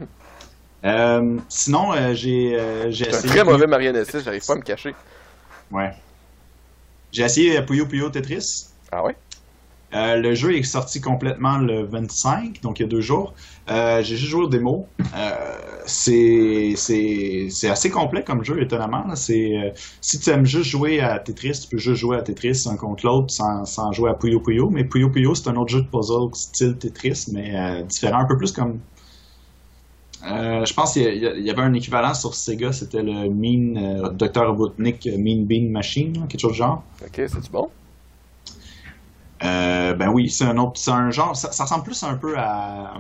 Euh, 0.85 1.39
sinon, 1.49 1.93
euh, 1.93 2.13
j'ai 2.15 2.59
j'ai 2.91 3.05
C'est 3.05 3.15
un 3.15 3.19
essayé. 3.19 3.35
très 3.35 3.45
mauvais 3.45 3.67
marionnettiste, 3.67 4.25
j'arrive 4.25 4.45
pas 4.45 4.55
à 4.55 4.57
me 4.57 4.63
cacher. 4.63 4.95
Ouais. 5.71 5.93
J'ai 7.13 7.23
essayé 7.23 7.63
Puyo 7.63 7.87
Puyo 7.87 8.11
Tetris. 8.11 8.69
Ah 8.93 9.03
ouais? 9.05 9.17
Euh, 9.95 10.17
le 10.17 10.35
jeu 10.35 10.57
est 10.57 10.63
sorti 10.65 11.01
complètement 11.01 11.59
le 11.59 11.85
25, 11.85 12.61
donc 12.63 12.81
il 12.81 12.83
y 12.83 12.87
a 12.87 12.89
deux 12.89 13.01
jours. 13.01 13.35
Euh, 13.71 14.03
j'ai 14.03 14.17
juste 14.17 14.31
joué 14.31 14.43
au 14.43 14.49
démo. 14.49 14.87
Euh, 15.17 15.33
c'est 15.87 16.75
assez 17.69 17.91
complet 17.91 18.25
comme 18.25 18.45
jeu, 18.45 18.61
étonnamment. 18.61 19.05
euh, 19.09 19.71
si 20.01 20.19
tu 20.19 20.31
aimes 20.31 20.47
juste 20.47 20.69
jouer 20.69 21.01
à 21.01 21.19
Tetris, 21.19 21.61
tu 21.63 21.69
peux 21.69 21.79
juste 21.79 22.01
jouer 22.01 22.17
à 22.17 22.23
Tetris 22.23 22.67
un 22.67 22.77
contre 22.77 23.07
l'autre 23.07 23.33
sans, 23.33 23.93
jouer 23.93 24.11
à 24.11 24.15
Puyo 24.15 24.41
Puyo. 24.41 24.69
Mais 24.71 24.85
Puyo 24.85 25.11
Puyo, 25.11 25.35
c'est 25.35 25.49
un 25.49 25.57
autre 25.57 25.71
jeu 25.71 25.83
de 25.83 25.89
puzzle 25.89 26.35
style 26.35 26.77
Tetris, 26.77 27.27
mais 27.33 27.83
différent, 27.85 28.19
un 28.19 28.27
peu 28.27 28.37
plus 28.37 28.53
comme 28.53 28.81
je 30.27 30.73
pense 30.73 30.95
qu'il 30.95 31.03
y, 31.03 31.51
avait 31.51 31.63
un 31.63 31.75
équivalent 31.75 32.15
sur 32.15 32.35
Sega, 32.35 32.73
c'était 32.73 33.03
le 33.03 33.29
Mean 33.29 34.11
Dr. 34.15 34.47
Robotnik 34.47 35.07
Mean 35.19 35.45
Bean 35.45 35.71
Machine, 35.71 36.27
quelque 36.29 36.41
chose 36.41 36.53
du 36.53 36.59
genre. 36.59 36.83
Ok, 37.03 37.13
c'est-tu 37.15 37.51
bon? 37.53 37.69
Euh, 39.45 39.93
ben 39.95 40.09
oui, 40.09 40.31
c'est 40.31 40.45
un 40.45 40.57
autre, 40.59 40.79
c'est 40.81 40.91
un 40.91 41.11
genre, 41.11 41.37
ça, 41.37 41.53
ça 41.53 41.65
ressemble 41.65 41.85
plus 41.85 42.03
un 42.03 42.15
peu 42.17 42.35
à, 42.39 42.95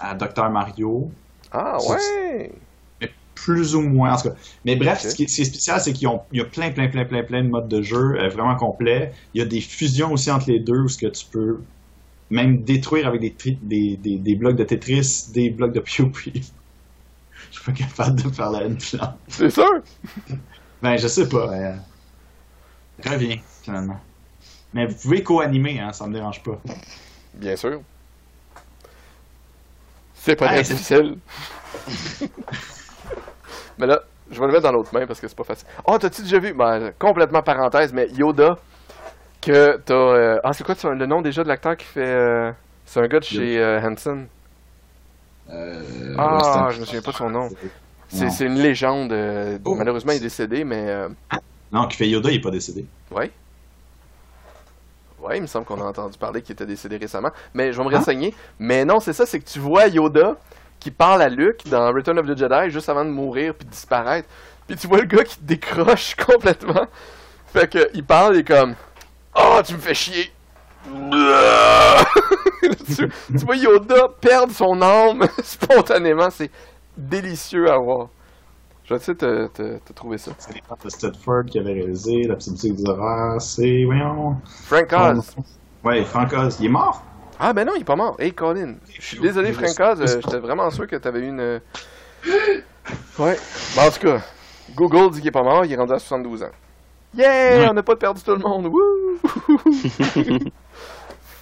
à 0.00 0.14
Dr. 0.14 0.50
Mario, 0.50 1.10
Ah, 1.52 1.78
ouais! 1.88 2.50
mais 3.00 3.10
plus 3.34 3.76
ou 3.76 3.80
moins 3.82 4.14
en 4.14 4.16
tout 4.16 4.28
cas. 4.30 4.34
Mais 4.64 4.74
bref, 4.76 5.00
ce 5.02 5.14
qui 5.14 5.24
est, 5.24 5.28
ce 5.28 5.36
qui 5.36 5.42
est 5.42 5.44
spécial, 5.44 5.80
c'est 5.80 5.92
qu'il 5.92 6.08
y 6.32 6.40
a 6.40 6.44
plein, 6.44 6.70
plein, 6.72 6.88
plein, 6.88 7.04
plein, 7.04 7.22
plein 7.22 7.42
de 7.44 7.48
modes 7.48 7.68
de 7.68 7.80
jeu 7.82 8.16
euh, 8.18 8.28
vraiment 8.28 8.56
complets. 8.56 9.12
Il 9.34 9.38
y 9.38 9.42
a 9.42 9.46
des 9.46 9.60
fusions 9.60 10.12
aussi 10.12 10.30
entre 10.32 10.50
les 10.50 10.58
deux 10.58 10.80
où 10.80 10.88
ce 10.88 10.98
que 10.98 11.06
tu 11.06 11.26
peux 11.26 11.60
même 12.30 12.62
détruire 12.64 13.06
avec 13.06 13.20
des, 13.20 13.32
tri- 13.34 13.58
des, 13.62 13.96
des, 13.96 14.16
des 14.16 14.34
blocs 14.34 14.56
de 14.56 14.64
Tetris, 14.64 15.26
des 15.32 15.50
blocs 15.50 15.72
de 15.72 15.80
Puyo. 15.80 16.10
Je 16.24 17.60
suis 17.60 17.64
pas 17.64 17.72
capable 17.72 18.20
de 18.20 18.28
faire 18.30 18.50
la 18.50 18.64
une 18.64 18.78
plante. 18.78 19.14
C'est 19.28 19.50
sûr? 19.50 19.70
Ben, 20.82 20.96
je 20.96 21.06
sais 21.06 21.28
pas. 21.28 21.52
euh, 21.52 21.76
Reviens, 23.04 23.36
finalement. 23.62 24.00
Mais 24.74 24.86
vous 24.86 24.94
pouvez 24.96 25.22
co-animer, 25.22 25.80
hein, 25.80 25.92
ça 25.92 26.06
me 26.06 26.12
dérange 26.12 26.42
pas. 26.42 26.60
Bien 27.34 27.56
sûr. 27.56 27.80
C'est 30.14 30.36
pas 30.36 30.46
Hey, 30.54 30.62
très 30.64 30.74
difficile. 30.74 31.16
mais 33.78 33.86
là, 33.86 34.00
je 34.30 34.40
vais 34.40 34.46
le 34.46 34.52
mettre 34.52 34.64
dans 34.64 34.72
l'autre 34.72 34.92
main 34.92 35.06
parce 35.06 35.20
que 35.20 35.28
c'est 35.28 35.36
pas 35.36 35.44
facile. 35.44 35.66
Oh, 35.86 35.98
t'as-tu 35.98 36.22
déjà 36.22 36.38
vu, 36.38 36.52
ben, 36.54 36.92
complètement 36.98 37.42
parenthèse, 37.42 37.92
mais 37.92 38.08
Yoda, 38.10 38.58
que 39.40 39.76
t'as... 39.84 39.94
euh, 39.94 40.40
Ah, 40.44 40.52
c'est 40.52 40.64
quoi 40.64 40.74
le 40.94 41.06
nom 41.06 41.22
déjà 41.22 41.42
de 41.44 41.48
l'acteur 41.48 41.76
qui 41.76 41.84
fait... 41.86 42.00
euh, 42.06 42.50
C'est 42.86 43.00
un 43.00 43.06
gars 43.06 43.20
de 43.20 43.24
chez 43.24 43.58
euh, 43.58 43.80
Hanson. 43.80 44.26
Euh, 45.50 46.14
Ah, 46.18 46.36
Western- 46.36 46.70
je 46.72 46.80
me 46.80 46.84
souviens 46.86 47.02
pas 47.02 47.10
de 47.12 47.16
son 47.16 47.30
nom. 47.30 47.48
C'est 48.08 48.46
une 48.46 48.58
légende. 48.58 49.12
euh, 49.12 49.58
Oh. 49.64 49.74
Malheureusement, 49.74 50.12
il 50.12 50.16
est 50.16 50.20
décédé, 50.20 50.64
mais... 50.64 50.84
euh, 50.88 51.08
Non, 51.72 51.86
qui 51.88 51.96
fait 51.96 52.08
Yoda, 52.08 52.30
il 52.30 52.36
est 52.36 52.40
pas 52.40 52.50
décédé. 52.50 52.86
Ouais. 53.10 53.30
Ouais, 55.24 55.38
il 55.38 55.42
me 55.42 55.46
semble 55.46 55.64
qu'on 55.64 55.80
a 55.80 55.84
entendu 55.84 56.18
parler 56.18 56.42
qu'il 56.42 56.52
était 56.52 56.66
décédé 56.66 56.96
récemment. 56.98 57.30
Mais 57.54 57.72
je 57.72 57.78
vais 57.78 57.84
me 57.84 57.94
Hein? 57.94 57.98
renseigner. 57.98 58.34
Mais 58.58 58.84
non, 58.84 59.00
c'est 59.00 59.12
ça, 59.14 59.24
c'est 59.26 59.40
que 59.40 59.48
tu 59.48 59.58
vois 59.58 59.86
Yoda 59.88 60.36
qui 60.78 60.90
parle 60.90 61.22
à 61.22 61.28
Luke 61.30 61.66
dans 61.68 61.90
Return 61.92 62.18
of 62.18 62.26
the 62.26 62.36
Jedi 62.36 62.68
juste 62.70 62.88
avant 62.90 63.04
de 63.06 63.10
mourir 63.10 63.54
puis 63.54 63.64
de 63.66 63.70
disparaître. 63.70 64.28
Puis 64.66 64.76
tu 64.76 64.86
vois 64.86 64.98
le 64.98 65.06
gars 65.06 65.24
qui 65.24 65.38
décroche 65.40 66.14
complètement. 66.26 66.86
Fait 67.52 67.70
que 67.70 67.88
il 67.94 68.04
parle, 68.04 68.36
est 68.36 68.44
comme 68.44 68.74
Oh, 69.34 69.60
tu 69.64 69.74
me 69.74 69.78
fais 69.78 69.94
chier. 69.94 70.30
tu, 72.86 73.08
tu 73.28 73.44
vois 73.46 73.56
Yoda 73.56 74.08
perdre 74.20 74.52
son 74.52 74.80
âme 74.82 75.26
spontanément. 75.42 76.28
C'est 76.30 76.50
délicieux 76.96 77.70
à 77.70 77.78
voir. 77.78 78.08
Je 78.84 78.90
vais 78.92 78.96
essayer 79.00 79.14
de 79.14 79.46
te, 79.46 79.62
te- 79.62 79.78
te 79.78 79.92
trouver 79.94 80.18
ça. 80.18 80.32
C'est 80.38 80.52
les 80.54 80.60
de 80.84 80.88
Stedford 80.90 81.44
qui 81.46 81.58
avait 81.58 81.72
réalisé 81.72 82.24
la 82.24 82.36
petite 82.36 82.52
musique 82.52 82.74
des 82.76 82.88
horreurs. 82.88 83.40
C'est, 83.40 83.84
voyons. 83.84 84.36
Frank 84.66 84.92
Oz. 84.92 85.34
Ouais, 85.82 86.04
Frank 86.04 86.32
Oz. 86.34 86.58
Il 86.60 86.66
est 86.66 86.68
mort? 86.68 87.02
Ah 87.40 87.52
ben 87.52 87.66
non, 87.66 87.72
il 87.76 87.80
est 87.80 87.84
pas 87.84 87.96
mort. 87.96 88.14
Hey 88.18 88.32
Colin, 88.32 88.74
je 88.88 89.00
suis 89.02 89.18
désolé 89.20 89.52
Frank 89.52 89.78
Oz, 89.80 90.00
euh, 90.02 90.20
j'étais 90.22 90.38
vraiment 90.38 90.70
sûr 90.70 90.86
que 90.86 90.96
t'avais 90.96 91.20
eu 91.20 91.28
une... 91.28 91.40
euh, 91.40 91.58
Ouais. 93.18 93.38
Bon, 93.74 93.82
en 93.82 93.90
tout 93.90 94.00
cas, 94.00 94.20
Google 94.74 95.10
dit 95.12 95.18
qu'il 95.20 95.28
est 95.28 95.32
pas 95.32 95.42
mort, 95.42 95.64
il 95.64 95.72
est 95.72 95.76
rendu 95.76 95.92
à 95.92 95.98
72 95.98 96.42
ans. 96.44 96.50
Yeah! 97.14 97.58
Ouais. 97.58 97.68
On 97.70 97.74
n'a 97.74 97.82
pas 97.82 97.96
perdu 97.96 98.22
tout 98.22 98.32
le 98.32 98.38
monde! 98.38 98.70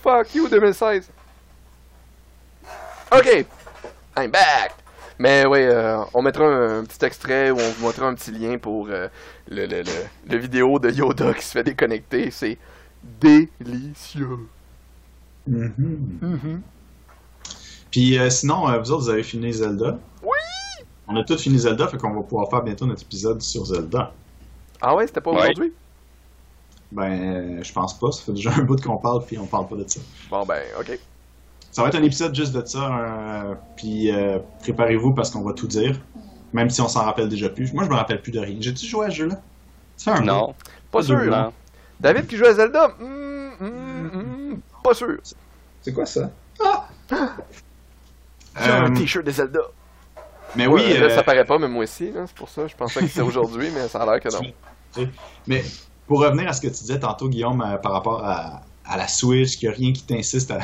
Fuck 0.03 0.35
you 0.35 0.49
2016! 0.49 1.11
Ok! 3.13 3.45
I'm 4.17 4.31
back! 4.31 4.75
Mais 5.19 5.47
ouais, 5.47 5.67
euh, 5.67 5.99
on 6.15 6.23
mettra 6.23 6.45
un, 6.45 6.81
un 6.81 6.85
petit 6.85 7.05
extrait 7.05 7.51
où 7.51 7.59
on 7.59 7.71
vous 7.73 7.83
montrera 7.83 8.09
un 8.09 8.15
petit 8.15 8.31
lien 8.33 8.59
pour 8.59 8.89
euh, 8.89 9.09
le, 9.49 9.67
le, 9.67 9.83
le, 9.83 9.93
le 10.31 10.37
vidéo 10.37 10.79
de 10.79 10.91
Yoda 10.91 11.35
qui 11.35 11.45
se 11.45 11.53
fait 11.53 11.63
déconnecter. 11.65 12.31
C'est 12.31 12.59
délicieux. 13.21 14.39
Mm-hmm. 15.51 16.61
Puis 17.91 18.19
euh, 18.19 18.31
sinon, 18.31 18.69
euh, 18.69 18.79
vous 18.79 18.93
autres, 18.93 19.05
vous 19.05 19.11
avez 19.11 19.23
fini 19.23 19.53
Zelda? 19.53 19.99
Oui! 20.23 20.29
On 21.09 21.17
a 21.17 21.25
tous 21.25 21.43
fini 21.43 21.59
Zelda, 21.59 21.89
fait 21.89 21.99
qu'on 21.99 22.15
va 22.15 22.23
pouvoir 22.23 22.49
faire 22.49 22.63
bientôt 22.63 22.87
notre 22.87 23.03
épisode 23.03 23.43
sur 23.43 23.67
Zelda. 23.67 24.13
Ah 24.81 24.95
ouais, 24.95 25.07
c'était 25.07 25.21
pas 25.21 25.33
Ouais. 25.33 25.43
aujourd'hui? 25.43 25.73
Ben, 26.91 27.11
euh, 27.11 27.63
je 27.63 27.73
pense 27.73 27.99
pas. 27.99 28.13
Ça 28.13 28.23
fait 28.23 28.33
déjà 28.33 28.53
un 28.55 28.63
bout 28.63 28.81
qu'on 28.83 28.99
parle, 28.99 29.25
puis 29.25 29.39
on 29.39 29.47
parle 29.47 29.67
pas 29.69 29.77
de 29.77 29.85
ça. 29.89 30.01
Bon 30.31 30.45
ben, 30.47 30.63
ok. 30.79 30.99
Ça 31.73 31.83
va 31.83 31.89
être 31.89 31.95
un 31.97 32.03
épisode 32.03 32.35
juste 32.35 32.53
de 32.53 32.65
ça, 32.65 32.87
euh, 32.87 33.55
puis 33.77 34.13
euh, 34.13 34.39
préparez-vous 34.61 35.15
parce 35.15 35.31
qu'on 35.31 35.43
va 35.43 35.53
tout 35.55 35.67
dire. 35.67 35.99
Même 36.53 36.69
si 36.69 36.81
on 36.83 36.89
s'en 36.89 37.03
rappelle 37.05 37.29
déjà 37.31 37.49
plus. 37.49 37.73
Moi, 37.73 37.85
je 37.85 37.89
me 37.89 37.95
rappelle 37.95 38.21
plus 38.21 38.31
de 38.31 38.39
rien. 38.39 38.57
J'ai-tu 38.61 38.85
joué 38.87 39.07
à 39.07 39.11
ce 39.11 39.17
jeu-là? 39.17 39.37
Un 40.07 40.21
Non. 40.21 40.55
Pas 40.91 41.03
sûr. 41.03 41.17
Non. 41.25 41.51
David 41.99 42.27
qui 42.27 42.37
joue 42.37 42.45
à 42.45 42.53
Zelda? 42.53 42.89
Hmm, 43.01 43.53
hmm, 43.59 44.07
hmm, 44.53 44.61
pas 44.85 44.93
sûr. 44.93 45.17
C'est 45.81 45.93
quoi 45.95 46.05
ça? 46.05 46.31
Ah! 46.63 46.87
J'ai 47.11 48.71
un 48.71 48.91
Euh, 48.93 48.95
t-shirt 48.95 49.25
de 49.25 49.31
Zelda. 49.31 49.61
mais 50.55 50.67
oui, 50.67 50.83
Ouais, 50.83 50.99
là, 50.99 51.09
ça 51.09 51.23
paraît 51.23 51.47
pas, 51.47 51.59
mais 51.59 51.69
moi 51.69 51.85
aussi. 51.85 52.13
C'est 52.27 52.35
pour 52.35 52.51
ça. 52.51 52.67
Je 52.67 52.77
pensais 52.77 53.01
que 53.01 53.07
c'était 53.07 53.21
aujourd'hui, 53.23 53.71
mais 53.75 53.89
ça 53.89 54.03
a 54.03 54.05
l'air 54.05 54.21
que 54.21 54.29
non. 54.29 55.07
Mais 55.47 55.65
pour 56.07 56.21
revenir 56.21 56.49
à 56.49 56.53
ce 56.53 56.61
que 56.61 56.67
tu 56.67 56.75
disais 56.75 57.01
tantôt, 57.01 57.31
Guillaume, 57.31 57.63
euh, 57.63 57.79
par 57.79 57.93
rapport 57.93 58.23
à, 58.23 58.61
à 58.85 58.97
la 58.99 59.09
Switch, 59.09 59.57
qu'il 59.57 59.71
n'y 59.71 59.75
a 59.75 59.79
rien 59.79 59.93
qui 59.95 60.05
t'insiste 60.05 60.51
à, 60.51 60.59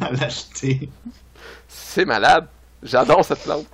à 0.06 0.10
l'acheter. 0.12 0.88
C'est 1.68 2.04
malade. 2.04 2.46
J'adore 2.82 3.24
cette 3.24 3.42
plante. 3.42 3.66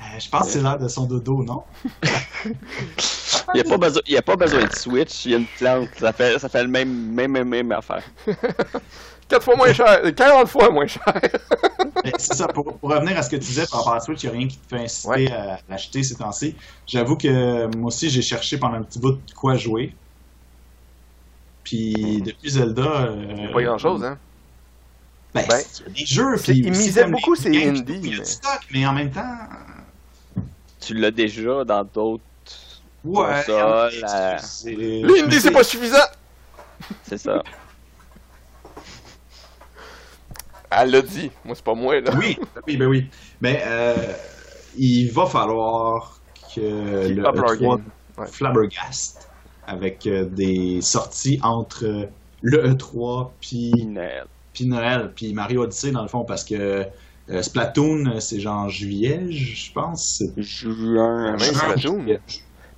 Euh, 0.00 0.18
je 0.18 0.28
pense 0.28 0.46
que 0.46 0.52
c'est 0.52 0.60
l'heure 0.60 0.78
de 0.78 0.88
son 0.88 1.06
dodo, 1.06 1.42
non? 1.44 1.62
Il 2.04 2.54
n'y 3.54 3.60
a, 3.60 3.64
pas 3.64 3.78
besoin- 3.78 4.02
y 4.06 4.16
a 4.16 4.22
pas 4.22 4.36
besoin 4.36 4.64
de 4.64 4.72
Switch, 4.72 5.24
il 5.26 5.30
y 5.32 5.34
a 5.34 5.38
une 5.38 5.46
plante. 5.46 5.88
Ça 5.98 6.12
fait, 6.12 6.38
ça 6.38 6.48
fait 6.48 6.62
le 6.62 6.68
même, 6.68 6.88
même, 7.12 7.32
même, 7.32 7.48
même 7.48 7.72
affaire. 7.72 8.02
4 9.28 9.42
fois 9.44 9.56
moins 9.56 9.72
cher. 9.72 9.86
euh, 10.04 10.12
40 10.12 10.48
fois 10.48 10.70
moins 10.70 10.86
cher. 10.86 11.04
C'est 12.18 12.34
ça, 12.34 12.48
pour, 12.48 12.76
pour 12.78 12.90
revenir 12.90 13.16
à 13.16 13.22
ce 13.22 13.30
que 13.30 13.36
tu 13.36 13.42
disais 13.46 13.64
par 13.70 13.78
rapport 13.80 13.92
à 13.92 13.96
la 13.96 14.00
Switch, 14.00 14.22
il 14.24 14.30
n'y 14.30 14.34
a 14.34 14.38
rien 14.38 14.48
qui 14.48 14.58
te 14.58 14.68
fait 14.68 14.82
inciter 14.82 15.08
Ouais. 15.08 15.32
à 15.32 15.58
l'acheter 15.68 16.02
ces 16.02 16.16
temps-ci. 16.16 16.54
J'avoue 16.86 17.16
que 17.16 17.66
moi 17.76 17.86
aussi, 17.86 18.10
j'ai 18.10 18.22
cherché 18.22 18.58
pendant 18.58 18.74
un 18.78 18.82
petit 18.82 18.98
bout 18.98 19.12
de 19.12 19.32
quoi 19.34 19.54
jouer. 19.56 19.94
Puis 21.64 22.22
depuis 22.22 22.50
Zelda. 22.50 22.82
euh, 22.82 23.52
pas 23.52 23.62
grand 23.62 23.78
chose, 23.78 24.04
hein? 24.04 24.18
Ben, 25.34 25.44
Ben, 25.48 25.62
c'est 25.70 25.90
des 25.92 26.04
jeux. 26.04 26.36
puis 26.36 26.58
ils 26.58 26.68
misaient 26.70 27.06
beaucoup 27.06 27.34
ces 27.34 27.48
indies, 27.48 27.84
Il 28.02 28.06
y 28.10 28.14
a 28.14 28.18
mais- 28.18 28.24
du 28.24 28.30
stock, 28.30 28.60
mais 28.72 28.86
en 28.86 28.92
même 28.92 29.10
temps. 29.10 29.38
Tu 30.80 30.94
l'as 30.94 31.10
déjà 31.10 31.64
dans 31.64 31.84
d'autres. 31.84 32.22
Ouais. 33.04 33.24
Console, 33.46 33.92
euh, 34.04 34.36
c'est- 34.38 34.70
L'indie, 34.76 35.40
c'est 35.40 35.50
pas 35.50 35.64
suffisant. 35.64 35.96
C'est 37.04 37.18
ça. 37.18 37.42
Elle 40.70 40.90
l'a 40.90 41.02
dit. 41.02 41.30
Moi, 41.44 41.54
c'est 41.54 41.64
pas 41.64 41.74
moi, 41.74 42.00
là. 42.00 42.12
Oui, 42.16 42.38
oui, 42.66 42.76
ben 42.76 42.86
oui. 42.86 43.06
Mais 43.40 43.62
euh, 43.66 43.94
il 44.76 45.10
va 45.10 45.26
falloir 45.26 46.18
que 46.54 46.60
le 47.08 47.24
up 47.26 47.34
leur 47.36 47.54
E3 47.54 47.58
game. 47.60 47.84
Ouais. 48.18 48.26
flabbergast 48.26 49.28
avec 49.66 50.06
euh, 50.06 50.24
des 50.26 50.80
sorties 50.82 51.38
entre 51.42 51.84
euh, 51.86 52.06
le 52.42 52.68
E3 52.74 53.30
puis. 53.40 53.72
Puis 54.52 54.66
Noël 54.66 55.12
puis 55.14 55.32
Mario 55.32 55.62
Odyssey 55.62 55.90
dans 55.92 56.02
le 56.02 56.08
fond 56.08 56.24
parce 56.24 56.44
que 56.44 56.86
euh, 57.30 57.42
Splatoon 57.42 58.20
c'est 58.20 58.40
genre 58.40 58.68
juillet 58.68 59.30
je 59.30 59.72
pense. 59.72 60.22
Juin. 60.36 61.30
Même 61.32 61.38
Juin, 61.40 61.52
Splatoon. 61.54 62.06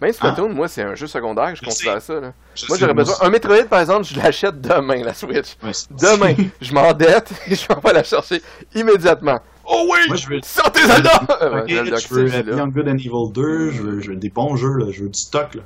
Même 0.00 0.12
Splatoon, 0.12 0.48
moi, 0.52 0.66
c'est 0.68 0.82
un 0.82 0.94
jeu 0.96 1.06
secondaire. 1.06 1.54
Je 1.54 1.60
Je 1.60 1.64
considère 1.64 2.02
sais. 2.02 2.12
ça, 2.14 2.20
là. 2.20 2.32
Je 2.54 2.66
Moi, 2.68 2.76
j'aurais 2.76 2.92
besoin. 2.94 3.14
Un 3.22 3.30
Metroid, 3.30 3.64
par 3.70 3.80
exemple, 3.80 4.04
je 4.04 4.16
l'achète 4.18 4.60
demain, 4.60 5.02
la 5.02 5.14
Switch. 5.14 5.56
Ouais, 5.62 5.70
Demain, 5.92 6.34
je 6.60 6.74
m'endette 6.74 7.32
et 7.46 7.54
je 7.54 7.64
m'en 7.72 7.80
vais 7.80 7.92
la 7.94 8.02
chercher 8.02 8.42
immédiatement. 8.74 9.38
Oh 9.64 9.88
oui! 9.90 10.00
Moi, 10.08 10.16
je 10.16 10.28
veux- 10.28 10.40
Sortez 10.42 10.80
Zelda! 10.84 11.22
Ok, 11.62 11.70
Zelda 11.70 11.96
je 11.96 12.08
veux. 12.12 12.42
Beyond 12.42 12.66
Good 12.68 12.88
and 12.88 12.96
Evil 12.98 13.32
2, 13.32 13.70
je 13.70 13.82
veux, 13.82 14.00
je 14.00 14.10
veux 14.10 14.16
des 14.16 14.28
bons 14.30 14.56
jeux, 14.56 14.74
là, 14.76 14.86
je 14.90 15.04
veux 15.04 15.08
du 15.08 15.18
stock. 15.18 15.54
là. 15.54 15.62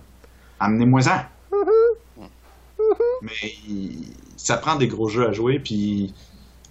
Amenez-moi-en. 0.61 1.23
Mais 3.23 3.31
ça 4.39 4.59
prend 4.59 4.77
des 4.77 4.89
gros 4.89 5.09
jeux 5.11 5.29
à 5.29 5.33
jouer, 5.33 5.61
puis 5.61 6.15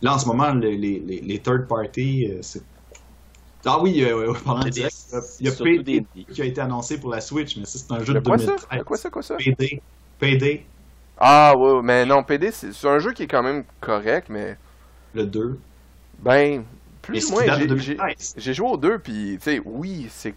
là 0.02 0.16
en 0.16 0.20
ce 0.20 0.28
moment, 0.28 0.54
les, 0.54 0.78
les, 0.78 1.00
les, 1.02 1.22
les 1.22 1.44
third 1.44 1.68
party, 1.68 2.28
euh, 2.32 2.40
c'est. 2.44 2.68
Ah 3.66 3.82
oui, 3.82 4.04
euh, 4.04 4.34
pendant 4.46 4.64
le 4.64 4.72
des- 4.72 4.72
direct, 4.72 4.96
euh, 5.14 5.22
il 5.40 5.46
y 5.48 5.50
a 5.50 5.52
surtout 5.52 5.84
PD 5.84 6.06
qui 6.32 6.42
a 6.42 6.46
été 6.46 6.62
annoncé 6.62 7.00
pour 7.00 7.12
la 7.12 7.22
Switch, 7.22 7.58
mais 7.58 7.66
ça 7.66 7.80
c'est 7.80 7.92
un 7.94 8.04
jeu 8.04 8.14
de 8.14 8.20
quoi 8.20 8.38
ça? 8.38 8.56
2013. 8.58 8.68
Le 8.72 8.84
quoi 8.84 8.98
ça, 8.98 9.10
quoi 9.10 9.24
ça? 9.24 9.38
PD, 9.38 9.82
PD, 10.20 10.66
Ah 11.18 11.54
ouais, 11.58 11.82
mais 11.84 12.06
non, 12.06 12.24
PD, 12.24 12.52
c'est 12.52 12.74
c'est 12.74 12.88
un 12.88 13.00
jeu 13.00 13.14
qui 13.14 13.24
est 13.24 13.28
quand 13.28 13.44
même 13.44 13.66
correct, 13.82 14.28
mais 14.30 14.58
Le 15.14 15.26
2. 15.26 15.60
ben, 16.20 16.66
plus 17.02 17.26
ou 17.26 17.30
moins, 17.30 17.46
date 17.46 17.66
de 17.66 17.66
j'ai- 17.76 17.78
j'ai 17.78 18.06
2013. 18.06 18.36
j'ai 18.36 18.54
joué 18.54 18.68
aux 18.70 18.78
deux, 18.78 19.00
puis 19.00 19.38
tu 19.40 19.44
sais, 19.52 19.62
oui, 19.66 20.08
c'est 20.12 20.36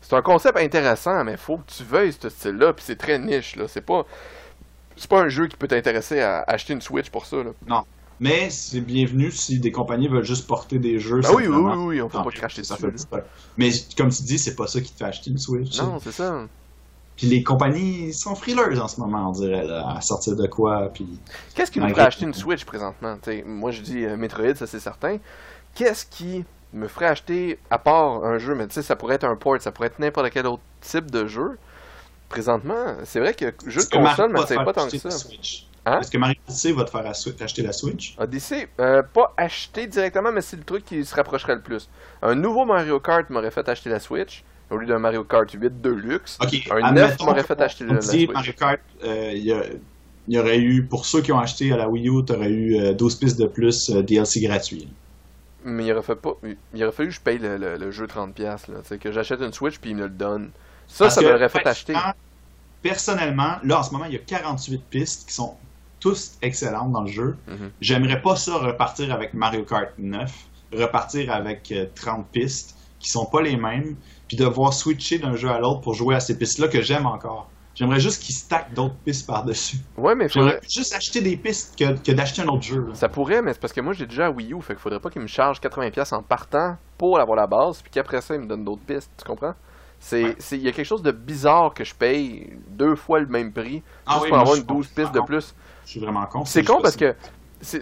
c'est 0.00 0.14
un 0.16 0.22
concept 0.22 0.58
intéressant, 0.58 1.24
mais 1.24 1.36
faut 1.36 1.58
que 1.58 1.70
tu 1.70 1.84
veuilles 1.84 2.12
ce 2.12 2.28
style-là, 2.28 2.72
puis 2.72 2.84
c'est 2.86 2.96
très 2.96 3.18
niche, 3.18 3.56
là. 3.56 3.68
C'est 3.68 3.80
pas 3.82 4.04
c'est 4.96 5.08
pas 5.10 5.20
un 5.20 5.28
jeu 5.28 5.46
qui 5.46 5.56
peut 5.56 5.68
t'intéresser 5.68 6.20
à 6.20 6.44
acheter 6.46 6.72
une 6.72 6.80
Switch 6.80 7.10
pour 7.10 7.26
ça, 7.26 7.36
là. 7.42 7.84
Mais 8.20 8.50
c'est 8.50 8.80
bienvenu 8.80 9.32
si 9.32 9.58
des 9.58 9.72
compagnies 9.72 10.06
veulent 10.06 10.22
juste 10.22 10.46
porter 10.46 10.78
des 10.78 11.00
jeux. 11.00 11.20
Ben 11.22 11.30
oui, 11.34 11.48
oui, 11.48 11.56
oui, 11.56 11.76
oui, 11.76 12.02
on 12.02 12.08
peut 12.08 12.22
pas 12.22 12.30
cracher 12.30 12.62
ça 12.62 12.76
dessus. 12.76 13.04
fait. 13.10 13.24
Mais 13.56 13.70
comme 13.96 14.10
tu 14.10 14.22
dis, 14.22 14.38
c'est 14.38 14.54
pas 14.54 14.68
ça 14.68 14.80
qui 14.80 14.92
te 14.92 14.98
fait 14.98 15.04
acheter 15.04 15.30
une 15.30 15.38
Switch. 15.38 15.76
Non, 15.80 15.98
c'est 16.00 16.12
ça. 16.12 16.46
Puis 17.16 17.26
les 17.26 17.42
compagnies 17.42 18.12
sont 18.12 18.34
frileuses 18.34 18.78
en 18.80 18.88
ce 18.88 19.00
moment, 19.00 19.28
on 19.28 19.32
dirait, 19.32 19.66
là, 19.66 19.96
à 19.96 20.00
sortir 20.00 20.36
de 20.36 20.46
quoi. 20.46 20.90
Puis 20.94 21.06
Qu'est-ce 21.54 21.70
qui 21.70 21.80
nous 21.80 21.88
ferait 21.88 22.02
acheter 22.02 22.24
une 22.24 22.34
Switch 22.34 22.64
présentement? 22.64 23.16
T'sais, 23.18 23.42
moi, 23.46 23.70
je 23.70 23.82
dis 23.82 24.04
euh, 24.04 24.16
Metroid, 24.16 24.54
ça 24.54 24.66
c'est 24.66 24.80
certain. 24.80 25.18
Qu'est-ce 25.74 26.06
qui 26.06 26.44
me 26.72 26.88
ferait 26.88 27.06
acheter, 27.06 27.58
à 27.70 27.78
part 27.78 28.24
un 28.24 28.38
jeu, 28.38 28.54
mais 28.54 28.66
tu 28.66 28.74
sais, 28.74 28.82
ça 28.82 28.96
pourrait 28.96 29.16
être 29.16 29.24
un 29.24 29.36
port, 29.36 29.60
ça 29.60 29.72
pourrait 29.72 29.88
être 29.88 29.98
n'importe 29.98 30.30
quel 30.30 30.46
autre 30.46 30.62
type 30.80 31.10
de 31.10 31.26
jeu. 31.26 31.58
Présentement, 32.32 32.96
c'est 33.04 33.20
vrai 33.20 33.34
que 33.34 33.44
Mario 33.44 33.80
console 33.92 34.32
m'attire 34.32 34.46
faire 34.56 34.64
pas 34.64 34.72
tant 34.72 34.88
que 34.88 34.96
ça. 34.98 35.08
Hein? 35.84 36.00
Est-ce 36.00 36.10
que 36.10 36.18
Mario 36.18 36.36
Odyssey 36.48 36.72
va 36.72 36.84
te 36.84 36.90
faire 36.90 37.06
acheter 37.06 37.62
la 37.62 37.72
Switch? 37.72 38.14
Odyssey, 38.18 38.68
euh, 38.80 39.02
pas 39.02 39.34
acheter 39.36 39.86
directement, 39.86 40.30
mais 40.32 40.40
c'est 40.40 40.56
le 40.56 40.62
truc 40.64 40.84
qui 40.84 41.04
se 41.04 41.14
rapprocherait 41.14 41.56
le 41.56 41.60
plus. 41.60 41.88
Un 42.22 42.34
nouveau 42.36 42.64
Mario 42.64 43.00
Kart 43.00 43.28
m'aurait 43.30 43.50
fait 43.50 43.68
acheter 43.68 43.90
la 43.90 43.98
Switch, 43.98 44.44
au 44.70 44.76
lieu 44.76 44.86
d'un 44.86 44.98
Mario 45.00 45.24
Kart 45.24 45.50
8 45.50 45.80
Deluxe. 45.82 46.38
Ok, 46.40 46.68
Un 46.70 46.76
admettons 46.84 47.08
9 47.08 47.20
m'aurait 47.26 47.42
fait 47.42 47.60
acheter 47.60 47.84
la, 47.84 47.94
la 47.94 48.00
Switch. 48.00 48.30
Mario 48.30 48.52
Kart, 48.58 48.80
euh, 49.04 49.32
il 49.34 49.42
y, 49.44 49.54
il 50.28 50.34
y 50.34 50.38
aurait 50.38 50.58
eu, 50.60 50.84
pour 50.84 51.04
ceux 51.04 51.20
qui 51.20 51.32
ont 51.32 51.40
acheté 51.40 51.72
à 51.72 51.76
la 51.76 51.88
Wii 51.88 52.08
U, 52.08 52.24
t'aurais 52.24 52.48
eu 52.50 52.76
euh, 52.80 52.92
12 52.92 53.16
pistes 53.16 53.40
de 53.40 53.46
plus 53.46 53.90
euh, 53.90 54.02
DLC 54.02 54.40
gratuit. 54.40 54.88
Mais 55.64 55.86
il 55.86 55.92
aurait, 55.92 56.02
fait 56.02 56.14
pas, 56.16 56.36
il 56.74 56.82
aurait 56.84 56.92
fallu 56.92 57.08
que 57.08 57.14
je 57.16 57.20
paye 57.20 57.38
le, 57.38 57.56
le- 57.56 57.76
le 57.76 57.90
jeu 57.90 58.06
30$, 58.06 58.40
là. 58.40 58.96
Que 58.98 59.10
j'achète 59.12 59.40
une 59.40 59.52
Switch 59.52 59.78
puis 59.78 59.90
il 59.90 59.96
me 59.96 60.04
le 60.04 60.08
donne. 60.10 60.50
Ça, 60.92 61.04
Parce 61.06 61.14
ça 61.14 61.22
m'aurait 61.22 61.48
fait 61.48 61.66
acheter. 61.66 61.94
personnellement- 62.82 63.56
là 63.64 63.78
en 63.78 63.82
ce 63.82 63.92
moment, 63.92 64.04
il 64.06 64.12
y 64.12 64.16
a 64.16 64.20
48 64.20 64.82
pistes 64.90 65.28
qui 65.28 65.34
sont 65.34 65.56
tous 66.00 66.32
excellentes 66.42 66.92
dans 66.92 67.02
le 67.02 67.10
jeu. 67.10 67.36
Mhm. 67.48 67.70
J'aimerais 67.80 68.20
pas 68.20 68.36
ça 68.36 68.56
repartir 68.58 69.12
avec 69.12 69.34
Mario 69.34 69.62
Kart 69.64 69.90
9, 69.98 70.32
repartir 70.76 71.32
avec 71.32 71.70
euh, 71.72 71.86
30 71.94 72.26
pistes 72.32 72.76
qui 72.98 73.08
sont 73.10 73.24
pas 73.26 73.40
les 73.42 73.56
mêmes, 73.56 73.96
puis 74.28 74.36
devoir 74.36 74.72
switcher 74.72 75.18
d'un 75.18 75.34
jeu 75.36 75.48
à 75.50 75.58
l'autre 75.58 75.80
pour 75.80 75.94
jouer 75.94 76.14
à 76.14 76.20
ces 76.20 76.36
pistes-là 76.36 76.68
que 76.68 76.82
j'aime 76.82 77.06
encore. 77.06 77.48
J'aimerais 77.74 78.00
juste 78.00 78.22
qu'ils 78.22 78.34
stackent 78.34 78.74
d'autres 78.74 78.94
pistes 79.04 79.26
par-dessus. 79.26 79.78
Ouais, 79.96 80.14
mais 80.14 80.28
faudrait... 80.28 80.50
J'aimerais 80.50 80.66
juste 80.68 80.94
acheter 80.94 81.20
des 81.22 81.36
pistes 81.36 81.76
que, 81.78 81.96
que 81.98 82.12
d'acheter 82.12 82.42
un 82.42 82.48
autre 82.48 82.62
jeu. 82.62 82.84
là. 82.88 82.94
Ça 82.94 83.08
pourrait, 83.08 83.40
mais 83.40 83.54
c'est 83.54 83.60
parce 83.60 83.72
que 83.72 83.80
moi 83.80 83.92
j'ai 83.94 84.06
déjà 84.06 84.30
Wii 84.30 84.52
U, 84.52 84.60
fait 84.60 84.74
qu'il 84.74 84.82
faudrait 84.82 85.00
pas 85.00 85.08
qu'il 85.08 85.22
me 85.22 85.26
charge 85.26 85.58
80$ 85.60 86.12
en 86.14 86.22
partant 86.22 86.76
pour 86.98 87.18
avoir 87.18 87.36
la 87.36 87.46
base, 87.46 87.80
puis 87.80 87.90
qu'après 87.90 88.20
ça 88.20 88.34
il 88.34 88.40
me 88.42 88.46
donne 88.46 88.64
d'autres 88.64 88.82
pistes, 88.82 89.10
tu 89.16 89.24
comprends? 89.24 89.54
C'est, 90.04 90.24
Ouais. 90.24 90.36
il 90.50 90.62
y 90.62 90.68
a 90.68 90.72
quelque 90.72 90.84
chose 90.86 91.02
de 91.02 91.12
bizarre 91.12 91.74
que 91.74 91.84
je 91.84 91.94
paye 91.94 92.50
deux 92.68 92.96
fois 92.96 93.20
le 93.20 93.26
même 93.26 93.52
prix 93.52 93.82
Ah 94.04 94.14
juste 94.14 94.24
oui, 94.24 94.28
pour 94.30 94.38
avoir 94.40 94.54
une 94.56 94.62
suis 94.62 94.66
12 94.66 94.86
pistes 94.88 95.12
de 95.14 95.20
plus. 95.20 95.54
Je 95.84 95.90
suis 95.90 96.00
vraiment 96.00 96.26
con. 96.26 96.44
C'est 96.44 96.64
con 96.64 96.80
parce 96.82 96.96
que 96.96 97.14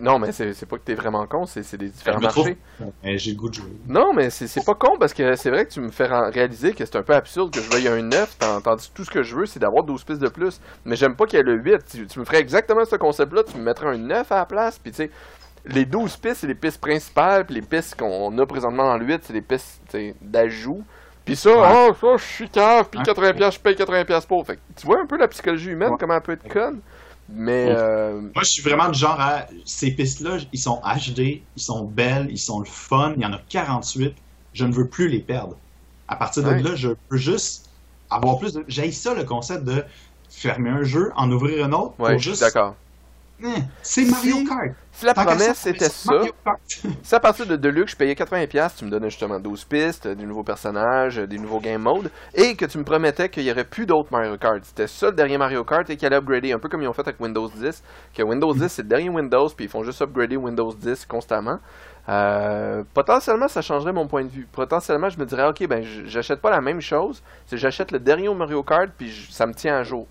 non, 0.02 0.18
mais 0.18 0.30
c'est, 0.32 0.52
c'est 0.52 0.66
pas 0.66 0.76
que 0.76 0.82
t'es 0.82 0.94
vraiment 0.94 1.26
con, 1.26 1.46
c'est, 1.46 1.62
c'est 1.62 1.78
des 1.78 1.88
différents 1.88 2.20
marchés. 2.20 2.58
J'ai 3.02 3.30
le 3.30 3.36
goût 3.38 3.48
de 3.48 3.54
jouer. 3.54 3.72
Non, 3.88 4.12
mais 4.12 4.28
c'est, 4.28 4.46
c'est 4.46 4.62
pas 4.66 4.74
con 4.74 4.98
parce 5.00 5.14
que 5.14 5.34
c'est 5.36 5.48
vrai 5.48 5.64
que 5.64 5.72
tu 5.72 5.80
me 5.80 5.88
fais 5.90 6.04
réaliser 6.06 6.74
que 6.74 6.84
c'est 6.84 6.96
un 6.96 7.02
peu 7.02 7.14
absurde 7.14 7.50
que 7.50 7.62
je 7.62 7.70
veuille 7.70 7.88
un 7.88 8.02
9, 8.02 8.36
tant- 8.38 8.60
tandis 8.60 8.90
que 8.90 8.94
tout 8.94 9.04
ce 9.06 9.10
que 9.10 9.22
je 9.22 9.34
veux 9.34 9.46
c'est 9.46 9.58
d'avoir 9.58 9.82
12 9.84 10.04
pistes 10.04 10.20
de 10.20 10.28
plus. 10.28 10.60
Mais 10.84 10.96
j'aime 10.96 11.16
pas 11.16 11.24
qu'il 11.24 11.38
y 11.38 11.40
ait 11.40 11.44
le 11.44 11.54
8. 11.54 11.78
Tu, 11.90 12.06
tu 12.06 12.18
me 12.20 12.26
ferais 12.26 12.40
exactement 12.40 12.84
ce 12.84 12.96
concept-là, 12.96 13.42
tu 13.44 13.56
me 13.56 13.62
mettrais 13.62 13.86
un 13.88 13.96
9 13.96 14.30
à 14.30 14.36
la 14.36 14.44
place, 14.44 14.78
puis 14.78 14.92
tu 14.92 14.98
sais, 14.98 15.10
les 15.64 15.86
12 15.86 16.14
pistes, 16.18 16.36
c'est 16.42 16.46
les 16.46 16.54
pistes 16.54 16.80
principales, 16.82 17.46
puis 17.46 17.54
les 17.54 17.62
pistes 17.62 17.98
qu'on 17.98 18.36
a 18.38 18.44
présentement 18.44 18.84
dans 18.84 18.98
le 18.98 19.06
8, 19.06 19.22
c'est 19.24 19.32
les 19.32 19.40
pistes 19.40 19.80
d'ajout. 20.20 20.84
Puis 21.24 21.36
ça, 21.36 21.50
Ouais. 21.50 21.88
oh, 21.90 21.94
ça, 22.00 22.16
je 22.16 22.24
suis 22.34 22.48
cave, 22.48 22.88
puis 22.90 22.98
Ouais. 22.98 23.04
80$, 23.04 23.50
je 23.52 23.58
paye 23.60 23.74
80$ 23.76 24.26
pour. 24.26 24.46
Fait 24.46 24.56
que 24.56 24.60
tu 24.76 24.86
vois 24.86 25.00
un 25.00 25.06
peu 25.06 25.16
la 25.16 25.28
psychologie 25.28 25.70
humaine, 25.70 25.90
Ouais. 25.92 25.96
comment 25.98 26.14
elle 26.14 26.20
peut 26.22 26.32
être 26.32 26.48
conne. 26.48 26.80
Mais, 27.32 27.66
euh, 27.70 28.20
Moi, 28.20 28.42
je 28.42 28.50
suis 28.50 28.62
vraiment 28.62 28.88
du 28.88 28.98
genre 28.98 29.20
à. 29.20 29.46
Ces 29.64 29.92
pistes-là, 29.92 30.38
ils 30.52 30.58
sont 30.58 30.80
HD, 30.84 31.42
ils 31.56 31.62
sont 31.62 31.84
belles, 31.84 32.26
ils 32.30 32.38
sont 32.38 32.58
le 32.58 32.64
fun. 32.66 33.12
Il 33.16 33.22
y 33.22 33.26
en 33.26 33.32
a 33.32 33.38
48. 33.48 34.14
Je 34.52 34.64
ne 34.64 34.72
veux 34.72 34.88
plus 34.88 35.08
les 35.08 35.20
perdre. 35.20 35.56
À 36.08 36.16
partir 36.16 36.42
de 36.42 36.48
Ouais. 36.48 36.62
là, 36.62 36.74
je 36.74 36.88
peux 37.08 37.16
juste 37.16 37.70
avoir 38.10 38.38
plus 38.40 38.54
de. 38.54 38.64
J'ai 38.66 38.90
ça 38.90 39.14
le 39.14 39.22
concept 39.22 39.62
de 39.64 39.84
fermer 40.28 40.70
un 40.70 40.82
jeu, 40.82 41.12
en 41.14 41.30
ouvrir 41.30 41.64
un 41.66 41.72
autre 41.72 41.94
ouais, 42.00 42.12
pour 42.12 42.18
juste. 42.18 42.42
Hein, 43.43 43.62
c'est 43.82 44.05
Mario 44.05 44.36
Si- 44.36 44.45
Kart. 44.45 44.70
Si 44.93 45.07
la 45.07 45.14
promesse 45.14 45.47
ça, 45.47 45.55
c'était 45.55 45.88
ça. 45.88 46.12
Si 47.03 47.14
à 47.14 47.20
partir 47.20 47.47
de 47.47 47.57
Deluxe, 47.57 47.93
je 47.93 47.97
payais 47.97 48.14
80$, 48.14 48.76
tu 48.76 48.84
me 48.84 48.91
donnais 48.91 49.09
justement 49.09 49.41
12 49.41 49.64
pistes, 49.64 50.07
des 50.07 50.24
nouveaux 50.26 50.43
personnages, 50.43 51.16
des 51.16 51.38
nouveaux 51.38 51.61
game 51.61 51.80
modes, 51.82 52.11
et 52.34 52.55
que 52.55 52.64
tu 52.66 52.76
me 52.78 52.84
promettais 52.84 53.28
qu'il 53.28 53.45
n'y 53.45 53.51
aurait 53.51 53.64
plus 53.64 53.86
d'autres 53.86 54.11
Mario 54.12 54.36
Kart. 54.36 54.62
C'était 54.62 54.86
ça 54.86 55.07
le 55.07 55.12
dernier 55.12 55.38
Mario 55.38 55.64
Kart 55.64 55.88
et 55.88 55.97
qu'il 55.97 56.07
allait 56.07 56.16
upgrader, 56.16 56.53
un 56.53 56.59
peu 56.59 56.68
comme 56.68 56.82
ils 56.82 56.88
ont 56.88 56.93
fait 56.93 57.07
avec 57.07 57.18
Windows 57.20 57.49
10, 57.49 57.82
que 58.14 58.22
Windows 58.22 58.53
10 58.53 58.68
c'est 58.68 58.82
le 58.82 58.88
dernier 58.88 59.09
Windows, 59.09 59.49
puis 59.57 59.66
ils 59.66 59.70
font 59.70 59.82
juste 59.84 60.03
upgrader 60.03 60.36
Windows 60.36 60.72
10 60.74 61.07
constamment. 61.07 61.59
Euh, 62.09 62.82
potentiellement, 62.95 63.49
ça 63.49 63.62
changerait 63.62 63.93
mon 63.93 64.07
point 64.07 64.24
de 64.24 64.30
vue. 64.30 64.49
Potentiellement, 64.51 65.09
je 65.09 65.18
me 65.18 65.24
dirais, 65.24 65.47
ok, 65.47 65.66
ben 65.68 65.84
j'achète 66.07 66.41
pas 66.41 66.51
la 66.51 66.61
même 66.61 66.80
chose, 66.80 67.22
c'est 67.47 67.57
j'achète 67.57 67.93
le 67.93 67.99
dernier 68.01 68.32
Mario 68.34 68.62
Kart, 68.62 68.91
puis 68.97 69.11
ça 69.30 69.47
me 69.47 69.55
tient 69.55 69.76
à 69.76 69.82
jour. 69.82 70.07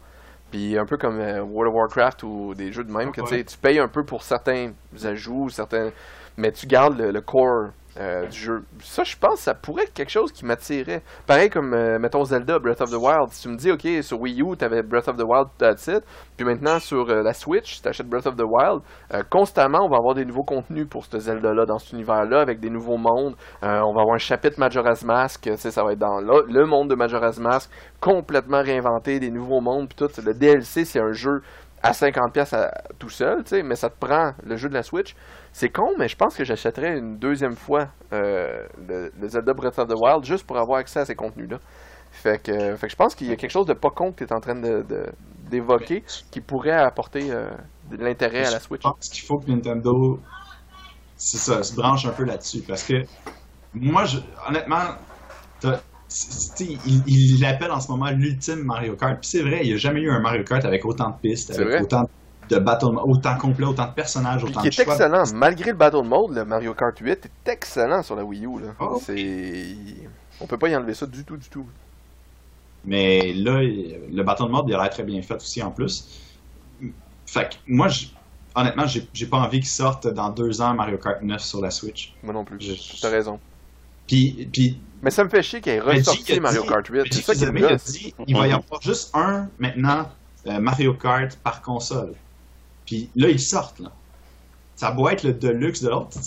Puis 0.52 0.78
un 0.78 0.86
peu 0.86 0.97
comme 0.97 1.20
euh, 1.20 1.41
World 1.41 1.70
of 1.70 1.76
Warcraft 1.76 2.24
ou 2.24 2.54
des 2.56 2.72
jeux 2.72 2.84
de 2.84 2.91
même, 2.91 3.12
que 3.12 3.22
tu 3.22 3.28
sais, 3.28 3.36
Ouais. 3.36 3.43
tu 3.43 3.58
payes 3.58 3.80
un 3.80 3.88
peu 3.88 4.04
pour 4.04 4.24
certains 4.24 4.72
ajouts, 5.04 5.50
certains, 5.50 5.91
mais 6.38 6.52
tu 6.52 6.66
gardes 6.66 6.97
le, 6.97 7.12
le 7.12 7.22
core 7.22 7.70
euh, 7.98 8.28
du 8.28 8.38
jeu. 8.38 8.64
Ça, 8.82 9.04
je 9.04 9.16
pense, 9.18 9.40
ça 9.40 9.54
pourrait 9.54 9.84
être 9.84 9.94
quelque 9.94 10.12
chose 10.12 10.32
qui 10.32 10.46
m'attirait. 10.46 11.02
Pareil 11.26 11.50
comme, 11.50 11.74
euh, 11.74 11.98
mettons, 12.00 12.24
Zelda 12.24 12.60
Breath 12.60 12.82
of 12.82 12.92
the 12.92 12.96
Wild. 12.96 13.30
Si 13.32 13.44
tu 13.44 13.50
me 13.50 13.58
dis, 13.58 13.72
OK, 13.72 13.88
sur 14.04 14.22
Wii 14.22 14.42
U, 14.42 14.56
t'avais 14.56 14.84
Breath 14.84 15.08
of 15.08 15.18
the 15.18 15.24
Wild, 15.26 15.48
that's 15.58 15.88
it. 15.88 16.04
Puis 16.38 16.46
maintenant, 16.46 16.80
sur 16.80 17.10
euh, 17.10 17.24
la 17.24 17.34
Switch, 17.34 17.76
si 17.76 17.82
t'achètes 17.82 18.08
Breath 18.08 18.28
of 18.28 18.36
the 18.36 18.46
Wild, 18.46 18.82
constamment, 19.30 19.80
on 19.86 19.90
va 19.90 19.98
avoir 19.98 20.14
des 20.14 20.26
nouveaux 20.26 20.44
contenus 20.44 20.88
pour 20.88 21.06
ce 21.06 21.18
Zelda-là, 21.18 21.66
dans 21.66 21.80
cet 21.80 21.94
univers-là, 21.94 22.42
avec 22.42 22.60
des 22.60 22.70
nouveaux 22.70 22.98
mondes. 22.98 23.36
On 23.62 23.94
va 23.94 24.02
avoir 24.02 24.14
un 24.14 24.20
chapitre 24.20 24.60
Majora's 24.60 25.04
Mask, 25.04 25.50
ça 25.58 25.84
va 25.84 25.94
être 25.94 26.00
dans 26.00 26.20
là, 26.20 26.42
le 26.48 26.66
monde 26.66 26.90
de 26.90 26.96
Majora's 26.96 27.40
Mask, 27.40 27.72
complètement 28.00 28.62
réinventé, 28.62 29.20
des 29.20 29.32
nouveaux 29.32 29.62
mondes, 29.62 29.90
puis 29.90 29.96
tout. 29.98 30.10
Le 30.24 30.34
DLC, 30.34 30.86
c'est 30.86 31.00
un 31.00 31.12
jeu 31.12 31.42
à 31.84 31.92
50$ 31.94 32.54
à- 32.54 32.84
tout 33.00 33.10
seul, 33.10 33.44
tu 33.44 33.50
sais, 33.50 33.64
mais 33.64 33.76
ça 33.76 33.90
te 33.90 33.98
prend 34.06 34.34
le 34.46 34.56
jeu 34.58 34.70
de 34.70 34.74
la 34.74 34.84
Switch. 34.84 35.16
C'est 35.54 35.70
con, 35.70 35.92
mais 35.98 36.08
je 36.08 36.16
pense 36.16 36.36
que 36.36 36.44
j'achèterais 36.44 36.98
une 36.98 37.18
deuxième 37.18 37.56
fois 37.56 37.88
euh, 38.14 38.66
le, 38.88 39.12
le 39.20 39.28
Zelda 39.30 39.54
Breath 39.54 39.80
of 39.80 39.88
the 39.88 39.96
Wild 39.96 40.24
juste 40.26 40.46
pour 40.46 40.58
avoir 40.58 40.80
accès 40.80 41.00
à 41.00 41.06
ces 41.06 41.16
contenus-là. 41.16 41.60
Fait 42.12 42.42
que, 42.42 42.76
fait 42.76 42.88
que 42.88 42.92
je 42.92 42.96
pense 42.98 43.16
qu'il 43.16 43.28
y 43.28 43.32
a 43.32 43.36
quelque 43.36 43.52
chose 43.52 43.66
de 43.68 43.74
pas 43.74 43.92
con 43.92 44.12
que 44.12 44.24
tu 44.24 44.30
es 44.30 44.34
en 44.34 44.40
train 44.42 44.56
de- 44.56 44.82
de- 44.88 45.06
d'évoquer 45.50 46.04
qui 46.32 46.42
pourrait 46.42 46.72
apporter 46.72 47.32
euh, 47.32 47.50
de 47.92 47.98
l'intérêt 48.04 48.46
à 48.46 48.52
la 48.52 48.60
Switch. 48.60 48.82
Je 48.84 48.90
pense 48.90 49.10
qu'il 49.10 49.24
faut 49.24 49.38
que 49.40 49.50
Nintendo 49.50 50.20
ça, 51.16 51.64
se 51.64 51.76
branche 51.76 52.06
un 52.06 52.12
peu 52.12 52.24
là-dessus. 52.24 52.62
Parce 52.68 52.84
que 52.84 53.06
moi, 53.74 54.06
je, 54.06 54.18
honnêtement, 54.48 54.82
il 56.60 57.03
il 57.07 57.39
l'appelle 57.41 57.72
en 57.72 57.80
ce 57.80 57.89
moment 57.91 58.10
l'ultime 58.12 58.64
Mario 58.64 58.95
Kart. 58.95 59.20
Puis 59.20 59.30
c'est 59.30 59.41
vrai, 59.41 59.60
il 59.64 59.68
n'y 59.70 59.74
a 59.74 59.78
jamais 59.78 60.01
eu 60.01 60.10
un 60.12 60.20
Mario 60.20 60.43
Kart 60.43 60.64
avec 60.66 60.84
autant 60.86 61.10
de 61.12 61.16
pistes, 61.22 61.51
avec 61.51 61.68
vrai. 61.68 61.82
autant 61.82 62.10
de 62.49 62.57
battle, 62.57 62.97
autant 63.03 63.38
complet, 63.38 63.66
autant 63.68 63.86
de 63.88 63.93
personnages, 63.93 64.41
Puis 64.41 64.49
autant 64.51 64.62
qui 64.62 64.70
de 64.70 64.74
est 64.74 64.84
choix. 64.84 64.93
excellent, 64.95 65.24
malgré 65.36 65.70
le 65.72 65.78
Battle 65.78 66.03
Mode, 66.03 66.32
le 66.36 66.45
Mario 66.45 66.74
Kart 66.74 66.97
8 66.97 67.10
est 67.12 67.49
excellent 67.51 68.01
sur 68.01 68.16
la 68.16 68.24
Wii 68.26 68.45
U. 68.47 68.60
Là. 68.60 68.74
Oh. 68.80 68.99
C'est... 69.05 69.76
On 70.41 70.47
peut 70.47 70.57
pas 70.57 70.70
y 70.70 70.76
enlever 70.76 70.95
ça 70.95 71.05
du 71.05 71.24
tout, 71.24 71.38
du 71.38 71.47
tout. 71.47 71.68
Mais 72.86 73.34
là, 73.34 73.62
le 73.62 74.24
battle 74.24 74.47
mode, 74.49 74.66
il 74.68 74.74
a 74.74 74.82
l'air 74.82 74.89
très 74.89 75.03
bien 75.03 75.22
fait 75.22 75.36
aussi 75.36 75.62
en 75.62 75.70
plus. 75.70 76.07
Fait 77.28 77.49
que 77.49 77.55
moi, 77.68 77.88
je- 77.89 78.07
honnêtement, 78.55 78.88
j'ai 78.88 79.07
j'ai 79.14 79.28
pas 79.28 79.38
envie 79.38 79.60
qu'il 79.60 79.68
sorte 79.70 80.07
dans 80.07 80.30
deux 80.30 80.62
ans 80.62 80.74
Mario 80.74 80.97
Kart 80.97 81.22
9 81.22 81.41
sur 81.41 81.62
la 81.62 81.70
Switch. 81.70 82.16
Moi 82.24 82.34
non 82.34 82.45
plus. 82.45 82.60
Je- 82.60 82.99
T'as 83.01 83.10
raison. 83.10 83.39
Puis, 84.07 84.49
puis 84.51 84.80
Mais 85.02 85.12
ça 85.12 85.24
me 85.24 85.30
fait 85.30 85.41
chier 85.43 85.62
qu'il 85.62 85.74
ait 85.74 85.80
ressorti 85.80 86.39
Mario 86.39 86.64
Kart 86.64 86.86
8. 86.88 87.02
Mais 87.04 87.10
C'est 87.12 87.22
ça 87.22 87.36
qui 87.36 87.45
me 87.45 87.58
il 87.58 87.66
a 87.66 87.70
gosse. 87.70 87.86
dit 87.86 88.14
il 88.28 88.36
va 88.36 88.47
y 88.47 88.52
avoir 88.52 88.82
juste 88.82 89.12
un 89.16 89.47
maintenant 89.58 90.10
euh, 90.47 90.60
Mario 90.60 90.93
Kart 90.93 91.36
par 91.38 91.62
console. 91.62 92.14
Puis 92.86 93.10
là, 93.16 93.30
ils 93.30 93.39
sortent. 93.39 93.80
Là. 93.80 93.91
Ça 94.76 94.91
doit 94.91 95.14
être 95.14 95.24
le 95.24 95.34
Deluxe 95.34 95.82
de 95.84 95.89
l'autre. 95.89 96.18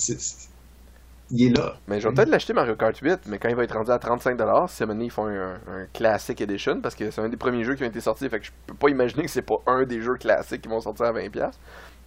Il 1.30 1.46
est 1.46 1.56
là. 1.56 1.76
Mais 1.88 1.98
je 2.00 2.08
vais 2.08 2.14
peut-être 2.14 2.28
l'acheter 2.28 2.52
Mario 2.52 2.76
Kart 2.76 2.96
8, 2.96 3.20
mais 3.26 3.38
quand 3.38 3.48
il 3.48 3.56
va 3.56 3.64
être 3.64 3.72
rendu 3.74 3.90
à 3.90 3.96
35$, 3.96 4.68
si 4.68 4.84
donné, 4.86 5.06
ils 5.06 5.10
font 5.10 5.26
un, 5.26 5.54
un 5.54 5.86
Classic 5.94 6.38
Edition, 6.38 6.80
parce 6.82 6.94
que 6.94 7.10
c'est 7.10 7.22
un 7.22 7.30
des 7.30 7.38
premiers 7.38 7.64
jeux 7.64 7.74
qui 7.74 7.84
ont 7.84 7.86
été 7.86 8.00
sortis, 8.02 8.28
fait 8.28 8.40
que 8.40 8.46
je 8.46 8.50
peux 8.66 8.74
pas 8.74 8.90
imaginer 8.90 9.22
que 9.22 9.30
c'est 9.30 9.40
pas 9.40 9.56
un 9.66 9.84
des 9.84 10.02
jeux 10.02 10.16
classiques 10.16 10.60
qui 10.60 10.68
vont 10.68 10.80
sortir 10.82 11.06
à 11.06 11.12
20$. 11.12 11.50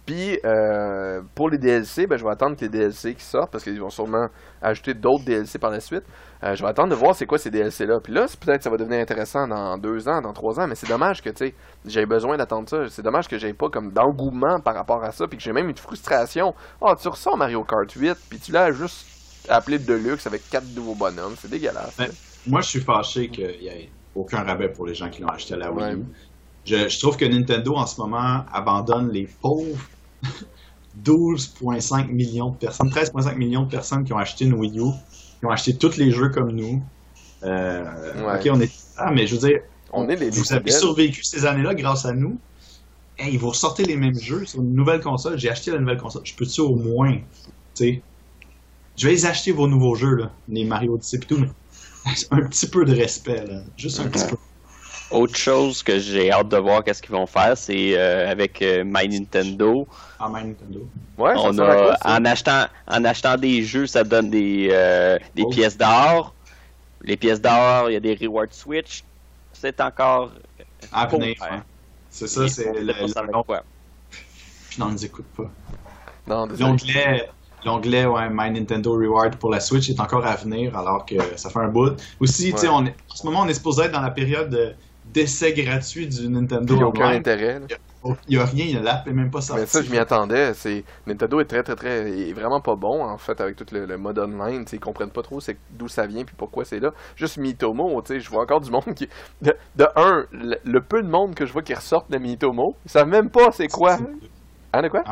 Puis 0.06 0.38
euh, 0.44 1.20
pour 1.34 1.50
les 1.50 1.58
DLC, 1.58 2.06
ben, 2.06 2.16
je 2.16 2.24
vais 2.24 2.30
attendre 2.30 2.54
que 2.54 2.60
les 2.60 2.68
DLC 2.68 3.14
qui 3.14 3.24
sortent 3.24 3.50
parce 3.50 3.64
qu'ils 3.64 3.80
vont 3.80 3.90
sûrement 3.90 4.28
ajouter 4.62 4.94
d'autres 4.94 5.24
DLC 5.24 5.58
par 5.58 5.70
la 5.70 5.80
suite. 5.80 6.04
Euh, 6.44 6.54
je 6.54 6.62
vais 6.62 6.68
attendre 6.68 6.90
de 6.90 6.94
voir 6.94 7.16
c'est 7.16 7.26
quoi 7.26 7.38
ces 7.38 7.50
DLC-là. 7.50 7.98
Puis 8.02 8.12
là, 8.12 8.26
peut-être 8.40 8.58
que 8.58 8.62
ça 8.62 8.70
va 8.70 8.76
devenir 8.76 9.00
intéressant 9.00 9.48
dans 9.48 9.76
deux 9.78 10.08
ans, 10.08 10.20
dans 10.20 10.32
trois 10.32 10.60
ans, 10.60 10.68
mais 10.68 10.76
c'est 10.76 10.88
dommage 10.88 11.20
que 11.22 11.30
tu 11.30 11.46
sais, 11.46 11.54
j'ai 11.84 12.06
besoin 12.06 12.36
d'attendre 12.36 12.68
ça. 12.68 12.88
C'est 12.88 13.02
dommage 13.02 13.26
que 13.26 13.36
j'ai 13.36 13.52
pas 13.52 13.68
comme 13.68 13.92
d'engouement 13.92 14.60
par 14.60 14.76
rapport 14.76 15.02
à 15.02 15.10
ça, 15.10 15.26
puis 15.26 15.38
que 15.38 15.42
j'ai 15.42 15.52
même 15.52 15.68
une 15.68 15.76
frustration. 15.76 16.54
Ah, 16.80 16.94
tu 17.00 17.08
ressors 17.08 17.36
Mario 17.36 17.64
Kart 17.64 17.90
8, 17.90 18.16
puis 18.30 18.38
tu 18.38 18.52
l'as 18.52 18.70
juste 18.70 19.06
appelé 19.48 19.80
Deluxe 19.80 20.28
avec 20.28 20.48
quatre 20.48 20.72
nouveaux 20.76 20.94
bonhommes. 20.94 21.34
C'est 21.36 21.50
dégueulasse. 21.50 21.98
Ouais. 21.98 22.10
Moi, 22.46 22.60
je 22.60 22.68
suis 22.68 22.80
fâché 22.80 23.28
qu'il 23.28 23.58
n'y 23.60 23.66
ait 23.66 23.90
aucun 24.14 24.44
rabais 24.44 24.68
pour 24.68 24.86
les 24.86 24.94
gens 24.94 25.10
qui 25.10 25.20
l'ont 25.20 25.28
acheté 25.28 25.54
à 25.54 25.56
la 25.56 25.72
Wii 25.72 25.94
U. 25.94 25.96
Ouais. 25.96 26.02
Je, 26.64 26.88
je 26.88 27.00
trouve 27.00 27.16
que 27.16 27.24
Nintendo, 27.24 27.74
en 27.74 27.86
ce 27.86 28.00
moment, 28.00 28.44
abandonne 28.52 29.10
les 29.10 29.28
pauvres 29.40 29.78
12,5 31.02 32.08
millions 32.08 32.50
de 32.50 32.56
personnes, 32.56 32.88
13,5 32.88 33.36
millions 33.36 33.64
de 33.64 33.70
personnes 33.70 34.04
qui 34.04 34.12
ont 34.12 34.18
acheté 34.18 34.44
une 34.44 34.54
Wii 34.54 34.78
U, 34.78 34.90
qui 35.40 35.46
ont 35.46 35.50
acheté 35.50 35.76
tous 35.76 35.96
les 35.96 36.10
jeux 36.10 36.30
comme 36.30 36.52
nous. 36.52 36.82
Euh, 37.42 37.84
Ouais. 38.24 38.38
Ok, 38.38 38.48
on 38.50 38.60
est 38.60 38.72
ah, 38.96 39.10
mais 39.12 39.26
je 39.26 39.36
veux 39.36 39.48
dire, 39.48 39.60
On 39.92 40.08
est 40.08 40.16
les 40.16 40.30
vous 40.30 40.52
avez 40.52 40.70
survécu 40.70 41.22
ces 41.22 41.44
années-là 41.44 41.74
grâce 41.74 42.06
à 42.06 42.12
nous. 42.12 42.38
Hey, 43.18 43.36
vous 43.36 43.50
ressortez 43.50 43.84
les 43.84 43.96
mêmes 43.96 44.18
jeux 44.18 44.44
sur 44.46 44.60
une 44.60 44.74
nouvelle 44.74 45.00
console. 45.00 45.38
J'ai 45.38 45.50
acheté 45.50 45.70
la 45.70 45.78
nouvelle 45.78 45.98
console. 45.98 46.22
Je 46.24 46.34
peux-tu 46.34 46.60
au 46.60 46.74
moins, 46.76 47.14
tu 47.14 47.22
sais, 47.74 48.02
je 48.96 49.06
vais 49.06 49.12
les 49.12 49.26
acheter 49.26 49.52
vos 49.52 49.68
nouveaux 49.68 49.94
jeux, 49.94 50.14
là, 50.14 50.32
les 50.48 50.64
Mario 50.64 50.94
Odyssey 50.94 51.18
et 51.18 51.20
tout, 51.20 51.38
mais 51.38 51.48
un 52.30 52.42
petit 52.46 52.66
peu 52.68 52.84
de 52.84 52.94
respect, 52.94 53.44
là. 53.46 53.62
Juste 53.76 54.00
un 54.00 54.08
petit 54.08 54.24
peu. 54.26 54.36
Autre 55.10 55.36
chose 55.36 55.82
que 55.84 55.98
j'ai 56.00 56.32
hâte 56.32 56.48
de 56.48 56.56
voir 56.56 56.82
qu'est-ce 56.82 57.00
qu'ils 57.00 57.12
vont 57.14 57.26
faire, 57.26 57.56
c'est 57.56 57.96
euh, 57.96 58.28
avec 58.30 58.60
euh, 58.60 58.82
My 58.84 59.08
Nintendo. 59.08 59.86
En 60.18 60.30
main 60.30 60.44
Nintendo. 60.44 60.80
Ouais, 61.16 61.34
ça 61.34 61.40
on 61.40 61.54
quoi, 61.54 61.92
a, 61.94 61.96
ça? 61.98 62.16
en 62.16 62.24
achetant, 62.24 62.64
en 62.88 63.04
achetant 63.04 63.36
des 63.36 63.62
jeux, 63.62 63.86
ça 63.86 64.02
donne 64.02 64.30
des, 64.30 64.68
euh, 64.72 65.16
des 65.34 65.44
Oh. 65.44 65.50
pièces 65.50 65.76
d'or. 65.78 66.34
Les 67.02 67.16
pièces 67.16 67.40
d'or, 67.40 67.88
il 67.88 67.92
y 67.92 67.96
a 67.96 68.00
des 68.00 68.14
rewards 68.20 68.48
Switch. 68.50 69.04
C'est 69.52 69.80
encore. 69.80 70.32
À 70.92 71.06
venir, 71.06 71.34
ouais. 71.40 71.58
C'est 72.10 72.26
ça, 72.26 72.48
c'est 72.48 72.72
le, 72.72 72.80
le-. 72.80 72.92
Puis 74.68 74.78
non, 74.80 74.86
on 74.86 74.90
nous 74.90 75.04
écoute 75.04 75.26
pas. 75.36 75.50
Non. 76.26 76.46
L'onglet, 76.58 77.28
l'onglet 77.64 78.06
ouais, 78.06 78.28
My 78.30 78.50
Nintendo 78.50 78.92
Reward 78.94 79.36
pour 79.36 79.50
la 79.50 79.60
Switch 79.60 79.88
est 79.88 80.00
encore 80.00 80.26
à 80.26 80.34
venir, 80.36 80.76
alors 80.76 81.06
que 81.06 81.14
ça 81.36 81.48
fait 81.50 81.58
un 81.60 81.68
bout. 81.68 81.92
Aussi, 82.20 82.52
tu 82.52 82.58
sais, 82.58 82.66
Ouais. 82.68 82.74
on 82.76 82.86
est- 82.86 82.94
en 83.10 83.14
ce 83.14 83.26
moment, 83.26 83.40
on 83.42 83.48
est 83.48 83.54
supposé 83.54 83.84
être 83.84 83.92
dans 83.92 84.00
la 84.02 84.10
période 84.10 84.50
de- 84.50 84.74
d'essai 85.12 85.52
gratuit 85.52 86.06
du 86.08 86.28
Nintendo 86.28 86.74
il 86.74 86.76
n'y 86.76 86.82
a 86.82 86.86
aucun 86.86 87.04
Online. 87.06 87.18
intérêt. 87.18 87.60
là. 87.60 87.66
Il 88.28 88.36
n'y 88.36 88.40
a 88.40 88.44
rien, 88.44 88.80
l'app 88.82 89.08
est 89.08 89.12
même 89.12 89.30
pas 89.32 89.40
sorti. 89.40 89.62
Mais 89.62 89.66
ça, 89.66 89.82
je 89.82 89.90
m'y 89.90 89.98
attendais. 89.98 90.54
C'est 90.54 90.84
Nintendo 91.08 91.40
est 91.40 91.44
très, 91.46 91.62
très, 91.64 91.74
très, 91.74 92.28
est 92.28 92.32
vraiment 92.32 92.60
pas 92.60 92.76
bon 92.76 93.02
en 93.02 93.18
fait 93.18 93.40
avec 93.40 93.56
tout 93.56 93.66
le, 93.72 93.84
le 93.84 93.96
mode 93.98 94.18
online. 94.20 94.64
Tu 94.64 94.70
sais, 94.70 94.76
ils 94.76 94.80
comprennent 94.80 95.10
pas 95.10 95.22
trop 95.22 95.40
c'est 95.40 95.56
d'où 95.70 95.88
ça 95.88 96.06
vient 96.06 96.24
puis 96.24 96.34
pourquoi 96.38 96.64
c'est 96.64 96.78
là. 96.78 96.92
Juste 97.16 97.36
sais, 98.14 98.20
je 98.20 98.30
vois 98.30 98.42
encore 98.42 98.60
du 98.60 98.70
monde 98.70 98.94
qui, 98.94 99.08
de, 99.42 99.56
de 99.74 99.86
un, 99.96 100.24
le, 100.30 100.56
le 100.64 100.80
peu 100.80 101.02
de 101.02 101.08
monde 101.08 101.34
que 101.34 101.46
je 101.46 101.52
vois 101.52 101.62
qui 101.62 101.74
ressortent 101.74 102.10
de 102.10 102.18
Miitomo, 102.18 102.76
ils 102.84 102.90
savent 102.90 103.08
même 103.08 103.28
pas 103.30 103.50
c'est 103.52 103.68
quoi. 103.68 103.98
Hein, 104.72 104.82
de 104.82 104.88
quoi? 104.88 105.02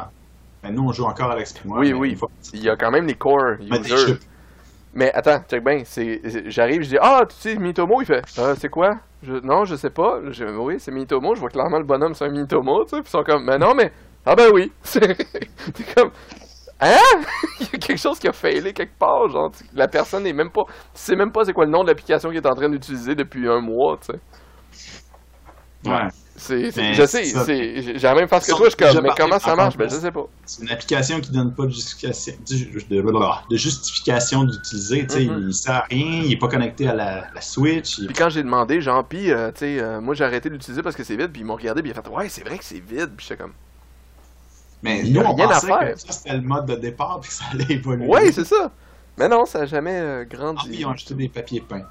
Mais 0.62 0.70
nous, 0.70 0.84
on 0.84 0.92
joue 0.92 1.04
encore 1.04 1.30
et 1.64 1.68
moi. 1.68 1.78
Oui, 1.80 1.92
oui. 1.92 2.10
il 2.12 2.16
faut- 2.16 2.30
Il 2.52 2.62
y 2.62 2.68
a 2.70 2.76
quand 2.76 2.90
même 2.90 3.06
les 3.06 3.16
core 3.16 3.56
users. 3.60 4.18
Mais 4.94 5.12
attends, 5.12 5.40
check 5.48 5.64
bien. 5.64 5.82
J'arrive, 6.46 6.82
je 6.82 6.88
dis 6.90 6.98
Ah, 7.00 7.22
tu 7.28 7.34
sais, 7.36 7.56
Miitomo, 7.56 8.00
il 8.00 8.06
fait 8.06 8.22
Euh, 8.38 8.54
C'est 8.56 8.68
quoi? 8.68 8.90
Non, 9.42 9.64
je 9.64 9.74
sais 9.74 9.90
pas. 9.90 10.20
Je, 10.30 10.44
oui, 10.44 10.76
c'est 10.78 10.92
Miitomo. 10.92 11.34
Je 11.34 11.40
vois 11.40 11.48
clairement 11.50 11.78
le 11.78 11.84
bonhomme, 11.84 12.14
c'est 12.14 12.24
un 12.26 12.30
Miitomo, 12.30 12.84
tu 12.84 12.90
sais. 12.90 13.02
Puis 13.02 13.08
ils 13.08 13.10
sont 13.10 13.24
comme 13.24 13.44
Mais 13.44 13.58
non, 13.58 13.74
mais. 13.74 13.90
Ah, 14.26 14.34
ben 14.34 14.50
oui. 14.54 14.72
C'est 14.82 15.94
comme 15.94 16.10
Hein? 16.80 16.96
Il 17.60 17.66
y 17.66 17.76
a 17.76 17.78
quelque 17.78 17.96
chose 17.96 18.18
qui 18.18 18.28
a 18.28 18.32
failé 18.32 18.72
quelque 18.72 18.98
part. 18.98 19.28
Genre, 19.28 19.50
la 19.74 19.86
personne 19.88 20.24
n'est 20.24 20.32
même 20.32 20.50
pas. 20.50 20.62
Tu 20.66 20.72
sais 20.94 21.16
même 21.16 21.30
pas 21.32 21.44
c'est 21.44 21.52
quoi 21.52 21.64
le 21.66 21.70
nom 21.70 21.82
de 21.82 21.88
l'application 21.88 22.30
qu'il 22.30 22.38
est 22.38 22.46
en 22.46 22.54
train 22.54 22.68
d'utiliser 22.68 23.14
depuis 23.14 23.48
un 23.48 23.60
mois, 23.60 23.96
tu 23.98 24.12
sais. 24.12 24.20
Ouais. 25.90 26.08
C'est, 26.36 26.72
je 26.94 27.06
sais, 27.06 27.24
j'ai 27.24 27.98
la 28.00 28.14
même 28.14 28.26
face 28.26 28.46
que 28.46 28.56
toi, 28.56 28.68
je 28.68 28.74
comme, 28.76 29.02
mais 29.04 29.10
comment 29.16 29.38
ça 29.38 29.54
marche? 29.54 29.76
Ben, 29.76 29.88
je 29.88 29.94
sais 29.94 30.10
pas. 30.10 30.26
C'est 30.44 30.62
une 30.62 30.70
application 30.70 31.20
qui 31.20 31.30
donne 31.30 31.54
pas 31.54 31.64
de 31.64 31.70
justification, 31.70 32.32
de, 32.50 33.50
de 33.50 33.56
justification 33.56 34.42
d'utiliser. 34.44 35.06
tu 35.06 35.14
sais, 35.14 35.24
Mhm. 35.26 35.44
Il 35.48 35.54
sert 35.54 35.74
à 35.76 35.80
rien, 35.88 36.22
il 36.24 36.32
est 36.32 36.36
pas 36.36 36.48
connecté 36.48 36.88
à 36.88 36.94
la, 36.94 37.28
la 37.32 37.40
Switch. 37.40 37.98
il- 37.98 38.06
Puis 38.08 38.16
quand 38.16 38.30
j'ai 38.30 38.42
demandé, 38.42 38.80
genre, 38.80 39.04
pis, 39.04 39.30
euh, 39.30 39.52
tu 39.52 39.60
sais, 39.60 39.78
euh, 39.80 40.00
moi 40.00 40.14
j'ai 40.14 40.24
arrêté 40.24 40.48
de 40.48 40.54
l'utiliser 40.54 40.82
parce 40.82 40.96
que 40.96 41.04
c'est 41.04 41.16
vide, 41.16 41.30
puis 41.30 41.42
ils 41.42 41.44
m'ont 41.44 41.54
regardé, 41.54 41.82
puis 41.82 41.92
ils 41.94 41.98
ont 41.98 42.02
fait, 42.02 42.08
ouais, 42.10 42.28
c'est 42.28 42.44
vrai 42.44 42.58
que 42.58 42.64
c'est 42.64 42.80
vide, 42.80 43.10
puis 43.16 43.26
j'étais 43.28 43.40
comme, 43.40 43.52
Mais 44.82 45.02
nous, 45.04 45.20
a 45.20 45.24
on 45.30 45.34
rien 45.36 45.46
à 45.48 45.54
pensait 45.54 45.66
faire. 45.68 45.94
que 45.94 46.00
ça, 46.00 46.12
c'était 46.12 46.34
le 46.34 46.42
mode 46.42 46.66
de 46.66 46.74
départ 46.74 47.20
puis 47.20 47.30
que 47.30 47.36
ça 47.36 47.44
allait 47.52 47.74
évoluer. 47.74 48.06
ouais, 48.06 48.32
c'est 48.32 48.44
ça. 48.44 48.70
Mais 49.16 49.28
non, 49.28 49.46
ça 49.46 49.60
a 49.60 49.66
jamais 49.66 49.94
euh, 50.00 50.22
Ah, 50.22 50.36
grandi. 50.36 50.68
puis 50.68 50.78
ils 50.80 50.84
ont 50.86 50.90
acheté 50.90 51.14
des 51.14 51.28
papiers 51.28 51.60
peints. 51.60 51.86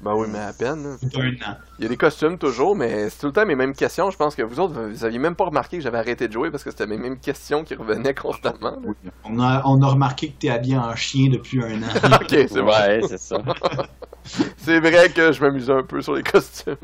Ben 0.00 0.14
oui, 0.14 0.28
mais 0.30 0.38
à 0.38 0.52
peine. 0.52 0.98
un 1.16 1.50
an. 1.50 1.56
Il 1.78 1.82
y 1.82 1.86
a 1.86 1.88
des 1.88 1.96
costumes 1.96 2.36
toujours, 2.36 2.76
mais 2.76 3.08
c'est 3.08 3.20
tout 3.20 3.26
le 3.26 3.32
temps 3.32 3.46
mes 3.46 3.54
mêmes 3.54 3.74
questions. 3.74 4.10
Je 4.10 4.16
pense 4.16 4.34
que 4.34 4.42
vous 4.42 4.60
autres, 4.60 4.74
vous 4.74 5.04
aviez 5.04 5.18
même 5.18 5.34
pas 5.34 5.46
remarqué 5.46 5.78
que 5.78 5.82
j'avais 5.82 5.98
arrêté 5.98 6.28
de 6.28 6.32
jouer 6.32 6.50
parce 6.50 6.64
que 6.64 6.70
c'était 6.70 6.86
mes 6.86 6.98
mêmes 6.98 7.18
questions 7.18 7.64
qui 7.64 7.74
revenaient 7.74 8.14
constamment. 8.14 8.76
On 9.24 9.40
a, 9.40 9.62
on 9.64 9.80
a 9.80 9.86
remarqué 9.86 10.28
que 10.28 10.38
t'es 10.38 10.50
habillé 10.50 10.76
en 10.76 10.94
chien 10.94 11.30
depuis 11.30 11.62
un 11.62 11.82
an. 11.82 12.16
ok, 12.20 12.28
c'est. 12.28 12.60
Ouais, 12.60 13.00
c'est 13.08 13.18
ça. 13.18 13.38
C'est 14.56 14.80
vrai 14.80 15.08
que 15.10 15.30
je 15.30 15.40
m'amusais 15.40 15.72
un 15.72 15.84
peu 15.84 16.02
sur 16.02 16.14
les 16.14 16.24
costumes. 16.24 16.74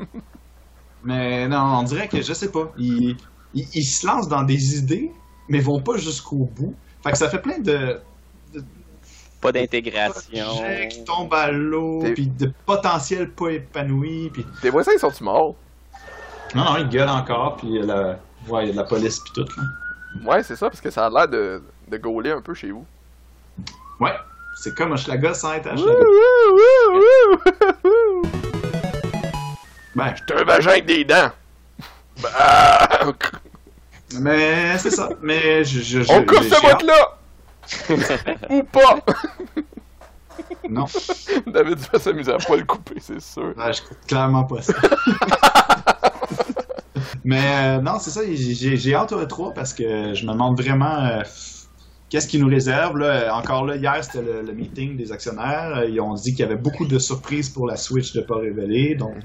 Mais 1.03 1.45
non, 1.49 1.79
on 1.79 1.83
dirait 1.83 2.07
que, 2.07 2.21
je 2.21 2.31
sais 2.31 2.49
pas, 2.49 2.71
ils, 2.77 3.17
ils, 3.53 3.67
ils 3.73 3.83
se 3.83 4.07
lancent 4.07 4.29
dans 4.29 4.43
des 4.43 4.77
idées, 4.77 5.11
mais 5.49 5.59
vont 5.59 5.81
pas 5.81 5.97
jusqu'au 5.97 6.45
bout. 6.55 6.73
Fait 7.03 7.11
que 7.11 7.17
ça 7.17 7.29
fait 7.29 7.41
plein 7.41 7.59
de 7.59 7.99
Pas 9.43 9.51
d'intégration. 9.51 10.63
qui 10.89 11.03
tombent 11.03 11.33
à 11.33 11.51
l'eau, 11.51 12.01
puis 12.15 12.27
de 12.27 12.49
potentiel 12.65 13.29
pas 13.29 13.49
épanoui, 13.49 14.29
puis... 14.31 14.45
Tes 14.61 14.69
voisins, 14.69 14.93
ils 14.95 14.99
sont-tu 14.99 15.21
morts? 15.25 15.55
Non, 16.55 16.63
non, 16.63 16.77
ils 16.77 16.87
gueulent 16.87 17.09
encore, 17.09 17.57
puis 17.57 17.67
il 17.67 17.75
y 17.75 17.79
a 17.79 17.85
la... 17.85 18.19
Ouais, 18.47 18.63
il 18.63 18.67
y 18.67 18.69
a 18.69 18.71
de 18.71 18.77
la 18.77 18.85
police 18.85 19.19
puis 19.19 19.33
tout, 19.35 19.45
là. 19.57 19.63
Ouais, 20.31 20.43
c'est 20.43 20.55
ça, 20.55 20.69
parce 20.69 20.79
que 20.79 20.89
ça 20.89 21.07
a 21.07 21.09
l'air 21.09 21.27
de, 21.27 21.61
de 21.89 21.97
gauler 21.97 22.31
un 22.31 22.41
peu 22.41 22.53
chez 22.53 22.71
vous. 22.71 22.85
Ouais, 23.99 24.13
c'est 24.61 24.73
comme 24.75 24.93
Hochelaga 24.93 25.33
sans 25.33 25.53
être. 25.53 25.69
Ben, 29.95 30.13
T'as 30.25 30.39
un 30.39 30.43
vagin 30.43 30.69
avec 30.71 30.85
des 30.85 31.03
dents. 31.03 31.31
Bah, 32.21 32.87
mais 34.21 34.77
c'est 34.77 34.91
ça. 34.91 35.09
Mais 35.21 35.63
je... 35.63 35.81
je, 35.81 36.01
je 36.01 36.11
on 36.11 36.25
coupe 36.25 36.43
ce 36.43 36.61
j'ai 36.61 36.67
hâte. 36.67 36.83
Ou 38.49 38.63
pas! 38.63 38.99
Non, 40.69 40.85
David 41.47 41.77
va 41.91 41.99
s'amuser 41.99 42.31
à 42.31 42.37
pas 42.37 42.55
le 42.55 42.63
couper, 42.63 42.95
c'est 42.99 43.19
sûr. 43.21 43.53
Ouais, 43.57 43.73
je 43.73 43.81
coupe 43.81 43.97
clairement 44.07 44.45
pas 44.45 44.61
ça. 44.61 44.73
Mais 47.25 47.41
euh, 47.41 47.81
non, 47.81 47.99
c'est 47.99 48.09
ça, 48.11 48.21
j'ai- 48.33 48.95
hâte 48.95 49.11
au 49.11 49.21
E3 49.23 49.53
parce 49.53 49.73
que 49.73 50.13
je 50.13 50.25
me 50.25 50.31
demande 50.31 50.59
vraiment 50.59 50.97
euh, 50.99 51.21
qu'est-ce 52.09 52.27
qu'ils 52.27 52.41
nous 52.41 52.49
réservent. 52.49 52.97
Là. 52.97 53.35
Encore 53.35 53.65
là, 53.65 53.75
hier, 53.75 54.03
c'était 54.03 54.21
le, 54.21 54.41
le 54.41 54.53
meeting 54.53 54.97
des 54.97 55.11
actionnaires. 55.11 55.77
Euh, 55.77 55.85
Ils 55.89 55.99
ont 56.01 56.13
dit 56.15 56.31
qu'il 56.31 56.39
y 56.39 56.43
avait 56.43 56.55
beaucoup 56.55 56.85
de 56.85 56.97
surprises 56.97 57.49
pour 57.49 57.67
la 57.67 57.75
Switch 57.75 58.13
de 58.13 58.21
pas 58.21 58.37
révéler. 58.37 58.95
Donc, 58.95 59.15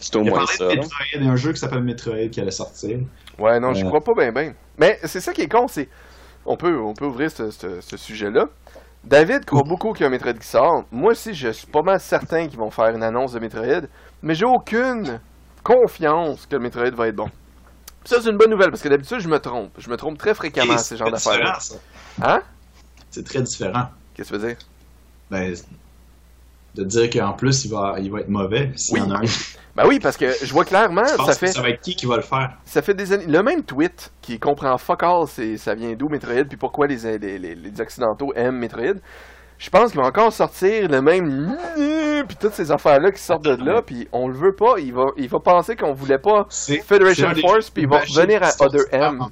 C'est 0.00 0.14
au 0.16 0.22
il 0.22 0.28
a 0.28 0.30
moins 0.30 0.46
ça. 0.46 0.68
il 1.14 1.24
y 1.24 1.26
a 1.28 1.30
un 1.30 1.36
jeu 1.36 1.52
qui 1.52 1.58
s'appelle 1.58 1.82
Metroid 1.82 2.28
qui 2.30 2.40
allait 2.40 2.50
sortir. 2.50 2.98
Ouais, 3.38 3.58
non, 3.60 3.72
je 3.74 3.84
crois 3.84 4.02
pas 4.02 4.14
bien, 4.14 4.32
bien. 4.32 4.54
Mais 4.78 4.98
c'est 5.04 5.20
ça 5.20 5.32
qui 5.32 5.42
est 5.42 5.48
con, 5.48 5.66
c'est. 5.68 5.88
On 6.50 6.56
peut, 6.56 6.78
on 6.80 6.94
peut 6.94 7.04
ouvrir 7.06 7.30
ce, 7.30 7.50
ce- 7.50 7.80
ce 7.80 7.96
sujet-là. 7.96 8.46
David 9.04 9.44
croit 9.44 9.62
beaucoup 9.64 9.92
qu'il 9.92 10.00
y 10.00 10.04
a 10.04 10.06
un 10.08 10.10
Metroid 10.10 10.32
qui 10.32 10.46
sort. 10.46 10.84
Moi 10.90 11.12
aussi, 11.12 11.34
je 11.34 11.50
suis 11.50 11.66
pas 11.66 11.82
mal 11.82 12.00
certain 12.00 12.48
qu'ils 12.48 12.58
vont 12.58 12.70
faire 12.70 12.88
une 12.88 13.02
annonce 13.02 13.32
de 13.32 13.38
Metroid. 13.38 13.86
Mais 14.22 14.34
j'ai 14.34 14.44
aucune 14.46 15.20
confiance 15.62 16.46
que 16.46 16.56
le 16.56 16.62
Metroid 16.62 16.90
va 16.90 17.08
être 17.08 17.16
bon. 17.16 17.28
Ça, 18.04 18.20
c'est 18.22 18.30
une 18.30 18.38
bonne 18.38 18.50
nouvelle, 18.50 18.70
parce 18.70 18.80
que 18.82 18.88
d'habitude, 18.88 19.18
je 19.20 19.28
me 19.28 19.38
trompe. 19.38 19.70
Je 19.78 19.90
me 19.90 19.96
trompe 19.96 20.16
très 20.18 20.34
fréquemment 20.34 20.72
à 20.74 20.78
ces 20.78 20.96
genres 20.96 21.10
d'affaires-là. 21.10 21.60
ça. 21.60 21.74
Hein? 22.22 22.40
C'est 23.10 23.24
très 23.24 23.42
différent. 23.42 23.88
Qu'est-ce 24.14 24.30
que 24.30 24.36
tu 24.36 24.40
veux 24.42 24.48
dire? 24.48 24.56
Ben, 25.30 25.54
de 26.74 26.84
dire 26.84 27.10
qu'en 27.10 27.32
plus, 27.32 27.64
il 27.64 27.70
va, 27.70 27.96
il 28.00 28.10
va 28.10 28.20
être 28.20 28.28
mauvais 28.28 28.70
s'il 28.76 28.98
y 28.98 29.00
Oui. 29.00 29.06
en 29.06 29.10
a 29.12 29.18
un. 29.18 29.22
Ben 29.76 29.86
oui, 29.86 30.00
parce 30.00 30.16
que 30.16 30.26
je 30.42 30.52
vois 30.52 30.64
clairement, 30.64 31.04
Je 31.06 31.14
pense 31.14 31.26
ça 31.28 31.32
que 31.34 31.38
fait. 31.38 31.52
ça 31.52 31.62
va 31.62 31.68
être 31.70 31.80
qui 31.80 31.94
qui 31.94 32.04
va 32.04 32.16
le 32.16 32.22
faire? 32.22 32.50
Ça 32.64 32.82
fait 32.82 32.94
des 32.94 33.12
années. 33.12 33.26
Le 33.28 33.44
même 33.44 33.62
tweet 33.62 34.10
qui 34.20 34.40
comprend 34.40 34.76
fuck 34.76 35.04
all, 35.04 35.26
ça 35.56 35.74
vient 35.76 35.92
d'où 35.92 36.08
Metroid, 36.08 36.46
puis 36.48 36.56
pourquoi 36.56 36.88
les, 36.88 37.16
les, 37.16 37.38
les, 37.38 37.54
les 37.54 37.80
Occidentaux 37.80 38.32
aiment 38.34 38.56
Metroid. 38.58 38.94
Je 39.56 39.70
pense 39.70 39.92
qu'il 39.92 40.00
va 40.00 40.08
encore 40.08 40.32
sortir 40.32 40.88
le 40.88 41.00
même 41.00 41.56
puis 42.26 42.36
toutes 42.40 42.54
ces 42.54 42.72
affaires-là 42.72 43.12
qui 43.12 43.22
sortent 43.22 43.44
de 43.44 43.54
là, 43.64 43.80
puis 43.82 44.08
on 44.10 44.26
le 44.26 44.34
veut 44.34 44.54
pas. 44.56 44.80
Il 44.80 44.92
va, 44.94 45.06
il 45.16 45.28
va 45.28 45.38
penser 45.38 45.76
qu'on 45.76 45.92
voulait 45.94 46.18
pas 46.18 46.48
Federation 46.50 47.32
Force, 47.36 47.70
puis 47.70 47.84
il 47.84 47.88
va 47.88 48.00
revenir 48.00 48.42
à 48.42 48.50
Other 48.60 48.80
M. 48.90 49.00
vraiment- 49.00 49.30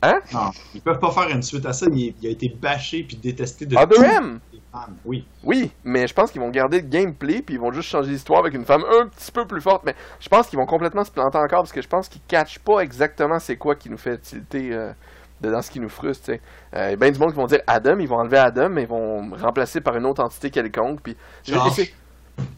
Hein? 0.00 0.20
Non, 0.32 0.50
ils 0.76 0.80
peuvent 0.80 1.00
pas 1.00 1.10
faire 1.10 1.28
une 1.30 1.42
suite 1.42 1.66
à 1.66 1.72
ça. 1.72 1.86
Il, 1.92 2.14
il 2.22 2.28
a 2.28 2.30
été 2.30 2.48
bâché 2.48 3.02
puis 3.02 3.16
détesté 3.16 3.66
de 3.66 3.76
Other 3.76 4.00
M? 4.04 4.38
Femme, 4.80 4.96
oui. 5.04 5.26
Oui, 5.44 5.72
mais 5.84 6.06
je 6.06 6.14
pense 6.14 6.30
qu'ils 6.30 6.40
vont 6.40 6.50
garder 6.50 6.80
le 6.80 6.88
gameplay 6.88 7.42
puis 7.42 7.54
ils 7.54 7.60
vont 7.60 7.72
juste 7.72 7.88
changer 7.88 8.10
l'histoire 8.10 8.40
avec 8.40 8.54
une 8.54 8.64
femme 8.64 8.84
un 8.84 9.06
petit 9.08 9.32
peu 9.32 9.46
plus 9.46 9.60
forte. 9.60 9.84
Mais 9.84 9.94
je 10.20 10.28
pense 10.28 10.48
qu'ils 10.48 10.58
vont 10.58 10.66
complètement 10.66 11.04
se 11.04 11.10
planter 11.10 11.38
encore 11.38 11.60
parce 11.60 11.72
que 11.72 11.82
je 11.82 11.88
pense 11.88 12.08
qu'ils 12.08 12.22
catchent 12.26 12.58
pas 12.58 12.80
exactement 12.80 13.38
c'est 13.38 13.56
quoi 13.56 13.74
qui 13.74 13.90
nous 13.90 13.98
fait 13.98 14.18
tilter 14.18 14.72
euh, 14.72 14.92
dans 15.40 15.62
ce 15.62 15.70
qui 15.70 15.80
nous 15.80 15.88
frustre. 15.88 16.26
sais. 16.26 16.40
Euh, 16.74 16.88
Il 16.88 16.90
y 16.90 16.94
a 16.94 16.96
bien 16.96 17.10
du 17.10 17.18
monde 17.18 17.30
qui 17.30 17.36
vont 17.36 17.46
dire 17.46 17.60
Adam, 17.66 17.98
ils 17.98 18.08
vont 18.08 18.18
enlever 18.18 18.38
Adam, 18.38 18.68
mais 18.68 18.82
ils 18.82 18.88
vont 18.88 19.30
remplacer 19.36 19.80
par 19.80 19.96
une 19.96 20.06
autre 20.06 20.22
entité 20.22 20.50
quelconque. 20.50 21.00
Puis 21.02 21.16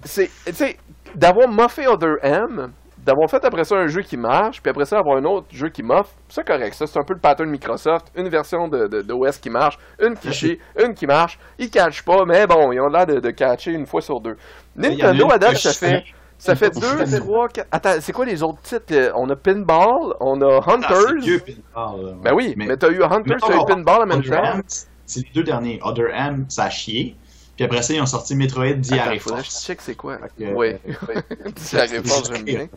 c'est, 0.05 0.77
d'avoir 1.15 1.49
moffé 1.49 1.87
Other 1.87 2.17
M, 2.23 2.73
d'avoir 3.05 3.31
fait 3.31 3.45
après 3.45 3.65
ça 3.65 3.77
un 3.77 3.87
jeu 3.87 4.03
qui 4.03 4.17
marche, 4.17 4.61
puis 4.63 4.71
après 4.71 4.85
ça 4.85 4.99
avoir 4.99 5.17
un 5.17 5.25
autre 5.25 5.47
jeu 5.51 5.69
qui 5.69 5.83
moffe, 5.83 6.15
c'est 6.29 6.47
correct. 6.47 6.75
Ça, 6.75 6.87
c'est 6.87 6.99
un 6.99 7.03
peu 7.05 7.15
le 7.15 7.21
pattern 7.21 7.49
Microsoft. 7.51 8.09
Une 8.15 8.29
version 8.29 8.69
de, 8.69 8.87
de, 8.87 9.03
de 9.03 9.13
OS 9.13 9.39
qui 9.39 9.51
marche, 9.51 9.79
une 10.01 10.15
qui 10.17 10.33
chie, 10.33 10.59
une 10.79 10.95
qui 10.95 11.07
marche. 11.07 11.39
Ils 11.59 11.71
catchent 11.71 12.05
pas, 12.05 12.25
mais 12.27 12.47
bon, 12.47 12.73
ils 12.73 12.81
ont 12.81 12.89
l'air 12.89 13.07
de, 13.07 13.21
de 13.21 13.31
catcher 13.31 13.73
une 13.73 13.87
fois 13.87 14.01
sur 14.01 14.21
deux. 14.21 14.37
Nintendo, 14.77 15.31
à 15.33 15.39
date, 15.39 15.57
ça 15.57 15.73
fait, 15.73 16.05
ça 16.39 16.55
fait 16.55 16.71
deux, 16.71 17.19
trois, 17.19 17.49
quatre. 17.49 17.69
Attends, 17.73 18.01
c'est 18.01 18.13
quoi 18.13 18.25
les 18.27 18.43
autres 18.43 18.61
titres 18.63 19.13
On 19.17 19.29
a 19.31 19.37
Pinball, 19.37 20.15
on 20.21 20.41
a 20.43 20.59
Ah, 20.59 20.63
c'est 20.67 20.73
Hunters. 20.73 21.21
vieux 21.21 21.41
Pinball, 21.41 22.03
là, 22.05 22.11
ouais. 22.13 22.19
ben 22.23 22.33
oui, 22.35 22.55
mais, 22.57 22.77
t'as 22.77 22.91
eu 22.91 23.03
Hunters, 23.03 23.39
t'as 23.41 23.57
eu 23.57 23.65
Pinball 23.67 24.03
en 24.03 24.07
même 24.07 24.23
temps. 24.23 24.61
C'est 25.07 25.25
les 25.25 25.31
deux 25.35 25.43
derniers. 25.43 25.81
Other 25.83 26.07
M, 26.15 26.45
ça 26.49 26.65
a 26.65 26.71
chié. 26.71 27.17
Puis 27.61 27.67
après 27.67 27.83
ça, 27.83 27.93
ils 27.93 28.01
ont 28.01 28.07
sorti 28.07 28.35
Metroid 28.35 28.69
faudrait 28.83 29.19
que 29.19 29.19
je 29.19 29.21
Force. 29.21 29.67
check 29.67 29.83
c'est 29.83 29.95
quoi. 29.95 30.17
Oui. 30.39 30.69
euh, 30.69 31.51
Diarrhea 31.55 32.03
Force, 32.03 32.31
j'aime 32.33 32.43
bien. 32.43 32.69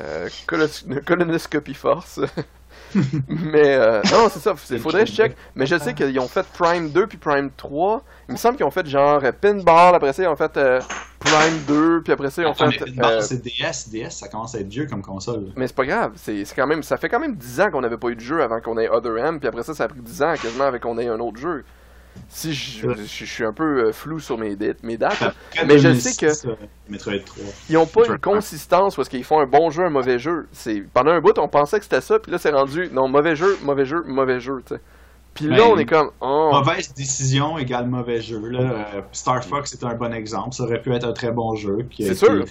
Euh, 0.00 0.30
colos- 0.46 1.04
colonoscopie 1.04 1.74
Force. 1.74 2.18
mais 3.28 3.74
euh, 3.74 4.00
non, 4.10 4.30
c'est 4.32 4.38
ça, 4.38 4.54
il 4.70 4.78
faudrait 4.78 5.04
que 5.04 5.10
je 5.10 5.14
check. 5.14 5.36
Mais 5.54 5.66
je 5.66 5.76
sais 5.76 5.92
qu'ils 5.92 6.18
ont 6.20 6.26
fait 6.28 6.46
Prime 6.54 6.88
2 6.88 7.06
puis 7.06 7.18
Prime 7.18 7.50
3. 7.54 8.02
Il 8.30 8.32
me 8.32 8.38
semble 8.38 8.56
qu'ils 8.56 8.64
ont 8.64 8.70
fait 8.70 8.86
genre 8.86 9.20
euh, 9.22 9.30
Pinball, 9.38 9.94
après 9.94 10.14
ça 10.14 10.22
ils 10.22 10.26
ont 10.28 10.36
fait 10.36 10.56
euh, 10.56 10.80
Prime 11.18 11.58
2, 11.68 12.00
puis 12.02 12.12
après 12.14 12.30
ça 12.30 12.40
ils 12.40 12.46
ont 12.46 12.52
Attends, 12.52 12.70
fait. 12.70 12.78
Pinball, 12.86 13.12
euh, 13.12 13.20
c'est 13.20 13.42
DS. 13.42 13.90
DS, 13.90 14.08
ça 14.10 14.28
commence 14.28 14.54
à 14.54 14.60
être 14.60 14.68
vieux 14.68 14.86
comme 14.86 15.02
console. 15.02 15.52
mais 15.54 15.66
c'est 15.66 15.76
pas 15.76 15.84
grave, 15.84 16.12
c'est 16.16 16.46
c'est 16.46 16.54
quand 16.54 16.66
même, 16.66 16.82
ça 16.82 16.96
fait 16.96 17.10
quand 17.10 17.20
même 17.20 17.34
10 17.36 17.60
ans 17.60 17.70
qu'on 17.70 17.82
n'avait 17.82 17.98
pas 17.98 18.08
eu 18.08 18.14
de 18.16 18.20
jeu 18.20 18.42
avant 18.42 18.60
qu'on 18.62 18.78
ait 18.78 18.88
Other 18.88 19.18
M, 19.18 19.38
puis 19.38 19.48
après 19.48 19.64
ça, 19.64 19.74
ça 19.74 19.84
a 19.84 19.88
pris 19.88 20.00
10 20.00 20.22
ans 20.22 20.34
quasiment 20.40 20.64
avant 20.64 20.78
qu'on 20.78 20.96
ait 20.98 21.08
un 21.08 21.20
autre 21.20 21.38
jeu. 21.38 21.62
Si 22.28 22.52
je, 22.52 22.86
Ouais. 22.86 22.94
je, 22.98 23.02
je 23.04 23.24
suis 23.24 23.44
un 23.44 23.52
peu 23.52 23.86
euh, 23.86 23.92
flou 23.92 24.18
sur 24.18 24.38
mes, 24.38 24.56
dates- 24.56 24.82
mes 24.82 24.98
Mais 24.98 25.78
je 25.78 25.88
2006, 25.88 26.00
sais 26.14 26.26
que- 26.26 26.48
euh, 26.48 26.54
Metroid 26.88 27.18
3. 27.24 27.44
ils 27.70 27.76
ont 27.76 27.86
pas 27.86 28.06
une 28.06 28.18
consistance 28.18 28.96
parce 28.96 29.08
qu'ils 29.08 29.24
font 29.24 29.40
un 29.40 29.46
bon 29.46 29.70
jeu, 29.70 29.84
un 29.84 29.90
mauvais 29.90 30.18
jeu. 30.18 30.46
C'est 30.52 30.80
pendant 30.92 31.12
un 31.12 31.20
bout, 31.20 31.38
on 31.38 31.48
pensait 31.48 31.78
que 31.78 31.84
c'était 31.84 32.00
ça, 32.00 32.18
puis 32.18 32.32
là 32.32 32.38
c'est 32.38 32.50
rendu 32.50 32.88
non 32.92 33.08
mauvais 33.08 33.36
jeu, 33.36 33.56
mauvais 33.62 33.84
jeu, 33.84 34.02
mauvais 34.06 34.40
jeu. 34.40 34.62
Puis 35.34 35.46
là, 35.46 35.56
Ben, 35.56 35.62
on 35.72 35.78
est 35.78 35.84
comme 35.86 36.10
oh, 36.20 36.50
Mauvaise 36.52 36.94
décision 36.94 37.58
égale 37.58 37.86
mauvais 37.88 38.20
jeu. 38.20 38.38
Là. 38.48 38.60
Euh, 38.60 39.00
Star 39.12 39.42
Fox 39.44 39.72
est 39.74 39.84
un 39.84 39.94
bon 39.94 40.12
exemple. 40.12 40.54
Ça 40.54 40.62
aurait 40.64 40.80
pu 40.80 40.92
être 40.94 41.06
un 41.08 41.12
très 41.12 41.32
bon 41.32 41.54
jeu. 41.56 41.78
C'est 41.98 42.14
sûr. 42.14 42.44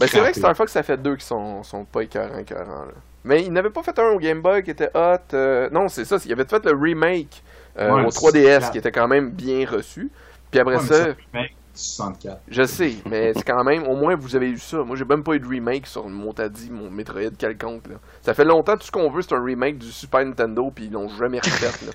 Ben, 0.00 0.06
c'est 0.08 0.18
vrai 0.20 0.32
que. 0.32 0.38
Star 0.38 0.56
Fox, 0.56 0.72
ça 0.72 0.82
fait 0.82 0.96
deux 1.00 1.16
qui 1.16 1.26
sont, 1.26 1.62
sont 1.62 1.84
pas 1.84 2.00
écœurants, 2.02 2.38
écœurants, 2.38 2.86
là. 2.86 2.92
Mais 3.24 3.42
il 3.42 3.52
n'avait 3.52 3.70
pas 3.70 3.82
fait 3.82 3.98
un 3.98 4.10
au 4.12 4.18
Game 4.18 4.40
Boy 4.40 4.62
qui 4.62 4.70
était 4.70 4.88
hot. 4.94 5.18
euh, 5.34 5.68
Non, 5.72 5.88
c'est 5.88 6.04
ça. 6.04 6.16
Il 6.24 6.32
avait 6.32 6.44
fait 6.44 6.64
le 6.64 6.72
remake 6.80 7.42
euh, 7.78 7.92
Ouais, 7.92 8.04
au 8.06 8.10
c'est 8.10 8.20
3DS 8.26 8.58
clair. 8.58 8.70
qui 8.70 8.78
était 8.78 8.92
quand 8.92 9.08
même 9.08 9.30
bien 9.30 9.66
reçu. 9.68 10.10
Puis 10.50 10.60
après 10.60 10.76
Ouais, 10.76 10.82
ça, 10.82 10.94
c'est 10.94 11.10
un 11.10 11.16
remake 11.32 11.50
du 11.50 11.80
64. 11.80 12.40
je 12.48 12.62
sais, 12.62 12.94
mais 13.04 13.32
c'est 13.34 13.42
quand 13.42 13.62
même, 13.64 13.86
au 13.86 13.96
moins 13.96 14.14
vous 14.16 14.34
avez 14.36 14.48
eu 14.48 14.58
ça. 14.58 14.78
Moi, 14.78 14.96
j'ai 14.96 15.04
même 15.04 15.22
pas 15.22 15.34
eu 15.34 15.40
de 15.40 15.46
remake 15.48 15.86
sur 15.86 16.08
mon 16.08 16.32
Tadi, 16.32 16.70
mon 16.70 16.90
Metroid 16.90 17.30
quelconque. 17.38 17.88
Là. 17.88 17.96
Ça 18.22 18.32
fait 18.34 18.44
longtemps, 18.44 18.76
tout 18.76 18.86
ce 18.86 18.92
qu'on 18.92 19.10
veut, 19.10 19.22
c'est 19.22 19.34
un 19.34 19.42
remake 19.42 19.78
du 19.78 19.90
Super 19.92 20.24
Nintendo, 20.24 20.70
puis 20.74 20.86
ils 20.86 20.92
l'ont 20.92 21.08
jamais 21.08 21.38
refait. 21.40 21.86
Là. 21.86 21.92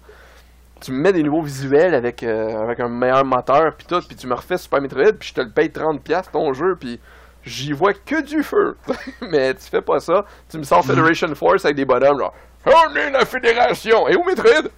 Tu 0.82 0.92
me 0.92 0.98
mets 1.00 1.14
des 1.14 1.24
nouveaux 1.24 1.42
visuels 1.44 1.94
avec, 1.96 2.24
euh, 2.24 2.62
avec 2.64 2.80
un 2.80 2.90
meilleur 2.90 3.24
moteur, 3.26 3.76
puis 3.76 3.86
tout, 3.88 4.02
puis 4.02 4.16
tu 4.16 4.28
me 4.28 4.34
refais 4.36 4.58
Super 4.58 4.82
Metroid, 4.82 5.14
puis 5.14 5.30
je 5.30 5.34
te 5.36 5.42
le 5.42 5.50
paye 5.50 5.70
30$ 5.70 6.32
ton 6.32 6.54
jeu, 6.54 6.76
puis 6.80 7.00
j'y 7.44 7.72
vois 7.72 7.94
que 7.94 8.22
du 8.22 8.44
feu. 8.44 8.76
mais 9.32 9.54
tu 9.56 9.62
fais 9.62 9.82
pas 9.82 10.00
ça. 10.00 10.26
Tu 10.50 10.58
me 10.58 10.64
sors 10.64 10.86
Federation 10.86 11.34
Force 11.36 11.66
avec 11.66 11.78
des 11.78 11.86
bonhommes, 11.86 12.20
genre, 12.20 12.34
on 12.66 12.96
est 12.96 13.10
la 13.12 13.26
Fédération! 13.26 14.08
Et 14.08 14.16
où 14.16 14.24
Metroid? 14.24 14.70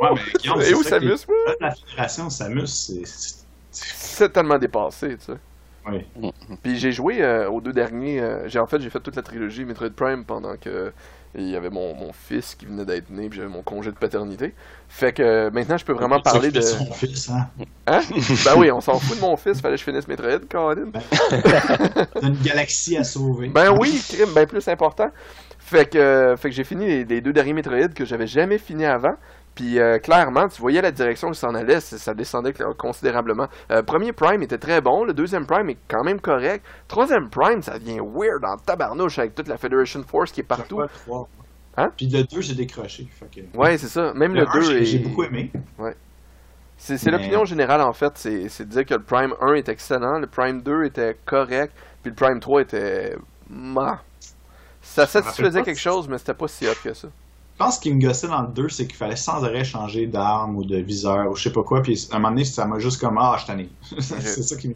Ouais, 0.00 0.08
Allô? 0.08 0.16
mais 0.16 0.32
Guillaume, 0.40 0.60
Et 0.68 0.74
où 0.74 0.82
Samus? 0.82 1.26
La 1.60 1.74
fédération 1.74 2.30
Samus, 2.30 2.66
c'est- 3.70 4.32
tellement 4.32 4.58
dépassé, 4.58 5.16
tu 5.18 5.24
sais. 5.26 5.38
Oui. 5.86 6.06
Puis 6.62 6.78
j'ai 6.78 6.92
joué 6.92 7.22
euh, 7.22 7.50
aux 7.50 7.60
deux 7.60 7.72
derniers. 7.74 8.18
euh, 8.20 8.48
j'ai 8.48 8.58
en 8.58 8.66
fait 8.66 8.80
j'ai 8.80 8.88
fait 8.88 9.00
toute 9.00 9.16
la 9.16 9.22
trilogie 9.22 9.66
Metroid 9.66 9.90
Prime 9.90 10.24
pendant 10.24 10.56
que 10.56 10.92
il 11.36 11.50
y 11.50 11.56
avait 11.56 11.68
mon, 11.68 11.94
mon 11.94 12.12
fils 12.12 12.54
qui 12.54 12.64
venait 12.64 12.84
d'être 12.86 13.10
né, 13.10 13.28
puis 13.28 13.38
j'avais 13.38 13.50
mon 13.50 13.62
congé 13.62 13.90
de 13.90 13.96
paternité. 13.96 14.54
Fait 14.88 15.12
que 15.12 15.22
euh, 15.22 15.50
maintenant 15.50 15.76
je 15.76 15.84
peux 15.84 15.92
vraiment 15.92 16.20
parler 16.20 16.50
de. 16.50 16.60
son 16.62 16.90
fils, 16.92 17.28
hein? 17.28 17.48
Hein? 17.86 18.00
ben 18.46 18.54
oui, 18.56 18.70
on 18.70 18.80
s'en 18.80 18.98
fout 18.98 19.16
de 19.16 19.20
mon 19.20 19.36
fils, 19.36 19.60
fallait 19.60 19.74
que 19.74 19.80
je 19.80 19.84
finisse 19.84 20.08
Metroid, 20.08 20.38
Colin. 20.48 20.90
T'as 21.30 22.28
une 22.28 22.40
galaxie 22.42 22.96
à 22.96 23.04
sauver. 23.04 23.48
Ben 23.48 23.76
oui, 23.78 24.00
crime, 24.08 24.32
ben 24.34 24.46
plus 24.46 24.66
important. 24.68 25.10
Fait 25.74 25.86
que, 25.90 25.98
euh, 25.98 26.36
fait 26.36 26.50
que 26.50 26.54
j'ai 26.54 26.62
fini 26.62 26.86
les, 26.86 27.04
les 27.04 27.20
deux 27.20 27.32
derniers 27.32 27.52
Metroid 27.52 27.88
que 27.88 28.04
j'avais 28.04 28.28
jamais 28.28 28.58
fini 28.58 28.84
avant. 28.84 29.14
Puis 29.56 29.78
euh, 29.80 29.98
clairement, 29.98 30.48
tu 30.48 30.60
voyais 30.60 30.80
la 30.82 30.90
direction 30.92 31.28
où 31.28 31.34
ça 31.34 31.48
en 31.48 31.54
allait, 31.54 31.80
ça 31.80 32.14
descendait 32.14 32.52
considérablement. 32.78 33.48
Euh, 33.70 33.82
premier 33.82 34.12
Prime 34.12 34.42
était 34.42 34.58
très 34.58 34.80
bon, 34.80 35.04
le 35.04 35.12
deuxième 35.12 35.46
Prime 35.46 35.68
est 35.70 35.78
quand 35.88 36.04
même 36.04 36.20
correct. 36.20 36.64
Troisième 36.88 37.28
Prime, 37.28 37.62
ça 37.62 37.78
devient 37.78 37.98
weird 38.00 38.44
en 38.44 38.56
tabarnouche 38.56 39.18
avec 39.18 39.34
toute 39.34 39.48
la 39.48 39.56
Federation 39.58 40.02
Force 40.02 40.30
qui 40.32 40.40
est 40.40 40.44
partout. 40.44 40.80
Hein? 41.76 41.90
Puis 41.96 42.06
le 42.06 42.22
2, 42.22 42.40
j'ai 42.40 42.54
décroché. 42.54 43.08
Fait 43.10 43.26
que... 43.42 43.58
Ouais, 43.58 43.76
c'est 43.76 43.88
ça. 43.88 44.12
Même 44.14 44.34
le, 44.34 44.42
Le 44.42 44.48
un, 44.48 44.52
2 44.60 44.84
j'ai 44.84 44.96
est... 44.96 44.98
beaucoup 45.00 45.24
aimé. 45.24 45.50
C'est 46.76 46.98
c'est 46.98 47.10
Mais- 47.10 47.18
l'opinion 47.18 47.44
générale 47.44 47.80
en 47.80 47.92
fait, 47.92 48.12
c'est 48.16 48.60
de 48.60 48.64
dire 48.70 48.84
que 48.86 48.94
le 48.94 49.02
Prime 49.02 49.34
1 49.40 49.54
est 49.54 49.68
excellent, 49.68 50.18
le 50.18 50.26
Prime 50.26 50.62
2 50.62 50.84
était 50.84 51.16
correct, 51.24 51.72
puis 52.02 52.10
le 52.10 52.16
Prime 52.16 52.38
3 52.40 52.62
était... 52.62 53.16
Ma. 53.48 54.02
Ça 54.84 55.06
satisfaisait 55.06 55.62
quelque 55.62 55.80
chose, 55.80 56.08
mais 56.08 56.18
c'était 56.18 56.34
pas 56.34 56.48
si 56.48 56.66
hot 56.68 56.72
que 56.82 56.94
ça. 56.94 57.08
Je 57.54 57.58
pense 57.58 57.78
qu'il 57.78 57.94
me 57.94 58.00
gossait 58.00 58.26
dans 58.26 58.42
le 58.42 58.48
2, 58.48 58.68
c'est 58.68 58.86
qu'il 58.86 58.96
fallait 58.96 59.16
sans 59.16 59.44
arrêt 59.44 59.64
changer 59.64 60.06
d'arme 60.06 60.56
ou 60.56 60.64
de 60.64 60.76
viseur 60.78 61.30
ou 61.30 61.36
je 61.36 61.44
sais 61.44 61.52
pas 61.52 61.62
quoi. 61.62 61.82
Puis 61.82 62.08
à 62.10 62.16
un 62.16 62.18
moment 62.18 62.30
donné, 62.30 62.44
ça 62.44 62.64
m'a 62.66 62.78
juste 62.80 63.00
comme 63.00 63.16
Ah, 63.18 63.36
je 63.40 63.46
t'en 63.46 63.58
ai. 63.58 63.68
c'est 64.00 64.42
ça 64.42 64.56
qui 64.56 64.68
me. 64.68 64.74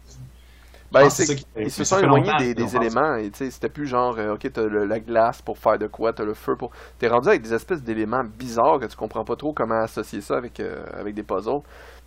Ben, 0.91 1.01
Ah, 1.05 1.09
c'est 1.09 1.25
c'est 1.25 1.33
ça 1.33 1.35
qui- 1.35 1.45
Ils 1.57 1.69
se 1.71 1.83
sont 1.83 1.97
fait 1.97 2.03
éloignés 2.03 2.53
des, 2.55 2.75
éléments, 2.75 3.15
et 3.15 3.29
tu 3.29 3.37
sais, 3.39 3.51
c'était 3.51 3.69
plus 3.69 3.85
genre, 3.85 4.15
euh, 4.17 4.33
ok, 4.33 4.49
t'as 4.51 4.63
le- 4.63 4.85
la 4.85 4.99
glace 4.99 5.39
pour 5.41 5.57
faire 5.59 5.77
de 5.77 5.85
quoi, 5.87 6.13
t'as 6.13 6.23
le 6.23 6.33
feu 6.33 6.55
pour. 6.55 6.71
T'es 6.97 7.07
rendu 7.09 7.27
avec 7.27 7.41
des 7.43 7.53
espèces 7.53 7.83
d'éléments 7.83 8.23
bizarres 8.23 8.79
que 8.79 8.85
tu 8.87 8.95
comprends 8.97 9.23
pas 9.25 9.35
trop 9.35 9.53
comment 9.53 9.81
associer 9.83 10.21
ça 10.21 10.37
avec, 10.37 10.59
euh, 10.59 10.83
avec 10.99 11.13
des 11.13 11.21
puzzles. 11.23 11.61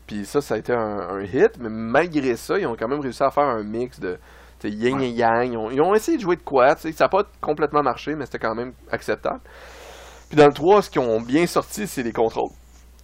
Puis 0.06 0.24
ça, 0.26 0.40
ça 0.40 0.54
a 0.54 0.58
été 0.58 0.72
un, 0.72 0.98
un 1.00 1.22
hit, 1.22 1.52
mais 1.60 1.68
malgré 1.68 2.34
ça, 2.34 2.58
ils 2.58 2.66
ont 2.66 2.74
quand 2.76 2.88
même 2.88 2.98
réussi 3.00 3.22
à 3.22 3.30
faire 3.30 3.44
un 3.44 3.62
mix 3.62 4.00
de 4.00 4.18
yin 4.70 4.98
Ouais. 4.98 5.08
et 5.08 5.10
yang. 5.10 5.52
Ils 5.52 5.56
ont, 5.56 5.70
ils 5.70 5.80
ont 5.80 5.94
essayé 5.94 6.16
de 6.16 6.22
jouer 6.22 6.36
de 6.36 6.42
quoi, 6.42 6.74
tu 6.74 6.82
sais, 6.82 6.92
ça 6.92 7.04
n'a 7.04 7.08
pas 7.08 7.24
complètement 7.40 7.82
marché, 7.82 8.14
mais 8.14 8.26
c'était 8.26 8.38
quand 8.38 8.54
même 8.54 8.72
acceptable. 8.90 9.40
Puis 10.28 10.36
dans 10.36 10.46
le 10.46 10.52
3, 10.52 10.82
ce 10.82 10.90
qu'ils 10.90 11.00
ont 11.02 11.20
bien 11.20 11.46
sorti, 11.46 11.86
c'est 11.86 12.02
les 12.02 12.12
contrôles. 12.12 12.50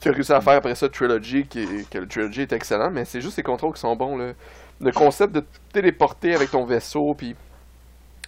Tu 0.01 0.09
as 0.09 0.13
réussi 0.13 0.33
à 0.33 0.41
faire 0.41 0.55
après 0.55 0.75
ça 0.75 0.89
Trilogy, 0.89 1.47
qui 1.47 1.61
est- 1.61 1.91
que 1.91 1.99
le 1.99 2.07
Trilogy 2.07 2.43
est 2.43 2.53
excellent, 2.53 2.91
mais 2.91 3.05
c'est 3.05 3.21
juste 3.21 3.37
les 3.37 3.43
contrôles 3.43 3.75
qui 3.75 3.81
sont 3.81 3.97
bons. 3.97 4.17
Le, 4.17 4.35
le 4.81 4.93
concept 4.93 5.35
de 5.35 5.41
te 5.41 5.47
téléporter 5.73 6.35
avec 6.35 6.51
ton 6.51 6.65
vaisseau, 6.65 7.15
puis 7.19 7.35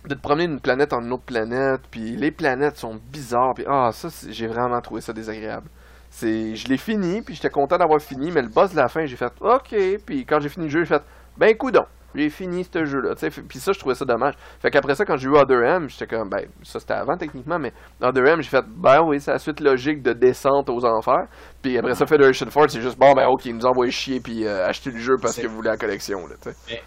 de 0.09 0.15
te 0.15 0.21
promener 0.21 0.47
d'une 0.49 0.61
planète 0.61 0.93
en 0.93 1.01
une 1.03 1.13
autre 1.13 1.25
planète, 1.25 1.83
puis 1.91 2.17
les 2.17 2.31
planètes 2.31 2.77
sont 2.77 2.99
bizarres, 3.13 3.53
puis 3.55 3.65
ah, 3.69 3.91
ça, 3.93 4.09
j'ai 4.31 4.47
vraiment 4.47 4.81
trouvé 4.81 5.01
ça 5.01 5.13
désagréable. 5.13 5.69
C'est, 6.09 6.57
je 6.57 6.67
l'ai 6.69 6.79
fini, 6.79 7.23
puis 7.23 7.35
j'étais 7.37 7.51
content 7.51 7.77
d'avoir 7.79 8.01
fini, 8.01 8.31
mais 8.33 8.43
le 8.43 8.49
boss 8.49 8.73
de 8.73 8.77
la 8.77 8.89
fin, 8.89 9.05
j'ai 9.07 9.17
fait 9.17 9.33
OK, 9.41 9.75
puis 10.05 10.25
quand 10.27 10.41
j'ai 10.41 10.49
fini 10.49 10.67
le 10.67 10.71
jeu, 10.73 10.81
j'ai 10.85 10.97
fait 10.97 11.03
ben 11.37 11.57
coudon, 11.57 11.85
j'ai 12.15 12.31
fini 12.31 12.65
ce 12.65 12.85
jeu-là, 12.85 13.15
tu 13.15 13.31
sais, 13.31 13.43
puis 13.43 13.59
ça, 13.59 13.73
je 13.73 13.79
trouvais 13.79 13.95
ça 13.95 14.05
dommage. 14.05 14.35
Fait 14.61 14.71
qu'après 14.71 14.95
ça, 14.95 15.05
quand 15.05 15.17
j'ai 15.17 15.29
eu 15.29 15.37
Other 15.37 15.63
M, 15.63 15.89
j'étais 15.89 16.07
comme 16.07 16.29
ben 16.29 16.47
ça 16.63 16.81
c'était 16.81 16.95
avant 16.95 17.17
techniquement, 17.17 17.59
mais 17.59 17.73
Other 18.01 18.27
M, 18.27 18.43
j'ai 18.43 18.51
fait 18.51 18.65
ben 18.67 19.03
oui, 19.03 19.21
c'est 19.21 19.33
la 19.33 19.39
suite 19.39 19.61
logique 19.61 20.03
de 20.03 20.13
descente 20.13 20.69
aux 20.69 20.85
enfers. 20.85 21.27
Puis 21.63 21.79
après 21.79 21.95
ça, 21.95 22.07
Federation 22.07 22.51
Force, 22.51 22.73
c'est 22.73 22.81
juste 22.81 22.99
bon 22.99 23.13
ben 23.15 23.27
ok, 23.29 23.45
ils 23.47 23.57
nous 23.57 23.67
envoient 23.67 23.89
chier 23.91 24.21
puis 24.21 24.47
euh, 24.47 24.67
acheter 24.67 24.91
le 24.91 24.99
jeu 24.99 25.17
parce 25.21 25.37
que 25.39 25.47
vous 25.47 25.57
voulez 25.57 25.71
la 25.71 25.77
collection 25.77 26.27
là, 26.27 26.35
tu 26.43 26.51
sais. 26.51 26.83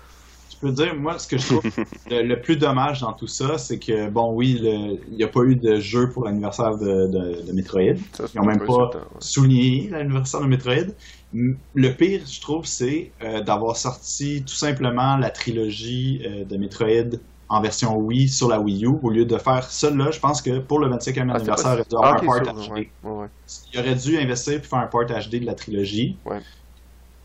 Je 0.64 0.70
peux 0.70 0.74
dire, 0.74 0.96
moi, 0.96 1.20
ce 1.20 1.28
que 1.28 1.38
je 1.38 1.46
trouve 1.48 1.64
le, 2.10 2.22
le 2.24 2.40
plus 2.42 2.56
dommage 2.56 3.02
dans 3.02 3.12
tout 3.12 3.28
ça, 3.28 3.58
c'est 3.58 3.80
que, 3.80 4.10
bon, 4.10 4.32
oui, 4.34 4.58
il 4.62 5.16
n'y 5.18 5.24
a 5.24 5.28
pas 5.28 5.42
eu 5.42 5.56
de 5.58 5.80
jeu 5.80 6.10
pour 6.10 6.24
l'anniversaire 6.24 6.78
de, 6.78 7.08
de, 7.08 7.42
de 7.46 7.52
Metroid. 7.52 7.96
Ça, 8.14 8.26
Ils 8.34 8.38
n'ont 8.40 8.46
même 8.46 8.60
pas 8.66 8.86
ouais. 8.86 9.02
souligné 9.20 9.90
l'anniversaire 9.90 10.40
de 10.40 10.48
Metroid. 10.48 10.94
Le 11.34 11.90
pire, 11.96 12.22
je 12.26 12.40
trouve, 12.40 12.66
c'est 12.66 13.12
euh, 13.24 13.42
d'avoir 13.42 13.76
sorti 13.76 14.44
tout 14.46 14.54
simplement 14.54 15.18
la 15.18 15.32
trilogie 15.32 16.22
euh, 16.26 16.46
de 16.46 16.56
Metroid 16.58 17.18
en 17.50 17.62
version 17.62 17.98
Wii 17.98 18.30
sur 18.30 18.48
la 18.48 18.60
Wii 18.62 18.86
U 18.86 18.92
au 19.02 19.10
lieu 19.10 19.26
de 19.26 19.38
faire 19.38 19.64
ça 19.64 19.90
là. 19.90 20.12
Je 20.12 20.20
pense 20.20 20.42
que 20.42 20.60
pour 20.60 20.80
le 20.80 20.88
25e 20.90 21.30
Ah, 21.30 21.36
anniversaire, 21.36 21.74
il 21.74 21.76
aurait 21.76 21.86
dû 21.90 21.96
avoir 21.98 22.14
Ah, 22.14 22.18
un 22.18 22.20
port 22.20 22.40
HD. 22.40 22.70
ouais, 22.72 22.92
ouais, 23.04 23.12
ouais. 23.12 23.28
Il 23.74 23.80
aurait 23.80 23.96
dû 23.96 24.18
investir 24.18 24.54
et 24.54 24.60
faire 24.62 24.80
un 24.80 24.88
port 24.88 25.04
HD 25.06 25.40
de 25.42 25.46
la 25.46 25.56
trilogie. 25.56 26.18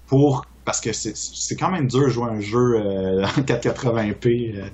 Pour 0.08 0.44
parce 0.64 0.80
que 0.80 0.92
c'est- 0.92 1.56
quand 1.56 1.70
même 1.70 1.86
dur 1.86 2.04
de 2.04 2.08
jouer 2.08 2.28
un 2.30 2.40
jeu 2.40 2.58
euh, 2.76 3.22
en 3.38 3.42
480p 3.42 4.54
euh, 4.56 4.68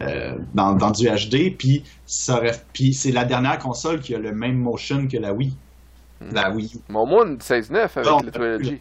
euh, 0.00 0.34
dans, 0.54 0.72
dans 0.74 0.90
du 0.90 1.06
HD. 1.08 1.54
Puis 1.56 1.82
c'est 2.06 3.12
la 3.12 3.24
dernière 3.24 3.58
console 3.58 4.00
qui 4.00 4.14
a 4.14 4.18
le 4.18 4.32
même 4.32 4.56
motion 4.56 5.06
que 5.08 5.16
la 5.18 5.32
Wii. 5.34 5.54
Hmm. 6.20 6.32
La 6.32 6.50
Wii. 6.50 6.80
Mais 6.88 6.98
au 6.98 7.04
moins 7.06 7.26
une 7.26 7.36
16-9 7.36 7.76
avec 7.76 8.06
Non, 8.06 8.18
le 8.24 8.30
Trilogy. 8.30 8.80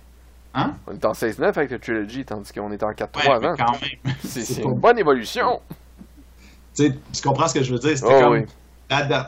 Hein? 0.53 0.73
On 0.87 0.93
est 0.93 1.03
en 1.05 1.11
16-9 1.11 1.43
avec 1.43 1.71
le 1.71 1.79
Trilogy, 1.79 2.23
tandis 2.23 2.53
qu'on 2.53 2.71
était 2.71 2.85
en 2.85 2.91
4-3 2.93 3.03
Ouais, 3.27 3.39
mais 3.41 3.47
avant. 3.47 3.55
quand 3.57 3.81
même. 3.81 4.15
C'est 4.23 4.61
une 4.63 4.79
bonne 4.79 4.97
évolution. 4.97 5.59
Tu 6.75 6.91
comprends 7.23 7.47
ce 7.49 7.53
que 7.55 7.63
je 7.63 7.73
veux 7.73 7.79
dire? 7.79 7.97
C'était 7.97 8.13
Oh, 8.15 8.21
comme 8.21 8.33
oui. 8.33 8.45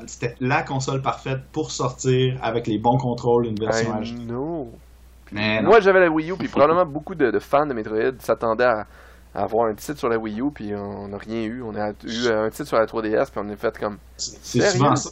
c'était 0.07 0.35
la 0.39 0.63
console 0.63 1.01
parfaite 1.01 1.39
pour 1.51 1.71
sortir 1.71 2.37
avec 2.41 2.67
les 2.67 2.77
bons 2.77 2.97
contrôles, 2.97 3.47
une 3.47 3.59
version 3.59 4.01
I 4.01 4.13
HD. 4.13 4.27
know. 4.27 4.71
Mais. 5.31 5.61
Moi, 5.61 5.79
j'avais 5.79 5.99
la 5.99 6.09
Wii 6.09 6.31
U, 6.31 6.35
puis 6.37 6.47
probablement 6.47 6.85
beaucoup 6.85 7.15
de, 7.15 7.31
de 7.31 7.39
fans 7.39 7.65
de 7.65 7.73
Metroid 7.73 8.19
s'attendaient 8.19 8.63
à, 8.65 8.85
à 9.35 9.43
avoir 9.43 9.67
un 9.67 9.73
titre 9.75 9.99
sur 9.99 10.09
la 10.09 10.17
Wii 10.17 10.41
U, 10.41 10.51
puis 10.53 10.73
on 10.75 11.07
n'a 11.07 11.17
rien 11.17 11.43
eu. 11.43 11.61
On 11.61 11.75
a 11.75 11.91
eu 12.03 12.27
un 12.27 12.49
titre 12.49 12.67
sur 12.67 12.77
la 12.77 12.85
3DS, 12.85 13.31
puis 13.31 13.41
on 13.43 13.49
est 13.49 13.55
fait 13.55 13.77
comme. 13.77 13.97
C'est 14.15 14.61
souvent 14.61 14.95
ça. 14.95 15.09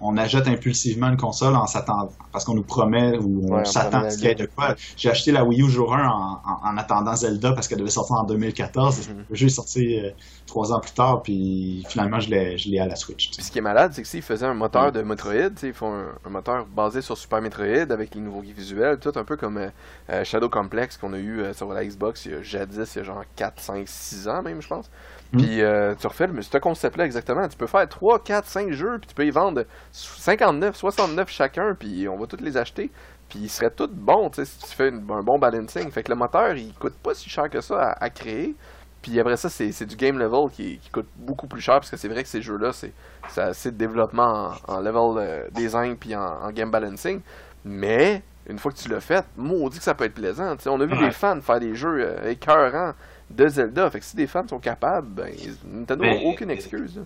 On 0.00 0.16
achète 0.16 0.46
impulsivement 0.48 1.08
une 1.08 1.16
console 1.16 1.54
en 1.56 1.66
s'attendant 1.66 2.10
parce 2.32 2.44
qu'on 2.44 2.54
nous 2.54 2.62
promet 2.62 3.16
ou 3.18 3.46
on 3.52 3.64
s'attend 3.64 3.98
à 4.04 4.10
ce 4.10 4.16
qu'il 4.18 4.26
y 4.26 4.30
ait 4.30 4.34
de 4.34 4.46
quoi. 4.46 4.74
J'ai 4.96 5.10
acheté 5.10 5.32
la 5.32 5.44
Wii 5.44 5.62
U 5.62 5.68
jour 5.68 5.94
1 5.94 6.06
en, 6.06 6.40
en- 6.44 6.68
en 6.70 6.76
attendant 6.76 7.14
Zelda 7.16 7.52
parce 7.52 7.66
qu'elle 7.68 7.78
devait 7.78 7.90
sortir 7.90 8.16
en 8.16 8.24
2014. 8.24 9.08
Mhm. 9.08 9.24
Le 9.28 9.34
jeu 9.36 9.46
est 9.46 9.50
sorti 9.50 9.98
euh, 9.98 10.10
trois 10.46 10.72
ans 10.72 10.80
plus 10.80 10.92
tard, 10.92 11.22
puis 11.22 11.84
finalement 11.88 12.20
je 12.20 12.30
l'ai 12.30 12.56
je 12.58 12.68
l'ai 12.70 12.78
à 12.78 12.86
la 12.86 12.96
Switch. 12.96 13.30
Puis 13.32 13.42
ce 13.44 13.50
qui 13.50 13.58
est 13.58 13.62
malade, 13.62 13.92
c'est 13.94 14.02
que 14.02 14.08
s'ils 14.08 14.22
faisaient 14.22 14.46
un 14.46 14.54
moteur 14.54 14.92
de 14.92 15.02
Metroid, 15.02 15.34
ils 15.62 15.72
font 15.74 15.92
un, 15.92 16.06
un 16.24 16.30
moteur 16.30 16.66
basé 16.66 17.02
sur 17.02 17.16
Super 17.18 17.40
Metroid 17.42 17.90
avec 17.90 18.14
les 18.14 18.20
nouveaux 18.20 18.40
visuels, 18.42 18.98
tout 18.98 19.12
un 19.16 19.24
peu 19.24 19.36
comme 19.36 19.58
euh, 19.58 19.68
euh, 20.10 20.24
Shadow 20.24 20.48
Complex 20.48 20.96
qu'on 20.96 21.12
a 21.12 21.18
eu 21.18 21.40
euh, 21.40 21.52
sur 21.52 21.72
la 21.72 21.84
Xbox 21.84 22.24
il 22.26 22.32
y 22.32 22.34
a 22.34 22.42
jadis, 22.42 22.94
il 22.94 22.98
y 22.98 23.00
a 23.00 23.04
genre 23.04 23.22
4, 23.36 23.60
5, 23.60 23.82
6 23.86 24.28
ans 24.28 24.42
même, 24.42 24.62
je 24.62 24.68
pense. 24.68 24.90
Mhm. 25.32 25.40
Puis 25.42 25.62
euh, 25.62 25.94
tu 26.00 26.06
refais 26.06 26.26
le- 26.26 26.40
ce 26.42 26.56
concept-là 26.58 27.04
exactement. 27.04 27.46
Tu 27.48 27.56
peux 27.56 27.66
faire 27.66 27.86
3, 27.88 28.18
4, 28.22 28.46
5 28.46 28.72
jeux, 28.72 28.98
puis 28.98 29.08
tu 29.08 29.14
peux 29.14 29.26
y 29.26 29.30
vendre 29.30 29.64
59, 29.92 30.76
69 30.76 31.28
chacun, 31.30 31.74
puis 31.78 32.08
on 32.08 32.16
va 32.16 32.26
tous 32.26 32.42
les 32.42 32.56
acheter. 32.56 32.90
Puis 33.28 33.40
ils 33.40 33.48
seraient 33.50 33.70
tous 33.70 33.88
bons, 33.88 34.30
tu 34.30 34.36
sais, 34.36 34.46
si 34.46 34.58
tu 34.70 34.74
fais 34.74 34.88
une- 34.88 35.04
un 35.10 35.22
bon 35.22 35.38
balancing. 35.38 35.90
Fait 35.90 36.02
que 36.02 36.10
le 36.10 36.16
moteur, 36.16 36.54
il 36.56 36.72
coûte 36.74 36.94
pas 36.94 37.12
si 37.14 37.28
cher 37.28 37.50
que 37.50 37.60
ça 37.60 37.90
à, 37.90 38.04
à 38.04 38.10
créer. 38.10 38.54
Puis 39.02 39.20
après 39.20 39.36
ça, 39.36 39.48
c'est 39.50 39.84
du 39.86 39.96
game 39.96 40.18
level 40.18 40.50
qui, 40.50 40.78
qui 40.78 40.90
coûte 40.90 41.08
beaucoup 41.14 41.46
plus 41.46 41.60
cher, 41.60 41.74
parce 41.74 41.90
que 41.90 41.96
c'est 41.96 42.08
vrai 42.08 42.22
que 42.22 42.28
ces 42.28 42.42
jeux-là, 42.42 42.72
c'est 42.72 42.92
c'est 43.28 43.42
assez 43.42 43.70
de 43.70 43.76
développement 43.76 44.54
en, 44.66 44.76
en 44.76 44.80
level 44.80 45.18
euh, 45.22 45.44
design 45.52 45.96
puis 45.96 46.16
en, 46.16 46.22
en 46.42 46.50
game 46.50 46.70
balancing. 46.70 47.20
Mais, 47.64 48.22
une 48.48 48.58
fois 48.58 48.72
que 48.72 48.78
tu 48.78 48.88
l'as 48.88 49.00
fait, 49.00 49.24
maudit 49.36 49.76
que 49.78 49.84
ça 49.84 49.94
peut 49.94 50.04
être 50.04 50.14
plaisant. 50.14 50.56
on 50.66 50.80
a 50.80 50.86
vu 50.86 50.94
Ouais. 50.94 51.06
des 51.06 51.10
fans 51.10 51.38
faire 51.42 51.60
des 51.60 51.74
jeux 51.74 51.98
euh, 52.00 52.30
écœurants 52.30 52.94
de 53.30 53.48
Zelda. 53.48 53.90
Fait 53.90 54.00
que 54.00 54.04
si 54.04 54.16
des 54.16 54.26
fans 54.26 54.46
sont 54.48 54.58
capables, 54.58 55.08
ben, 55.08 55.32
Nintendo 55.72 56.04
n'a 56.04 56.10
Mais- 56.14 56.24
aucune 56.26 56.50
excuse. 56.50 57.00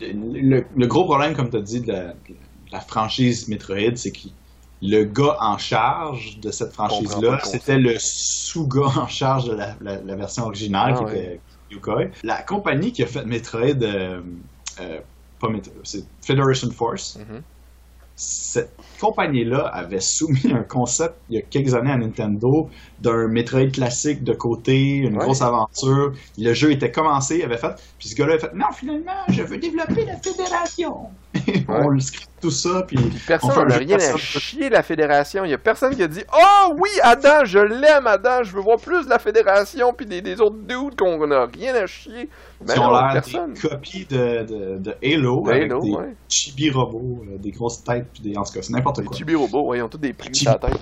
le, 0.00 0.64
le 0.76 0.86
gros 0.86 1.04
problème, 1.04 1.34
comme 1.34 1.50
tu 1.50 1.56
as 1.56 1.62
dit, 1.62 1.80
de 1.80 1.92
la, 2.72 2.80
franchise 2.80 3.48
Metroid, 3.48 3.96
c'est 3.96 4.12
que 4.12 4.28
le 4.82 5.04
gars 5.04 5.36
en 5.40 5.58
charge 5.58 6.38
de 6.40 6.50
cette 6.50 6.72
franchise-là, 6.72 7.40
c'était 7.44 7.78
le 7.78 7.96
sous-gars 7.98 8.92
en 9.00 9.06
charge 9.08 9.48
de 9.48 9.54
la, 9.54 9.74
la- 9.80 10.00
la 10.00 10.16
version 10.16 10.44
originale, 10.44 10.94
Ah 10.94 10.98
qui 10.98 11.04
ouais. 11.04 11.18
était 11.24 11.40
Yokoi. 11.70 12.04
La 12.22 12.42
compagnie 12.42 12.92
qui 12.92 13.02
a 13.02 13.06
fait 13.06 13.24
Metroid, 13.24 13.82
euh, 13.82 14.20
euh, 14.80 15.00
pas 15.40 15.48
Metroid, 15.48 15.74
c'est 15.84 16.04
Federation 16.24 16.70
Force. 16.70 17.18
Mhm. 17.18 17.42
Cette 18.20 18.74
compagnie-là 19.00 19.60
avait 19.72 20.00
soumis 20.00 20.52
un 20.52 20.64
concept 20.64 21.14
il 21.30 21.36
y 21.36 21.38
a 21.38 21.42
quelques 21.42 21.72
années 21.74 21.92
à 21.92 21.96
Nintendo 21.96 22.68
d'un 23.00 23.28
Metroid 23.28 23.68
classique 23.70 24.24
de 24.24 24.32
côté, 24.34 24.96
une 24.96 25.16
Ouais. 25.16 25.24
grosse 25.24 25.40
aventure. 25.40 26.12
Le 26.36 26.52
jeu 26.52 26.72
était 26.72 26.90
commencé, 26.90 27.38
il 27.38 27.44
avait 27.44 27.58
fait. 27.58 27.74
Puis 27.96 28.08
ce 28.08 28.16
gars-là 28.16 28.34
a 28.34 28.38
fait 28.40 28.54
Non, 28.54 28.66
finalement, 28.74 29.12
je 29.28 29.42
veux 29.44 29.58
développer 29.58 30.04
la 30.04 30.16
fédération. 30.16 31.10
On 31.68 31.88
le 31.88 32.00
script 32.00 32.28
tout 32.40 32.50
ça, 32.50 32.82
puis. 32.86 32.96
Personne 33.26 33.50
fait 33.50 33.60
un 33.60 33.64
n'a 33.66 33.76
rien 33.76 33.96
à 33.96 33.98
personne- 33.98 34.18
chier 34.18 34.68
la 34.70 34.82
fédération. 34.82 35.44
Il 35.44 35.50
y 35.50 35.54
a 35.54 35.58
personne 35.58 35.94
qui 35.94 36.02
a 36.02 36.08
dit 36.08 36.22
Oh 36.32 36.74
oui, 36.78 36.88
Adam, 37.02 37.44
je 37.44 37.58
l'aime, 37.58 38.06
Adam, 38.06 38.42
je 38.42 38.52
veux 38.54 38.60
voir 38.62 38.78
plus 38.78 39.04
de 39.04 39.10
la 39.10 39.18
fédération, 39.18 39.92
puis 39.96 40.06
des, 40.06 40.20
des 40.22 40.40
autres 40.40 40.56
dudes 40.58 40.96
qu'on 40.96 41.26
n'a 41.26 41.46
rien 41.46 41.74
à 41.74 41.86
chier. 41.86 42.28
Mais 42.66 42.74
qui 42.74 42.78
ont 42.80 42.90
l'air 42.90 43.10
personne. 43.12 43.52
des 43.54 43.60
copies 43.60 44.06
de, 44.06 44.42
de, 44.44 44.78
de 44.78 44.94
Halo, 45.02 45.42
De 45.44 45.50
avec 45.50 45.70
Halo, 45.70 45.80
des 45.80 45.90
ouais. 45.90 46.14
chibi 46.28 46.70
robots, 46.70 47.24
euh, 47.30 47.38
des 47.38 47.50
grosses 47.50 47.82
têtes, 47.84 48.06
puis 48.12 48.22
des. 48.22 48.36
En 48.38 48.42
tout 48.44 48.52
cas, 48.52 48.62
c'est 48.62 48.72
n'importe 48.72 49.04
quoi. 49.04 49.16
chibi 49.16 49.34
robots, 49.34 49.66
ouais, 49.68 49.78
ils 49.78 49.82
ont 49.82 49.88
tous 49.88 49.98
des 49.98 50.12
prix 50.12 50.34
sur 50.34 50.50
la 50.52 50.58
tête. 50.58 50.80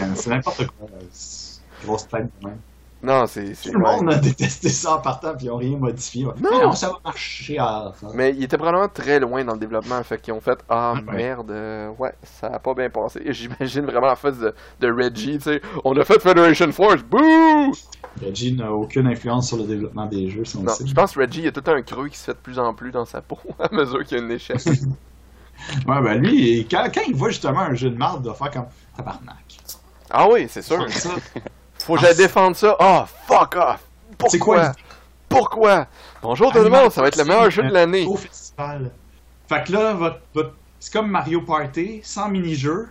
Euh, 0.00 0.04
C'est 0.14 0.30
n'importe 0.30 0.66
quoi. 0.66 0.88
euh, 0.92 1.00
c'est- 1.10 1.60
Grosse 1.84 2.08
tête 2.08 2.26
de 2.42 2.48
même. 2.48 2.58
Non, 3.00 3.26
c'est. 3.28 3.52
Tout 3.62 3.72
le 3.74 3.78
monde 3.78 4.12
a 4.12 4.16
détesté 4.16 4.68
ça 4.70 4.96
en 4.96 4.98
partant, 5.00 5.34
puis 5.36 5.46
ils 5.46 5.50
n'ont 5.50 5.56
rien 5.56 5.76
modifié. 5.76 6.26
Ouais. 6.26 6.32
Non. 6.40 6.72
Ça 6.72 6.88
va 6.88 6.98
marcher. 7.04 7.56
ah, 7.60 7.92
ça. 8.00 8.08
Mais 8.12 8.30
il 8.30 8.42
était 8.42 8.56
probablement 8.58 8.88
très 8.88 9.20
loin 9.20 9.44
dans 9.44 9.52
le 9.52 9.60
développement, 9.60 10.02
fait 10.02 10.20
qu'ils 10.20 10.34
ont 10.34 10.40
fait 10.40 10.58
Ah 10.68 10.94
Ouais. 10.94 11.14
merde, 11.16 11.50
euh, 11.52 11.90
ouais, 11.98 12.12
ça 12.24 12.48
a 12.48 12.58
pas 12.58 12.74
bien 12.74 12.90
passé. 12.90 13.22
J'imagine 13.28 13.84
vraiment 13.84 14.08
la 14.08 14.16
face 14.16 14.38
de, 14.38 14.52
de 14.80 14.90
Reggie, 14.90 15.38
tu 15.38 15.42
sais, 15.44 15.62
on 15.84 15.96
a 15.96 16.04
fait 16.04 16.20
Federation 16.20 16.72
Force, 16.72 17.02
bouh! 17.04 17.72
Reggie 18.20 18.52
n'a 18.54 18.72
aucune 18.72 19.06
influence 19.06 19.46
sur 19.46 19.58
le 19.58 19.64
développement 19.64 20.06
des 20.06 20.28
jeux, 20.28 20.44
si 20.44 20.56
on 20.56 20.62
Non, 20.62 20.72
je 20.84 20.92
pense 20.92 21.12
que 21.14 21.20
Reggie, 21.20 21.38
il 21.40 21.44
y 21.44 21.48
a 21.48 21.52
tout 21.52 21.70
un 21.70 21.82
creux 21.82 22.08
qui 22.08 22.18
se 22.18 22.24
fait 22.24 22.32
de 22.32 22.38
plus 22.38 22.58
en 22.58 22.74
plus 22.74 22.90
dans 22.90 23.04
sa 23.04 23.20
peau 23.22 23.38
à 23.60 23.72
mesure 23.72 24.04
qu'il 24.04 24.18
y 24.18 24.20
a 24.20 24.24
une 24.24 24.30
échelle. 24.32 24.58
Ouais, 25.88 26.00
ben 26.00 26.14
lui, 26.22 26.66
quand, 26.70 26.84
quand 26.94 27.00
il 27.08 27.16
voit 27.16 27.30
justement 27.30 27.58
un 27.60 27.74
jeu 27.74 27.90
de 27.90 27.96
marde, 27.96 28.24
il 28.24 28.28
va 28.28 28.34
faire 28.34 28.50
comme 28.52 28.66
tabarnak. 28.96 29.58
ah 30.08 30.28
oui, 30.30 30.46
c'est 30.48 30.62
sûr. 30.62 30.86
Faut 31.88 31.94
que 31.94 32.02
j'aille 32.02 32.16
défendre 32.16 32.54
ça. 32.54 32.76
Oh, 32.78 33.04
fuck 33.26 33.56
off! 33.56 33.80
Pourquoi? 34.18 34.72
Pourquoi? 35.26 35.86
Bonjour 36.20 36.52
tout 36.52 36.58
le 36.58 36.68
monde, 36.68 36.92
ça 36.92 37.00
va 37.00 37.08
être 37.08 37.16
le 37.16 37.24
meilleur 37.24 37.50
jeu 37.50 37.62
de 37.62 37.72
l'année. 37.72 38.04
Au 38.04 38.14
festival. 38.14 38.90
Fait 39.48 39.64
que 39.64 39.72
là, 39.72 39.94
votre, 39.94 40.20
votre- 40.34 40.52
c'est 40.78 40.92
comme 40.92 41.10
Mario 41.10 41.40
Party, 41.40 42.00
sans 42.04 42.28
mini-jeu. 42.28 42.90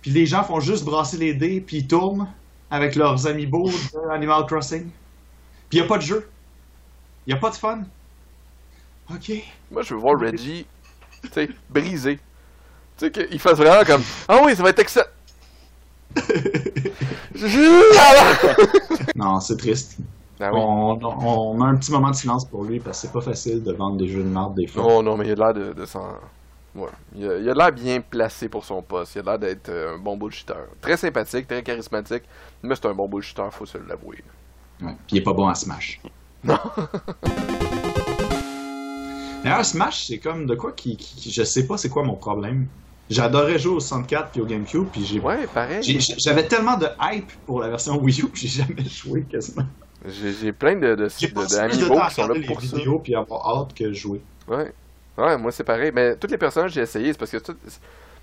Puis 0.00 0.12
les 0.12 0.26
gens 0.26 0.44
font 0.44 0.60
juste 0.60 0.84
brasser 0.84 1.16
les 1.16 1.34
dés, 1.34 1.60
puis 1.60 1.78
ils 1.78 1.88
tournent 1.88 2.28
avec 2.70 2.94
leurs 2.94 3.26
amiibo 3.26 3.68
de 3.68 4.10
Animal 4.12 4.46
Crossing. 4.46 4.88
Puis 5.68 5.80
il 5.80 5.82
a 5.82 5.84
pas 5.88 5.96
de 5.98 6.02
jeu. 6.02 6.30
Il 7.26 7.34
a 7.34 7.36
pas 7.38 7.50
de 7.50 7.56
fun. 7.56 7.80
Ok. 9.12 9.32
Moi, 9.72 9.82
je 9.82 9.94
veux 9.94 10.00
voir 10.00 10.20
Reggie, 10.20 10.68
tu 11.24 11.28
sais, 11.32 11.48
brisé. 11.68 12.20
Tu 12.96 13.06
sais, 13.06 13.10
qu'il 13.10 13.40
fasse 13.40 13.58
vraiment 13.58 13.84
comme 13.84 14.04
Ah 14.28 14.38
oui, 14.44 14.54
ça 14.54 14.62
va 14.62 14.70
être 14.70 14.78
excellent. 14.78 15.06
Non, 19.14 19.40
c'est 19.40 19.56
triste. 19.56 19.96
Ah 20.40 20.50
oui. 20.52 20.60
On, 20.62 20.98
on 21.02 21.60
a 21.62 21.66
un 21.66 21.76
petit 21.76 21.90
moment 21.90 22.10
de 22.10 22.14
silence 22.16 22.44
pour 22.44 22.64
lui 22.64 22.78
parce 22.80 23.00
que 23.00 23.06
c'est 23.08 23.12
pas 23.12 23.20
facile 23.20 23.62
de 23.62 23.72
vendre 23.72 23.96
des 23.96 24.06
jeux 24.08 24.22
de 24.22 24.28
marde 24.28 24.54
des 24.54 24.66
fois. 24.68 24.84
Oh 24.86 25.02
non, 25.02 25.16
mais 25.16 25.26
il 25.26 25.32
a 25.32 25.34
l'air 25.34 25.54
de, 25.54 25.72
de 25.72 25.84
s'en. 25.84 26.06
Ouais. 26.74 26.88
Il 27.16 27.26
a, 27.28 27.54
l'air 27.54 27.72
bien 27.72 28.00
placé 28.00 28.48
pour 28.48 28.64
son 28.64 28.80
poste. 28.82 29.16
Il 29.16 29.20
a 29.20 29.22
l'air 29.32 29.38
d'être 29.38 29.68
euh, 29.68 29.94
un 29.94 29.98
bon 29.98 30.16
bullshitter. 30.16 30.54
Très 30.80 30.96
sympathique, 30.96 31.48
très 31.48 31.62
charismatique. 31.62 32.22
Mais 32.62 32.74
c'est 32.76 32.86
un 32.86 32.94
bon 32.94 33.08
bullshitter, 33.08 33.48
faut 33.50 33.66
se 33.66 33.78
l'avouer. 33.78 34.22
Ouais. 34.80 34.92
Puis 35.06 35.16
il 35.16 35.18
est 35.18 35.22
pas 35.22 35.32
bon 35.32 35.48
à 35.48 35.54
Smash. 35.56 36.00
Non. 36.44 36.56
D'ailleurs, 39.42 39.64
Smash, 39.64 40.06
c'est 40.06 40.18
comme 40.18 40.46
de 40.46 40.54
quoi 40.54 40.72
qui, 40.72 40.96
qui- 40.96 41.16
qui- 41.16 41.30
Je 41.32 41.42
sais 41.42 41.66
pas 41.66 41.76
c'est 41.78 41.88
quoi 41.88 42.02
mon 42.04 42.14
problème. 42.14 42.66
J'adorais 43.10 43.58
jouer 43.58 43.74
au 43.76 43.80
64 43.80 44.30
puis 44.30 44.40
au 44.40 44.46
GameCube, 44.46 44.86
puis 44.92 45.04
j'ai. 45.04 45.20
Ouais, 45.20 45.46
pareil. 45.52 45.82
J'avais 46.18 46.46
tellement 46.46 46.76
de 46.76 46.86
hype 47.00 47.30
pour 47.46 47.60
la 47.60 47.68
version 47.70 47.96
Wii 47.98 48.20
U 48.22 48.28
que 48.30 48.36
j'ai 48.38 48.48
jamais 48.48 48.84
joué 48.84 49.22
quasiment. 49.22 49.64
J'ai 50.06 50.52
plein 50.52 50.76
de, 50.76 50.94
de, 50.94 51.08
qui 51.08 51.26
sont 51.28 52.26
là 52.28 52.34
pour 52.46 52.60
les 52.60 52.66
ça. 52.66 52.76
vidéos 52.76 52.98
puis 53.00 53.14
avoir 53.14 53.48
hâte 53.62 53.74
que 53.74 53.92
jouer. 53.92 54.20
Ouais. 54.46 54.72
Ouais, 55.16 55.36
moi 55.36 55.50
c'est 55.50 55.64
pareil. 55.64 55.90
Mais 55.92 56.16
tous 56.16 56.28
les 56.28 56.38
personnages 56.38 56.70
que 56.70 56.74
j'ai 56.76 56.82
essayé, 56.82 57.12
c'est 57.12 57.18
parce 57.18 57.32
que 57.32 57.38
tout- 57.38 57.56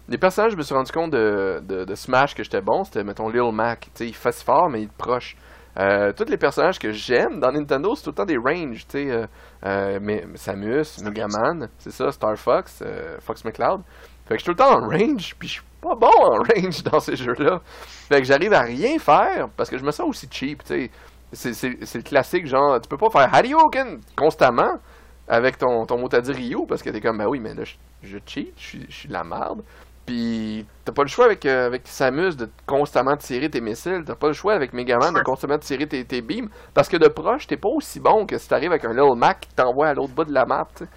les 0.08 0.18
personnages, 0.18 0.52
je 0.54 0.58
me 0.58 0.62
suis 0.62 0.74
rendu 0.76 0.92
compte 0.92 1.12
de, 1.12 1.62
de, 1.68 1.96
Smash 1.96 2.36
que 2.36 2.44
j'étais 2.44 2.62
bon, 2.62 2.84
c'était 2.84 3.04
mettons 3.04 3.28
Lil 3.28 3.52
Mac. 3.52 3.82
Tu 3.82 3.90
sais, 3.96 4.08
il 4.08 4.14
fait 4.16 4.32
fort, 4.36 4.70
mais 4.70 4.82
il 4.82 4.86
est 4.86 4.92
proche. 4.98 5.36
Euh, 5.78 6.14
tous 6.14 6.30
les 6.30 6.38
personnages 6.38 6.80
que 6.80 6.94
j'aime 6.94 7.40
dans 7.42 7.52
Nintendo, 7.52 7.96
c'est 7.96 8.04
tout 8.04 8.12
le 8.12 8.16
temps 8.16 8.26
des 8.26 8.38
ranges. 8.38 8.86
Tu 8.88 8.92
sais, 8.92 9.12
euh, 9.12 9.26
euh, 9.66 10.22
Samus, 10.36 11.02
Megaman, 11.04 11.68
c'est 11.80 11.92
ça, 11.92 12.12
Star 12.14 12.38
Fox, 12.38 12.80
euh, 12.82 13.18
Fox 13.20 13.44
McCloud. 13.44 13.82
Fait 14.28 14.36
que 14.36 14.40
je 14.40 14.44
suis 14.44 14.46
tout 14.46 14.52
le 14.52 14.56
temps 14.58 14.78
en 14.78 14.88
range, 14.88 15.36
puis 15.38 15.48
je 15.48 15.54
suis 15.54 15.64
pas 15.82 15.96
bon 15.96 16.08
en 16.08 16.38
range 16.38 16.84
dans 16.84 17.00
ces 17.00 17.16
jeux-là. 17.16 17.62
Fait 17.66 18.20
que 18.20 18.28
j'arrive 18.28 18.54
à 18.54 18.62
rien 18.62 18.98
faire 19.00 19.50
parce 19.56 19.70
que 19.70 19.78
je 19.78 19.84
me 19.84 19.92
sens 19.92 20.08
aussi 20.08 20.28
cheap, 20.32 20.64
tu 20.64 20.74
sais. 20.74 20.92
C'est, 21.34 21.96
le 21.96 22.02
classique, 22.02 22.46
genre, 22.48 22.80
tu 22.80 22.88
peux 22.88 22.98
pas 22.98 23.10
faire 23.10 23.34
Hadouken 23.34 24.00
constamment 24.16 24.80
avec 25.28 25.58
ton, 25.58 25.86
ton 25.86 25.98
mot 25.98 26.08
à 26.14 26.22
dire 26.22 26.36
Ryu 26.36 26.66
parce 26.68 26.82
que 26.82 26.90
t'es 26.90 27.02
comme, 27.02 27.18
bah 27.18 27.28
oui, 27.28 27.40
mais 27.40 27.54
là, 27.54 27.64
je, 27.66 27.76
je 28.04 28.18
cheat, 28.26 28.54
je 28.56 28.64
suis, 28.64 28.86
je 28.88 28.96
suis 28.96 29.08
de 29.10 29.14
la 29.14 29.24
merde. 29.24 29.62
Puis 30.06 30.66
t'as 30.84 30.92
pas 30.92 31.02
le 31.02 31.08
choix 31.08 31.26
avec, 31.26 31.46
euh, 31.46 31.66
avec 31.66 31.88
Samus 31.88 32.36
de 32.36 32.48
constamment 32.68 33.18
tirer 33.18 33.50
tes 33.50 33.60
missiles, 33.60 34.04
t'as 34.06 34.16
pas 34.16 34.28
le 34.28 34.34
choix 34.34 34.54
avec 34.54 34.72
Megaman 34.72 35.14
de 35.14 35.22
constamment 35.22 35.58
tirer 35.58 35.88
tes, 35.88 36.06
tes 36.06 36.22
beams 36.22 36.48
parce 36.76 36.88
que 36.88 36.98
de 36.98 37.08
proche, 37.08 37.48
t'es 37.48 37.58
pas 37.58 37.70
aussi 37.70 38.00
bon 38.00 38.26
que 38.28 38.38
si 38.38 38.48
t'arrives 38.48 38.72
avec 38.72 38.86
un 38.86 38.92
Little 38.92 39.18
Mac 39.18 39.42
qui 39.42 39.56
t'envoie 39.56 39.88
à 39.88 39.94
l'autre 39.96 40.14
bout 40.14 40.26
de 40.26 40.34
la 40.34 40.46
map, 40.46 40.68
tu 40.76 40.84
sais. 40.84 40.90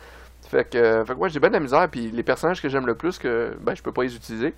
Fait 0.49 0.69
que, 0.69 0.79
euh, 0.79 1.05
fait 1.05 1.13
que 1.13 1.19
moi 1.19 1.29
j'ai 1.29 1.41
bien 1.41 1.49
de 1.51 1.55
la 1.55 1.61
misère, 1.61 1.89
puis 1.91 2.11
les 2.11 2.23
personnages 2.23 2.63
que 2.63 2.69
j'aime 2.69 2.87
le 2.87 2.95
plus, 2.95 3.19
que 3.19 3.57
ben 3.61 3.75
je 3.75 3.83
peux 3.83 3.93
pas 3.93 4.03
les 4.03 4.15
utiliser. 4.15 4.55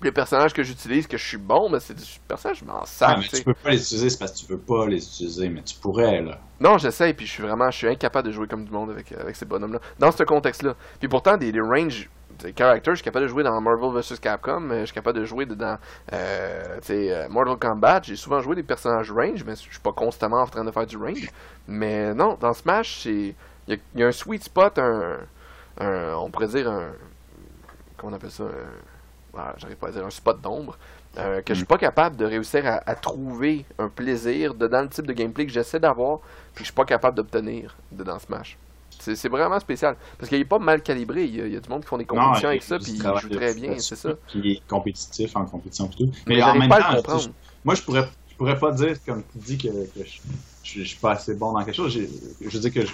Les 0.00 0.12
personnages 0.12 0.54
que 0.54 0.62
j'utilise, 0.62 1.08
que 1.08 1.16
je 1.18 1.26
suis 1.26 1.36
bon, 1.38 1.68
ben 1.70 1.80
c'est 1.80 1.94
des 1.94 2.04
personnages, 2.28 2.60
je 2.60 2.64
m'en 2.64 2.80
Ah, 2.80 2.86
sers, 2.86 3.18
mais 3.18 3.26
tu 3.26 3.42
peux 3.42 3.54
pas 3.54 3.70
les 3.70 3.82
utiliser, 3.82 4.10
c'est 4.10 4.18
parce 4.18 4.32
que 4.32 4.38
tu 4.38 4.46
veux 4.46 4.58
pas 4.58 4.86
les 4.86 5.04
utiliser, 5.04 5.48
mais 5.48 5.62
tu 5.62 5.74
pourrais, 5.74 6.22
là. 6.22 6.38
Non, 6.60 6.78
j'essaie, 6.78 7.12
puis 7.14 7.26
je 7.26 7.32
suis 7.32 7.42
vraiment, 7.42 7.70
je 7.70 7.78
suis 7.78 7.88
incapable 7.88 8.28
de 8.28 8.32
jouer 8.32 8.46
comme 8.46 8.64
du 8.64 8.70
monde 8.70 8.90
avec, 8.90 9.10
avec 9.12 9.34
ces 9.34 9.44
bonhommes-là, 9.44 9.80
dans 9.98 10.12
ce 10.12 10.22
contexte-là. 10.22 10.74
Puis 11.00 11.08
pourtant, 11.08 11.36
des, 11.36 11.50
des 11.50 11.60
ranges 11.60 12.08
character, 12.56 12.92
je 12.92 12.96
suis 12.96 13.04
capable 13.04 13.24
de 13.24 13.28
jouer 13.28 13.42
dans 13.42 13.60
Marvel 13.60 13.90
vs 13.90 14.18
Capcom, 14.20 14.68
je 14.70 14.84
suis 14.84 14.94
capable 14.94 15.18
de 15.18 15.24
jouer 15.24 15.46
dans 15.46 15.78
euh, 16.12 17.28
Mortal 17.28 17.56
Kombat. 17.56 18.02
J'ai 18.04 18.16
souvent 18.16 18.40
joué 18.40 18.54
des 18.54 18.62
personnages 18.62 19.10
range, 19.10 19.44
mais 19.44 19.56
je 19.56 19.62
suis 19.62 19.80
pas 19.82 19.92
constamment 19.92 20.42
en 20.42 20.46
train 20.46 20.64
de 20.64 20.70
faire 20.70 20.86
du 20.86 20.96
range. 20.96 21.28
Mais 21.66 22.14
non, 22.14 22.36
dans 22.40 22.52
Smash, 22.52 23.08
il 23.68 23.78
y, 23.94 24.00
y, 24.00 24.02
a 24.02 24.06
un 24.08 24.12
sweet 24.12 24.44
spot, 24.44 24.78
un, 24.78 25.18
on 25.80 26.30
pourrait 26.30 26.48
dire 26.48 26.68
un. 26.68 26.88
Comment 27.96 28.12
on 28.12 28.16
appelle 28.16 28.30
ça 28.30 28.44
ah, 29.36 29.54
J'arrive 29.58 29.76
pas 29.76 29.88
à 29.88 29.92
dire 29.92 30.04
un 30.04 30.10
spot 30.10 30.40
d'ombre. 30.40 30.76
Euh, 31.16 31.40
que 31.40 31.54
je 31.54 31.58
suis 31.58 31.66
pas 31.66 31.78
capable 31.78 32.16
de 32.16 32.24
réussir 32.24 32.62
à, 32.66 32.94
trouver 32.94 33.64
un 33.78 33.88
plaisir 33.88 34.54
dans 34.54 34.82
le 34.82 34.88
type 34.88 35.06
de 35.06 35.12
gameplay 35.12 35.46
que 35.46 35.52
j'essaie 35.52 35.80
d'avoir, 35.80 36.18
puis 36.18 36.28
que 36.54 36.58
je 36.60 36.64
suis 36.64 36.74
pas 36.74 36.84
capable 36.84 37.16
d'obtenir 37.16 37.76
dans 37.90 38.18
Smash. 38.18 38.56
C'est 39.00 39.28
vraiment 39.28 39.58
spécial. 39.58 39.96
Parce 40.18 40.28
qu'il 40.28 40.38
est 40.38 40.44
pas 40.44 40.58
mal 40.58 40.82
calibré. 40.82 41.24
Il 41.24 41.52
y, 41.52 41.56
a, 41.56 41.60
du 41.60 41.68
monde 41.68 41.82
qui 41.82 41.88
font 41.88 41.98
des 41.98 42.04
compétitions 42.04 42.48
avec 42.48 42.62
ça, 42.62 42.78
puis 42.78 42.92
il 42.92 43.02
joue 43.02 43.28
très 43.30 43.54
bien, 43.54 43.78
c'est 43.78 43.96
ça. 43.96 44.10
Puis 44.28 44.52
est 44.52 44.66
compétitif 44.68 45.34
en 45.36 45.46
compétition 45.46 45.88
tout. 45.88 46.10
Mais, 46.26 46.42
en 46.42 46.54
même 46.54 46.68
temps, 46.68 47.18
moi, 47.64 47.74
je 47.74 47.82
pourrais, 47.82 48.08
je 48.30 48.36
pourrais 48.36 48.58
pas 48.58 48.70
dire, 48.72 48.96
comme 49.04 49.22
tu 49.32 49.38
dis, 49.38 49.58
que, 49.58 49.68
je, 49.96 50.02
je, 50.62 50.82
suis 50.84 50.98
pas 50.98 51.12
assez 51.12 51.34
bon 51.34 51.52
dans 51.52 51.64
quelque 51.64 51.76
chose. 51.76 51.98
Je 52.40 52.48
veux 52.48 52.60
dire 52.60 52.72
que, 52.72 52.88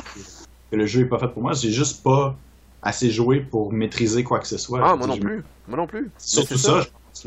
que, 0.74 0.80
le 0.80 0.86
jeu 0.86 1.02
est 1.02 1.08
pas 1.08 1.18
fait 1.18 1.28
pour 1.28 1.42
moi. 1.42 1.52
J'ai 1.52 1.70
juste 1.70 2.02
pas 2.02 2.36
assez 2.82 3.10
joué 3.10 3.40
pour 3.40 3.72
maîtriser 3.72 4.24
quoi 4.24 4.40
que 4.40 4.46
ce 4.46 4.58
soit. 4.58 4.80
Ah, 4.82 4.96
moi 4.96 5.06
non 5.06 5.16
plus. 5.16 5.42
Moi 5.68 5.76
non 5.76 5.86
plus. 5.86 6.10
Surtout 6.18 6.58
ça, 6.58 6.80
je 6.80 6.88
pense. 7.22 7.26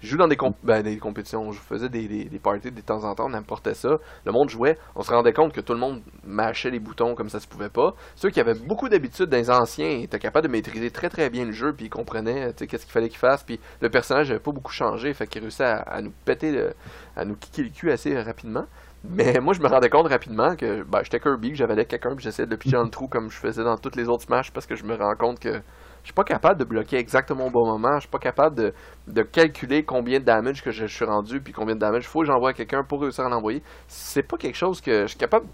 Je 0.00 0.08
joue 0.08 0.16
dans 0.16 0.28
des, 0.28 0.36
ben, 0.62 0.82
des 0.82 0.96
compétitions, 0.96 1.52
je 1.52 1.60
faisais 1.60 1.90
des, 1.90 2.08
des, 2.08 2.38
parties 2.38 2.72
de 2.72 2.80
temps 2.80 3.04
en 3.04 3.14
temps, 3.14 3.26
on 3.28 3.34
importait 3.34 3.74
ça. 3.74 3.98
Le 4.24 4.32
monde 4.32 4.48
jouait, 4.48 4.78
on 4.96 5.02
se 5.02 5.10
rendait 5.10 5.34
compte 5.34 5.52
que 5.52 5.60
tout 5.60 5.74
le 5.74 5.78
monde 5.78 6.00
mâchait 6.24 6.70
les 6.70 6.80
boutons 6.80 7.14
comme 7.14 7.28
ça 7.28 7.38
se 7.38 7.46
pouvait 7.46 7.68
pas. 7.68 7.92
Ceux 8.16 8.30
qui 8.30 8.40
avaient 8.40 8.54
beaucoup 8.54 8.88
d'habitude 8.88 9.26
dans 9.26 9.36
les 9.36 9.50
anciens 9.50 10.00
étaient 10.00 10.18
capables 10.18 10.46
de 10.46 10.52
maîtriser 10.52 10.90
très 10.90 11.10
très 11.10 11.28
bien 11.28 11.44
le 11.44 11.52
jeu, 11.52 11.74
puis 11.74 11.86
ils 11.86 11.90
comprenaient 11.90 12.54
qu'est-ce 12.54 12.84
qu'il 12.84 12.92
fallait 12.92 13.10
qu'ils 13.10 13.18
fassent, 13.18 13.42
puis 13.42 13.60
le 13.82 13.90
personnage 13.90 14.28
n'avait 14.28 14.40
pas 14.40 14.52
beaucoup 14.52 14.72
changé, 14.72 15.12
fait 15.12 15.26
qu'il 15.26 15.42
réussissait 15.42 15.64
à, 15.64 16.00
nous 16.00 16.12
péter, 16.24 16.70
à 17.14 17.26
nous 17.26 17.36
kicker 17.36 17.64
le 17.64 17.68
cul 17.68 17.90
assez 17.90 18.18
rapidement. 18.18 18.64
Mais 19.02 19.40
moi, 19.40 19.54
je 19.54 19.60
me 19.60 19.68
rendais 19.68 19.88
compte 19.88 20.08
rapidement 20.08 20.54
que 20.56 20.82
ben, 20.84 21.00
j'étais 21.02 21.20
Kirby, 21.20 21.50
que 21.50 21.56
j'avais 21.56 21.84
quelqu'un, 21.86 22.14
puis 22.14 22.24
j'essayais 22.24 22.46
de 22.46 22.50
le 22.50 22.58
piger 22.58 22.76
dans 22.76 22.84
le 22.84 22.90
trou 22.90 23.08
comme 23.08 23.30
je 23.30 23.38
faisais 23.38 23.64
dans 23.64 23.76
toutes 23.76 23.96
les 23.96 24.08
autres 24.08 24.24
Smash, 24.24 24.52
parce 24.52 24.66
que 24.66 24.74
je 24.76 24.84
me 24.84 24.94
rends 24.94 25.16
compte 25.16 25.40
que 25.40 25.62
je 26.02 26.08
suis 26.08 26.14
pas 26.14 26.24
capable 26.24 26.58
de 26.58 26.64
bloquer 26.64 26.96
exactement 26.96 27.46
au 27.46 27.50
bon 27.50 27.66
moment. 27.66 27.94
Je 27.96 28.00
suis 28.00 28.08
pas 28.08 28.18
capable 28.18 28.56
de, 28.56 28.72
de 29.06 29.22
calculer 29.22 29.84
combien 29.84 30.18
de 30.18 30.24
damage 30.24 30.62
que 30.62 30.70
je, 30.70 30.86
suis 30.86 31.04
rendu 31.04 31.40
puis 31.40 31.52
combien 31.52 31.74
de 31.74 31.80
damage 31.80 32.04
il 32.04 32.08
faut 32.08 32.20
que 32.20 32.26
j'envoie 32.26 32.50
à 32.50 32.52
quelqu'un 32.52 32.82
pour 32.84 33.02
réussir 33.02 33.24
à 33.24 33.28
l'envoyer. 33.28 33.62
C'est 33.86 34.22
pas 34.22 34.36
quelque 34.36 34.56
chose 34.56 34.80
que 34.80 35.02
je 35.02 35.08
suis 35.08 35.18
capable 35.18 35.46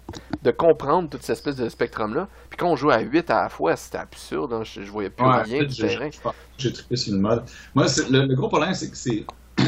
de 0.43 0.51
comprendre 0.51 1.09
toute 1.09 1.21
cette 1.21 1.37
espèce 1.37 1.55
de 1.57 1.67
spectrum 1.69 2.13
là. 2.15 2.27
Puis 2.49 2.57
quand 2.57 2.69
on 2.69 2.75
joue 2.75 2.89
à 2.89 2.99
8 2.99 3.29
à 3.29 3.43
la 3.43 3.49
fois, 3.49 3.75
c'était 3.75 3.97
absurde. 3.97 4.53
Hein. 4.53 4.63
Je, 4.63 4.81
voyais 4.89 5.09
plus 5.09 5.25
rien 5.25 5.63
du 5.63 5.75
terrain. 5.75 6.09
J'ai 6.57 6.71
trippé 6.71 6.95
sur 6.95 7.13
le 7.13 7.19
mode. 7.19 7.43
Moi, 7.75 7.85
le, 8.09 8.35
gros 8.35 8.47
problème, 8.47 8.73
c'est 8.73 8.89
que 8.89 8.97
c'est 8.97 9.25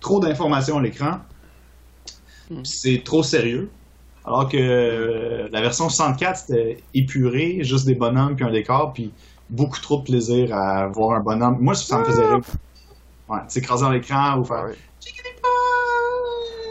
trop 0.00 0.20
d'informations 0.20 0.78
à 0.78 0.82
l'écran. 0.82 1.18
Hmm. 2.50 2.64
C'est 2.64 3.02
trop 3.04 3.22
sérieux. 3.22 3.70
Alors 4.24 4.48
que 4.48 4.56
euh, 4.56 5.48
la 5.50 5.60
version 5.60 5.88
64, 5.88 6.36
c'était 6.36 6.76
épuré, 6.94 7.58
juste 7.62 7.86
des 7.86 7.94
bonhommes 7.94 8.36
puis 8.36 8.44
un 8.44 8.52
décor, 8.52 8.92
puis 8.92 9.12
beaucoup 9.50 9.80
trop 9.80 9.98
de 9.98 10.04
plaisir 10.04 10.54
à 10.54 10.86
voir 10.86 11.16
un 11.16 11.20
bonhomme. 11.20 11.58
Moi, 11.60 11.74
ça 11.74 11.98
me 11.98 12.04
faisait 12.04 12.26
rire. 12.26 12.40
Ouais, 13.28 13.38
s'écraser 13.48 13.84
dans 13.84 13.90
l'écran 13.90 14.38
ou 14.38 14.44
faire. 14.44 14.66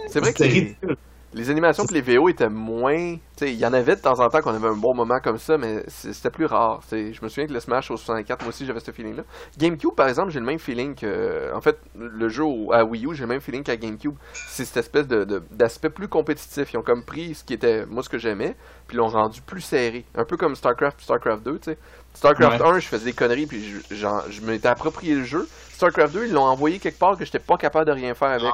C'est 0.08 0.20
vrai 0.20 0.34
que 0.34 0.44
ridicule. 0.44 0.98
Les 1.34 1.50
animations 1.50 1.86
que 1.86 1.94
les 1.94 2.02
VO 2.02 2.28
étaient 2.28 2.50
moins. 2.50 3.16
Il 3.42 3.56
y 3.56 3.66
en 3.66 3.72
avait 3.72 3.96
de 3.96 4.02
temps 4.02 4.20
en 4.20 4.28
temps 4.28 4.42
qu'on 4.42 4.54
avait 4.54 4.68
un 4.68 4.76
bon 4.76 4.94
moment 4.94 5.20
comme 5.24 5.38
ça, 5.38 5.58
mais 5.58 5.84
c'était 5.88 6.30
plus 6.30 6.46
rare. 6.46 6.82
Je 6.92 7.22
me 7.22 7.30
souviens 7.30 7.48
que 7.48 7.54
le 7.54 7.60
Smash 7.62 7.90
au 7.90 7.96
64, 7.96 8.42
moi 8.42 8.50
aussi 8.50 8.66
j'avais 8.66 8.82
ce 8.82 8.92
feeling-là. 8.92 9.24
GameCube, 9.58 9.96
par 9.96 10.10
exemple, 10.10 10.30
j'ai 10.32 10.40
le 10.40 10.46
même 10.46 10.60
feeling 10.60 10.94
que. 10.94 11.54
En 11.56 11.62
fait, 11.62 11.80
le 11.96 12.28
jeu 12.28 12.44
à 12.74 12.84
Wii 12.84 13.06
U, 13.06 13.16
j'ai 13.16 13.22
le 13.22 13.28
même 13.28 13.40
feeling 13.40 13.64
qu'à 13.64 13.78
GameCube. 13.78 14.16
C'est 14.34 14.66
cette 14.66 14.78
espèce 14.78 15.08
d'aspect 15.08 15.88
de, 15.88 15.94
plus 15.94 16.10
compétitif. 16.10 16.74
Ils 16.74 16.78
ont 16.78 16.84
comme 16.84 17.06
pris 17.06 17.34
ce 17.34 17.46
qui 17.46 17.54
était, 17.54 17.86
moi, 17.86 18.04
ce 18.04 18.10
que 18.10 18.18
j'aimais, 18.18 18.58
puis 18.88 18.98
l'ont 18.98 19.08
rendu 19.08 19.42
plus 19.42 19.62
serré. 19.62 20.06
Un 20.16 20.26
peu 20.26 20.36
comme 20.36 20.56
StarCraft 20.56 21.00
StarCraft 21.00 21.44
2, 21.44 21.60
tu 21.60 21.72
sais. 21.72 21.78
StarCraft 22.14 22.62
1, 22.62 22.80
je 22.80 22.88
faisais 22.88 23.06
des 23.06 23.14
conneries, 23.14 23.46
puis 23.46 23.82
je, 23.90 24.06
je 24.30 24.42
m'étais 24.42 24.68
approprié 24.68 25.16
le 25.16 25.24
jeu. 25.24 25.48
StarCraft 25.72 26.14
2, 26.14 26.26
ils 26.26 26.34
l'ont 26.34 26.44
envoyé 26.44 26.78
quelque 26.78 27.00
part 27.00 27.18
que 27.18 27.24
j'étais 27.24 27.40
pas 27.40 27.56
capable 27.56 27.86
de 27.86 27.94
rien 27.94 28.14
faire 28.14 28.32
avec. 28.32 28.52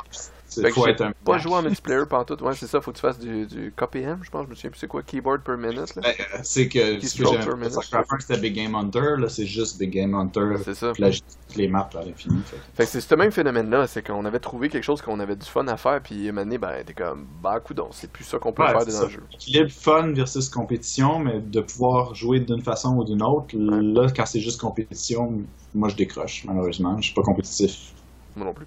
Fait 0.50 0.72
faut 0.72 0.88
être 0.88 1.02
un 1.02 1.12
pas 1.24 1.38
jouer 1.38 1.54
en 1.54 1.62
multiplayer 1.62 2.04
tout. 2.26 2.44
Ouais, 2.44 2.56
c'est 2.56 2.68
ça, 2.68 2.82
faut 2.82 2.92
que 2.92 2.98
tu 2.98 3.02
fasses 3.02 3.20
du, 3.20 3.46
du 3.46 3.74
KPM, 3.76 4.20
je 4.24 4.30
pense, 4.30 4.46
je 4.46 4.50
me 4.50 4.56
souviens 4.56 4.72
plus 4.72 4.80
c'est 4.80 4.88
quoi, 4.88 5.04
keyboard 5.04 5.42
per 5.42 5.58
minute. 5.58 5.94
Ben, 5.96 6.04
euh, 6.06 6.40
c'est 6.44 6.68
que 6.68 7.00
ce 7.00 7.18
que 7.18 7.26
j'aime 7.28 7.70
StarCraft 7.70 8.14
1 8.14 8.20
c'était 8.20 8.40
Big 8.40 8.56
Game 8.56 8.74
Hunter, 8.76 9.16
là 9.18 9.30
c'est 9.30 9.46
juste 9.46 9.78
Big 9.78 9.92
Game 9.92 10.16
Hunter. 10.16 10.56
C'est 10.64 10.74
ça. 10.74 10.94
Puis 10.94 11.04
là, 11.04 11.10
les 11.56 11.68
maps 11.68 11.90
à 11.94 12.04
l'infini. 12.04 12.42
Fait, 12.46 12.58
fait 12.74 12.84
que 12.86 12.90
c'est 12.90 13.02
ce 13.02 13.16
même 13.16 13.32
phénomène-là, 13.32 13.88
c'est 13.88 14.06
qu'on 14.06 14.26
avait 14.26 14.40
trouvé 14.40 14.70
quelque 14.70 14.84
chose 14.84 15.02
qu'on 15.02 15.20
avait 15.20 15.36
du 15.36 15.46
fun 15.46 15.68
à 15.68 15.78
faire, 15.78 16.02
puis 16.02 16.32
donné, 16.48 16.58
ben 16.58 16.84
t'es 16.86 16.94
comme, 16.94 17.28
bah 17.42 17.60
coudon, 17.60 17.90
c'est 17.92 18.10
plus 18.10 18.24
ça 18.24 18.40
qu'on 18.40 18.54
peut 18.54 18.64
faire 18.66 18.86
dans 18.86 19.04
le 19.04 19.10
jeu. 19.10 19.24
Équilibre 19.34 19.72
fun 19.72 20.14
versus 20.14 20.50
compétition, 20.50 21.20
mais 21.20 21.40
de 21.40 21.62
pouvoir 21.62 22.16
jouer 22.16 22.40
d'une 22.40 22.62
façon 22.62 22.96
ou 22.96 23.04
d'une 23.04 23.22
autre, 23.22 23.56
là, 23.56 24.08
quand 24.16 24.26
c'est 24.26 24.40
juste 24.40 24.60
compétition, 24.60 25.42
moi 25.74 25.90
je 25.90 25.96
décroche, 25.96 26.44
malheureusement. 26.46 26.98
Je 26.98 27.08
suis 27.08 27.14
pas 27.14 27.22
compétitif. 27.22 27.94
Moi 28.36 28.46
non 28.46 28.54
plus. 28.54 28.66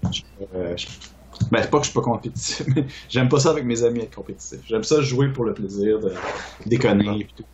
Euh, 0.55 0.75
ben, 1.51 1.61
c'est 1.61 1.69
pas 1.69 1.79
que 1.79 1.85
je 1.85 1.91
suis 1.91 1.99
pas 1.99 2.03
compétitif, 2.03 2.63
mais 2.75 2.85
j'aime 3.09 3.29
pas 3.29 3.39
ça 3.39 3.49
avec 3.49 3.65
mes 3.65 3.83
amis 3.83 4.01
être 4.01 4.15
compétitif. 4.15 4.59
J'aime 4.67 4.83
ça 4.83 5.01
jouer 5.01 5.29
pour 5.29 5.45
le 5.45 5.53
plaisir 5.53 5.99
de 5.99 6.13
déconner 6.65 7.21
et 7.21 7.27
tout. 7.35 7.45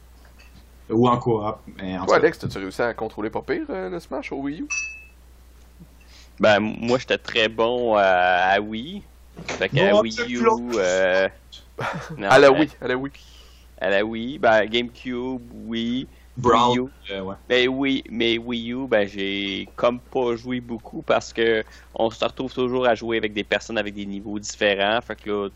Ou 0.89 1.07
en 1.07 1.17
coop. 1.17 1.57
Mais 1.77 1.97
en 1.97 2.05
Toi, 2.05 2.15
Alex, 2.15 2.43
as-tu 2.43 2.57
réussi 2.59 2.81
à 2.81 2.93
contrôler 2.93 3.29
pas 3.29 3.41
pire 3.41 3.65
euh, 3.69 3.89
le 3.89 3.99
Smash 3.99 4.31
au 4.31 4.37
Wii 4.37 4.61
U? 4.61 4.67
Ben, 6.39 6.59
moi, 6.59 6.97
j'étais 6.97 7.17
très 7.17 7.49
bon 7.49 7.97
euh, 7.97 8.01
à 8.01 8.59
Wii. 8.61 9.03
Fait 9.45 9.69
qu'à 9.69 9.99
Wii 9.99 10.35
U. 10.35 10.45
Euh... 10.75 11.27
à 12.29 12.39
la 12.39 12.51
Wii, 12.51 12.69
à 12.81 12.87
la 12.87 12.95
Wii. 12.95 13.11
À 13.79 13.89
la 13.89 14.05
Wii, 14.05 14.39
ben, 14.39 14.65
GameCube, 14.65 15.41
Wii. 15.65 16.07
Wii 16.43 16.79
U. 16.79 16.89
Ben 17.49 17.67
oui, 17.67 18.03
mais 18.09 18.37
Wii 18.37 18.73
U, 18.73 18.87
ben 18.87 19.07
j'ai 19.07 19.67
comme 19.75 19.99
pas 19.99 20.35
joué 20.35 20.59
beaucoup 20.59 21.01
parce 21.01 21.33
que 21.33 21.63
on 21.95 22.09
se 22.09 22.23
retrouve 22.23 22.53
toujours 22.53 22.85
à 22.85 22.95
jouer 22.95 23.17
avec 23.17 23.33
des 23.33 23.43
personnes 23.43 23.77
avec 23.77 23.93
des 23.93 24.05
niveaux 24.05 24.39
différents. 24.39 24.99
Fait 25.01 25.15
que 25.15 25.29
là, 25.29 25.49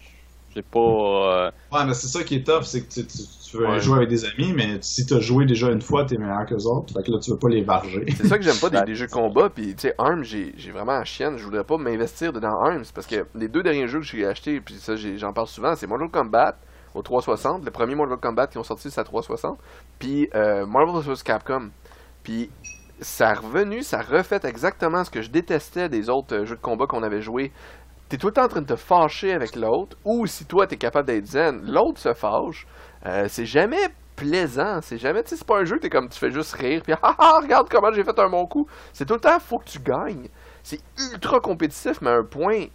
c'est 0.54 0.66
pas. 0.66 0.80
Euh, 0.80 1.52
ouais, 1.72 1.86
mais 1.86 1.94
c'est 1.94 2.08
ça 2.08 2.24
qui 2.24 2.36
est 2.36 2.44
top, 2.44 2.64
c'est 2.64 2.82
que 2.82 2.94
tu, 2.94 3.58
veux 3.58 3.80
jouer 3.80 3.98
avec 3.98 4.10
des 4.10 4.26
amis, 4.26 4.54
mais 4.54 4.78
si 4.82 5.06
t'as 5.06 5.20
joué 5.20 5.46
déjà 5.46 5.70
une 5.70 5.82
fois, 5.82 6.06
t'es 6.06 6.18
meilleur 6.18 6.46
que 6.46 6.56
autres. 6.56 6.94
Fait 6.94 7.04
que 7.04 7.12
là, 7.12 7.20
tu 7.20 7.32
veux 7.32 7.38
pas 7.38 7.50
les 7.50 7.62
varger. 7.62 8.06
C'est 8.18 8.28
ça 8.28 8.38
que 8.38 8.44
j'aime 8.44 8.58
pas 8.58 8.70
des, 8.70 8.96
jeux 8.96 9.08
de 9.08 9.12
combat. 9.12 9.50
Puis, 9.50 9.76
tu 9.76 9.82
sais, 9.82 9.96
ARMS, 9.98 10.24
j'ai 10.24 10.72
vraiment 10.72 10.94
la 10.94 11.06
chienne. 11.06 11.38
Je 11.38 11.44
voudrais 11.44 11.64
pas 11.64 11.78
m'investir 11.78 12.34
dedans 12.34 12.60
ARMS 12.62 12.86
parce 12.94 13.08
que 13.08 13.26
les 13.36 13.48
deux 13.48 13.64
derniers 13.64 13.88
jeux 13.88 14.00
que 14.00 14.06
j'ai 14.06 14.26
achetés, 14.26 14.60
puis 14.62 14.76
ça, 14.76 14.96
j'en 14.96 15.34
parle 15.34 15.48
souvent, 15.48 15.76
c'est 15.76 15.88
Mortal 15.88 16.10
Kombat 16.10 16.58
au 16.94 17.02
360. 17.02 17.66
Le 17.66 17.72
premier 17.72 17.96
Mortal 17.96 18.18
Kombat 18.18 18.48
qui 18.48 18.58
ont 18.58 18.64
sorti, 18.64 18.90
c'est 18.92 19.02
à 19.02 19.04
360. 19.04 19.58
Puis 20.00 20.30
euh, 20.36 20.66
Marvel 20.66 21.02
vs. 21.02 21.24
Capcom. 21.24 21.70
Puis 22.24 22.50
ça 23.02 23.30
a 23.30 23.34
revenu, 23.34 23.82
ça 23.82 24.02
refait 24.02 24.40
exactement 24.44 25.04
ce 25.04 25.10
que 25.10 25.22
je 25.22 25.30
détestais 25.30 25.90
des 25.90 26.10
autres 26.10 26.36
euh, 26.36 26.46
jeux 26.46 26.56
de 26.56 26.62
combat 26.62 26.86
qu'on 26.86 27.04
avait 27.04 27.22
joués. 27.22 27.52
T'es 28.10 28.18
tout 28.18 28.28
le 28.28 28.34
temps 28.34 28.44
en 28.44 28.48
train 28.48 28.62
de 28.62 28.68
te 28.68 28.76
fâcher 28.76 29.34
avec 29.34 29.56
l'autre, 29.56 29.98
ou 30.04 30.28
si 30.28 30.46
toi 30.46 30.68
t'es 30.68 30.78
capable 30.78 31.08
d'être 31.08 31.26
zen, 31.26 31.62
l'autre 31.66 32.00
se 32.00 32.14
fâche. 32.14 32.68
Euh, 33.06 33.26
c'est 33.30 33.46
jamais 33.46 33.88
plaisant, 34.16 34.82
c'est 34.82 34.98
jamais, 34.98 35.24
tu 35.24 35.30
sais, 35.30 35.38
c'est 35.38 35.48
pas 35.48 35.60
un 35.60 35.66
jeu 35.66 35.80
t'es 35.80 35.90
comme 35.90 36.10
tu 36.10 36.20
fais 36.20 36.30
juste 36.30 36.54
rire, 36.54 36.82
puis 36.84 36.94
ah, 37.02 37.16
ah 37.18 37.40
regarde 37.42 37.68
comment 37.70 37.92
j'ai 37.92 38.04
fait 38.04 38.20
un 38.20 38.30
bon 38.30 38.46
coup. 38.46 38.68
C'est 38.94 39.06
tout 39.06 39.16
le 39.16 39.20
temps, 39.20 39.40
faut 39.40 39.58
que 39.58 39.70
tu 39.70 39.80
gagnes. 39.80 40.28
C'est 40.62 40.80
ultra 41.12 41.40
compétitif, 41.40 42.02
mais 42.02 42.12
à 42.12 42.18
un 42.18 42.24
point 42.24 42.66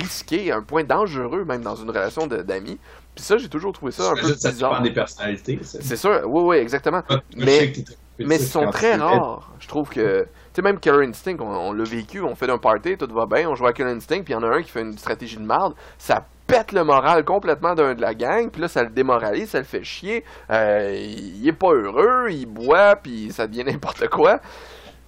risqué, 0.00 0.50
un 0.50 0.62
point 0.62 0.84
dangereux, 0.84 1.44
même 1.44 1.62
dans 1.62 1.76
une 1.76 1.90
relation 1.90 2.26
d'amis. 2.26 2.78
Puis 3.18 3.24
ça, 3.24 3.36
j'ai 3.36 3.48
toujours 3.48 3.72
trouvé 3.72 3.90
ça 3.90 4.12
un 4.12 4.14
peu 4.14 4.32
ça 4.32 4.52
bizarre. 4.52 4.80
des 4.80 4.92
personnalités. 4.92 5.58
C'est 5.64 5.96
sûr, 5.96 6.20
oui, 6.24 6.42
oui, 6.44 6.56
exactement. 6.58 7.02
mais, 7.36 7.72
mais 8.20 8.36
ils 8.36 8.46
sont 8.46 8.70
très 8.70 8.94
rares. 8.94 9.56
Je 9.58 9.66
trouve 9.66 9.88
que, 9.88 10.22
tu 10.22 10.28
sais, 10.52 10.62
même 10.62 10.78
Killer 10.78 11.04
Instinct, 11.04 11.36
on, 11.40 11.72
l'a 11.72 11.82
vécu, 11.82 12.20
on 12.22 12.36
fait 12.36 12.48
un 12.48 12.58
party, 12.58 12.96
tout 12.96 13.12
va 13.12 13.26
bien, 13.26 13.50
on 13.50 13.56
joue 13.56 13.66
à 13.66 13.72
Killer 13.72 13.90
Instinct, 13.90 14.22
puis 14.22 14.34
il 14.34 14.36
y 14.36 14.36
en 14.36 14.44
a 14.44 14.54
un 14.54 14.62
qui 14.62 14.70
fait 14.70 14.82
une 14.82 14.96
stratégie 14.96 15.36
de 15.36 15.42
merde, 15.42 15.74
ça 15.98 16.24
pète 16.46 16.70
le 16.70 16.84
moral 16.84 17.24
complètement 17.24 17.74
d'un 17.74 17.96
de 17.96 18.00
la 18.00 18.14
gang, 18.14 18.50
puis 18.50 18.62
là, 18.62 18.68
ça 18.68 18.84
le 18.84 18.90
démoralise, 18.90 19.50
ça 19.50 19.58
le 19.58 19.64
fait 19.64 19.82
chier, 19.82 20.22
euh, 20.50 20.92
il, 20.94 21.48
est 21.48 21.52
pas 21.52 21.72
heureux, 21.72 22.28
il 22.30 22.46
boit, 22.46 22.94
puis 22.94 23.32
ça 23.32 23.48
devient 23.48 23.64
n'importe 23.66 24.06
quoi. 24.06 24.38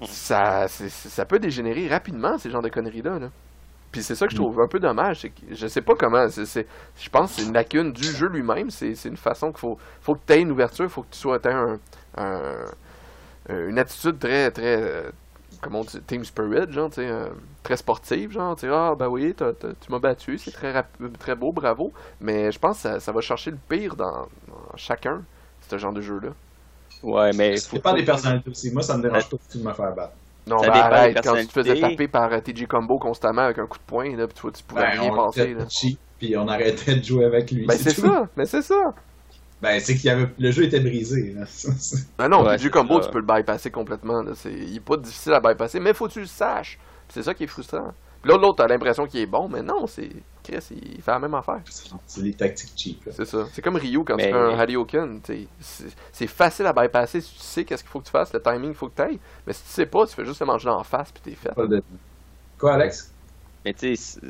Ça, 0.04 0.66
ça 0.66 1.24
peut 1.26 1.38
dégénérer 1.38 1.86
rapidement, 1.86 2.38
ces 2.38 2.50
genres 2.50 2.62
de 2.62 2.70
conneries-là. 2.70 3.20
Là. 3.20 3.28
Puis 3.92 4.02
c'est 4.02 4.14
ça 4.14 4.26
que 4.26 4.32
je 4.32 4.36
trouve 4.36 4.60
un 4.60 4.68
peu 4.68 4.78
dommage. 4.78 5.20
C'est 5.22 5.30
que 5.30 5.40
je 5.50 5.66
sais 5.66 5.80
pas 5.80 5.94
comment. 5.94 6.26
je 6.28 7.08
pense 7.10 7.30
que 7.30 7.40
c'est 7.40 7.46
une 7.46 7.52
lacune 7.52 7.92
du 7.92 8.04
jeu 8.04 8.28
lui-même. 8.28 8.70
C'est 8.70 9.04
une 9.04 9.16
façon 9.16 9.50
qu'il 9.50 9.58
faut, 9.58 9.78
faut 10.00 10.14
que 10.14 10.20
tu 10.26 10.32
aies 10.32 10.40
une 10.40 10.52
ouverture, 10.52 10.84
il 10.84 10.90
faut 10.90 11.02
que 11.02 11.12
tu 11.12 11.18
sois 11.18 11.40
un, 11.48 11.78
un, 12.16 12.66
une 13.48 13.78
attitude 13.78 14.18
très, 14.18 14.50
très. 14.50 14.80
Euh, 14.80 15.10
comment 15.60 15.80
on 15.80 15.84
dit, 15.84 16.00
team 16.02 16.24
spirit, 16.24 16.70
genre, 16.70 16.90
tu 16.90 16.96
sais, 16.96 17.08
euh, 17.08 17.28
très 17.62 17.76
sportive, 17.76 18.32
genre, 18.32 18.54
tu 18.56 18.62
sais, 18.62 18.72
ah, 18.72 18.94
ben 18.98 19.08
oui, 19.08 19.34
tu 19.36 19.92
m'as 19.92 19.98
battu, 19.98 20.38
c'est 20.38 20.52
très, 20.52 20.84
très 21.18 21.34
beau, 21.34 21.52
bravo. 21.52 21.92
Mais 22.20 22.52
je 22.52 22.58
pense 22.58 22.76
que 22.76 22.82
ça, 22.82 23.00
ça 23.00 23.12
va 23.12 23.20
chercher 23.20 23.50
le 23.50 23.58
pire 23.68 23.96
dans, 23.96 24.28
chacun, 24.76 25.22
ce 25.68 25.78
genre 25.78 25.92
de 25.92 26.00
jeu-là. 26.00 26.30
Ouais, 27.02 27.32
mais. 27.32 27.56
C'est 27.56 27.82
pas 27.82 27.94
des 27.94 28.04
personnalités 28.04 28.50
aussi. 28.50 28.70
Moi, 28.72 28.82
ça 28.82 28.96
me 28.96 29.02
dérange 29.02 29.28
pas 29.28 29.36
de 29.54 29.62
me 29.62 29.72
faire 29.72 29.94
battre. 29.94 30.14
Non, 30.46 30.58
Ça 30.58 30.70
ben 30.70 30.74
arrête, 30.80 31.20
quand 31.22 31.34
tu 31.36 31.46
te 31.46 31.52
faisais 31.52 31.78
taper 31.80 32.08
par 32.08 32.32
euh, 32.32 32.40
TG 32.40 32.66
Combo 32.66 32.98
constamment 32.98 33.42
avec 33.42 33.58
un 33.58 33.66
coup 33.66 33.78
de 33.78 33.84
poing, 33.84 34.16
là, 34.16 34.26
puis 34.26 34.34
tu, 34.34 34.42
vois, 34.42 34.50
tu 34.52 34.62
pouvais 34.64 34.82
Ben, 34.82 35.00
rien 35.00 35.10
on 35.12 35.16
passer, 35.26 35.42
était 35.42 35.54
là. 35.54 35.66
cheap, 35.70 35.98
puis 36.18 36.36
on 36.36 36.48
arrêtait 36.48 36.96
de 36.96 37.04
jouer 37.04 37.24
avec 37.26 37.50
lui. 37.50 37.66
Ben 37.66 37.76
c'est 37.76 37.90
ça, 37.90 38.24
mais 38.36 38.44
c'est 38.46 38.62
ça. 38.62 38.82
Ben, 39.62 39.78
c'est 39.78 39.94
qu'il 39.94 40.06
y 40.06 40.10
avait... 40.10 40.26
le 40.38 40.50
jeu 40.50 40.64
était 40.64 40.80
brisé. 40.80 41.34
là. 41.34 41.44
Ben 42.18 42.28
non, 42.28 42.42
Ouais, 42.42 42.56
TG 42.56 42.64
c'est 42.64 42.70
Combo, 42.70 43.00
ça. 43.00 43.08
tu 43.08 43.12
peux 43.12 43.20
le 43.20 43.26
bypasser 43.26 43.70
complètement, 43.70 44.22
là. 44.22 44.32
C'est... 44.34 44.50
Il 44.52 44.76
est 44.76 44.84
pas 44.84 44.96
difficile 44.96 45.34
à 45.34 45.40
bypasser, 45.40 45.78
mais 45.80 45.92
faut 45.92 46.08
que 46.08 46.12
tu 46.14 46.20
le 46.20 46.26
saches. 46.26 46.78
C'est 47.08 47.22
ça 47.22 47.34
qui 47.34 47.44
est 47.44 47.48
frustrant. 47.48 47.92
Puis 48.22 48.30
là, 48.32 48.38
l'autre, 48.38 48.56
t'as 48.56 48.66
l'impression 48.66 49.04
qu'il 49.04 49.20
est 49.20 49.26
bon, 49.26 49.48
mais 49.48 49.62
non, 49.62 49.86
c'est... 49.86 50.10
Chris, 50.42 50.58
il 50.70 51.02
fait 51.02 51.10
la 51.10 51.18
même 51.18 51.34
affaire. 51.34 51.60
c'est 52.06 52.22
les 52.22 52.32
tactiques 52.34 52.72
cheap. 52.76 53.04
là. 53.06 53.12
C'est 53.14 53.24
ça. 53.24 53.46
C'est 53.52 53.62
comme 53.62 53.76
Ryu 53.76 54.04
quand 54.04 54.16
Mais- 54.16 54.26
tu 54.26 54.32
fais 54.32 54.38
un 54.38 55.18
t'sais, 55.20 55.46
C'est 56.12 56.26
facile 56.26 56.66
à 56.66 56.72
bypasser 56.72 57.20
si 57.20 57.34
tu 57.34 57.40
sais 57.40 57.64
qu'est-ce 57.64 57.82
qu'il 57.82 57.90
faut 57.90 58.00
que 58.00 58.06
tu 58.06 58.10
fasses, 58.10 58.32
le 58.32 58.40
timing 58.42 58.66
qu'il 58.70 58.74
faut 58.74 58.88
que 58.88 58.96
tu 58.96 59.02
ailles. 59.02 59.18
Mais 59.46 59.52
si 59.52 59.62
tu 59.62 59.68
sais 59.70 59.86
pas, 59.86 60.06
tu 60.06 60.14
fais 60.14 60.24
juste 60.24 60.40
le 60.40 60.46
manger 60.46 60.68
en 60.68 60.82
face 60.84 61.10
puis 61.12 61.22
t'es 61.22 61.34
fait. 61.36 61.50
Quoi, 62.58 62.74
Alex? 62.74 63.12
Mais 63.64 63.74
tu 63.74 63.94
sais, 63.96 64.20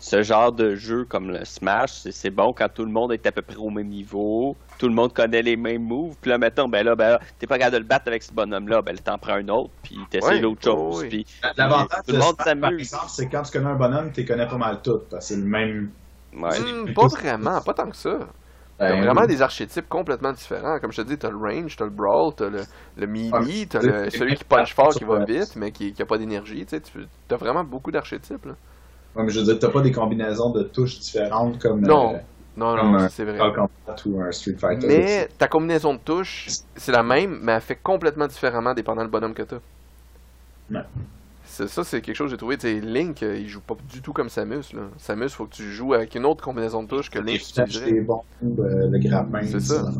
ce 0.00 0.22
genre 0.24 0.52
de 0.52 0.74
jeu 0.76 1.04
comme 1.04 1.30
le 1.30 1.44
Smash, 1.44 1.92
c'est- 2.10 2.30
bon 2.30 2.52
quand 2.54 2.68
tout 2.70 2.84
le 2.84 2.90
monde 2.92 3.12
est 3.12 3.26
à 3.26 3.32
peu 3.32 3.42
près 3.42 3.56
au 3.56 3.70
même 3.70 3.88
niveau, 3.88 4.58
tout 4.78 4.88
le 4.88 4.94
monde 4.94 5.12
connaît 5.12 5.42
les 5.42 5.56
mêmes 5.56 5.84
moves, 5.84 6.16
puis 6.20 6.30
là, 6.30 6.38
mettons, 6.38 6.68
ben 6.68 6.84
là, 6.84 6.96
ben 6.96 7.10
là, 7.12 7.20
t'es 7.38 7.46
pas 7.46 7.58
capable 7.58 7.74
de 7.74 7.78
le 7.80 7.84
battre 7.86 8.08
avec 8.08 8.22
ce 8.24 8.32
bonhomme-là, 8.32 8.82
ben 8.82 8.94
là, 8.96 9.02
t'en 9.02 9.18
prends 9.18 9.34
un 9.34 9.48
autre, 9.48 9.74
puis 9.82 10.08
t'essayes 10.08 10.38
Ouais, 10.38 10.40
l'autre 10.40 10.64
chose, 10.64 10.82
oh 10.86 10.98
oui. 11.02 11.08
puis 11.08 11.26
L'avantage 11.56 12.02
tout 12.06 12.12
le 12.12 12.18
monde 12.18 12.36
s'amuse. 12.40 13.00
c'est 13.08 13.28
quand 13.28 13.42
tu 13.42 13.52
connais 13.52 13.66
un 13.70 13.76
bonhomme, 13.76 14.12
tu 14.12 14.24
connais 14.24 14.46
pas 14.48 14.58
mal 14.58 14.82
tout. 14.82 15.00
Parce 15.10 15.28
que 15.28 15.34
c'est 15.34 15.40
le 15.40 15.46
même. 15.46 15.92
Ouais. 16.32 16.60
Hmm, 16.60 16.86
pas 16.92 17.08
vraiment, 17.08 17.60
pas 17.62 17.74
tant 17.74 17.90
que 17.90 17.96
ça. 17.96 18.28
T'as 18.86 18.94
Ben, 18.94 18.96
vraiment 18.96 19.26
oui. 19.26 19.26
des 19.26 19.42
archétypes 19.42 19.88
complètement 19.88 20.32
différents. 20.32 20.78
Comme 20.80 20.92
je 20.92 21.02
te 21.02 21.06
dis, 21.08 21.18
t'as 21.18 21.30
le 21.30 21.36
range, 21.36 21.76
t'as 21.76 21.84
le 21.84 21.90
brawl, 21.90 22.34
t'as 22.34 22.48
le, 22.50 22.66
le 22.96 23.06
melee, 23.06 23.66
Ouais, 23.68 23.68
t'as 23.68 24.10
celui 24.10 24.34
qui 24.34 24.44
punch 24.44 24.74
fort, 24.74 24.94
qui 24.94 25.04
va 25.04 25.18
vite, 25.20 25.56
mais 25.56 25.72
qui, 25.72 25.92
qui 25.92 26.02
a 26.02 26.06
pas 26.06 26.18
d'énergie. 26.18 26.64
Tu 26.66 26.70
sais, 26.76 26.80
tu- 26.80 27.08
t'as 27.28 27.36
vraiment 27.36 27.64
beaucoup 27.64 27.90
d'archétypes. 27.90 28.46
Ouais, 29.16 29.24
mais 29.24 29.30
je 29.30 29.40
veux 29.40 29.44
dire, 29.46 29.58
t'as 29.58 29.70
pas 29.70 29.80
des 29.80 29.92
combinaisons 29.92 30.50
de 30.50 30.62
touches 30.62 30.98
différentes 31.00 31.58
comme. 31.58 31.80
Non. 31.80 32.14
euh, 32.14 32.18
Non, 32.56 32.76
Comme 32.76 32.92
non, 32.92 33.08
c'est 33.08 33.24
vrai. 33.24 33.38
Ou 34.06 34.20
un 34.20 34.32
Street 34.32 34.54
Fighter. 34.58 34.86
Mais 34.86 35.28
ta 35.38 35.48
combinaison 35.48 35.94
de 35.94 35.98
touches, 35.98 36.48
c'est 36.76 36.92
la 36.92 37.02
même, 37.02 37.40
mais 37.42 37.52
elle 37.52 37.60
fait 37.60 37.76
complètement 37.82 38.26
différemment 38.26 38.74
dépendant 38.74 39.02
du 39.04 39.10
bonhomme 39.10 39.34
que 39.34 39.42
t'as. 39.42 39.56
Ouais. 40.70 40.80
Ça, 41.44 41.82
c'est 41.82 42.00
quelque 42.00 42.14
chose 42.14 42.26
que 42.28 42.30
j'ai 42.30 42.36
trouvé. 42.36 42.56
Tu 42.56 42.68
sais, 42.68 42.80
Link, 42.80 43.24
euh, 43.24 43.36
il 43.36 43.48
joue 43.48 43.60
pas 43.60 43.74
du 43.92 44.00
tout 44.00 44.12
comme 44.12 44.28
Samus. 44.28 44.72
Là. 44.72 44.82
Samus, 44.98 45.30
faut 45.30 45.46
que 45.46 45.54
tu 45.54 45.72
joues 45.72 45.94
avec 45.94 46.14
une 46.14 46.24
autre 46.24 46.44
combinaison 46.44 46.84
de 46.84 46.88
touches 46.88 47.10
que 47.10 47.18
Link 47.18 47.40
les 47.86 48.00
bombes, 48.00 48.22
euh, 48.44 48.88
le 48.88 48.98
grappin. 48.98 49.42
C'est 49.42 49.60
ça. 49.60 49.90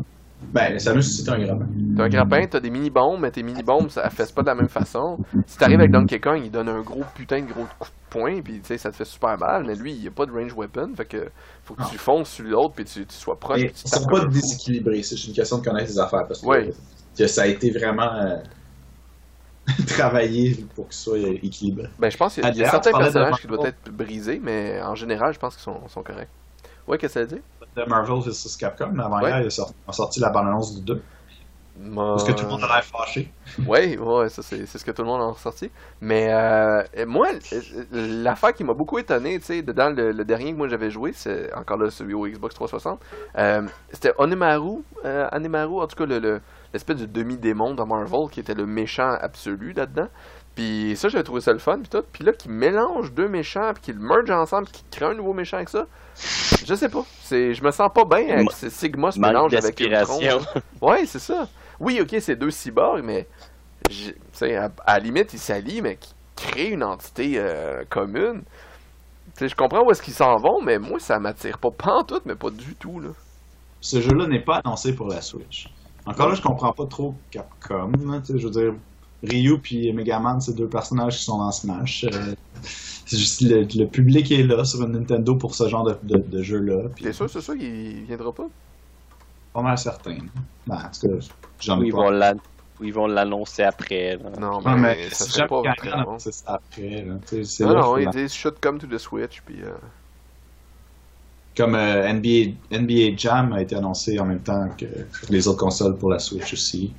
Ben, 0.53 0.77
Samus, 0.79 1.03
c'est 1.03 1.29
un 1.29 1.39
grappin. 1.39 1.67
T'as 1.95 2.03
un 2.03 2.09
grappin, 2.09 2.45
t'as 2.47 2.59
des 2.59 2.69
mini-bombes, 2.69 3.21
mais 3.21 3.31
tes 3.31 3.43
mini-bombes, 3.43 3.89
ça 3.89 4.09
fesse 4.09 4.31
pas 4.31 4.41
de 4.41 4.47
la 4.47 4.55
même 4.55 4.67
façon. 4.67 5.17
Si 5.45 5.57
t'arrives 5.57 5.79
avec 5.79 5.91
Donkey 5.91 6.19
Kong, 6.19 6.41
il 6.43 6.51
donne 6.51 6.67
un 6.67 6.81
gros 6.81 7.03
putain 7.15 7.41
de 7.41 7.45
gros 7.51 7.65
coup 7.79 7.89
de 7.89 8.09
poing, 8.09 8.41
puis 8.41 8.59
tu 8.59 8.67
sais, 8.67 8.77
ça 8.77 8.91
te 8.91 8.95
fait 8.95 9.05
super 9.05 9.37
mal, 9.37 9.63
mais 9.65 9.75
lui, 9.75 9.93
il 9.93 10.07
a 10.07 10.11
pas 10.11 10.25
de 10.25 10.31
range 10.31 10.53
weapon, 10.53 10.93
fait 10.95 11.05
que 11.05 11.29
faut 11.63 11.75
que 11.75 11.89
tu 11.89 11.97
fonces 11.97 12.29
sur 12.29 12.45
l'autre, 12.45 12.73
puis 12.75 12.85
tu, 12.85 13.05
tu 13.05 13.15
sois 13.15 13.39
proche, 13.39 13.61
ils 13.61 13.71
sont 13.75 14.07
pas 14.07 14.25
déséquilibrés. 14.25 15.03
C'est 15.03 15.23
une 15.27 15.33
question 15.33 15.59
de 15.59 15.63
connaître 15.63 15.89
les 15.89 15.99
affaires. 15.99 16.27
Parce 16.27 16.41
que, 16.41 17.27
ça 17.27 17.43
a 17.43 17.47
été 17.47 17.71
vraiment 17.71 18.13
euh, 18.15 18.37
travaillé 19.87 20.65
pour 20.75 20.87
qu'ils 20.87 20.97
soient 20.97 21.19
équilibrés. 21.19 21.89
Ben, 21.99 22.09
je 22.09 22.17
pense 22.17 22.33
qu'il 22.33 22.43
y 22.43 22.47
a, 22.47 22.51
y 22.51 22.55
certains 22.55 22.91
personnages 22.91 23.39
qui 23.39 23.47
doivent 23.47 23.67
être 23.67 23.91
brisés, 23.91 24.41
mais 24.43 24.81
en 24.81 24.95
général, 24.95 25.33
je 25.33 25.39
pense 25.39 25.55
qu'ils 25.55 25.63
sont, 25.63 25.87
sont 25.87 26.03
corrects. 26.03 26.29
Ouais, 26.87 26.97
qu'est-ce 26.97 27.13
que 27.13 27.19
ça 27.19 27.25
veut 27.25 27.35
dire? 27.37 27.43
De 27.75 27.83
Marvel 27.87 28.19
vs 28.21 28.57
Capcom, 28.59 28.91
mais 28.93 29.03
avant 29.03 29.21
Ouais. 29.21 29.29
hier, 29.29 29.41
ils 29.41 29.61
ont 29.61 29.91
sorti, 29.91 30.19
la 30.19 30.29
bande-annonce 30.29 30.75
du 30.75 30.81
2. 30.81 31.01
Parce 31.95 32.25
que 32.25 32.33
tout 32.33 32.43
le 32.43 32.49
monde 32.49 32.63
a 32.65 32.67
l'air 32.67 32.83
fâché. 32.83 33.31
Ouais, 33.65 33.97
ouais, 33.97 34.29
ça 34.29 34.43
c'est 34.43 34.65
c'est 34.67 34.77
ce 34.77 34.85
que 34.85 34.91
tout 34.91 35.01
le 35.01 35.07
monde 35.07 35.21
a 35.21 35.25
ressorti. 35.27 35.71
Mais 36.01 36.27
euh, 36.31 36.83
moi, 37.07 37.29
l'affaire 37.91 38.53
qui 38.53 38.63
m'a 38.63 38.73
beaucoup 38.73 38.99
étonné, 38.99 39.39
tu 39.39 39.45
sais, 39.45 39.61
dedans 39.61 39.89
le, 39.89 40.11
le 40.11 40.25
dernier 40.25 40.51
que 40.51 40.57
moi 40.57 40.67
j'avais 40.67 40.91
joué, 40.91 41.11
c'est 41.13 41.51
encore 41.53 41.77
là 41.77 41.89
celui 41.89 42.13
au 42.13 42.27
Xbox 42.27 42.53
360, 42.55 42.99
euh, 43.37 43.61
c'était 43.91 44.13
Onimaru, 44.17 44.83
euh, 45.05 45.27
Onimaru, 45.31 45.81
en 45.81 45.87
tout 45.87 45.95
cas 45.95 46.05
le- 46.05 46.19
le- 46.19 46.41
l'espèce 46.73 46.97
de 46.97 47.05
demi-démon 47.05 47.73
dans 47.73 47.85
Marvel 47.87 48.29
qui 48.31 48.39
était 48.41 48.53
le 48.53 48.65
méchant 48.65 49.15
absolu 49.19 49.73
là-dedans. 49.73 50.07
Puis 50.61 50.95
ça, 50.95 51.09
j'avais 51.09 51.23
trouvé 51.23 51.41
ça 51.41 51.53
le 51.53 51.59
fun, 51.59 51.79
puis 51.79 51.89
tout. 51.89 52.03
Puis 52.13 52.23
là, 52.23 52.33
qui 52.33 52.47
mélange 52.49 53.11
deux 53.13 53.27
méchants, 53.27 53.71
puis 53.73 53.81
qui 53.83 53.93
le 53.93 53.99
merge 53.99 54.29
ensemble, 54.29 54.65
puis 54.65 54.73
qui 54.73 54.83
crée 54.91 55.05
un 55.05 55.13
nouveau 55.15 55.33
méchant 55.33 55.57
avec 55.57 55.69
ça. 55.69 55.87
Je 56.65 56.75
sais 56.75 56.89
pas. 56.89 57.03
C'est, 57.23 57.55
je 57.55 57.63
me 57.63 57.71
sens 57.71 57.89
pas 57.93 58.05
bien 58.05 58.29
avec 58.29 58.45
Ma- 58.45 58.51
ce 58.51 58.69
Sigma 58.69 59.11
se 59.11 59.19
mélange 59.19 59.51
avec 59.55 59.79
Ultron. 59.79 60.19
Ouais, 60.81 61.05
c'est 61.07 61.19
ça. 61.19 61.47
Oui, 61.79 61.99
ok, 61.99 62.15
c'est 62.19 62.35
deux 62.35 62.51
cyborgs, 62.51 63.01
mais 63.03 63.27
j'ai- 63.89 64.13
tu 64.13 64.19
sais, 64.33 64.55
à, 64.55 64.69
à 64.85 64.93
la 64.93 64.99
limite, 64.99 65.33
ils 65.33 65.39
s'allient, 65.39 65.81
mais 65.81 65.95
qui 65.95 66.13
créent 66.35 66.69
une 66.69 66.83
entité 66.83 67.33
euh, 67.37 67.83
commune. 67.89 68.43
Tu 69.35 69.39
sais, 69.39 69.49
je 69.49 69.55
comprends 69.55 69.83
où 69.83 69.89
est-ce 69.89 70.03
qu'ils 70.03 70.13
s'en 70.13 70.37
vont, 70.37 70.61
mais 70.61 70.77
moi, 70.77 70.99
ça 70.99 71.17
m'attire 71.19 71.57
pas 71.57 71.71
pantoute, 71.71 72.23
mais 72.25 72.35
pas 72.35 72.51
du 72.51 72.75
tout, 72.75 72.99
là. 72.99 73.09
Ce 73.79 73.99
jeu-là 73.99 74.27
n'est 74.27 74.41
pas 74.41 74.57
annoncé 74.63 74.93
pour 74.93 75.07
la 75.07 75.21
Switch. 75.21 75.71
Encore 76.05 76.29
là, 76.29 76.35
je 76.35 76.41
comprends 76.43 76.71
pas 76.73 76.85
trop 76.85 77.15
Capcom. 77.31 77.91
là, 78.11 78.19
tu 78.19 78.33
sais, 78.33 78.37
je 78.39 78.45
veux 78.45 78.51
dire, 78.51 78.73
Ryu 79.23 79.59
puis 79.61 79.93
Megaman, 79.93 80.41
c'est 80.41 80.53
deux 80.55 80.69
personnages 80.69 81.17
qui 81.19 81.23
sont 81.25 81.37
dans 81.37 81.51
Smash. 81.51 82.05
euh, 82.05 82.33
c'est 83.05 83.17
juste 83.17 83.41
le, 83.41 83.63
le 83.63 83.89
public 83.89 84.31
est 84.31 84.43
là 84.43 84.63
sur 84.65 84.87
Nintendo 84.87 85.35
pour 85.35 85.55
ce 85.55 85.67
genre 85.69 85.83
de, 85.85 85.99
de, 86.03 86.17
de 86.19 86.41
jeu-là. 86.43 86.89
Puis 86.95 87.05
T'es 87.05 87.13
sûr, 87.13 87.29
c'est 87.29 87.41
sûr 87.41 87.55
qu'il 87.57 88.05
viendra 88.05 88.33
pas? 88.33 88.49
pas 89.53 89.61
mal 89.61 89.77
certain. 89.77 90.17
Ben, 90.65 90.75
en 90.85 90.89
tout 90.91 91.07
cas, 91.19 91.25
j'en 91.59 91.81
ai 91.81 91.87
ils 91.87 91.91
pas. 91.93 91.97
vont 92.09 92.41
ils 92.79 92.93
vont 92.93 93.07
l'annoncer 93.07 93.63
après. 93.63 94.17
là. 94.17 94.31
Non, 94.39 94.61
Ouais, 94.65 94.75
mais, 94.75 94.95
mais 94.95 95.09
ça 95.11 95.25
c'est 95.25 95.31
serait 95.31 95.45
pas 95.45 95.63
bon. 95.63 95.75
d'annoncer 95.83 96.31
ça 96.31 96.53
après. 96.55 97.03
là, 97.05 97.19
c'est 97.43 97.65
Non, 97.65 97.73
là 97.73 97.75
non, 97.75 97.97
ils 97.97 98.09
disent 98.09 98.33
should 98.33 98.59
come 98.59 98.79
to 98.79 98.87
the 98.87 98.97
Switch, 98.97 99.41
puis... 99.41 99.61
euh, 99.63 99.77
Comme 101.55 101.75
euh, 101.75 102.07
NBA, 102.13 102.55
NBA 102.71 103.15
Jam 103.17 103.51
a 103.53 103.61
été 103.61 103.75
annoncé 103.75 104.19
en 104.19 104.25
même 104.25 104.41
temps 104.43 104.69
que 104.77 104.85
les 105.29 105.47
autres 105.47 105.59
consoles 105.59 105.97
pour 105.97 106.09
la 106.09 106.19
Switch 106.19 106.53
aussi. 106.53 106.97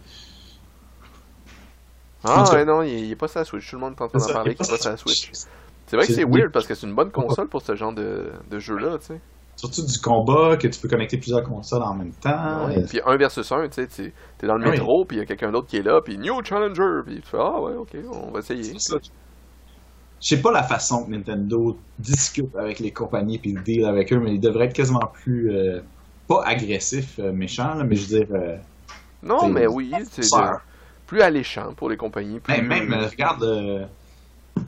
Ah, 2.24 2.52
ouais, 2.52 2.64
non, 2.64 2.82
il, 2.82 2.90
il 3.06 3.10
est 3.12 3.16
pas 3.16 3.28
sur 3.28 3.40
la 3.40 3.44
Switch. 3.44 3.68
Tout 3.68 3.76
le 3.76 3.80
monde 3.80 3.94
est 3.98 4.02
en 4.02 4.08
train 4.08 4.20
d'en 4.20 4.30
parler 4.30 4.54
qu'il 4.54 4.64
est 4.66 4.68
pas 4.68 4.78
sur 4.78 4.90
la 4.90 4.96
Switch. 4.96 5.34
C'est 5.86 5.96
vrai 5.96 6.06
que 6.06 6.12
C'est 6.12 6.24
weird, 6.24 6.52
parce 6.52 6.66
que 6.66 6.74
c'est 6.74 6.86
une 6.86 6.94
bonne 6.94 7.10
console 7.12 7.48
pour 7.48 7.62
ce 7.62 7.74
genre 7.76 7.92
de, 7.92 8.32
de 8.50 8.58
jeu-là, 8.58 8.98
tu 8.98 9.06
sais. 9.06 9.20
Surtout 9.56 9.82
du 9.84 9.98
combat, 10.00 10.56
que 10.56 10.66
tu 10.68 10.80
peux 10.80 10.88
connecter 10.88 11.18
plusieurs 11.18 11.42
consoles 11.44 11.82
en 11.82 11.94
même 11.94 12.14
temps. 12.14 12.66
Ouais, 12.66 12.78
Euh, 12.78 12.86
Puis 12.88 13.00
un 13.04 13.16
versus 13.16 13.50
un, 13.52 13.68
tu 13.68 13.86
sais, 13.88 14.12
t'es 14.38 14.46
dans 14.46 14.56
le 14.56 14.64
Ah 14.64 14.70
oui. 14.70 14.70
métro, 14.70 15.04
puis 15.04 15.16
il 15.18 15.20
y 15.20 15.22
a 15.22 15.26
quelqu'un 15.26 15.52
d'autre 15.52 15.68
qui 15.68 15.76
est 15.76 15.82
là, 15.82 16.00
puis 16.02 16.18
New 16.18 16.42
Challenger, 16.44 17.02
puis 17.06 17.20
tu 17.20 17.28
fais 17.28 17.38
Ah 17.40 17.60
ouais, 17.60 17.74
ok, 17.74 17.96
on 18.12 18.30
va 18.32 18.40
essayer. 18.40 18.74
Je 20.20 20.28
sais 20.28 20.40
pas 20.40 20.52
la 20.52 20.62
façon 20.62 21.04
que 21.04 21.10
Nintendo 21.10 21.76
discute 21.98 22.54
avec 22.56 22.78
les 22.78 22.92
compagnies 22.92 23.38
puis 23.38 23.54
deal 23.54 23.84
avec 23.84 24.12
eux, 24.12 24.20
mais 24.20 24.34
ils 24.34 24.40
devraient 24.40 24.66
être 24.66 24.72
quasiment 24.74 25.00
plus 25.12 25.50
euh, 25.52 25.80
pas 26.28 26.42
agressifs, 26.44 27.18
euh, 27.18 27.32
méchants, 27.32 27.74
là, 27.74 27.84
mais 27.84 27.96
je 27.96 28.02
veux 28.08 28.18
dire 28.24 28.34
euh, 28.36 28.56
Non, 29.22 29.48
mais 29.48 29.66
oui, 29.66 30.04
c'est 30.10 30.22
plus 31.12 31.20
alléchant 31.20 31.74
pour 31.76 31.90
les 31.90 31.98
compagnies. 31.98 32.40
Plus... 32.40 32.54
Même, 32.54 32.68
même, 32.68 32.92
euh, 32.94 33.06
regarde, 33.06 33.42
euh, 33.42 33.84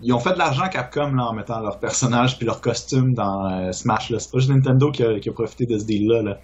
ils 0.02 0.12
ont 0.12 0.18
fait 0.18 0.34
de 0.34 0.38
l'argent 0.38 0.68
Capcom 0.68 1.14
là, 1.14 1.28
en 1.28 1.32
mettant 1.32 1.58
leurs 1.60 1.78
personnages 1.78 2.36
puis 2.36 2.44
leurs 2.44 2.60
costumes 2.60 3.14
dans 3.14 3.50
euh, 3.50 3.72
Smash. 3.72 4.12
C'est 4.18 4.30
pas 4.30 4.38
juste 4.38 4.50
Nintendo 4.50 4.90
qui 4.90 5.02
a, 5.02 5.18
qui 5.18 5.30
a 5.30 5.32
profité 5.32 5.64
de 5.64 5.78
ce 5.78 5.86
deal-là. 5.86 6.22
là. 6.22 6.38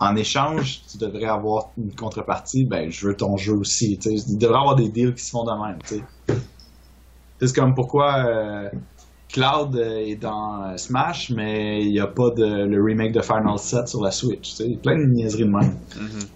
En 0.00 0.16
échange, 0.16 0.80
tu 0.90 0.96
devrais 0.96 1.26
avoir 1.26 1.72
une 1.76 1.94
contrepartie. 1.94 2.64
Ben, 2.64 2.90
je 2.90 3.06
veux 3.06 3.14
ton 3.14 3.36
jeu 3.36 3.52
aussi. 3.52 3.98
tu 3.98 4.16
sais. 4.16 4.24
Il 4.30 4.38
devrait 4.38 4.56
y 4.56 4.60
avoir 4.60 4.76
des 4.76 4.88
deals 4.88 5.14
qui 5.14 5.24
se 5.24 5.30
font 5.30 5.44
de 5.44 5.66
même. 5.66 5.78
tu 5.82 5.96
sais. 5.96 6.36
C'est 7.40 7.54
comme 7.54 7.74
pourquoi 7.74 8.24
euh, 8.24 8.70
Cloud 9.28 9.76
est 9.76 10.16
dans 10.16 10.74
Smash, 10.78 11.28
mais 11.28 11.82
il 11.82 11.90
n'y 11.90 12.00
a 12.00 12.06
pas 12.06 12.30
de, 12.30 12.64
le 12.64 12.82
remake 12.82 13.12
de 13.12 13.20
Final 13.20 13.58
7 13.58 13.88
sur 13.88 14.02
la 14.02 14.10
Switch. 14.10 14.50
tu 14.50 14.56
sais. 14.56 14.64
Il 14.64 14.72
y 14.72 14.76
a 14.76 14.78
plein 14.78 14.96
de 14.96 15.04
niaiseries 15.04 15.44
de 15.44 15.50
même. 15.50 15.76
Mhm. 15.96 16.28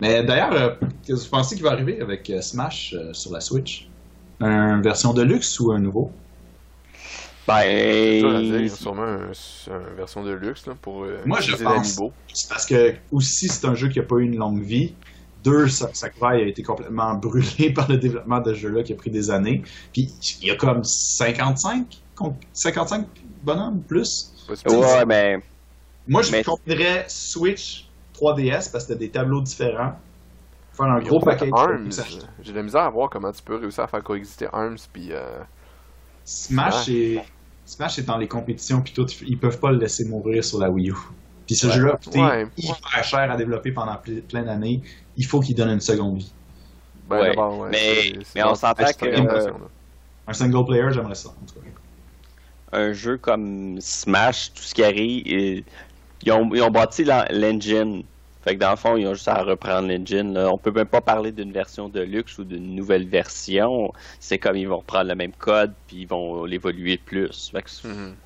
Mais 0.00 0.22
d'ailleurs, 0.24 0.52
euh, 0.52 0.70
qu'est-ce 1.04 1.20
que 1.20 1.24
vous 1.24 1.30
pensez 1.30 1.54
qu'il 1.56 1.64
va 1.64 1.72
arriver 1.72 2.00
avec 2.00 2.28
euh, 2.30 2.40
Smash 2.40 2.94
euh, 2.96 3.12
sur 3.12 3.32
la 3.32 3.40
Switch? 3.40 3.88
Une 4.40 4.80
version 4.82 5.12
de 5.12 5.22
luxe 5.22 5.60
ou 5.60 5.72
un 5.72 5.78
nouveau? 5.78 6.10
Ben, 7.46 8.40
dire, 8.60 8.76
sûrement 8.76 9.02
un- 9.02 9.32
une 9.68 9.96
version 9.96 10.22
de 10.22 10.30
luxe 10.32 10.66
là, 10.66 10.74
pour 10.80 11.02
euh, 11.04 11.18
Moi, 11.26 11.40
je 11.40 11.56
pense. 11.56 11.98
C'est 12.32 12.48
parce 12.48 12.64
que, 12.66 12.94
aussi, 13.12 13.48
c'est 13.48 13.66
un 13.66 13.74
jeu 13.74 13.88
qui 13.88 13.98
n'a 13.98 14.04
pas 14.04 14.16
eu 14.16 14.24
une 14.24 14.36
longue 14.36 14.62
vie. 14.62 14.94
Deux, 15.42 15.68
Sa- 15.68 15.92
Sakurai 15.92 16.42
a 16.42 16.46
été 16.46 16.62
complètement 16.62 17.14
brûlé 17.16 17.72
par 17.72 17.90
le 17.90 17.96
développement 17.96 18.40
de 18.40 18.54
ce 18.54 18.60
jeu-là 18.60 18.82
qui 18.82 18.92
a 18.92 18.96
pris 18.96 19.10
des 19.10 19.30
années. 19.30 19.62
Puis, 19.92 20.08
il 20.42 20.48
y 20.48 20.50
a 20.50 20.56
comme 20.56 20.84
55, 20.84 21.86
con- 22.14 22.36
55 22.52 23.06
bonhommes 23.42 23.80
plus? 23.82 24.32
Ouais, 24.66 25.04
mais 25.06 25.38
Moi, 26.06 26.22
je 26.22 26.32
Mais- 26.32 26.44
combinerais 26.44 27.04
Switch 27.08 27.88
3DS 28.20 28.70
parce 28.72 28.84
que 28.84 28.92
t'as 28.92 28.98
des 28.98 29.10
tableaux 29.10 29.40
différents. 29.40 29.94
Faire 30.72 30.86
un 30.86 31.00
gros 31.00 31.20
paquet 31.20 31.50
J'ai 32.42 32.52
de 32.52 32.56
la 32.56 32.62
misère 32.62 32.82
à 32.82 32.90
voir 32.90 33.10
comment 33.10 33.32
tu 33.32 33.42
peux 33.42 33.56
réussir 33.56 33.84
à 33.84 33.86
faire 33.86 34.02
coexister 34.02 34.46
Arms 34.52 34.76
puis 34.92 35.08
euh, 35.12 35.38
Smash 36.24 36.88
est 36.88 37.22
Smash 37.66 37.98
est 37.98 38.02
dans 38.02 38.16
les 38.18 38.28
compétitions 38.28 38.80
puis 38.80 38.92
tout, 38.92 39.06
ils 39.26 39.38
peuvent 39.38 39.58
pas 39.60 39.70
le 39.72 39.78
laisser 39.78 40.04
mourir 40.04 40.44
sur 40.44 40.58
la 40.58 40.70
Wii 40.70 40.90
U. 40.90 40.94
Puis 41.46 41.56
ce 41.56 41.66
Ouais. 41.66 41.72
jeu-là 41.74 41.94
a 41.94 41.96
coûté 41.96 42.20
Ouais. 42.20 42.46
hyper 42.56 43.04
cher 43.04 43.30
à 43.30 43.36
développer 43.36 43.72
pendant 43.72 43.94
ple- 43.94 44.22
plein 44.22 44.42
d'années. 44.42 44.80
Il 45.16 45.26
faut 45.26 45.40
qu'il 45.40 45.54
donne 45.56 45.70
une 45.70 45.80
seconde 45.80 46.18
vie. 46.18 46.32
Ben, 47.08 47.34
ouais, 47.36 47.68
mais- 47.70 48.12
mais 48.34 48.44
on 48.44 48.54
s'entend 48.54 48.84
que, 48.98 49.04
là. 49.06 49.50
Un 50.28 50.32
single 50.32 50.64
player, 50.64 50.86
j'aimerais 50.92 51.14
ça. 51.16 51.30
En 51.30 51.46
tout 51.46 51.54
cas. 51.54 51.66
un 52.72 52.92
jeu 52.92 53.18
comme 53.18 53.80
Smash, 53.80 54.52
tout 54.54 54.62
ce 54.62 54.72
qui 54.74 54.84
arrive, 54.84 55.64
ils 56.22 56.32
ont, 56.32 56.54
ils 56.54 56.62
ont 56.62 56.70
bâti 56.70 57.04
l'en- 57.04 57.24
l'engine. 57.30 58.04
Fait 58.42 58.54
que 58.54 58.60
dans 58.60 58.70
le 58.70 58.76
fond, 58.76 58.96
ils 58.96 59.06
ont 59.06 59.14
juste 59.14 59.28
à 59.28 59.42
reprendre 59.42 59.88
l'engine. 59.88 60.36
On 60.38 60.58
peut 60.58 60.70
même 60.72 60.88
pas 60.88 61.02
parler 61.02 61.32
d'une 61.32 61.52
version 61.52 61.88
de 61.90 62.00
luxe 62.00 62.38
ou 62.38 62.44
d'une 62.44 62.74
nouvelle 62.74 63.06
version. 63.08 63.92
C'est 64.18 64.38
comme 64.38 64.56
ils 64.56 64.68
vont 64.68 64.78
reprendre 64.78 65.08
le 65.08 65.14
même 65.14 65.32
code 65.34 65.74
puis 65.86 65.98
ils 66.02 66.06
vont 66.08 66.44
l'évoluer 66.44 66.96
plus. 66.98 67.50
Fait 67.50 67.62
que 67.62 67.70
Mhm. 67.84 68.16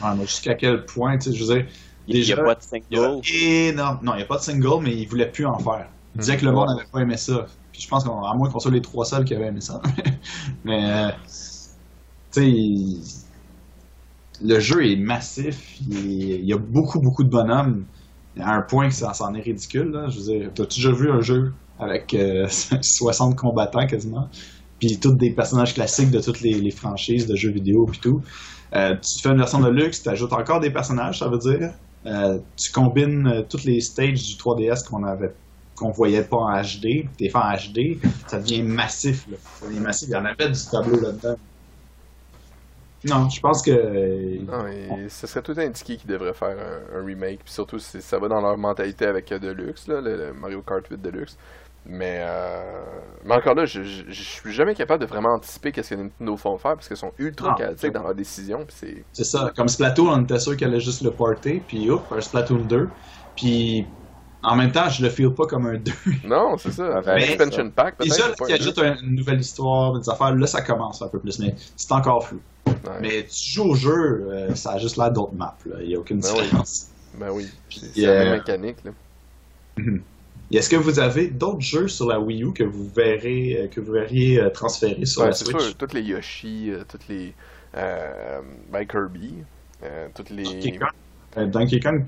Ouais, 0.00 0.14
mais 0.16 0.26
jusqu'à 0.26 0.54
quel 0.54 0.84
point, 0.84 1.16
tu 1.18 1.30
sais, 1.30 1.36
je 1.36 1.44
veux 1.44 1.54
dire, 1.54 1.66
il 2.06 2.24
n'y 2.26 2.32
a 2.32 2.36
Déjà, 2.36 2.36
pas 2.36 2.54
de 2.54 2.60
il 2.90 2.98
y 2.98 3.00
a 3.00 3.14
single. 3.14 3.22
énorme. 3.70 4.00
Non, 4.04 4.14
il 4.14 4.18
n'y 4.18 4.22
a 4.22 4.26
pas 4.26 4.36
de 4.38 4.42
single, 4.42 4.82
mais 4.82 4.94
ils 4.94 5.06
voulaient 5.08 5.30
plus 5.32 5.46
en 5.46 5.58
faire. 5.58 5.88
Ils 6.14 6.20
disaient 6.20 6.36
que 6.36 6.44
le 6.44 6.52
monde 6.52 6.68
n'avait 6.68 6.88
pas 6.88 7.00
aimé 7.00 7.16
ça. 7.16 7.46
Puis 7.72 7.82
je 7.82 7.88
pense 7.88 8.04
qu'à 8.04 8.10
moins 8.10 8.50
qu'on 8.50 8.58
soit 8.60 8.70
les 8.70 8.82
trois 8.82 9.04
seuls 9.06 9.24
qui 9.24 9.34
avaient 9.34 9.46
aimé 9.46 9.60
ça. 9.60 9.80
mais, 10.64 10.84
euh, 10.84 11.10
tu 12.32 12.40
sais, 12.40 13.25
le 14.42 14.60
jeu 14.60 14.86
est 14.86 14.96
massif. 14.96 15.78
Il, 15.88 16.44
y 16.44 16.52
a 16.52 16.58
beaucoup, 16.58 17.00
beaucoup 17.00 17.24
de 17.24 17.28
bonhommes. 17.28 17.84
À 18.38 18.54
un 18.54 18.62
point 18.62 18.88
que 18.88 18.94
ça 18.94 19.14
c'en 19.14 19.34
est 19.34 19.40
ridicule. 19.40 19.90
Là. 19.90 20.08
Je 20.08 20.18
veux 20.18 20.24
dire, 20.24 20.50
t'as 20.54 20.64
déjà 20.64 20.92
vu 20.92 21.10
un 21.10 21.20
jeu 21.20 21.52
avec 21.78 22.12
euh, 22.14 22.46
60 22.82 23.36
combattants 23.36 23.86
quasiment? 23.86 24.28
Puis 24.78 24.98
tous 24.98 25.14
des 25.14 25.30
personnages 25.30 25.72
classiques 25.72 26.10
de 26.10 26.20
toutes 26.20 26.42
les, 26.42 26.70
franchises 26.70 27.26
de 27.26 27.34
jeux 27.34 27.50
vidéo 27.50 27.86
puis 27.86 27.98
tout. 27.98 28.22
Euh, 28.74 28.94
tu 28.96 29.22
fais 29.22 29.30
une 29.30 29.38
version 29.38 29.60
de 29.60 29.70
luxe, 29.70 30.02
tu 30.02 30.08
ajoutes 30.08 30.32
encore 30.32 30.60
des 30.60 30.70
personnages, 30.70 31.20
ça 31.20 31.28
veut 31.28 31.38
dire. 31.38 31.72
Euh, 32.04 32.38
tu 32.56 32.70
combines 32.72 33.26
euh, 33.26 33.42
toutes 33.48 33.64
les 33.64 33.80
stages 33.80 34.22
du 34.22 34.34
3DS 34.34 34.86
qu'on 34.86 35.02
avait 35.04 35.32
qu'on 35.76 35.90
voyait 35.90 36.22
pas 36.22 36.38
en 36.38 36.62
HD, 36.62 36.80
tu 36.80 37.08
les 37.20 37.28
fais 37.28 37.36
en 37.36 37.52
HD, 37.52 37.98
ça 38.26 38.38
devient 38.38 38.62
massif. 38.62 39.26
Là. 39.30 39.36
Ça 39.60 39.66
devient 39.66 39.80
massif. 39.80 40.08
Il 40.08 40.12
y 40.12 40.16
en 40.16 40.24
avait 40.24 40.48
du 40.48 40.60
tableau 40.70 40.98
là-dedans. 40.98 41.36
Non, 43.08 43.28
je 43.28 43.40
pense 43.40 43.62
que. 43.62 44.38
Non, 44.44 44.66
et 44.66 45.08
ce 45.08 45.26
serait 45.26 45.42
tout 45.42 45.54
indiqué 45.56 45.96
qu'ils 45.96 46.10
devraient 46.10 46.34
faire 46.34 46.56
un, 46.58 46.98
un 47.00 47.04
remake, 47.04 47.40
puis 47.44 47.52
surtout 47.52 47.78
si 47.78 48.00
ça 48.02 48.18
va 48.18 48.28
dans 48.28 48.40
leur 48.40 48.56
mentalité 48.56 49.06
avec 49.06 49.30
euh, 49.32 49.38
Deluxe, 49.38 49.88
là, 49.88 50.00
le, 50.00 50.16
le 50.16 50.32
Mario 50.32 50.62
Kart 50.62 50.86
8 50.88 51.00
Deluxe. 51.00 51.36
Mais, 51.88 52.18
euh, 52.20 52.82
mais 53.24 53.34
encore 53.36 53.54
là, 53.54 53.64
je, 53.64 53.84
je, 53.84 54.02
je 54.08 54.22
suis 54.22 54.52
jamais 54.52 54.74
capable 54.74 55.02
de 55.02 55.06
vraiment 55.08 55.34
anticiper 55.34 55.70
qu'est-ce 55.70 55.90
que 55.90 55.94
Nintendo 56.00 56.36
font 56.36 56.58
faire 56.58 56.74
parce 56.74 56.88
qu'ils 56.88 56.96
sont 56.96 57.12
ultra 57.18 57.54
chaotiques 57.54 57.92
dans 57.92 58.02
leurs 58.02 58.14
décisions. 58.14 58.64
Puis 58.66 58.74
c'est 58.76 59.04
C'est 59.12 59.22
ça. 59.24 59.52
Comme 59.56 59.68
Splatoon, 59.68 60.08
on 60.10 60.22
était 60.24 60.40
sûr 60.40 60.56
qu'elle 60.56 60.70
allait 60.70 60.80
juste 60.80 61.02
le 61.02 61.12
porter, 61.12 61.62
puis 61.68 61.88
hop, 61.90 62.02
un 62.10 62.20
Splatoon 62.20 62.64
2. 62.64 62.88
Puis 63.36 63.86
en 64.42 64.56
même 64.56 64.72
temps, 64.72 64.88
je 64.88 65.02
le 65.04 65.10
feel 65.10 65.30
pas 65.32 65.46
comme 65.46 65.66
un 65.66 65.74
2. 65.78 65.92
non, 66.24 66.56
c'est 66.58 66.72
ça. 66.72 66.88
Ouais, 67.00 67.08
Un 67.08 67.14
mais 67.14 67.24
expansion 67.34 67.70
pack, 67.70 67.98
peut-être. 67.98 68.10
Déjà, 68.16 68.32
qui 68.32 68.52
un 68.52 68.56
ajoute 68.56 68.78
un- 68.78 68.96
une 69.02 69.14
nouvelle 69.14 69.40
histoire, 69.40 69.96
des 69.96 70.08
affaires, 70.10 70.34
là, 70.34 70.46
ça 70.48 70.62
commence 70.62 71.02
un 71.02 71.08
peu 71.08 71.20
plus, 71.20 71.38
mais 71.38 71.54
c'est 71.76 71.92
encore 71.92 72.26
flou. 72.26 72.40
Ouais. 72.66 73.00
Mais 73.00 73.24
tu 73.26 73.50
joues 73.52 73.70
au 73.70 73.74
jeu, 73.74 74.28
euh, 74.30 74.54
ça 74.54 74.72
a 74.72 74.78
juste 74.78 74.96
l'air 74.96 75.12
d'autres 75.12 75.34
maps, 75.34 75.56
là. 75.66 75.76
Il 75.80 75.88
n'y 75.88 75.94
a 75.94 75.98
aucune 75.98 76.20
Ben 76.20 76.28
oui. 76.32 76.42
différence. 76.44 76.88
Ben 77.18 77.30
oui, 77.32 77.46
c'est 77.70 78.02
la 78.02 78.24
même 78.24 78.32
mécanique. 78.34 78.84
Là. 78.84 78.90
Est-ce 80.52 80.70
que 80.70 80.76
vous 80.76 81.00
avez 81.00 81.28
d'autres 81.28 81.60
jeux 81.60 81.88
sur 81.88 82.06
la 82.08 82.20
Wii 82.20 82.44
U 82.44 82.52
que 82.52 82.62
vous 82.64 82.88
verrez, 82.94 83.56
euh, 83.58 83.68
que 83.68 83.80
vous 83.80 83.92
verriez 83.92 84.40
euh, 84.40 84.50
transférer 84.50 85.04
sur 85.04 85.22
Ouais, 85.22 85.28
la 85.28 85.32
Switch? 85.34 85.58
sûr, 85.60 85.76
toutes 85.76 85.92
les 85.92 86.02
Yoshi, 86.02 86.70
euh, 86.70 86.84
toutes 86.88 87.08
les 87.08 87.34
euh, 87.76 88.40
ben 88.70 88.86
Kirby, 88.86 89.34
euh, 89.82 90.08
toutes 90.14 90.30
les, 90.30 90.44
Donkey 90.44 90.78
Kong, 90.78 90.88
euh, 91.36 91.46
Donkey 91.46 91.80
Kong 91.80 92.06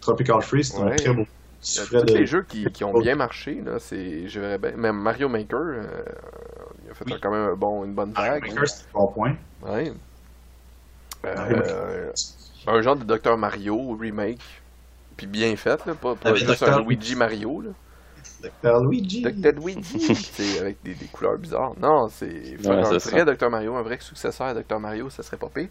Tropical 0.00 0.40
Freeze, 0.40 0.72
c'est 0.72 0.80
un 0.82 0.90
très 0.90 1.12
beau. 1.12 1.22
euh, 1.22 1.86
tous 1.90 2.06
de- 2.06 2.14
les 2.14 2.26
jeux 2.26 2.44
qui, 2.44 2.64
qui 2.72 2.84
ont 2.84 2.98
bien 2.98 3.16
marché. 3.16 3.60
Là, 3.60 3.78
c'est, 3.80 4.28
je 4.28 4.40
verrais 4.40 4.58
bien. 4.58 4.72
Même 4.76 4.96
Mario 4.96 5.28
Maker, 5.28 5.58
euh, 5.60 6.04
il 6.84 6.90
a 6.90 6.94
fait 6.94 7.04
Oui. 7.06 7.14
quand 7.20 7.30
même 7.32 7.50
un 7.50 7.56
bon, 7.56 7.84
une 7.84 7.94
bonne 7.94 8.12
Mario 8.12 8.32
vague. 8.34 8.42
Maker, 8.42 8.68
c'est 8.68 8.84
un 8.94 8.98
bon 9.00 9.06
point. 9.08 9.36
Ouais. 9.62 9.92
Euh, 11.24 12.12
un 12.66 12.80
genre 12.80 12.96
de 12.96 13.04
Dr 13.04 13.36
Mario 13.36 13.96
remake, 13.98 14.40
puis 15.16 15.26
bien 15.26 15.54
fait, 15.56 15.84
là, 15.86 15.94
pas, 15.94 16.14
pas 16.14 16.34
juste 16.34 16.62
Dr. 16.64 16.72
un 16.72 16.82
Luigi 16.82 17.14
Mario. 17.14 17.60
Là. 17.60 17.70
Dr. 18.42 18.80
Luigi. 18.84 19.22
Dr 19.22 19.52
Luigi, 19.60 20.14
c'est 20.14 20.60
avec 20.60 20.82
des, 20.82 20.94
des 20.94 21.06
couleurs 21.06 21.38
bizarres. 21.38 21.74
Non, 21.78 22.08
c'est 22.08 22.56
Ouais, 22.66 22.70
un 22.70 22.82
vrai 22.96 23.24
Dr 23.24 23.50
Mario, 23.50 23.74
un 23.76 23.82
vrai 23.82 23.98
successeur 24.00 24.48
à 24.48 24.54
Dr 24.54 24.80
Mario, 24.80 25.10
ça 25.10 25.22
serait 25.22 25.36
pas 25.36 25.48
pire. 25.48 25.68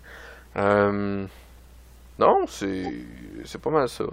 Euh, 0.57 1.26
non, 2.20 2.45
c'est 2.48 2.84
c'est 3.45 3.61
pas 3.61 3.70
mal 3.70 3.88
ça. 3.88 4.06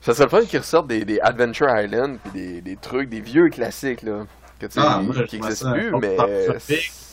Ça 0.00 0.12
serait 0.14 0.24
le 0.24 0.30
fun 0.30 0.46
qu'ils 0.46 0.58
ressortent 0.58 0.86
des, 0.86 1.04
des 1.04 1.18
Adventure 1.20 1.66
Island 1.68 2.18
puis 2.22 2.32
des, 2.32 2.60
des 2.60 2.76
trucs, 2.76 3.08
des 3.08 3.20
vieux 3.20 3.48
classiques 3.48 4.02
là, 4.02 4.24
que, 4.58 4.66
tu 4.66 4.72
sais, 4.72 4.80
Ah, 4.82 5.00
qui 5.28 5.40
ça, 5.54 5.72
plus, 5.72 5.90
n'importe 5.90 6.02
mais 6.02 6.16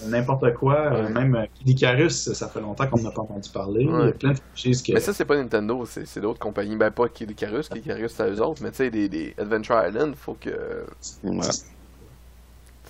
N'importe 0.07 0.53
quoi, 0.55 0.75
euh, 0.75 1.03
Ouais. 1.05 1.09
même 1.11 1.35
euh, 1.35 1.45
Kid 1.53 1.69
Icarus, 1.69 2.33
ça 2.33 2.47
fait 2.49 2.61
longtemps 2.61 2.87
qu'on 2.87 3.01
n'a 3.01 3.11
pas 3.11 3.21
entendu 3.21 3.49
parler. 3.49 3.81
Il 3.81 3.89
y 3.89 3.93
Ouais. 3.93 4.07
a 4.09 4.11
plein 4.11 4.31
de 4.31 4.37
franchises 4.39 4.81
que. 4.81 4.93
Mais 4.93 4.99
ça, 4.99 5.13
c'est 5.13 5.25
pas 5.25 5.35
Nintendo, 5.35 5.85
c'est 5.85 6.19
d'autres 6.19 6.39
compagnies. 6.39 6.75
Ben, 6.75 6.89
pas 6.91 7.07
Kid 7.09 7.29
Icarus, 7.31 7.69
Kid 7.69 7.85
Icarus, 7.85 8.11
c'est 8.15 8.23
à 8.23 8.29
eux 8.29 8.41
autres, 8.41 8.63
mais 8.63 8.71
tu 8.71 8.77
sais, 8.77 8.89
des, 8.89 9.07
des 9.09 9.35
Adventure 9.37 9.81
Island, 9.87 10.15
faut 10.15 10.33
que. 10.39 10.85
Ouais, 11.23 11.39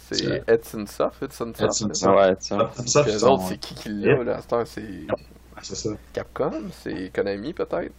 C'est 0.09 0.43
Edson 0.47 0.85
Soft, 0.87 1.23
Edson 1.23 1.53
Soft. 1.57 1.81
Edson 1.89 2.13
ouais 2.15 2.35
sont- 2.39 3.27
autres, 3.27 3.43
c'est 3.47 3.57
qui 3.57 3.75
qui 3.75 3.89
l'a, 3.89 4.23
là, 4.23 4.37
à 4.37 4.41
cette 4.41 4.53
heure, 4.53 4.67
c'est 4.67 4.81
Ouais, 4.81 5.61
c'est 5.63 5.75
ça. 5.75 5.89
Capcom, 6.13 6.51
c'est 6.83 7.11
Konami, 7.13 7.53
peut-être. 7.53 7.91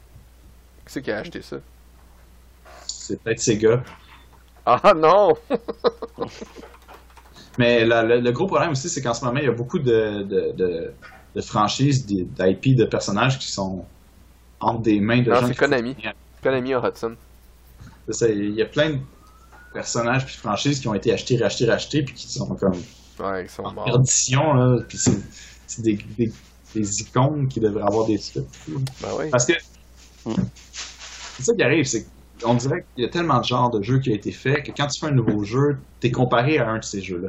Qui 0.85 0.93
c'est 0.93 1.03
qui 1.03 1.11
a 1.11 1.19
acheté 1.19 1.43
ça? 1.43 1.57
C'est 2.87 3.21
peut-être 3.23 3.41
Sega. 3.41 3.83
Ah 4.67 4.93
non! 4.97 5.33
Mais 7.59 7.85
la- 7.85 8.03
le, 8.03 8.21
le 8.21 8.33
gros 8.33 8.47
problème 8.47 8.71
aussi, 8.71 8.89
c'est 8.89 9.03
qu'en 9.03 9.15
ce 9.15 9.25
moment, 9.25 9.39
il 9.39 9.45
y 9.45 9.49
a 9.49 9.53
beaucoup 9.53 9.79
de, 9.79 10.23
de, 10.23 10.53
de, 10.57 10.93
de 11.35 11.41
franchises, 11.41 12.07
d'IP, 12.07 12.77
de 12.77 12.85
personnages 12.85 13.39
qui 13.39 13.51
sont 13.51 13.85
entre 14.61 14.83
des 14.83 15.01
mains 15.01 15.23
de 15.23 15.31
Non, 15.31 15.41
gens. 15.41 15.47
c'est 15.49 15.53
qui- 15.53 15.59
Konami. 15.59 15.97
Konami 16.43 16.75
a 16.75 16.89
Hudson. 16.89 17.15
C'est 18.07 18.15
ça, 18.15 18.29
il 18.29 18.55
y 18.55 18.63
a 18.63 18.67
plein 18.67 18.91
de 18.91 18.99
personnages 19.75 20.25
puis 20.25 20.35
de 20.35 20.41
franchises 20.41 20.81
qui 20.81 20.89
ont 20.89 20.95
été 20.95 21.13
achetés, 21.13 21.37
rachetés, 21.37 21.67
rachetés, 21.67 22.03
puis 22.03 22.15
qui 22.15 22.29
sont 22.29 22.55
comme 22.55 22.81
Ouais, 23.21 23.45
ils 23.45 23.51
sont 23.51 23.63
en 23.65 23.73
morts. 23.73 23.85
perdition, 23.85 24.55
là. 24.55 24.79
Puis 24.89 24.99
c'est 24.99 25.19
c'est 25.67 25.83
des, 25.83 25.95
des, 26.19 26.33
des 26.75 27.01
icônes 27.03 27.49
qui 27.49 27.61
devraient 27.61 27.85
avoir 27.87 28.07
des 28.07 28.19
trucs. 28.19 28.45
Ben 28.69 29.09
oui. 29.19 29.31
Parce 29.31 29.47
que 29.47 29.53
Mm. 30.25 30.35
c'est 31.33 31.43
ça 31.43 31.53
qui 31.55 31.63
arrive, 31.65 31.85
c'est 31.85 32.07
qu'on 32.41 32.55
dirait 32.55 32.85
qu'il 32.95 33.05
y 33.05 33.07
a 33.07 33.11
tellement 33.11 33.39
de 33.41 33.45
genres 33.45 33.71
de 33.71 33.83
jeux 33.83 33.99
qui 33.99 34.11
a 34.13 34.15
été 34.15 34.31
fait 34.33 34.63
que 34.63 34.71
quand 34.77 34.87
tu 34.87 35.01
fais 35.01 35.07
un 35.07 35.11
nouveau 35.13 35.45
jeu, 35.45 35.79
t'es 36.01 36.11
comparé 36.11 36.59
à 36.59 36.69
un 36.71 36.79
de 36.79 36.85
ces 36.85 37.01
jeux-là. 37.01 37.29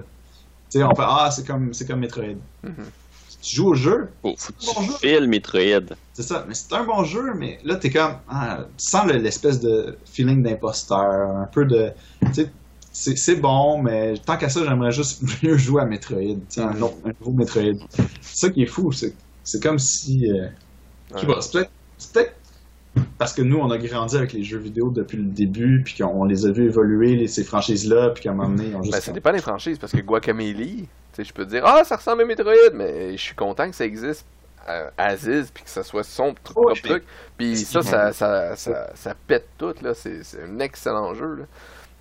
Tu 0.69 0.79
sais, 0.79 0.83
on 0.83 0.95
fait 0.95 1.03
Ah, 1.05 1.29
c'est 1.31 1.45
comme, 1.45 1.73
c'est 1.73 1.85
comme 1.87 1.99
Metroid. 1.99 2.35
Mhm. 2.63 2.73
Tu 3.41 3.57
joues 3.57 3.69
au 3.71 3.75
jeu, 3.75 4.09
Faut, 4.21 4.35
faut 4.37 4.53
que 4.53 4.59
tu 4.93 5.07
files 5.07 5.27
Metroid. 5.27 5.95
c'est 6.13 6.23
ça, 6.23 6.45
mais 6.47 6.53
c'est 6.53 6.71
un 6.73 6.85
bon 6.85 7.03
jeu, 7.03 7.33
mais 7.35 7.59
là, 7.65 7.75
t'es 7.75 7.89
comme. 7.91 8.15
Ah, 8.29 8.65
tu 8.77 8.85
sens 8.85 9.05
le- 9.05 9.17
l'espèce 9.17 9.59
de 9.59 9.97
feeling 10.05 10.41
d'imposteur, 10.41 11.35
un 11.35 11.45
peu 11.51 11.65
de. 11.65 11.91
Tu 12.27 12.33
sais, 12.33 12.51
c'est 12.93 13.17
c'est 13.17 13.35
bon, 13.35 13.81
mais 13.81 14.13
tant 14.25 14.37
qu'à 14.37 14.47
ça, 14.49 14.63
j'aimerais 14.63 14.91
juste 14.93 15.21
mieux 15.43 15.57
jouer 15.57 15.81
à 15.81 15.85
Metroid. 15.85 16.37
Sais, 16.47 16.61
un, 16.61 16.81
autre- 16.81 16.95
un 17.05 17.11
nouveau 17.19 17.33
Metroid. 17.37 17.73
C'est 18.21 18.47
ça 18.47 18.49
qui 18.49 18.63
est 18.63 18.67
fou, 18.67 18.91
c'est 18.93 19.13
c'est 19.43 19.61
comme 19.61 19.77
si. 19.79 20.31
euh, 20.31 20.47
je 21.15 21.19
sais 21.19 21.25
Ouais. 21.27 21.33
pas, 21.35 21.41
c'est 21.41 21.51
peut-être. 21.51 21.71
c'est 21.97 22.13
peut-être 22.13 22.35
parce 23.17 23.33
que 23.33 23.41
nous, 23.41 23.57
on 23.57 23.69
a 23.71 23.77
grandi 23.77 24.15
avec 24.17 24.33
les 24.33 24.43
jeux 24.43 24.57
vidéo 24.59 24.89
depuis 24.89 25.17
le 25.17 25.23
début, 25.23 25.81
puis 25.83 25.95
qu'on 26.01 26.25
les 26.25 26.45
a 26.45 26.51
vus 26.51 26.65
évoluer, 26.65 27.15
les- 27.15 27.27
ces 27.27 27.43
franchises-là, 27.43 28.09
puis 28.11 28.23
qu'à 28.23 28.31
un 28.31 28.33
moment 28.33 28.49
donné, 28.49 28.69
ils 28.69 28.75
ont 28.75 28.81
juste. 28.83 28.93
Ben, 28.93 29.01
ça 29.01 29.11
dépend 29.11 29.31
des 29.31 29.41
franchises, 29.41 29.77
parce 29.79 29.91
que 29.93 30.01
Guacamelee, 30.01 30.81
tu 30.81 30.87
sais, 31.13 31.23
je 31.23 31.33
peux 31.33 31.45
dire, 31.45 31.63
ah, 31.65 31.83
ça 31.83 31.95
ressemble 31.95 32.21
à 32.21 32.25
Metroid, 32.25 32.53
mais 32.73 33.11
je 33.17 33.21
suis 33.21 33.35
content 33.35 33.69
que 33.69 33.75
ça 33.75 33.85
existe 33.85 34.25
à 34.65 34.91
Aziz, 34.97 35.51
puis 35.53 35.63
que 35.63 35.69
ça 35.69 35.83
soit 35.83 36.03
son 36.03 36.27
Ouais, 36.29 36.33
propre 36.43 36.81
truc. 36.81 37.03
Puis 37.37 37.57
ça, 37.57 37.81
ça, 37.81 38.13
ça, 38.13 38.55
ça, 38.55 38.89
ça 38.95 39.13
pète 39.27 39.47
tout, 39.57 39.73
là. 39.81 39.93
C'est 39.93 40.21
un 40.41 40.59
excellent 40.59 41.13
jeu, 41.13 41.35
là. 41.35 41.43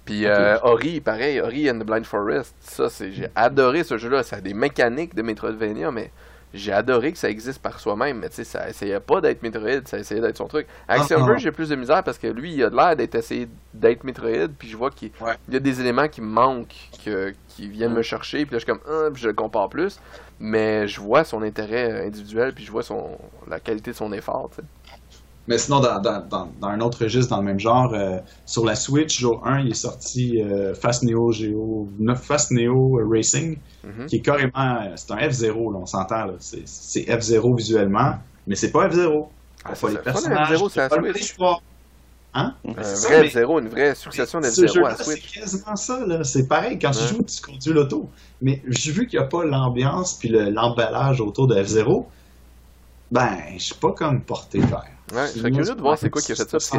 Puis 0.05 0.27
euh, 0.27 0.59
Ori, 0.63 1.01
pareil, 1.01 1.41
Ori 1.41 1.71
and 1.71 1.79
the 1.79 1.85
Blind 1.85 2.05
Forest, 2.05 2.55
ça, 2.61 2.89
c'est 2.89 3.13
j'ai 3.13 3.29
adoré 3.37 3.85
ce 3.85 3.99
jeu-là. 3.99 4.23
Ça 4.25 4.37
a 4.37 4.41
des 4.41 4.55
mécaniques 4.55 5.15
de 5.15 5.23
Metroidvania, 5.23 5.91
mais 5.93 6.11
j'ai 6.55 6.73
adoré 6.73 7.13
que 7.13 7.19
ça 7.19 7.29
existe 7.31 7.61
par 7.63 7.81
soi-même. 7.81 8.19
Mais 8.19 8.29
tu 8.29 8.37
sais, 8.37 8.45
ça 8.45 8.69
essayait 8.69 9.01
pas 9.01 9.21
d'être 9.21 9.43
Metroid, 9.43 9.87
ça 9.87 9.99
essayait 9.99 10.21
d'être 10.21 10.37
son 10.37 10.49
truc. 10.49 10.67
Avec 10.89 11.03
Ah, 11.05 11.07
Silver, 11.07 11.33
ah. 11.35 11.39
j'ai 11.39 11.53
plus 11.53 11.69
de 11.69 11.77
misère 11.77 12.03
parce 12.05 12.19
que 12.19 12.27
lui, 12.27 12.53
il 12.55 12.63
a 12.65 12.69
l'air 12.71 12.97
d'être 12.97 13.15
essayé 13.15 13.49
d'être 13.75 14.05
Metroid, 14.05 14.49
puis 14.59 14.69
je 14.69 14.77
vois 14.77 14.91
qu'il 14.91 15.11
Ouais. 15.21 15.35
y 15.51 15.57
a 15.57 15.61
des 15.61 15.81
éléments 15.81 16.09
qui 16.09 16.21
me 16.21 16.27
manquent, 16.29 16.75
que, 17.05 17.35
qui 17.49 17.69
viennent 17.69 17.95
me 17.95 18.03
chercher, 18.03 18.45
puis 18.47 18.55
là, 18.55 18.59
je 18.59 18.65
suis 18.65 18.73
comme, 18.73 18.81
ah, 18.89 19.09
puis 19.13 19.23
je 19.23 19.29
le 19.29 19.35
compare 19.35 19.69
plus. 19.69 19.99
Mais 20.41 20.89
je 20.89 21.01
vois 21.01 21.23
son 21.25 21.43
intérêt 21.43 22.05
individuel, 22.07 22.53
puis 22.53 22.65
je 22.65 22.73
vois 22.73 22.83
son 22.83 23.17
la 23.49 23.61
qualité 23.61 23.93
de 23.93 23.97
son 23.97 24.13
effort, 24.13 24.51
tu 24.51 24.57
sais. 24.57 24.63
Mais 25.49 25.59
sinon, 25.59 25.81
dans, 25.81 26.01
dans, 26.01 26.25
dans, 26.29 26.49
dans 26.61 26.69
un 26.69 26.81
autre 26.81 27.03
registre, 27.03 27.31
dans 27.31 27.39
le 27.39 27.45
même 27.47 27.59
genre, 27.59 27.93
euh, 27.95 28.19
sur 28.47 28.65
la 28.65 28.77
Switch, 28.77 29.19
jour 29.19 29.45
1, 29.45 29.61
il 29.63 29.71
est 29.71 29.75
sorti 29.75 30.41
euh, 30.41 30.73
Fast 30.75 31.03
Neo 31.03 31.33
Geo, 31.33 31.89
Fast 32.17 32.53
Neo 32.53 33.01
Racing, 33.11 33.59
Mhm. 33.85 34.07
qui 34.07 34.17
est 34.17 34.21
carrément, 34.21 34.53
euh, 34.57 34.93
c'est 34.95 35.11
un 35.11 35.17
F0, 35.17 35.73
là, 35.73 35.79
on 35.83 35.87
s'entend, 35.87 36.27
là. 36.27 36.35
C'est, 36.39 36.63
c'est 36.67 37.01
F0 37.09 37.57
visuellement, 37.57 38.15
mais 38.47 38.55
c'est 38.55 38.71
pas 38.71 38.89
F0. 38.89 39.27
Ah, 39.65 39.71
personnages, 40.05 40.51
F0 40.53 40.71
sur 40.71 40.81
la 40.81 40.89
t'as 40.89 40.97
pas 40.97 41.03
Switch. 41.03 41.17
l'histoire. 41.17 41.61
Hein? 42.35 42.55
Un 42.67 42.83
C'est 42.83 42.97
ça, 42.97 43.09
vrai 43.09 43.21
mais- 43.23 43.29
F-Zero, 43.29 43.59
une 43.61 43.69
vraie 43.69 43.95
succession 43.97 44.41
Ce 44.41 44.47
d'F-Zero 44.47 44.87
à 44.87 44.91
jeu-là, 44.91 44.95
c'est 44.97 45.05
Switch. 45.05 45.39
quasiment 45.41 45.77
ça, 45.77 46.07
là. 46.07 46.25
C'est 46.25 46.47
pareil, 46.47 46.79
quand 46.79 46.93
tu 46.93 46.99
Ouais. 47.03 47.09
joues, 47.09 47.23
tu 47.25 47.43
conduis 47.43 47.73
l'auto. 47.73 48.09
Mais 48.41 48.63
j'ai 48.69 48.91
vu 48.93 49.07
qu'il 49.07 49.19
n'y 49.19 49.25
a 49.25 49.29
pas 49.29 49.45
l'ambiance 49.45 50.15
puis 50.15 50.29
le- 50.29 50.49
l'emballage 50.51 51.21
autour 51.21 51.47
de 51.49 51.63
F-Zero. 51.63 52.07
Ben, 53.13 53.41
je 53.59 53.63
suis 53.63 53.75
pas 53.75 53.93
comme 53.93 54.23
porté 54.23 54.59
vers. 54.61 54.87
Ouais, 55.13 55.27
je 55.27 55.41
serais 55.41 55.51
curieux 55.51 55.75
de 55.75 55.83
voir 55.83 55.99
c'est 55.99 56.09
quoi 56.09 56.23
qui 56.23 56.33
a 56.33 56.35
fait 56.35 56.49
ça, 56.49 56.53
parce 56.53 56.71
que. 56.71 56.79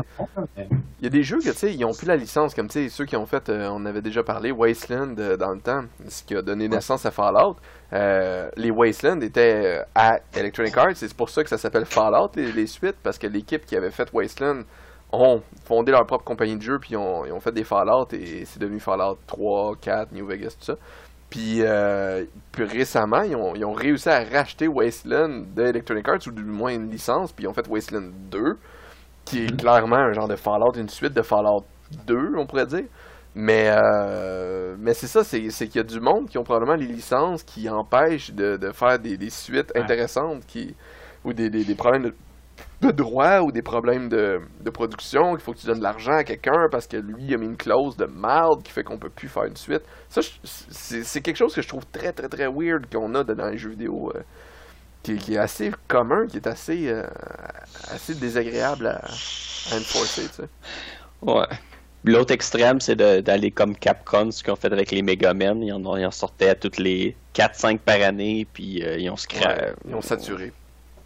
Il 1.00 1.04
y 1.04 1.06
a 1.06 1.10
des 1.12 1.22
jeux 1.22 1.38
que, 1.38 1.50
tu 1.52 1.56
sais, 1.56 1.72
ils 1.72 1.86
ont 1.86 1.94
plus 1.94 2.08
la 2.08 2.16
licence, 2.16 2.56
comme, 2.56 2.68
tu 2.68 2.86
sais, 2.86 2.90
ceux 2.90 3.06
qui 3.06 3.16
ont 3.16 3.28
fait, 3.28 3.50
euh, 3.50 3.70
on 3.72 3.86
avait 3.86 4.02
déjà 4.02 4.24
parlé, 4.24 4.52
Wasteland 4.52 5.14
euh, 5.20 5.38
dans 5.38 5.52
le 5.52 5.60
temps, 5.60 5.84
ce 6.08 6.24
qui 6.24 6.36
a 6.36 6.42
donné 6.42 6.68
naissance 6.68 7.06
à 7.06 7.12
Fallout. 7.12 7.58
Euh, 7.92 8.50
les 8.58 8.72
Wasteland 8.72 9.22
étaient 9.22 9.84
à 9.94 10.18
Electronic 10.36 10.76
Arts, 10.76 10.90
et 10.90 10.96
c'est 10.96 11.14
pour 11.14 11.30
ça 11.30 11.44
que 11.44 11.50
ça 11.50 11.60
s'appelle 11.60 11.86
Fallout, 11.86 12.32
les, 12.36 12.52
les 12.52 12.66
suites, 12.66 12.98
parce 13.04 13.20
que 13.20 13.28
l'équipe 13.28 13.64
qui 13.68 13.76
avait 13.76 13.92
fait 13.92 14.12
Wasteland 14.12 14.64
ont 15.12 15.44
fondé 15.66 15.92
leur 15.92 16.08
propre 16.08 16.24
compagnie 16.24 16.58
de 16.58 16.64
jeux, 16.64 16.80
puis 16.80 16.94
ils 16.94 16.98
ont, 16.98 17.28
ils 17.28 17.32
ont 17.32 17.40
fait 17.40 17.52
des 17.52 17.64
Fallout, 17.64 18.08
et 18.12 18.46
c'est 18.46 18.60
devenu 18.60 18.80
Fallout 18.80 19.20
3, 19.28 19.76
4, 19.80 20.12
New 20.14 20.26
Vegas, 20.26 20.56
tout 20.60 20.66
ça. 20.66 20.78
Puis, 21.34 21.64
euh, 21.64 22.26
récemment, 22.56 23.24
ils 23.24 23.36
ont, 23.36 23.56
ils 23.56 23.66
ont 23.66 23.74
réussi 23.74 24.08
à 24.08 24.24
racheter 24.24 24.68
Wasteland 24.68 25.46
de 25.56 25.64
Electronic 25.64 26.08
Arts, 26.08 26.20
ou 26.28 26.32
du 26.32 26.44
moins 26.44 26.72
une 26.72 26.92
licence, 26.92 27.32
puis 27.34 27.46
ils 27.46 27.48
ont 27.48 27.54
fait 27.54 27.68
Wasteland 27.68 28.12
2, 28.30 28.58
qui 29.26 29.46
est 29.46 29.58
clairement 29.60 29.96
un 29.98 30.14
genre 30.14 30.28
de 30.28 30.36
Fallout, 30.36 30.74
une 30.78 30.90
suite 30.90 31.14
de 31.14 31.24
Fallout 31.24 31.64
2, 32.06 32.34
on 32.38 32.46
pourrait 32.46 32.68
dire. 32.68 32.86
Mais, 33.34 33.74
euh, 33.76 34.76
mais 34.78 34.94
c'est 34.94 35.08
ça, 35.08 35.24
c'est 35.24 35.50
c'est 35.50 35.66
qu'il 35.68 35.78
y 35.78 35.80
a 35.80 35.84
du 35.88 36.00
monde 36.00 36.28
qui 36.30 36.38
ont 36.38 36.44
probablement 36.44 36.76
les 36.76 36.86
licences 36.86 37.42
qui 37.42 37.68
empêchent 37.68 38.32
de, 38.32 38.58
de 38.58 38.72
faire 38.72 39.00
des, 39.00 39.18
des 39.18 39.32
suites 39.32 39.72
Ouais. 39.76 39.82
intéressantes 39.82 40.46
qui, 40.46 40.76
ou 41.26 41.34
des, 41.34 41.50
des, 41.50 41.64
des 41.66 41.76
problèmes 41.76 42.04
de, 42.04 42.14
de 42.84 42.92
droit 42.92 43.40
ou 43.42 43.52
des 43.52 43.62
problèmes 43.62 44.10
de, 44.10 44.40
de 44.62 44.70
production, 44.70 45.32
qu'il 45.32 45.42
faut 45.42 45.54
que 45.54 45.60
tu 45.60 45.68
donnes 45.68 45.80
de 45.80 45.84
l'argent 45.84 46.14
à 46.14 46.24
quelqu'un 46.24 46.68
parce 46.72 46.88
que 46.88 46.98
lui 46.98 47.24
il 47.28 47.34
a 47.34 47.38
mis 47.38 47.46
une 47.46 47.58
clause 47.58 47.96
de 47.98 48.06
marde 48.06 48.64
qui 48.64 48.72
fait 48.72 48.84
qu'on 48.84 48.98
peut 48.98 49.10
plus 49.10 49.28
faire 49.28 49.46
une 49.46 49.56
suite. 49.56 49.82
Ça, 50.10 50.22
c'est 50.44 51.22
quelque 51.22 51.38
chose 51.38 51.54
que 51.56 51.62
je 51.62 51.68
trouve 51.68 51.86
très 51.92 52.12
très 52.14 52.28
très 52.30 52.48
weird 52.48 52.86
qu'on 52.92 53.14
a 53.16 53.24
dans 53.24 53.48
les 53.50 53.58
jeux 53.58 53.70
vidéo. 53.72 54.12
euh, 54.16 54.22
qui, 55.04 55.18
qui 55.18 55.34
est 55.34 55.38
assez 55.38 55.70
commun, 55.90 56.28
qui 56.28 56.38
est 56.38 56.48
assez, 56.48 56.88
euh, 56.88 57.04
assez 57.92 58.16
désagréable 58.16 58.88
à, 58.88 59.00
à 59.00 59.76
enforcer, 59.78 60.24
tu 60.30 60.36
sais. 60.44 60.48
Ouais. 61.22 61.46
L'autre 62.06 62.34
extrême, 62.34 62.80
c'est 62.80 62.96
d'aller 62.96 63.52
comme 63.52 63.76
Capcom, 63.76 64.32
ce 64.32 64.42
qu'ils 64.44 64.54
ont 64.54 64.56
fait 64.58 64.72
avec 64.72 64.92
les 64.92 65.02
Megamen. 65.02 65.62
Ils 65.62 65.74
en, 65.74 65.98
ils 65.98 66.06
en 66.06 66.12
sortaient 66.12 66.50
à 66.50 66.56
toutes 66.56 66.78
les 66.78 67.16
4-5 67.36 67.80
par 67.80 68.02
année, 68.02 68.48
puis 68.54 68.82
euh, 68.82 68.98
ils 68.98 69.10
ont 69.10 69.16
scra- 69.16 69.46
Ouais, 69.48 69.74
ils 69.88 69.96
ont 69.96 70.02
saturé. 70.02 70.52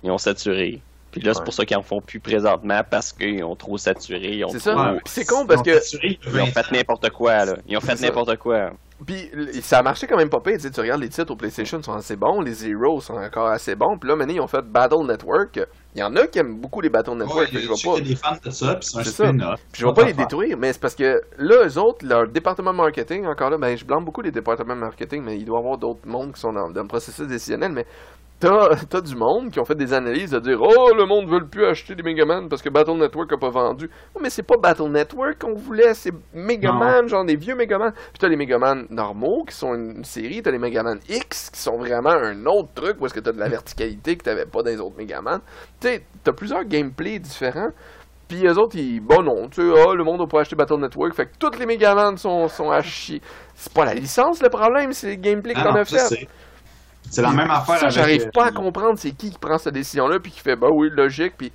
Ils 0.04 0.12
ont 0.12 0.18
saturé. 0.20 0.82
Puis 1.18 1.28
là, 1.28 1.34
c'est 1.34 1.44
pour 1.44 1.54
ça 1.54 1.66
qu'ils 1.66 1.78
en 1.78 1.84
font 1.84 2.02
plus 2.02 2.20
présentement, 2.20 2.82
parce 2.90 3.14
qu'ils 3.14 3.44
ont 3.44 3.56
trop 3.56 3.78
saturé. 3.78 4.32
Ils 4.38 4.46
ont 4.46 4.50
C'est 4.50 4.60
trop- 4.60 4.78
ça. 4.78 4.92
Ouais. 4.94 5.00
Puis 5.04 5.14
c'est 5.14 5.26
con 5.26 5.46
parce 5.46 5.62
Ils 5.66 5.72
ont 5.72 5.76
que 5.76 5.80
saturé 5.82 6.20
Ils 6.26 6.30
ont 6.42 6.46
20 6.46 6.52
fait 6.52 6.72
n'importe 6.72 7.10
quoi, 7.12 7.46
là. 7.46 7.54
Ils 7.68 7.78
ont 7.78 7.82
fait 7.82 8.00
n'importe 8.02 8.38
quoi. 8.38 8.72
Puis 9.06 9.30
ça 9.62 9.78
a 9.78 9.84
marché 9.84 10.08
quand 10.08 10.18
même 10.18 10.30
pas 10.30 10.40
pire, 10.40 10.56
tu 10.56 10.62
sais, 10.62 10.72
tu 10.72 10.80
regardes 10.82 11.02
les 11.02 11.10
titres 11.10 11.32
au 11.32 11.36
PlayStation 11.36 11.80
sont 11.84 11.94
assez 11.94 12.16
bons, 12.16 12.42
les 12.42 12.68
Heroes 12.68 13.00
sont 13.02 13.14
encore 13.14 13.46
assez 13.50 13.76
bons, 13.76 13.96
puis 14.00 14.10
là 14.10 14.16
maintenant 14.16 14.34
ils 14.34 14.42
ont 14.42 14.48
fait 14.48 14.64
Battle 14.64 15.06
Network. 15.08 15.60
Il 15.94 16.00
y 16.00 16.04
en 16.04 16.16
a 16.16 16.26
qui 16.26 16.40
aiment 16.40 16.60
beaucoup 16.60 16.82
les 16.82 16.90
Battle 16.90 17.12
Network, 17.12 17.48
Ouais, 17.54 17.60
je 17.62 17.68
vois 17.68 17.94
pas. 17.96 18.02
des 18.02 18.16
fans 18.16 18.38
de 18.44 18.50
ça, 18.50 18.74
puis 18.74 18.88
c'est 18.90 18.98
un 18.98 19.04
C'est 19.04 19.10
ça. 19.12 19.28
spin-off. 19.28 19.60
Puis 19.72 19.82
je 19.82 19.86
vais 19.86 19.94
pas 19.94 20.04
les 20.04 20.14
détruire, 20.14 20.58
mais 20.58 20.74
c'est 20.74 20.82
parce 20.82 20.96
que 20.96 21.22
là, 21.38 21.68
eux 21.68 21.78
autres, 21.78 22.04
leur 22.08 22.28
département 22.28 22.72
de 22.72 22.78
marketing, 22.78 23.28
encore 23.28 23.52
là, 23.52 23.60
ben 23.60 23.78
je 23.78 23.86
blâme 23.86 24.04
beaucoup 24.04 24.22
les 24.22 24.32
départements 24.32 24.74
de 24.76 24.80
marketing, 24.80 25.22
mais 25.24 25.38
il 25.38 25.46
doit 25.46 25.60
y 25.60 25.62
avoir 25.62 25.78
d'autres 25.78 26.08
mondes 26.08 26.34
qui 26.34 26.42
sont 26.42 26.52
dans, 26.54 26.68
dans 26.72 26.82
le 26.82 26.88
processus 26.88 27.28
décisionnel, 27.28 27.72
mais 27.74 27.86
t'as 28.40 28.70
as 28.94 29.02
du 29.02 29.16
monde 29.16 29.50
qui 29.52 29.60
ont 29.60 29.66
fait 29.66 29.76
des 29.76 29.94
analyses 29.94 30.32
de 30.32 30.40
dire 30.40 30.60
Oh, 30.62 30.94
le 30.96 31.06
monde 31.06 31.28
veut 31.28 31.46
plus 31.48 31.66
acheter 31.66 31.96
des 31.96 32.04
Megaman 32.04 32.48
parce 32.50 32.62
que 32.62 32.70
Battle 32.70 32.98
Network 32.98 33.32
a 33.34 33.38
pas 33.38 33.50
vendu. 33.50 33.90
Oh, 34.16 34.20
mais 34.22 34.30
c'est 34.30 34.44
pas 34.44 34.58
Battle 34.58 34.90
Network 34.90 35.40
qu'on 35.40 35.56
voulait, 35.56 35.94
c'est 35.94 36.12
Megaman, 36.34 37.08
genre 37.08 37.26
des 37.26 37.36
vieux 37.36 37.56
Megaman. 37.56 37.92
Puis 37.94 38.20
t'as 38.20 38.28
les 38.28 38.36
Megaman 38.36 38.86
normaux 38.90 39.44
qui 39.48 39.56
sont 39.56 39.74
une, 39.74 40.04
série, 40.04 40.42
t'as 40.42 40.52
les 40.52 40.60
Megaman 40.60 41.00
X 41.10 41.50
qui 41.50 41.60
sont 41.60 41.78
vraiment 41.78 42.12
un 42.12 42.46
autre 42.46 42.70
truc 42.76 42.98
où 43.02 43.06
est-ce 43.06 43.14
que 43.14 43.20
t'as 43.20 43.32
de 43.32 43.40
la 43.40 43.50
verticalité 43.50 44.16
que 44.16 44.24
t'avais 44.24 44.46
pas 44.46 44.62
dans 44.62 44.70
les 44.70 44.80
autres 44.80 44.98
Megaman. 44.98 45.40
Tu 45.80 45.88
sais, 45.88 46.04
t'as 46.24 46.34
plusieurs 46.34 46.66
gameplays 46.66 47.20
différents. 47.20 47.72
Puis 48.28 48.46
eux 48.46 48.58
autres, 48.58 48.76
ils, 48.76 49.00
bon 49.00 49.24
non, 49.24 49.48
tu 49.48 49.62
sais, 49.62 49.74
ah, 49.88 49.94
le 49.96 50.04
monde 50.04 50.22
a 50.22 50.28
pas 50.28 50.42
acheté 50.42 50.56
Battle 50.56 50.82
Network, 50.82 51.14
fait 51.14 51.28
que 51.28 51.38
toutes 51.40 51.58
les 51.58 51.66
Megaman 51.66 52.18
sont, 52.18 52.50
sont 52.50 52.70
à 52.70 52.82
chier. 52.82 53.22
C'est 53.56 53.74
pas 53.74 53.86
la 53.86 53.94
licence 53.94 54.44
le 54.44 54.50
problème, 54.50 54.92
c'est 54.92 55.12
le 55.12 55.16
gameplay 55.16 55.54
que 55.54 55.60
Ah 55.62 55.64
t'en 55.64 55.74
non, 55.74 55.80
as 55.80 55.86
fait. 55.86 56.28
C'est- 57.10 57.22
la 57.22 57.32
même 57.32 57.52
affaire 57.52 57.78
Ça, 57.80 57.90
j'arrive 57.90 58.24
euh, 58.28 58.32
pas 58.34 58.46
à 58.46 58.52
comprendre 58.52 58.98
c'est 58.98 59.12
qui 59.12 59.32
qui 59.32 59.38
prend 59.38 59.58
cette 59.58 59.74
décision-là, 59.74 60.20
puis 60.20 60.32
qui 60.32 60.40
fait, 60.40 60.56
bah 60.56 60.68
oui, 60.72 60.90
logique, 60.92 61.34
puis. 61.38 61.52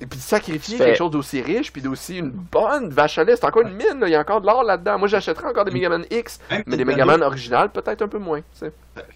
Et 0.00 0.06
puis 0.06 0.16
de 0.16 0.22
sacrifier 0.22 0.78
quelque 0.78 0.96
chose 0.96 1.10
d'aussi 1.10 1.42
riche, 1.42 1.72
puis 1.72 1.82
d'aussi 1.82 2.18
une 2.18 2.30
bonne 2.30 2.88
vache 2.90 3.18
à 3.18 3.24
lait. 3.24 3.34
C'est 3.34 3.44
encore 3.44 3.62
une 3.62 3.74
mine, 3.74 4.00
il 4.06 4.10
y 4.10 4.14
a 4.14 4.20
encore 4.20 4.40
de 4.40 4.46
l'or 4.46 4.62
là-dedans. 4.62 4.96
Moi, 4.96 5.08
j'achèterais 5.08 5.48
encore 5.48 5.64
des 5.64 5.72
Megaman 5.72 6.04
X, 6.08 6.38
même 6.52 6.62
mais 6.68 6.76
des. 6.76 6.84
Megaman 6.84 7.20
originales, 7.20 7.70
peut-être 7.72 8.02
un 8.02 8.06
peu 8.06 8.18
moins. 8.20 8.40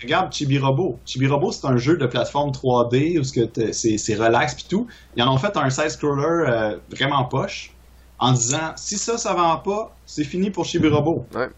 Regarde 0.03 0.33
Chibi-Robo. 0.33 0.99
Chibi-Robo, 1.07 1.53
c'est 1.53 1.69
un 1.69 1.77
jeu 1.77 1.97
de 1.97 2.07
plateforme 2.07 2.51
3D 2.51 3.17
où 3.21 3.23
c'est 3.23 3.97
c'est 3.97 4.15
relax 4.17 4.55
puis 4.57 4.67
tout. 4.69 4.89
Ils 5.15 5.23
en 5.23 5.33
ont 5.33 5.39
fait 5.39 5.57
un 5.57 5.71
side-scroller 5.71 6.51
euh, 6.51 6.77
vraiment 6.91 7.27
poche 7.27 7.71
en 8.19 8.33
disant 8.33 8.73
si 8.75 8.99
ça, 8.99 9.19
ça 9.19 9.35
vend 9.35 9.59
pas, 9.59 9.95
c'est 10.05 10.25
fini 10.25 10.51
pour 10.51 10.65
Chibi-Robo. 10.65 11.27
Ouais. 11.33 11.49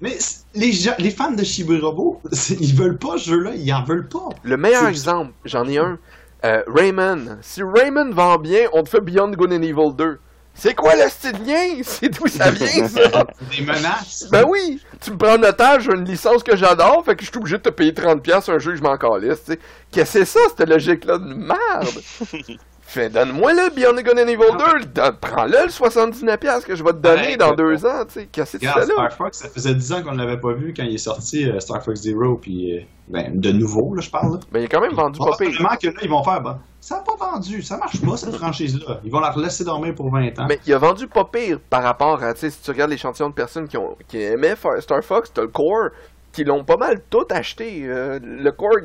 Mais 0.00 0.16
les, 0.54 0.72
gens- 0.72 0.94
les 0.98 1.10
fans 1.10 1.32
de 1.32 1.42
Chibi-Robo, 1.42 2.20
c'est- 2.32 2.56
ils 2.60 2.74
veulent 2.74 2.98
pas 2.98 3.18
ce 3.18 3.30
jeu-là, 3.30 3.52
ils 3.56 3.72
en 3.72 3.82
veulent 3.84 4.08
pas. 4.08 4.28
Le 4.44 4.56
meilleur 4.56 4.86
exemple, 4.86 5.32
j'en 5.44 5.66
ai 5.68 5.78
un. 5.78 5.98
Euh, 6.44 6.62
Rayman. 6.68 7.38
Si 7.42 7.62
Rayman 7.64 8.12
vend 8.12 8.38
bien, 8.38 8.68
on 8.72 8.84
te 8.84 8.88
fait 8.90 9.00
Beyond 9.00 9.32
Good 9.32 9.52
and 9.52 9.62
Evil 9.62 9.92
2. 9.96 10.18
C'est 10.54 10.74
quoi 10.74 10.94
le 10.96 11.08
style 11.08 11.36
lien? 11.46 11.80
C'est 11.82 12.08
d'où 12.08 12.26
ça 12.28 12.50
vient, 12.50 12.86
ça? 12.88 13.24
Des 13.56 13.62
menaces. 13.64 14.28
Ben 14.30 14.44
oui, 14.48 14.80
tu 15.00 15.10
me 15.12 15.16
prends 15.16 15.34
en 15.36 15.42
otage 15.42 15.86
une 15.86 16.04
licence 16.04 16.42
que 16.44 16.56
j'adore, 16.56 17.04
fait 17.04 17.14
que 17.16 17.24
je 17.24 17.30
suis 17.30 17.38
obligé 17.38 17.58
de 17.58 17.62
te 17.62 17.68
payer 17.70 17.92
30$ 17.92 18.50
un 18.50 18.58
jeu 18.58 18.72
que 18.72 18.76
je 18.78 18.82
m'en 18.82 18.96
calisse, 18.96 19.42
tu 19.44 19.52
sais. 19.52 19.58
Qu'est-ce 19.92 20.18
que 20.18 20.24
c'est 20.24 20.38
ça, 20.38 20.40
cette 20.56 20.68
logique-là 20.68 21.18
de 21.18 21.34
merde? 21.34 21.88
Fais, 22.90 23.10
donne-moi 23.10 23.52
le 23.52 23.74
Beyond 23.74 24.00
Good 24.02 24.18
and 24.18 24.28
Evil 24.28 24.56
2, 24.80 24.86
don- 24.94 25.14
prends-le 25.20 25.64
le 25.66 25.70
79$ 25.70 26.64
que 26.64 26.74
je 26.74 26.82
vais 26.82 26.92
te 26.92 26.96
donner 26.96 27.28
Ouais, 27.28 27.36
dans 27.36 27.52
deux 27.52 27.84
ans, 27.84 28.04
tu 28.06 28.14
sais. 28.20 28.28
Qu'est-ce 28.32 28.56
que 28.56 28.64
c'est 28.64 28.66
là? 28.74 28.82
Star 28.86 29.12
Fox, 29.12 29.38
ça 29.38 29.48
faisait 29.50 29.74
10 29.74 29.92
ans 29.92 30.02
qu'on 30.02 30.12
ne 30.12 30.18
l'avait 30.24 30.40
pas 30.40 30.54
vu 30.54 30.72
quand 30.74 30.84
il 30.84 30.94
est 30.94 30.98
sorti, 30.98 31.44
euh, 31.50 31.60
Star 31.60 31.84
Fox 31.84 32.00
Zero, 32.00 32.38
puis 32.40 32.78
euh, 32.78 32.80
ben, 33.08 33.38
de 33.38 33.52
nouveau, 33.52 33.94
là, 33.94 34.00
je 34.00 34.08
parle. 34.08 34.32
Là. 34.32 34.38
Ben, 34.50 34.60
il 34.60 34.64
a 34.64 34.68
quand 34.68 34.80
même 34.80 34.94
vendu 34.94 35.18
pas 35.18 35.36
pire. 35.38 35.58
Que 35.78 35.86
là, 35.88 35.92
ils 36.02 36.08
vont 36.08 36.22
faire, 36.24 36.40
ben, 36.40 36.58
ça 36.80 36.96
n'a 36.96 37.02
pas 37.02 37.16
vendu, 37.32 37.60
ça 37.60 37.76
marche 37.76 38.00
pas, 38.00 38.16
cette 38.16 38.34
franchise-là. 38.34 39.00
Ils 39.04 39.12
vont 39.12 39.20
la 39.20 39.34
laisser 39.36 39.64
dormir 39.64 39.94
pour 39.94 40.10
20 40.10 40.38
ans. 40.38 40.46
Mais 40.48 40.58
il 40.66 40.72
a 40.72 40.78
vendu 40.78 41.06
pas 41.08 41.24
pire 41.30 41.58
par 41.68 41.82
rapport 41.82 42.22
à, 42.22 42.32
tu 42.32 42.40
sais, 42.40 42.50
si 42.50 42.62
tu 42.62 42.70
regardes 42.70 42.90
l'échantillon 42.90 43.28
de 43.28 43.34
personnes 43.34 43.68
qui, 43.68 43.76
ont, 43.76 43.96
qui 44.08 44.16
aimaient 44.22 44.56
Star 44.80 45.02
Fox, 45.04 45.30
t'as 45.34 45.42
le 45.42 45.48
core, 45.48 45.90
qui 46.32 46.42
l'ont 46.44 46.64
pas 46.64 46.76
mal 46.78 47.02
tout 47.10 47.26
acheté. 47.30 47.82
euh, 47.84 48.18
le 48.22 48.50
core, 48.52 48.78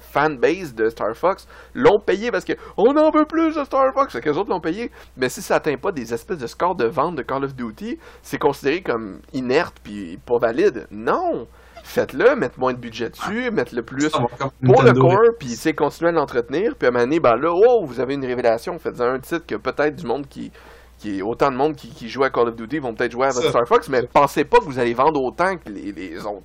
fanbase 0.00 0.74
de 0.74 0.88
Star 0.88 1.14
Fox, 1.14 1.46
l'ont 1.74 2.00
payé 2.04 2.30
parce 2.30 2.44
que 2.44 2.54
on 2.76 2.96
en 2.96 3.10
veut 3.10 3.26
plus 3.26 3.56
de 3.56 3.64
Star 3.64 3.92
Fox, 3.94 4.12
fait 4.12 4.20
que 4.20 4.30
les 4.30 4.36
autres 4.36 4.50
l'ont 4.50 4.60
payé. 4.60 4.90
Mais 5.16 5.28
si 5.28 5.42
ça 5.42 5.56
atteint 5.56 5.76
pas 5.76 5.92
des 5.92 6.12
espèces 6.12 6.38
de 6.38 6.46
scores 6.46 6.76
de 6.76 6.86
vente 6.86 7.16
de 7.16 7.22
Call 7.22 7.44
of 7.44 7.54
Duty, 7.54 7.98
c'est 8.22 8.38
considéré 8.38 8.82
comme 8.82 9.20
inerte 9.32 9.76
puis 9.82 10.18
pas 10.24 10.38
valide. 10.38 10.86
Non! 10.90 11.46
Faites-le, 11.84 12.36
mettez 12.36 12.56
moins 12.58 12.74
de 12.74 12.78
budget 12.78 13.08
dessus, 13.08 13.50
mettez-le 13.50 13.82
plus 13.82 14.10
pour 14.10 14.82
le 14.82 14.92
core, 14.92 15.36
puis 15.38 15.48
tu 15.48 15.54
sais, 15.54 15.72
continuez 15.72 16.10
à 16.10 16.12
l'entretenir, 16.12 16.74
puis 16.76 16.86
à 16.86 16.90
un 16.90 16.92
moment 16.92 17.04
donné, 17.04 17.20
ben 17.20 17.36
là, 17.36 17.50
oh, 17.50 17.84
vous 17.86 18.00
avez 18.00 18.14
une 18.14 18.26
révélation, 18.26 18.78
faites 18.78 19.00
un 19.00 19.18
titre 19.20 19.46
que 19.46 19.54
peut-être 19.54 19.96
du 19.96 20.04
monde 20.04 20.26
qui, 20.28 20.52
qui 20.98 21.18
est 21.18 21.22
autant 21.22 21.50
de 21.50 21.56
monde 21.56 21.76
qui, 21.76 21.88
qui 21.88 22.08
joue 22.08 22.24
à 22.24 22.30
Call 22.30 22.48
of 22.48 22.56
Duty 22.56 22.80
vont 22.80 22.94
peut-être 22.94 23.12
jouer 23.12 23.28
à 23.28 23.30
votre. 23.30 23.48
Star 23.48 23.66
Fox, 23.66 23.88
mais 23.88 24.02
pensez 24.02 24.44
pas 24.44 24.58
que 24.58 24.64
vous 24.64 24.78
allez 24.78 24.92
vendre 24.94 25.22
autant 25.22 25.56
que 25.56 25.70
les, 25.70 25.92
les 25.92 26.18
autres 26.26 26.42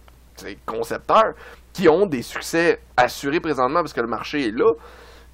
concepteurs 0.66 1.34
qui 1.74 1.90
ont 1.90 2.06
des 2.06 2.22
succès 2.22 2.80
assurés 2.98 3.40
présentement 3.40 3.82
parce 3.82 3.94
que 3.94 4.02
le 4.02 4.08
marché 4.08 4.48
est 4.48 4.52
là. 4.52 4.72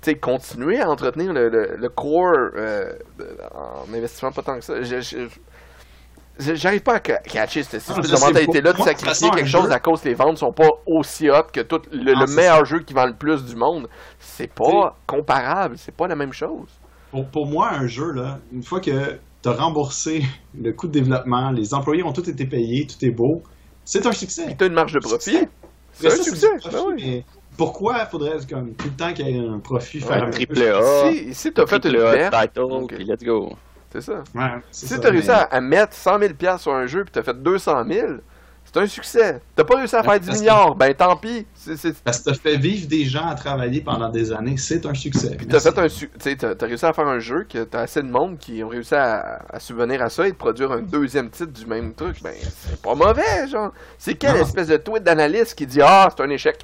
Tu 0.01 0.11
sais, 0.11 0.15
continuez 0.15 0.79
à 0.79 0.89
entretenir 0.89 1.33
le, 1.33 1.49
le, 1.49 1.75
le 1.77 1.89
core 1.89 2.51
euh, 2.55 2.93
en 3.53 3.93
investissement 3.93 4.31
pas 4.31 4.41
tant 4.41 4.55
que 4.57 4.63
ça. 4.63 4.81
Je- 4.81 5.01
je- 5.01 5.27
je- 6.39 6.55
J'arrive 6.55 6.83
pas 6.83 6.95
à 6.95 7.01
ca- 7.05 7.17
catcher 7.17 7.63
cette 7.63 7.73
espèce 7.81 7.97
je 7.97 8.01
de 8.13 8.17
mentalité-là 8.17 8.71
de 8.71 8.77
sacrifier 8.77 9.09
façon, 9.27 9.29
quelque 9.31 9.49
chose 9.49 9.65
jeu- 9.65 9.71
à 9.73 9.79
cause 9.81 10.01
que 10.01 10.07
les 10.07 10.13
ventes 10.15 10.37
sont 10.37 10.53
pas 10.53 10.69
aussi 10.85 11.29
hot 11.29 11.43
que 11.51 11.59
tout 11.59 11.81
le, 11.91 12.13
Non, 12.13 12.21
le 12.21 12.27
c'est 12.27 12.35
meilleur 12.37 12.63
jeu 12.63 12.79
qui 12.79 12.93
vend 12.93 13.07
le 13.07 13.13
plus 13.17 13.43
du 13.43 13.57
monde. 13.57 13.89
C'est 14.19 14.47
pas 14.53 14.95
comparable, 15.05 15.77
c'est 15.77 15.93
pas 15.93 16.07
la 16.07 16.15
même 16.15 16.31
chose. 16.31 16.69
Pour, 17.11 17.27
pour 17.29 17.45
moi, 17.45 17.69
un 17.73 17.87
jeu, 17.87 18.11
là, 18.13 18.37
une 18.53 18.63
fois 18.63 18.79
que 18.79 19.17
tu 19.43 19.49
as 19.49 19.51
remboursé 19.51 20.21
le 20.57 20.71
coût 20.71 20.87
de 20.87 20.93
développement, 20.93 21.51
les 21.51 21.73
employés 21.73 22.03
ont 22.03 22.13
tous 22.13 22.29
été 22.29 22.45
payés, 22.45 22.87
tout 22.87 23.03
est 23.05 23.11
beau, 23.11 23.41
c'est 23.83 24.05
un 24.05 24.13
succès. 24.13 24.55
T'as 24.57 24.67
une 24.67 24.73
marge 24.73 24.93
de 24.93 24.99
profit. 24.99 25.39
C'est 25.99 26.07
un 26.07 26.23
succès. 26.23 26.47
ben 26.71 26.83
oui. 26.95 27.25
pourquoi 27.57 28.05
faudrait 28.05 28.37
comme 28.49 28.73
tout 28.73 28.87
le 28.87 28.93
temps 28.95 29.13
qu'il 29.13 29.27
y 29.27 29.37
ait 29.37 29.47
un 29.47 29.59
profit 29.59 29.99
Ouais, 29.99 30.05
faire 30.05 30.23
un 30.23 30.29
triple 30.31 30.61
A. 30.63 31.11
Si, 31.11 31.33
si 31.33 31.51
t'as 31.53 31.65
fait 31.67 31.83
une 31.85 31.97
perte, 31.97 32.33
title, 32.53 32.87
let's 32.99 33.23
go. 33.23 33.53
c'est 33.91 34.01
ça. 34.01 34.23
Si 34.71 34.99
t'as 34.99 35.09
réussi 35.09 35.29
à, 35.31 35.43
à 35.43 35.61
mettre 35.61 35.93
100 35.93 36.19
000 36.19 36.33
piastres 36.35 36.61
sur 36.63 36.73
un 36.73 36.87
jeu 36.87 37.03
puis 37.03 37.11
t'as 37.11 37.23
fait 37.23 37.33
200 37.41 37.83
000, 37.87 38.07
C'est 38.71 38.79
un 38.81 38.85
succès. 38.85 39.41
T'as 39.55 39.63
pas 39.63 39.77
réussi 39.77 39.95
à 39.95 40.03
faire 40.03 40.19
10 40.19 40.29
milliards, 40.41 40.75
ben 40.75 40.93
tant 40.93 41.15
pis. 41.15 41.47
Parce 42.03 42.19
que 42.19 42.23
t'as 42.29 42.33
fait 42.35 42.55
vivre 42.57 42.87
des 42.87 43.03
gens 43.05 43.25
à 43.27 43.33
travailler 43.33 43.81
pendant 43.81 44.09
des 44.09 44.31
années, 44.31 44.57
c'est 44.57 44.85
un 44.85 44.93
succès. 44.93 45.35
Puis 45.35 45.47
t'as 45.47 45.59
fait 45.59 45.75
un 45.79 45.89
su- 45.89 46.09
tu 46.09 46.19
sais, 46.19 46.35
t'as 46.35 46.53
t'as 46.53 46.67
réussi 46.67 46.85
à 46.85 46.93
faire 46.93 47.07
un 47.07 47.17
jeu 47.17 47.45
que 47.51 47.63
t'as 47.63 47.81
assez 47.81 48.03
de 48.03 48.07
monde 48.09 48.37
qui 48.37 48.63
ont 48.63 48.67
réussi 48.67 48.93
à, 48.93 49.39
à 49.51 49.59
subvenir 49.59 50.03
à 50.03 50.09
ça 50.09 50.27
et 50.27 50.31
de 50.31 50.37
produire 50.37 50.71
un 50.71 50.81
deuxième 50.81 51.31
titre 51.31 51.51
du 51.51 51.65
même 51.65 51.95
truc. 51.95 52.21
Ben 52.21 52.33
c'est 52.39 52.79
pas 52.79 52.93
mauvais, 52.93 53.47
genre. 53.51 53.71
C'est 53.97 54.13
quelle 54.13 54.35
Non. 54.35 54.41
espèce 54.43 54.67
de 54.67 54.77
tweet 54.77 55.03
d'analyste 55.03 55.55
qui 55.55 55.65
dit 55.65 55.81
ah 55.81 56.07
c'est 56.15 56.21
un 56.23 56.29
échec? 56.29 56.63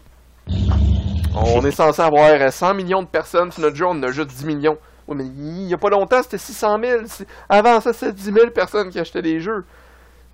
On 1.36 1.65
est 1.65 1.72
censé 1.72 2.02
avoir 2.02 2.52
100 2.53 2.73
millions 2.76 3.02
de 3.02 3.07
personnes 3.07 3.52
sur 3.52 3.61
notre 3.61 3.76
jeu, 3.76 3.86
on 3.86 3.91
en 3.91 4.03
a 4.03 4.11
juste 4.11 4.30
10 4.30 4.45
millions. 4.45 4.77
Oui, 5.07 5.18
mais 5.18 5.26
il 5.26 5.68
y 5.68 5.73
a 5.73 5.77
pas 5.77 5.90
longtemps, 5.90 6.22
c'était 6.23 6.38
600 6.38 6.77
000. 6.82 7.02
C'est- 7.07 7.27
Avant 7.49 7.80
ça, 7.82 7.94
c'était 7.94 8.14
10 8.14 8.32
000 8.32 8.49
personnes 8.52 8.90
qui 8.90 8.99
achetaient 8.99 9.22
des 9.22 9.40
jeux. 9.40 9.65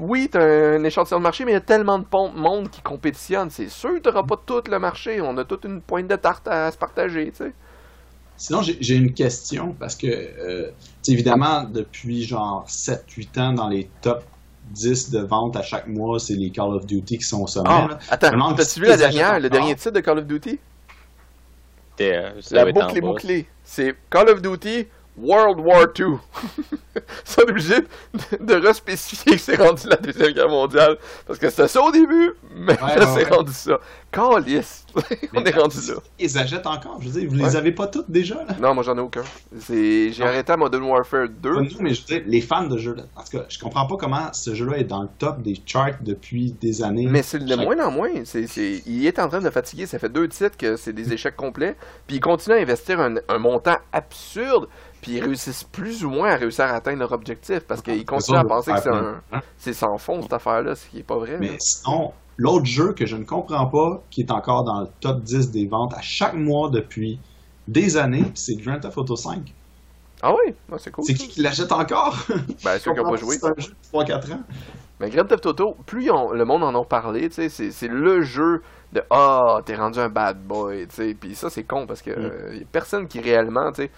Oui, 0.01 0.29
t'as 0.31 0.41
un 0.41 0.83
échantillon 0.83 1.19
de 1.19 1.23
marché, 1.23 1.45
mais 1.45 1.51
il 1.51 1.53
y 1.53 1.57
a 1.57 1.61
tellement 1.61 1.99
de 1.99 2.05
monde 2.35 2.71
qui 2.71 2.81
compétitionne. 2.81 3.51
C'est 3.51 3.69
sûr 3.69 3.93
que 3.93 3.99
t'auras 3.99 4.23
pas 4.23 4.35
tout 4.43 4.63
le 4.67 4.79
marché. 4.79 5.21
On 5.21 5.37
a 5.37 5.45
toute 5.45 5.63
une 5.63 5.79
pointe 5.79 6.07
de 6.07 6.15
tarte 6.15 6.47
à 6.47 6.71
se 6.71 6.77
partager, 6.77 7.29
tu 7.29 7.37
sais. 7.37 7.53
Sinon, 8.35 8.63
j'ai 8.63 8.95
une 8.95 9.13
question 9.13 9.75
parce 9.79 9.95
que, 9.95 10.07
euh, 10.07 10.71
tu 11.03 11.11
évidemment, 11.11 11.65
depuis 11.65 12.23
genre 12.23 12.65
7-8 12.67 13.39
ans, 13.39 13.53
dans 13.53 13.69
les 13.69 13.91
top 14.01 14.23
10 14.71 15.11
de 15.11 15.19
vente 15.19 15.55
à 15.55 15.61
chaque 15.61 15.85
mois, 15.85 16.17
c'est 16.19 16.33
les 16.33 16.49
Call 16.49 16.73
of 16.73 16.87
Duty 16.87 17.19
qui 17.19 17.23
sont 17.23 17.43
au 17.43 17.47
sommet. 17.47 17.69
Là. 17.69 17.99
attends, 18.09 18.55
t'as-tu 18.55 18.79
vu 18.79 18.87
la 18.87 18.93
tu 18.93 18.99
dernière, 19.01 19.39
le 19.39 19.51
dernier 19.51 19.75
titre 19.75 19.91
de 19.91 19.99
Call 19.99 20.17
of 20.17 20.25
Duty? 20.25 20.59
Euh, 22.01 22.31
La 22.49 22.65
boucle 22.71 22.97
est 22.97 23.01
bouclée. 23.01 23.45
C'est 23.63 23.95
Call 24.09 24.29
of 24.29 24.41
Duty 24.41 24.87
World 25.21 25.59
War 25.59 25.85
II. 25.97 26.17
Ils 26.95 27.01
sont 27.25 27.41
obligés 27.41 27.81
de, 27.81 28.43
de 28.45 28.53
respécifier 28.55 29.33
que 29.35 29.41
c'est 29.41 29.55
rendu 29.55 29.87
la 29.87 29.95
Deuxième 29.97 30.31
Guerre 30.33 30.49
mondiale. 30.49 30.97
Parce 31.27 31.39
que 31.39 31.49
c'était 31.49 31.67
ça 31.67 31.81
au 31.81 31.91
début, 31.91 32.33
mais 32.55 32.73
Ouais, 32.81 32.95
là, 32.97 33.05
ouais, 33.13 33.21
c'est 33.23 33.29
ouais. 33.29 33.35
rendu 33.35 33.53
ça. 33.53 33.79
Calice! 34.11 34.85
On 35.33 35.43
est 35.45 35.55
rendu 35.57 35.77
là. 35.87 35.93
Ils 36.19 36.37
achètent 36.37 36.67
encore, 36.67 36.97
je 37.01 37.07
veux 37.09 37.21
dire, 37.21 37.29
vous 37.29 37.35
les 37.37 37.55
avez 37.55 37.71
pas 37.71 37.87
toutes 37.87 38.11
déjà, 38.11 38.35
là? 38.35 38.55
Non, 38.59 38.73
moi 38.73 38.83
j'en 38.83 38.97
ai 38.97 38.99
aucun. 39.01 39.23
J'ai 39.69 40.13
arrêté 40.21 40.51
à 40.51 40.57
Modern 40.57 40.83
Warfare 40.83 41.29
2. 41.29 41.53
Pas 41.53 41.61
nous, 41.61 41.69
mais 41.79 41.93
je 41.93 42.01
veux 42.01 42.07
dire, 42.19 42.23
les 42.27 42.41
fans 42.41 42.65
de 42.67 42.77
jeux, 42.77 42.95
là. 42.95 43.03
En 43.15 43.23
tout 43.23 43.37
cas, 43.37 43.45
je 43.47 43.57
comprends 43.57 43.85
pas 43.87 43.95
comment 43.95 44.33
ce 44.33 44.53
jeu-là 44.53 44.79
est 44.79 44.83
dans 44.83 45.03
le 45.03 45.09
top 45.17 45.41
des 45.41 45.55
charts 45.65 45.91
depuis 46.01 46.51
des 46.59 46.83
années. 46.83 47.07
Mais 47.09 47.23
c'est 47.23 47.39
de 47.39 47.47
Chaque- 47.47 47.59
moins 47.59 47.85
en 47.85 47.91
moins. 47.91 48.09
C'est- 48.25 48.81
Il 48.85 49.05
est 49.05 49.17
en 49.19 49.29
train 49.29 49.39
de 49.39 49.49
fatiguer. 49.49 49.85
Ça 49.85 49.97
fait 49.97 50.09
deux 50.09 50.27
titres 50.27 50.57
que 50.57 50.75
c'est 50.75 50.91
des 50.93 51.13
échecs 51.13 51.37
complets. 51.37 51.77
Puis 52.07 52.17
ils 52.17 52.19
continuent 52.21 52.55
à 52.57 52.59
investir 52.61 52.99
un, 52.99 53.15
un 53.29 53.37
montant 53.37 53.77
absurde. 53.93 54.67
Puis 55.01 55.13
ils 55.13 55.23
réussissent 55.23 55.63
plus 55.63 56.05
ou 56.05 56.09
moins 56.09 56.31
à 56.31 56.35
réussir 56.35 56.65
à 56.65 56.73
atteindre 56.75 56.99
leur 56.99 57.11
objectif. 57.11 57.59
Parce 57.67 57.81
qu'ils 57.81 58.05
continuent 58.05 58.37
à 58.37 58.43
penser 58.43 58.71
que 58.73 58.81
c'est, 58.81 58.89
un, 58.89 59.21
c'est 59.57 59.73
sans 59.73 59.97
fond 59.97 60.21
cette 60.21 60.33
affaire-là, 60.33 60.75
ce 60.75 60.87
qui 60.87 60.99
est 60.99 61.03
pas 61.03 61.17
vrai. 61.17 61.37
Mais 61.39 61.47
là. 61.49 61.55
sinon, 61.59 62.13
l'autre 62.37 62.65
jeu 62.65 62.93
que 62.93 63.05
je 63.05 63.15
ne 63.15 63.23
comprends 63.23 63.65
pas, 63.67 64.01
qui 64.11 64.21
est 64.21 64.31
encore 64.31 64.63
dans 64.63 64.81
le 64.81 64.87
top 64.99 65.21
10 65.21 65.51
des 65.51 65.67
ventes 65.67 65.93
à 65.95 66.01
chaque 66.01 66.35
mois 66.35 66.69
depuis 66.69 67.19
des 67.67 67.97
années, 67.97 68.25
c'est 68.35 68.55
Grand 68.55 68.79
Theft 68.79 68.97
Auto 68.97 69.15
5. 69.15 69.53
Ah 70.23 70.31
oui, 70.33 70.53
Ouais, 70.69 70.77
c'est 70.77 70.91
cool. 70.91 71.03
C'est 71.05 71.15
qui 71.15 71.27
qui 71.27 71.41
l'achète 71.41 71.71
encore? 71.71 72.15
Ben, 72.63 72.77
ceux 72.77 72.93
qui 72.93 72.99
n'ont 72.99 73.09
pas 73.09 73.15
joué. 73.15 73.37
C'est 73.39 73.47
un 73.47 73.53
jeu 73.57 73.71
de 73.71 73.97
3-4 73.97 74.33
ans. 74.33 74.43
Mais 74.99 75.09
Grand 75.09 75.25
Theft 75.25 75.45
Auto, 75.47 75.75
plus 75.87 76.05
le 76.05 76.43
monde 76.45 76.63
en 76.63 76.79
a 76.79 76.85
parlé, 76.85 77.27
c'est, 77.31 77.47
le 77.87 78.21
jeu 78.21 78.61
de 78.93 79.01
Ah, 79.09 79.57
t'es 79.65 79.75
rendu 79.75 79.97
un 79.97 80.09
bad 80.09 80.37
boy, 80.43 80.85
tu 80.89 80.95
sais. 80.95 81.15
Puis 81.19 81.33
ça, 81.33 81.49
c'est 81.49 81.63
con 81.63 81.87
parce 81.87 82.03
que 82.03 82.11
Mm. 82.11 82.13
euh, 82.23 82.55
y 82.55 82.61
a 82.61 82.65
personne 82.71 83.07
qui 83.07 83.19
réellement, 83.19 83.71
tu 83.71 83.83
sais. 83.83 83.91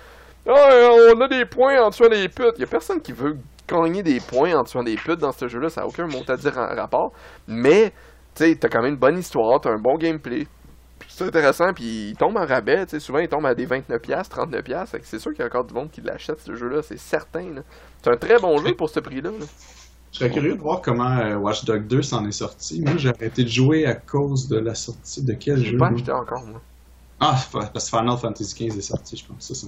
Ah, 0.47 0.89
on 1.15 1.21
a 1.21 1.27
des 1.27 1.45
points 1.45 1.81
en 1.81 1.89
tuant 1.89 2.09
des 2.09 2.27
putes. 2.27 2.59
Y 2.59 2.63
a 2.63 2.67
personne 2.67 3.01
qui 3.01 3.11
veut 3.13 3.37
gagner 3.67 4.03
des 4.03 4.19
points 4.19 4.53
en 4.55 4.63
tuant 4.63 4.83
des 4.83 4.95
putes 4.95 5.19
dans 5.19 5.31
ce 5.31 5.47
jeu-là. 5.47 5.69
Ça 5.69 5.81
n'a 5.81 5.87
aucun 5.87 6.07
mot 6.07 6.23
à 6.27 6.35
dire 6.35 6.57
en 6.57 6.67
rapport. 6.75 7.13
Mais, 7.47 7.91
tu 8.35 8.43
sais, 8.43 8.55
t'as 8.55 8.67
quand 8.67 8.81
même 8.81 8.93
une 8.93 8.99
bonne 8.99 9.17
histoire, 9.17 9.61
t'as 9.61 9.71
un 9.71 9.79
bon 9.79 9.97
gameplay. 9.97 10.47
C'est 11.07 11.25
intéressant, 11.25 11.73
puis 11.73 12.09
il 12.09 12.15
tombe 12.15 12.37
en 12.37 12.45
rabais, 12.45 12.85
tu 12.85 12.91
sais, 12.91 12.99
souvent 12.99 13.19
il 13.19 13.27
tombe 13.27 13.45
à 13.45 13.53
des 13.53 13.67
29$, 13.67 13.87
30$, 13.89 14.87
fait 14.87 14.99
que 14.99 15.05
c'est 15.05 15.19
sûr 15.19 15.31
qu'il 15.31 15.41
y 15.41 15.43
a 15.43 15.45
encore 15.45 15.65
du 15.65 15.73
monde 15.73 15.91
qui 15.91 16.01
l'achète 16.01 16.39
ce 16.39 16.55
jeu-là, 16.55 16.81
c'est 16.81 16.97
certain. 16.97 17.45
C'est 18.01 18.09
un 18.09 18.17
très 18.17 18.39
bon 18.39 18.57
jeu 18.57 18.73
pour 18.75 18.89
ce 18.89 18.99
prix-là. 18.99 19.29
là. 19.29 19.45
Je 20.11 20.19
serais 20.19 20.31
curieux 20.31 20.55
de 20.55 20.61
voir 20.61 20.81
comment 20.81 21.17
euh, 21.17 21.35
Watch 21.35 21.65
Dogs 21.65 21.87
2 21.87 22.01
s'en 22.03 22.25
est 22.27 22.31
sorti. 22.31 22.81
Moi, 22.81 22.97
j'ai 22.97 23.09
arrêté 23.09 23.43
de 23.43 23.49
jouer 23.49 23.85
à 23.85 23.95
cause 23.95 24.47
de 24.47 24.57
la 24.59 24.75
sortie 24.75 25.23
de 25.23 25.33
quel 25.33 25.63
jeu? 25.63 25.77
pas 25.77 25.89
moi? 25.89 25.99
acheté 25.99 26.11
encore, 26.11 26.45
moi. 26.45 26.61
Ah, 27.19 27.39
parce 27.51 27.89
que 27.89 27.97
Final 27.97 28.17
Fantasy 28.17 28.53
XV 28.69 28.77
est 28.77 28.81
sorti, 28.81 29.17
je 29.17 29.25
pense. 29.25 29.37
C'est 29.39 29.55
ça. 29.55 29.67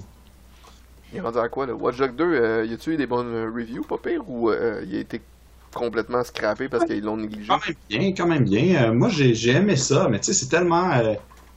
Il 1.16 1.18
est 1.18 1.22
rendu 1.22 1.38
à 1.38 1.48
quoi, 1.48 1.66
là? 1.66 1.74
Watch 1.74 1.96
Dogs 1.96 2.14
2, 2.14 2.24
euh, 2.24 2.64
y 2.66 2.74
a-tu 2.74 2.92
eu 2.92 2.96
des 2.96 3.06
bonnes 3.06 3.32
euh, 3.34 3.50
reviews, 3.50 3.82
pas 3.82 3.96
pire, 3.98 4.22
ou 4.28 4.50
euh, 4.50 4.82
il 4.86 4.96
a 4.96 5.00
été 5.00 5.20
complètement 5.74 6.22
scrappé 6.24 6.68
parce 6.68 6.84
qu'ils 6.84 7.02
l'ont 7.02 7.16
négligé? 7.16 7.48
Quand 7.48 7.58
même 7.66 7.74
bien, 7.88 8.12
quand 8.14 8.26
même 8.26 8.44
bien. 8.44 8.84
Euh, 8.90 8.92
moi, 8.92 9.08
j'ai 9.08 9.50
aimé 9.50 9.76
ça, 9.76 10.08
mais 10.10 10.18
tu 10.18 10.26
sais, 10.26 10.32
c'est 10.34 10.48
tellement. 10.48 10.90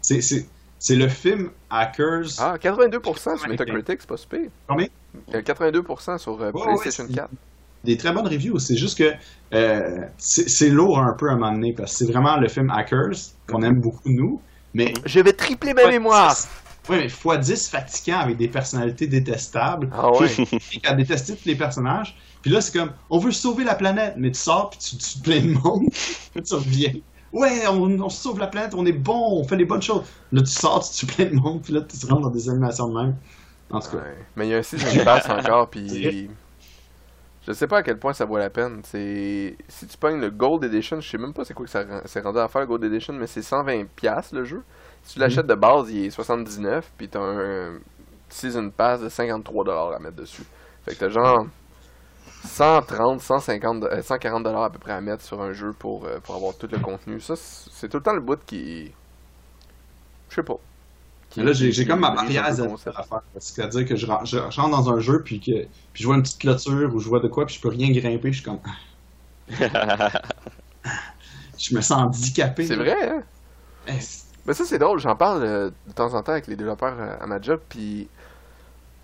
c'est- 0.02 0.96
le 0.96 1.08
film 1.10 1.50
Hackers. 1.70 2.26
Ah, 2.40 2.56
82% 2.58 3.38
sur 3.38 3.50
Metacritic, 3.50 3.98
c'est 4.00 4.08
pas 4.10 4.18
super. 4.18 4.42
Combien? 4.68 4.88
Euh, 5.34 5.42
82% 5.42 6.18
sur 6.18 6.40
Ouais, 6.40 6.52
PlayStation 6.54 7.04
ouais, 7.04 7.10
c'est- 7.10 7.16
4. 7.16 7.30
Des 7.84 7.98
très 7.98 8.12
bonnes 8.14 8.28
reviews. 8.28 8.60
C'est 8.60 8.76
juste 8.78 8.98
que 8.98 9.12
c'est 10.18 10.70
lourd 10.70 11.00
un 11.00 11.14
peu 11.18 11.30
à 11.30 11.34
un 11.34 11.36
moment 11.38 11.52
donné, 11.52 11.74
parce 11.74 11.92
que 11.92 11.98
c'est 12.06 12.12
vraiment 12.12 12.38
le 12.38 12.48
film 12.48 12.70
Hackers 12.70 13.12
qu'on 13.48 13.62
aime 13.64 13.80
beaucoup, 13.82 14.00
nous. 14.10 14.42
Mais 14.74 14.94
Je 15.06 15.20
vais 15.20 15.34
tripler 15.34 15.74
ma 15.74 15.88
mémoire! 15.88 16.36
10 16.84 16.90
Oui, 16.90 16.98
mais 16.98 17.08
x10 17.08 17.70
fatigant 17.70 18.20
avec 18.20 18.38
des 18.38 18.48
personnalités 18.48 19.08
détestables. 19.08 19.90
Ah 19.94 20.12
ouais? 20.12 20.28
Qui 20.30 20.82
a 20.86 20.94
détesté 20.94 21.36
tous 21.36 21.46
les 21.46 21.56
personnages. 21.56 22.18
Puis 22.42 22.52
là, 22.52 22.62
c'est 22.62 22.78
comme, 22.78 22.92
on 23.10 23.20
veut 23.20 23.32
sauver 23.32 23.64
la 23.66 23.76
planète, 23.76 24.14
mais 24.18 24.32
tu 24.32 24.40
sors 24.40 24.70
puis 24.70 24.80
tu 24.80 24.98
tues 24.98 25.20
plein 25.20 25.42
de 25.42 25.54
monde. 25.54 25.90
puis 26.34 26.42
tu 26.44 26.54
reviens. 26.54 26.94
Ouais, 27.32 27.68
on, 27.68 28.00
on 28.02 28.10
sauve 28.10 28.40
la 28.40 28.48
planète, 28.48 28.74
on 28.74 28.86
est 28.86 28.92
bon, 28.92 29.40
on 29.40 29.44
fait 29.44 29.56
les 29.58 29.66
bonnes 29.66 29.82
choses. 29.82 30.04
Là, 30.32 30.42
tu 30.42 30.52
sors, 30.52 30.84
tu 30.90 31.06
tues 31.06 31.14
plein 31.14 31.26
de 31.26 31.36
monde, 31.36 31.62
puis 31.62 31.74
là, 31.74 31.82
tu 31.82 31.98
te 31.98 32.08
rentres 32.08 32.22
dans 32.24 32.30
des 32.30 32.50
animations 32.50 32.88
de 32.90 33.00
même. 33.00 33.16
En 33.70 33.80
tout 33.80 33.92
cas, 33.92 33.98
Ouais. 33.98 34.18
Mais 34.36 34.48
il 34.48 34.52
y 34.52 34.56
a 34.56 34.58
un 34.58 34.64
season 34.64 35.04
pass 35.04 35.30
encore, 35.30 35.70
puis 35.70 36.28
je 37.48 37.54
sais 37.54 37.68
pas 37.68 37.78
à 37.78 37.84
quel 37.84 37.98
point 38.00 38.14
ça 38.14 38.26
vaut 38.26 38.38
la 38.38 38.50
peine. 38.50 38.82
C'est 38.84 39.56
si 39.68 39.86
tu 39.88 39.98
pognes 39.98 40.20
le 40.20 40.30
Gold 40.30 40.64
Edition, 40.64 41.00
je 41.02 41.10
sais 41.10 41.18
même 41.18 41.34
pas 41.34 41.46
c'est 41.46 41.54
quoi 41.54 41.66
que 41.66 41.72
ça 41.72 41.84
rend- 41.84 42.02
c'est 42.06 42.22
rendu 42.22 42.40
à 42.40 42.48
faire 42.48 42.66
Gold 42.66 42.84
Edition, 42.84 43.14
mais 43.14 43.28
c'est 43.28 43.42
120 43.44 43.86
pièces 43.96 44.32
le 44.32 44.44
jeu. 44.46 44.64
Si 45.04 45.14
tu 45.14 45.20
l'achètes 45.20 45.48
de 45.48 45.56
base, 45.56 45.90
il 45.92 46.06
est 46.06 46.10
79, 46.12 46.92
puis 46.98 47.10
t'as 47.10 47.20
un 47.22 47.80
season 48.30 48.70
pass 48.72 49.02
de 49.02 49.10
53 49.10 49.66
dollars 49.66 49.94
à 49.94 50.00
mettre 50.00 50.18
dessus. 50.18 50.48
Fait 50.86 50.94
que 50.96 51.00
t'as 51.00 51.10
genre 51.10 51.48
130, 52.44 53.22
150, 53.22 53.84
euh, 53.86 54.02
140 54.04 54.44
dollars 54.44 54.64
à 54.64 54.72
peu 54.72 54.80
près 54.80 54.94
à 54.94 55.02
mettre 55.02 55.24
sur 55.24 55.42
un 55.42 55.54
jeu 55.54 55.74
pour, 55.74 56.06
euh, 56.06 56.20
pour 56.22 56.36
avoir 56.36 56.56
tout 56.58 56.68
le 56.72 56.80
contenu. 56.80 57.20
Ça, 57.22 57.36
c'est 57.38 57.90
tout 57.90 57.98
le 57.98 58.04
temps 58.04 58.14
le 58.14 58.22
bout 58.22 58.40
qui, 58.46 58.94
je 60.30 60.36
sais 60.36 60.44
pas. 60.44 60.58
Qui- 61.30 61.42
Mais 61.42 61.46
là, 61.46 61.54
j'ai 61.54 61.86
comme 61.86 62.00
ma 62.02 62.12
barrière 62.12 62.94
à 62.96 63.04
faire. 63.04 63.22
C'est-à-dire 63.40 63.86
que 63.88 63.96
je, 63.96 64.06
ren- 64.08 64.26
je 64.26 64.38
rentre 64.40 64.72
dans 64.72 64.90
un 64.92 65.00
jeu, 65.00 65.24
puis 65.24 65.40
que 65.42 65.52
puis 65.94 66.04
je 66.04 66.08
vois 66.08 66.16
une 66.18 66.24
petite 66.24 66.40
clôture, 66.40 66.94
ou 66.96 67.00
je 67.00 67.08
vois 67.10 67.20
de 67.22 67.28
quoi, 67.28 67.46
puis 67.46 67.56
je 67.56 67.62
peux 67.62 67.70
rien 67.70 67.92
grimper, 67.92 68.32
je 68.34 68.38
suis 68.42 68.46
comme. 68.46 68.62
Je 71.58 71.76
me 71.76 71.82
sens 71.82 72.00
handicapé. 72.02 72.66
C'est 72.68 72.76
vrai, 72.76 72.96
hein? 73.10 73.24
Mais 74.50 74.56
ça, 74.56 74.66
c'est 74.66 74.80
drôle. 74.80 75.00
J'en 75.00 75.16
parle 75.16 75.44
euh, 75.44 75.72
de 75.88 75.94
temps 75.94 76.16
en 76.16 76.24
temps 76.24 76.34
avec 76.34 76.48
les 76.48 76.58
développeurs 76.58 76.96
euh, 77.00 77.16
à 77.22 77.28
ma 77.28 77.40
job. 77.42 77.62
Puis 77.70 78.10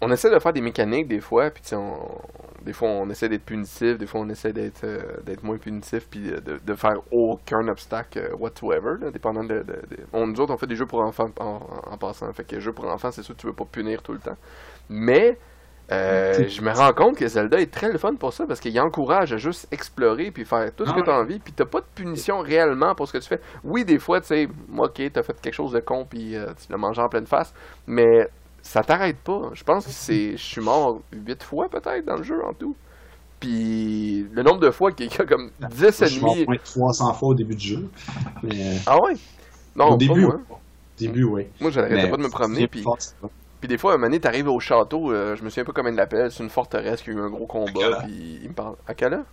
on 0.02 0.12
essaie 0.12 0.32
de 0.32 0.40
faire 0.40 0.54
des 0.54 0.62
mécaniques 0.62 1.08
des 1.08 1.22
fois. 1.22 1.52
Puis 1.52 1.64
on- 1.76 2.22
des 2.64 2.74
fois, 2.74 2.90
on 2.90 3.10
essaie 3.12 3.30
d'être 3.30 3.46
punitif. 3.46 3.98
Des 4.00 4.08
fois, 4.08 4.22
on 4.22 4.30
essaie 4.30 4.54
d'être 4.54 4.84
euh, 4.86 5.02
d'être 5.26 5.44
moins 5.44 5.58
punitif. 5.58 6.08
Puis 6.10 6.32
de, 6.32 6.76
faire 6.76 7.02
aucun 7.12 7.68
obstacle 7.68 8.32
whatsoever. 8.40 8.96
Dépendant 9.14 9.44
de. 9.44 9.64
de- 9.64 10.26
nous 10.26 10.42
autres, 10.42 10.54
on 10.54 10.58
fait 10.58 10.68
des 10.68 10.76
jeux 10.78 10.88
pour 10.88 11.02
enfants 11.02 11.32
en, 11.40 11.60
en 11.92 11.98
passant. 11.98 12.34
Fait 12.34 12.46
que 12.46 12.60
jeux 12.60 12.74
pour 12.74 12.86
enfants, 12.92 13.12
c'est 13.12 13.24
sûr 13.24 13.36
que 13.36 13.42
tu 13.42 13.48
veux 13.48 13.54
pas 13.54 13.66
punir 13.66 14.02
tout 14.04 14.14
le 14.14 14.20
temps. 14.20 14.38
Mais. 14.90 15.38
Euh, 15.92 16.48
je 16.48 16.62
me 16.62 16.72
rends 16.72 16.94
compte 16.94 17.16
que 17.18 17.28
Zelda 17.28 17.60
est 17.60 17.72
très 17.72 17.92
le 17.92 17.98
fun 18.00 18.16
pour 18.16 18.34
ça 18.34 18.46
parce 18.48 18.60
qu'il 18.60 18.80
encourage 18.80 19.34
à 19.34 19.38
juste 19.38 19.68
explorer 19.72 20.32
puis 20.32 20.44
faire 20.44 20.74
tout 20.76 20.86
ce 20.86 20.92
Ah 20.92 21.00
que 21.00 21.02
tu 21.06 21.10
as 21.12 21.14
envie 21.20 21.38
puis 21.40 21.54
t'as 21.54 21.66
pas 21.66 21.80
de 21.82 21.86
punition 21.94 22.40
réellement 22.40 22.96
pour 22.96 23.08
ce 23.08 23.14
que 23.14 23.18
tu 23.20 23.28
fais. 23.28 23.40
Oui, 23.64 23.86
des 23.86 24.00
fois, 24.00 24.20
tu 24.22 24.28
sais, 24.28 24.48
ok, 24.76 25.02
t'as 25.14 25.22
fait 25.24 25.40
quelque 25.40 25.54
chose 25.54 25.74
de 25.74 25.80
con 25.80 26.06
puis 26.10 26.36
euh, 26.36 26.48
tu 26.56 26.72
l'as 26.72 26.78
mangé 26.78 27.02
en 27.02 27.10
pleine 27.10 27.28
face, 27.28 27.54
mais 27.86 28.28
ça 28.64 28.82
t'arrête 28.84 29.18
pas. 29.20 29.52
Je 29.54 29.64
pense 29.64 29.86
que 29.86 29.92
c'est, 29.92 30.32
je 30.32 30.44
suis 30.44 30.62
mort 30.62 31.02
huit 31.12 31.44
fois 31.44 31.70
peut-être 31.70 32.04
dans 32.06 32.16
le 32.16 32.24
jeu 32.24 32.44
en 32.44 32.54
tout. 32.54 32.76
Puis 33.40 34.28
le 34.32 34.42
nombre 34.42 34.60
de 34.62 34.72
fois 34.72 34.92
qu'il 34.92 35.12
y 35.12 35.22
a 35.22 35.26
comme 35.26 35.52
10 35.70 35.86
je 36.00 36.06
suis 36.06 36.22
mort 36.22 36.32
ennemis. 36.34 36.46
moins 36.48 36.58
300 36.58 37.14
fois 37.14 37.30
au 37.30 37.34
début 37.36 37.56
du 37.56 37.68
jeu. 37.68 37.90
Mais, 38.42 38.56
euh, 38.60 38.78
Ah 38.88 39.00
ouais? 39.02 39.14
Non, 39.76 39.90
au 39.90 39.90
pas 39.92 39.98
début, 39.98 40.22
moi. 40.22 40.40
au 40.50 40.58
début, 40.98 41.24
oui. 41.26 41.48
Moi, 41.60 41.70
j'arrêtais 41.70 42.10
pas 42.10 42.18
de 42.18 42.24
me 42.24 42.30
promener 42.30 42.68
puis 42.68 42.82
fort. 42.82 42.98
Puis 43.60 43.68
des 43.68 43.78
fois, 43.78 43.94
un 43.94 43.96
moment 43.98 44.08
donné, 44.08 44.20
t'arrives 44.20 44.48
au 44.48 44.60
château, 44.60 45.12
euh, 45.12 45.36
je 45.36 45.44
me 45.44 45.50
souviens 45.50 45.64
pas 45.64 45.72
comment 45.72 45.90
il 45.90 45.96
l'appelle, 45.96 46.32
c'est 46.32 46.44
une 46.44 46.50
forteresse 46.50 47.02
qui 47.02 47.10
a 47.10 47.14
eu 47.14 47.20
un 47.22 47.30
gros 47.30 47.46
combat, 47.48 47.72
puis 48.04 48.40
il 48.44 48.50
me 48.50 48.54
parle. 48.54 48.76
Akala? 48.88 49.24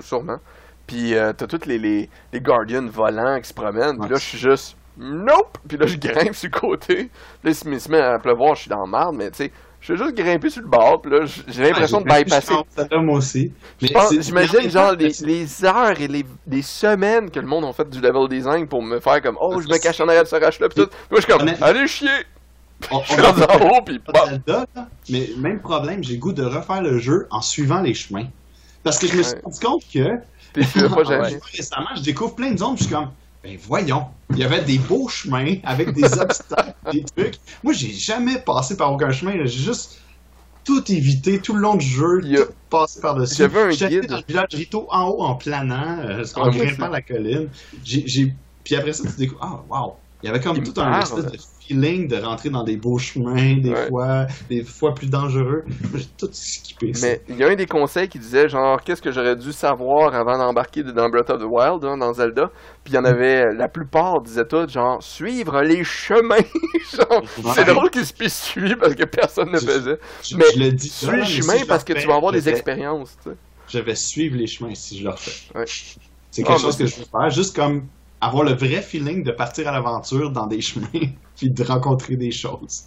Sûrement. 0.00 0.38
Puis 0.86 1.14
euh, 1.14 1.32
t'as 1.32 1.46
tous 1.46 1.66
les, 1.66 1.78
les, 1.78 2.08
les 2.32 2.40
Guardians 2.40 2.86
volants 2.90 3.38
qui 3.40 3.48
se 3.48 3.54
promènent, 3.54 3.98
puis 3.98 4.08
là, 4.10 4.16
je 4.16 4.24
suis 4.24 4.38
juste. 4.38 4.76
Nope! 4.98 5.56
Puis 5.68 5.78
là, 5.78 5.86
je 5.86 5.96
grimpe 5.96 6.34
sur 6.34 6.50
le 6.52 6.58
côté. 6.58 6.94
Puis 6.94 7.10
là, 7.44 7.50
il 7.50 7.80
se 7.80 7.90
met- 7.90 7.98
à 8.00 8.18
pleuvoir, 8.18 8.54
je 8.56 8.62
suis 8.62 8.68
dans 8.70 8.80
la 8.80 8.86
marde, 8.86 9.16
mais 9.16 9.30
tu 9.30 9.44
sais, 9.44 9.52
Je 9.80 9.94
vais 9.94 9.98
juste 10.04 10.14
grimper 10.16 10.48
sur 10.48 10.62
le 10.62 10.68
bord, 10.68 11.00
puis 11.02 11.10
là, 11.10 11.24
j'ai 11.48 11.62
l'impression 11.64 12.00
de 12.00 12.04
bypasser. 12.24 12.52
Moi 13.90 14.04
aussi. 14.06 14.22
J'imagine 14.22 14.70
genre 14.70 14.92
les, 14.92 15.12
les 15.24 15.64
heures 15.64 16.00
et 16.00 16.06
les, 16.08 16.24
les 16.46 16.62
semaines 16.62 17.30
que 17.30 17.40
le 17.40 17.46
monde 17.46 17.64
ont 17.64 17.72
fait 17.72 17.88
du 17.90 18.00
level 18.00 18.28
design 18.28 18.68
pour 18.68 18.80
me 18.82 19.00
faire 19.00 19.20
comme 19.22 19.36
oh 19.40 19.60
je 19.60 19.66
me 19.68 19.78
cache 19.78 20.00
en 20.00 20.06
arrière 20.08 20.22
de 20.22 20.28
ce 20.28 20.36
rush 20.36 20.60
là 20.60 20.68
pis 20.68 20.76
tout. 20.76 20.88
Moi 21.10 21.20
je 21.20 21.26
suis 21.26 21.32
comme 21.32 21.48
allez 21.60 21.86
chier! 21.88 22.08
On- 22.90 22.96
on 23.10 23.18
a 23.18 23.56
en 23.56 23.78
haut 23.78 23.80
bon. 23.84 24.26
Zelda, 24.26 24.66
là, 24.74 24.88
mais 25.08 25.30
même 25.38 25.60
problème, 25.60 26.02
j'ai 26.02 26.14
le 26.14 26.20
goût 26.20 26.32
de 26.32 26.42
refaire 26.44 26.82
le 26.82 26.98
jeu 26.98 27.26
en 27.30 27.40
suivant 27.42 27.80
les 27.80 27.94
chemins. 27.94 28.26
Parce 28.82 28.98
que 28.98 29.06
je 29.06 29.16
me 29.16 29.22
suis 29.22 29.34
rendu 29.44 29.58
compte 29.60 29.82
que 29.92 30.08
Puis 30.52 30.64
pas 30.88 31.04
jamais. 31.04 31.38
récemment, 31.56 31.88
je 31.96 32.02
découvre 32.02 32.34
plein 32.34 32.50
de 32.50 32.58
zones, 32.58 32.74
puis 32.74 32.84
je 32.84 32.88
suis 32.88 32.94
comme, 32.94 33.10
ben 33.44 33.56
voyons, 33.62 34.06
il 34.30 34.38
y 34.38 34.44
avait 34.44 34.62
des 34.62 34.78
beaux 34.78 35.08
chemins 35.08 35.56
avec 35.64 35.92
des 35.92 36.02
obstacles, 36.20 36.74
des 36.92 37.04
trucs. 37.16 37.38
Moi, 37.62 37.72
j'ai 37.72 37.92
jamais 37.92 38.38
passé 38.38 38.76
par 38.76 38.92
aucun 38.92 39.10
chemin, 39.12 39.32
j'ai 39.44 39.46
juste 39.46 40.00
tout 40.64 40.90
évité 40.92 41.40
tout 41.40 41.54
le 41.54 41.60
long 41.60 41.74
du 41.76 41.86
jeu, 41.86 42.20
Il 42.24 42.32
y 42.32 42.36
a- 42.38 42.44
tout 42.44 42.52
passé 42.70 43.00
par-dessus. 43.00 43.36
J'avais 43.36 43.62
un 43.62 43.70
guide. 43.70 44.06
dans 44.06 44.16
le 44.16 44.22
village 44.26 44.46
Rito 44.52 44.86
en 44.90 45.08
haut 45.08 45.22
en 45.22 45.34
planant, 45.34 45.98
euh, 46.00 46.24
en 46.36 46.44
Ah, 46.44 46.50
grimpant 46.50 46.88
la 46.88 47.02
colline. 47.02 47.48
J'ai, 47.84 48.04
j'ai- 48.06 48.34
Puis 48.64 48.76
après 48.76 48.92
ça, 48.92 49.02
tu 49.08 49.16
découvres, 49.16 49.40
ah 49.42 49.60
wow, 49.68 49.96
il 50.22 50.26
y 50.26 50.28
avait 50.30 50.40
comme 50.40 50.56
Il 50.56 50.62
tout 50.62 50.80
un 50.80 51.00
espèce 51.00 51.24
de 51.26 51.36
feeling 51.72 52.08
de 52.08 52.16
rentrer 52.16 52.50
dans 52.50 52.62
des 52.64 52.76
beaux 52.76 52.98
chemins, 52.98 53.56
des 53.58 53.70
Ouais. 53.70 53.88
fois, 53.88 54.26
des 54.48 54.64
fois 54.64 54.94
plus 54.94 55.08
dangereux. 55.10 55.64
J'ai 55.94 56.04
tout 56.18 56.28
skippé 56.32 56.92
ça. 56.94 57.06
Mais 57.06 57.20
il 57.28 57.36
y 57.36 57.44
a 57.44 57.48
un 57.48 57.54
des 57.54 57.66
conseils 57.66 58.08
qui 58.08 58.18
disait 58.18 58.48
genre 58.48 58.80
qu'est-ce 58.82 59.02
que 59.02 59.10
j'aurais 59.10 59.36
dû 59.36 59.52
savoir 59.52 60.14
avant 60.14 60.38
d'embarquer 60.38 60.82
dans 60.82 61.08
Breath 61.08 61.30
of 61.30 61.40
the 61.40 61.46
Wild, 61.48 61.84
hein, 61.84 61.96
dans 61.96 62.12
Zelda? 62.12 62.50
Puis 62.84 62.92
il 62.92 62.96
y 62.96 62.98
en 62.98 63.04
avait 63.04 63.52
la 63.54 63.68
plupart 63.68 64.20
disaient 64.20 64.46
tout 64.46 64.68
genre 64.68 65.02
suivre 65.02 65.62
les 65.62 65.84
chemins. 65.84 66.36
genre, 66.92 67.22
c'est 67.54 67.64
drôle 67.64 67.90
qu'ils 67.90 68.02
se 68.02 68.08
spécifient 68.08 68.76
parce 68.76 68.94
que 68.94 69.04
personne 69.04 69.50
ne 69.50 69.58
Je- 69.58 69.66
faisait. 69.66 69.98
Je- 70.22 70.36
mais 70.36 70.44
je 70.54 70.58
le 70.60 70.72
dis 70.72 70.88
Suis 70.88 71.06
le 71.16 71.24
si 71.24 71.42
chemin 71.42 71.64
parce 71.66 71.84
que 71.84 71.92
tu 71.94 72.06
vas 72.06 72.16
avoir 72.16 72.32
des 72.32 72.48
expériences. 72.48 73.16
je 73.68 73.78
vais 73.78 73.94
suivre 73.94 74.36
les 74.36 74.46
chemins 74.46 74.74
si 74.74 74.98
je 74.98 75.04
le 75.04 75.10
refais. 75.10 75.30
Ouais. 75.58 75.64
C'est 75.66 76.42
Ah, 76.42 76.46
quelque 76.46 76.48
moi 76.48 76.58
chose 76.58 76.76
que 76.76 76.86
je 76.86 76.96
veux 76.96 77.04
faire, 77.04 77.30
juste 77.30 77.54
comme 77.56 77.86
avoir 78.20 78.44
le 78.44 78.52
vrai 78.54 78.80
feeling 78.82 79.22
de 79.24 79.32
partir 79.32 79.68
à 79.68 79.72
l'aventure 79.72 80.30
dans 80.30 80.46
des 80.46 80.60
chemins, 80.62 80.86
puis 81.42 81.50
de 81.50 81.64
rencontrer 81.64 82.14
des 82.16 82.30
choses. 82.30 82.84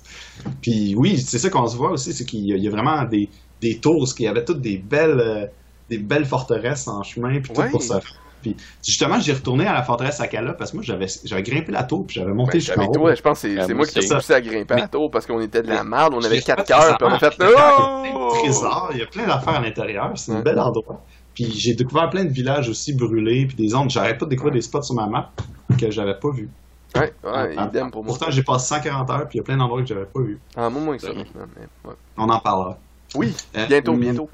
Puis 0.62 0.96
oui, 0.96 1.18
c'est 1.18 1.40
ça 1.40 1.50
qu'on 1.50 1.68
se 1.68 1.76
voit 1.76 1.92
aussi, 1.92 2.14
c'est 2.14 2.24
qu'il 2.26 2.46
y, 2.46 2.54
a- 2.54 2.56
il 2.56 2.64
y 2.64 2.68
a 2.68 2.72
vraiment 2.72 3.04
des, 3.04 3.28
des 3.62 3.78
tours, 3.80 4.08
qu'il 4.16 4.26
y 4.26 4.28
avait 4.30 4.46
toutes 4.46 4.62
des 4.62 4.78
belles, 4.78 5.20
euh, 5.20 5.46
des 5.90 5.98
belles 5.98 6.26
forteresses 6.26 6.88
en 6.88 7.04
chemin, 7.04 7.40
puis 7.42 7.52
tout 7.54 7.60
Ouais. 7.60 7.70
pour 7.70 7.82
ça. 7.84 8.00
Puis 8.42 8.56
justement, 8.86 9.20
j'ai 9.20 9.34
retourné 9.34 9.66
à 9.68 9.74
la 9.74 9.84
forteresse 9.84 10.22
Akala 10.22 10.54
parce 10.54 10.72
que 10.72 10.78
moi, 10.78 10.84
j'avais 10.86 11.08
j'avais 11.26 11.44
grimpé 11.44 11.72
la 11.72 11.84
tour, 11.84 12.06
puis 12.08 12.16
j'avais 12.16 12.32
monté 12.34 12.60
jusqu'en 12.62 12.86
haut. 12.86 12.92
toi, 12.94 13.14
je 13.16 13.22
pense 13.22 13.42
que 13.42 13.66
c'est 13.66 13.74
moi 13.74 13.86
qui 13.86 13.94
t'ai 13.94 14.00
aussi. 14.00 14.14
poussé 14.14 14.34
à 14.34 14.40
grimper 14.42 14.76
Mais- 14.76 14.82
la 14.82 14.88
tour 14.88 15.12
parce 15.12 15.26
qu'on 15.26 15.42
était 15.42 15.62
de 15.64 15.68
la 15.68 15.84
merde, 15.84 16.14
on 16.16 16.24
avait 16.24 16.38
J'ai 16.38 16.44
quatre 16.44 16.60
fait 16.66 16.74
cœurs, 16.74 16.98
puis 16.98 17.08
on 17.10 17.12
a 17.14 17.20
fait 17.20 17.30
puis 17.32 17.40
là, 17.40 17.50
Il 17.50 17.52
y 17.52 17.58
a 17.58 18.12
plein 18.12 18.12
Oh! 18.16 18.32
de 18.34 18.40
trésors, 18.40 18.90
il 18.94 19.00
y 19.00 19.02
a 19.02 19.06
plein 19.08 19.28
d'affaires 19.28 19.56
à 19.56 19.62
l'intérieur, 19.62 20.12
c'est 20.16 20.32
un 20.32 20.42
bel 20.42 20.58
endroit. 20.60 21.04
Puis 21.34 21.52
j'ai 21.54 21.74
découvert 21.74 22.10
plein 22.10 22.24
de 22.24 22.30
villages 22.32 22.70
aussi 22.70 22.94
brûlés, 22.94 23.46
puis 23.48 23.58
des 23.58 23.68
zones. 23.70 23.90
J'arrête 23.90 24.18
pas 24.18 24.26
de 24.26 24.30
découvrir 24.30 24.54
des 24.54 24.62
spots 24.62 24.84
sur 24.84 24.96
ma 24.96 25.06
map 25.08 25.32
que 25.78 25.92
j'avais 25.92 26.16
pas 26.18 26.30
vus. 26.32 26.50
Ouais, 26.96 27.14
ouais, 27.24 27.56
Ah, 27.58 27.66
idem 27.70 27.92
pour 27.92 28.04
moi. 28.04 28.08
Pourtant, 28.16 28.32
j'ai 28.32 28.44
passé 28.44 28.68
140 28.76 29.10
heures, 29.10 29.28
puis 29.28 29.38
il 29.38 29.38
y 29.38 29.42
a 29.42 29.44
plein 29.44 29.58
d'endroits 29.58 29.82
que 29.82 29.88
j'avais 29.88 30.06
pas 30.06 30.22
vus. 30.22 30.40
Ah, 30.56 30.70
moi 30.70 30.82
moins 30.82 30.96
que 30.98 31.02
ça. 31.04 31.10
Ouais. 31.10 31.16
maintenant, 31.18 31.46
mais 31.56 31.90
ouais. 31.90 31.96
On 32.18 32.30
en 32.30 32.40
parlera. 32.40 32.78
Oui, 33.16 33.36
Euh, 33.58 33.66
bientôt, 33.68 33.94
bientôt. 33.94 34.30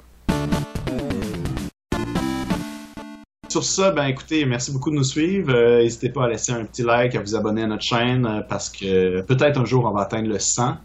Sur 3.48 3.64
ça, 3.64 3.90
ben 3.90 4.06
écoutez, 4.06 4.46
merci 4.46 4.72
beaucoup 4.72 4.90
de 4.90 4.96
nous 4.96 5.04
suivre. 5.04 5.52
Euh, 5.54 5.82
N'hésitez 5.82 6.08
pas 6.08 6.24
à 6.24 6.28
laisser 6.28 6.52
un 6.52 6.64
petit 6.64 6.82
like, 6.82 7.14
à 7.14 7.20
vous 7.20 7.34
abonner 7.36 7.64
à 7.64 7.66
notre 7.66 7.82
chaîne, 7.82 8.24
euh, 8.24 8.40
parce 8.48 8.70
que 8.70 9.20
peut-être 9.22 9.58
un 9.60 9.66
jour 9.66 9.84
on 9.84 9.90
va 9.90 10.02
atteindre 10.02 10.28
le 10.28 10.38
100, 10.38 10.76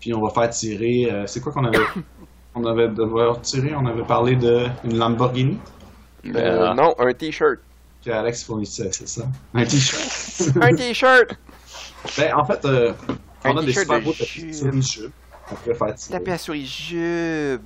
puis 0.00 0.14
on 0.14 0.22
va 0.22 0.30
faire 0.30 0.48
tirer. 0.48 1.08
euh, 1.12 1.26
c'est 1.26 1.40
quoi 1.40 1.52
qu'on 1.52 1.64
avait 1.66 1.76
On 2.56 2.64
avait 2.66 2.88
devoir 2.88 3.40
tirer? 3.42 3.74
On 3.74 3.84
avait 3.84 4.04
parlé 4.04 4.36
de 4.36 4.66
une 4.84 4.96
Lamborghini? 4.96 5.58
Euh, 6.24 6.30
Euh, 6.70 6.74
non, 6.74 6.94
un 6.98 7.12
t-shirt. 7.12 7.58
Que 8.04 8.10
Alex 8.10 8.44
fournissait, 8.44 8.90
c'est 8.92 9.08
ça. 9.08 9.22
Un 9.54 9.64
t-shirt. 9.64 10.56
un 10.60 10.74
t-shirt! 10.74 11.30
ben 12.18 12.34
en 12.34 12.44
fait, 12.44 12.64
euh, 12.66 12.92
on 13.44 13.56
Un 13.56 13.56
a 13.58 13.62
des 13.64 13.72
super 13.72 13.98
de 14.00 14.04
beaux 14.04 14.12
tapis 14.12 14.40
une 14.62 14.82
chute. 14.82 15.10
On 15.50 15.54
pourrait 15.54 15.74
faire 15.74 15.94
tirer. 15.94 16.18
Taper 16.18 16.32
à 16.32 16.38
souris 16.38 16.66
jub. 16.66 17.62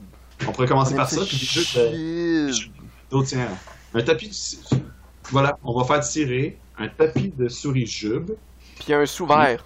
On 0.46 0.52
pourrait 0.52 0.68
commencer 0.68 0.94
On 0.94 0.96
par 0.96 1.08
ça, 1.10 1.20
puis 1.26 1.36
des 1.38 2.46
de- 2.46 2.52
jub. 2.52 2.70
d'autres 3.10 3.28
tiens. 3.28 3.48
Un 3.94 4.02
tapis 4.02 4.28
de... 4.28 4.78
Voilà, 5.30 5.58
on 5.64 5.76
va 5.78 5.84
faire 5.84 6.00
tirer 6.00 6.58
un 6.78 6.88
tapis 6.88 7.32
de 7.36 7.48
souris 7.48 7.86
jube, 7.86 8.30
Puis 8.78 8.92
un 8.94 9.04
sous-vert. 9.06 9.64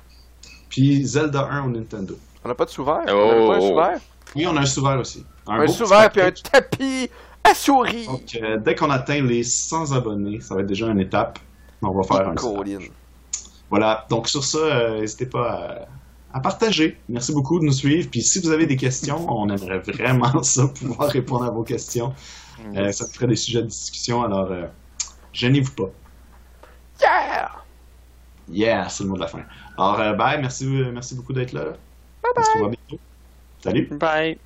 puis 0.71 1.05
Zelda 1.07 1.49
1 1.51 1.67
au 1.67 1.69
Nintendo. 1.69 2.19
On 2.45 2.51
a 2.51 2.55
pas 2.55 2.65
de 2.65 2.71
sous-vert? 2.71 3.05
Oh. 3.09 3.13
On 3.13 3.31
avait 3.31 3.47
pas 3.47 3.57
un 3.57 3.61
sous-vert? 3.69 4.01
Oui, 4.35 4.47
on 4.47 4.57
a 4.57 4.61
un 4.61 4.67
sous-vert 4.67 4.99
aussi. 4.99 5.25
Un, 5.47 5.65
petit 5.67 5.75
sous-vert 5.75 6.11
puis 6.11 6.23
un 6.23 6.31
tapis 6.31 7.11
à 7.45 7.55
souris. 7.55 8.07
Donc, 8.07 8.39
euh, 8.41 8.59
dès 8.59 8.75
qu'on 8.75 8.91
atteint 8.91 9.23
les 9.23 9.43
100 9.43 9.93
abonnés, 9.93 10.41
ça 10.41 10.55
va 10.55 10.61
être 10.61 10.67
déjà 10.67 10.87
une 10.89 11.01
étape. 11.01 11.39
On 11.83 11.91
va 11.91 12.03
faire 12.03 12.29
un. 12.29 12.35
Voilà, 13.71 14.07
donc 14.11 14.29
sur 14.29 14.45
ça, 14.45 14.59
euh, 14.59 15.01
n'hésitez 15.01 15.27
pas 15.27 15.87
à, 16.33 16.39
à 16.39 16.41
partager. 16.41 16.99
Merci 17.09 17.33
beaucoup 17.33 17.59
de 17.59 17.65
nous 17.65 17.73
suivre. 17.73 18.09
Puis 18.11 18.23
si 18.23 18.41
vous 18.41 18.51
avez 18.51 18.67
des 18.67 18.77
questions, 18.77 19.27
on 19.29 19.49
aimerait 19.49 19.81
vraiment 19.81 20.43
ça, 20.43 20.69
pouvoir 20.69 21.09
répondre 21.09 21.45
à 21.45 21.51
vos 21.51 21.63
questions. 21.63 22.13
Euh, 22.77 22.93
ça 22.93 23.07
ferait 23.07 23.27
des 23.27 23.37
sujets 23.37 23.63
de 23.63 23.67
discussion, 23.67 24.23
alors 24.23 24.51
euh, 24.51 24.67
gênez-vous 25.33 25.73
pas. 25.73 25.91
Yeah! 27.01 27.51
Yeah, 28.49 28.89
c'est 28.89 29.05
le 29.05 29.11
mot 29.11 29.17
de 29.17 29.21
la 29.21 29.27
fin. 29.27 29.43
Alors, 29.77 30.01
euh, 30.01 30.13
bye, 30.13 30.41
merci, 30.41 30.67
merci 30.67 31.15
beaucoup 31.15 31.33
d'être 31.33 31.53
là. 31.53 31.73
On 32.37 32.43
se 32.43 32.53
revoit 32.53 32.69
bientôt. 32.69 33.03
Salut! 33.63 33.89
Bye. 33.93 34.39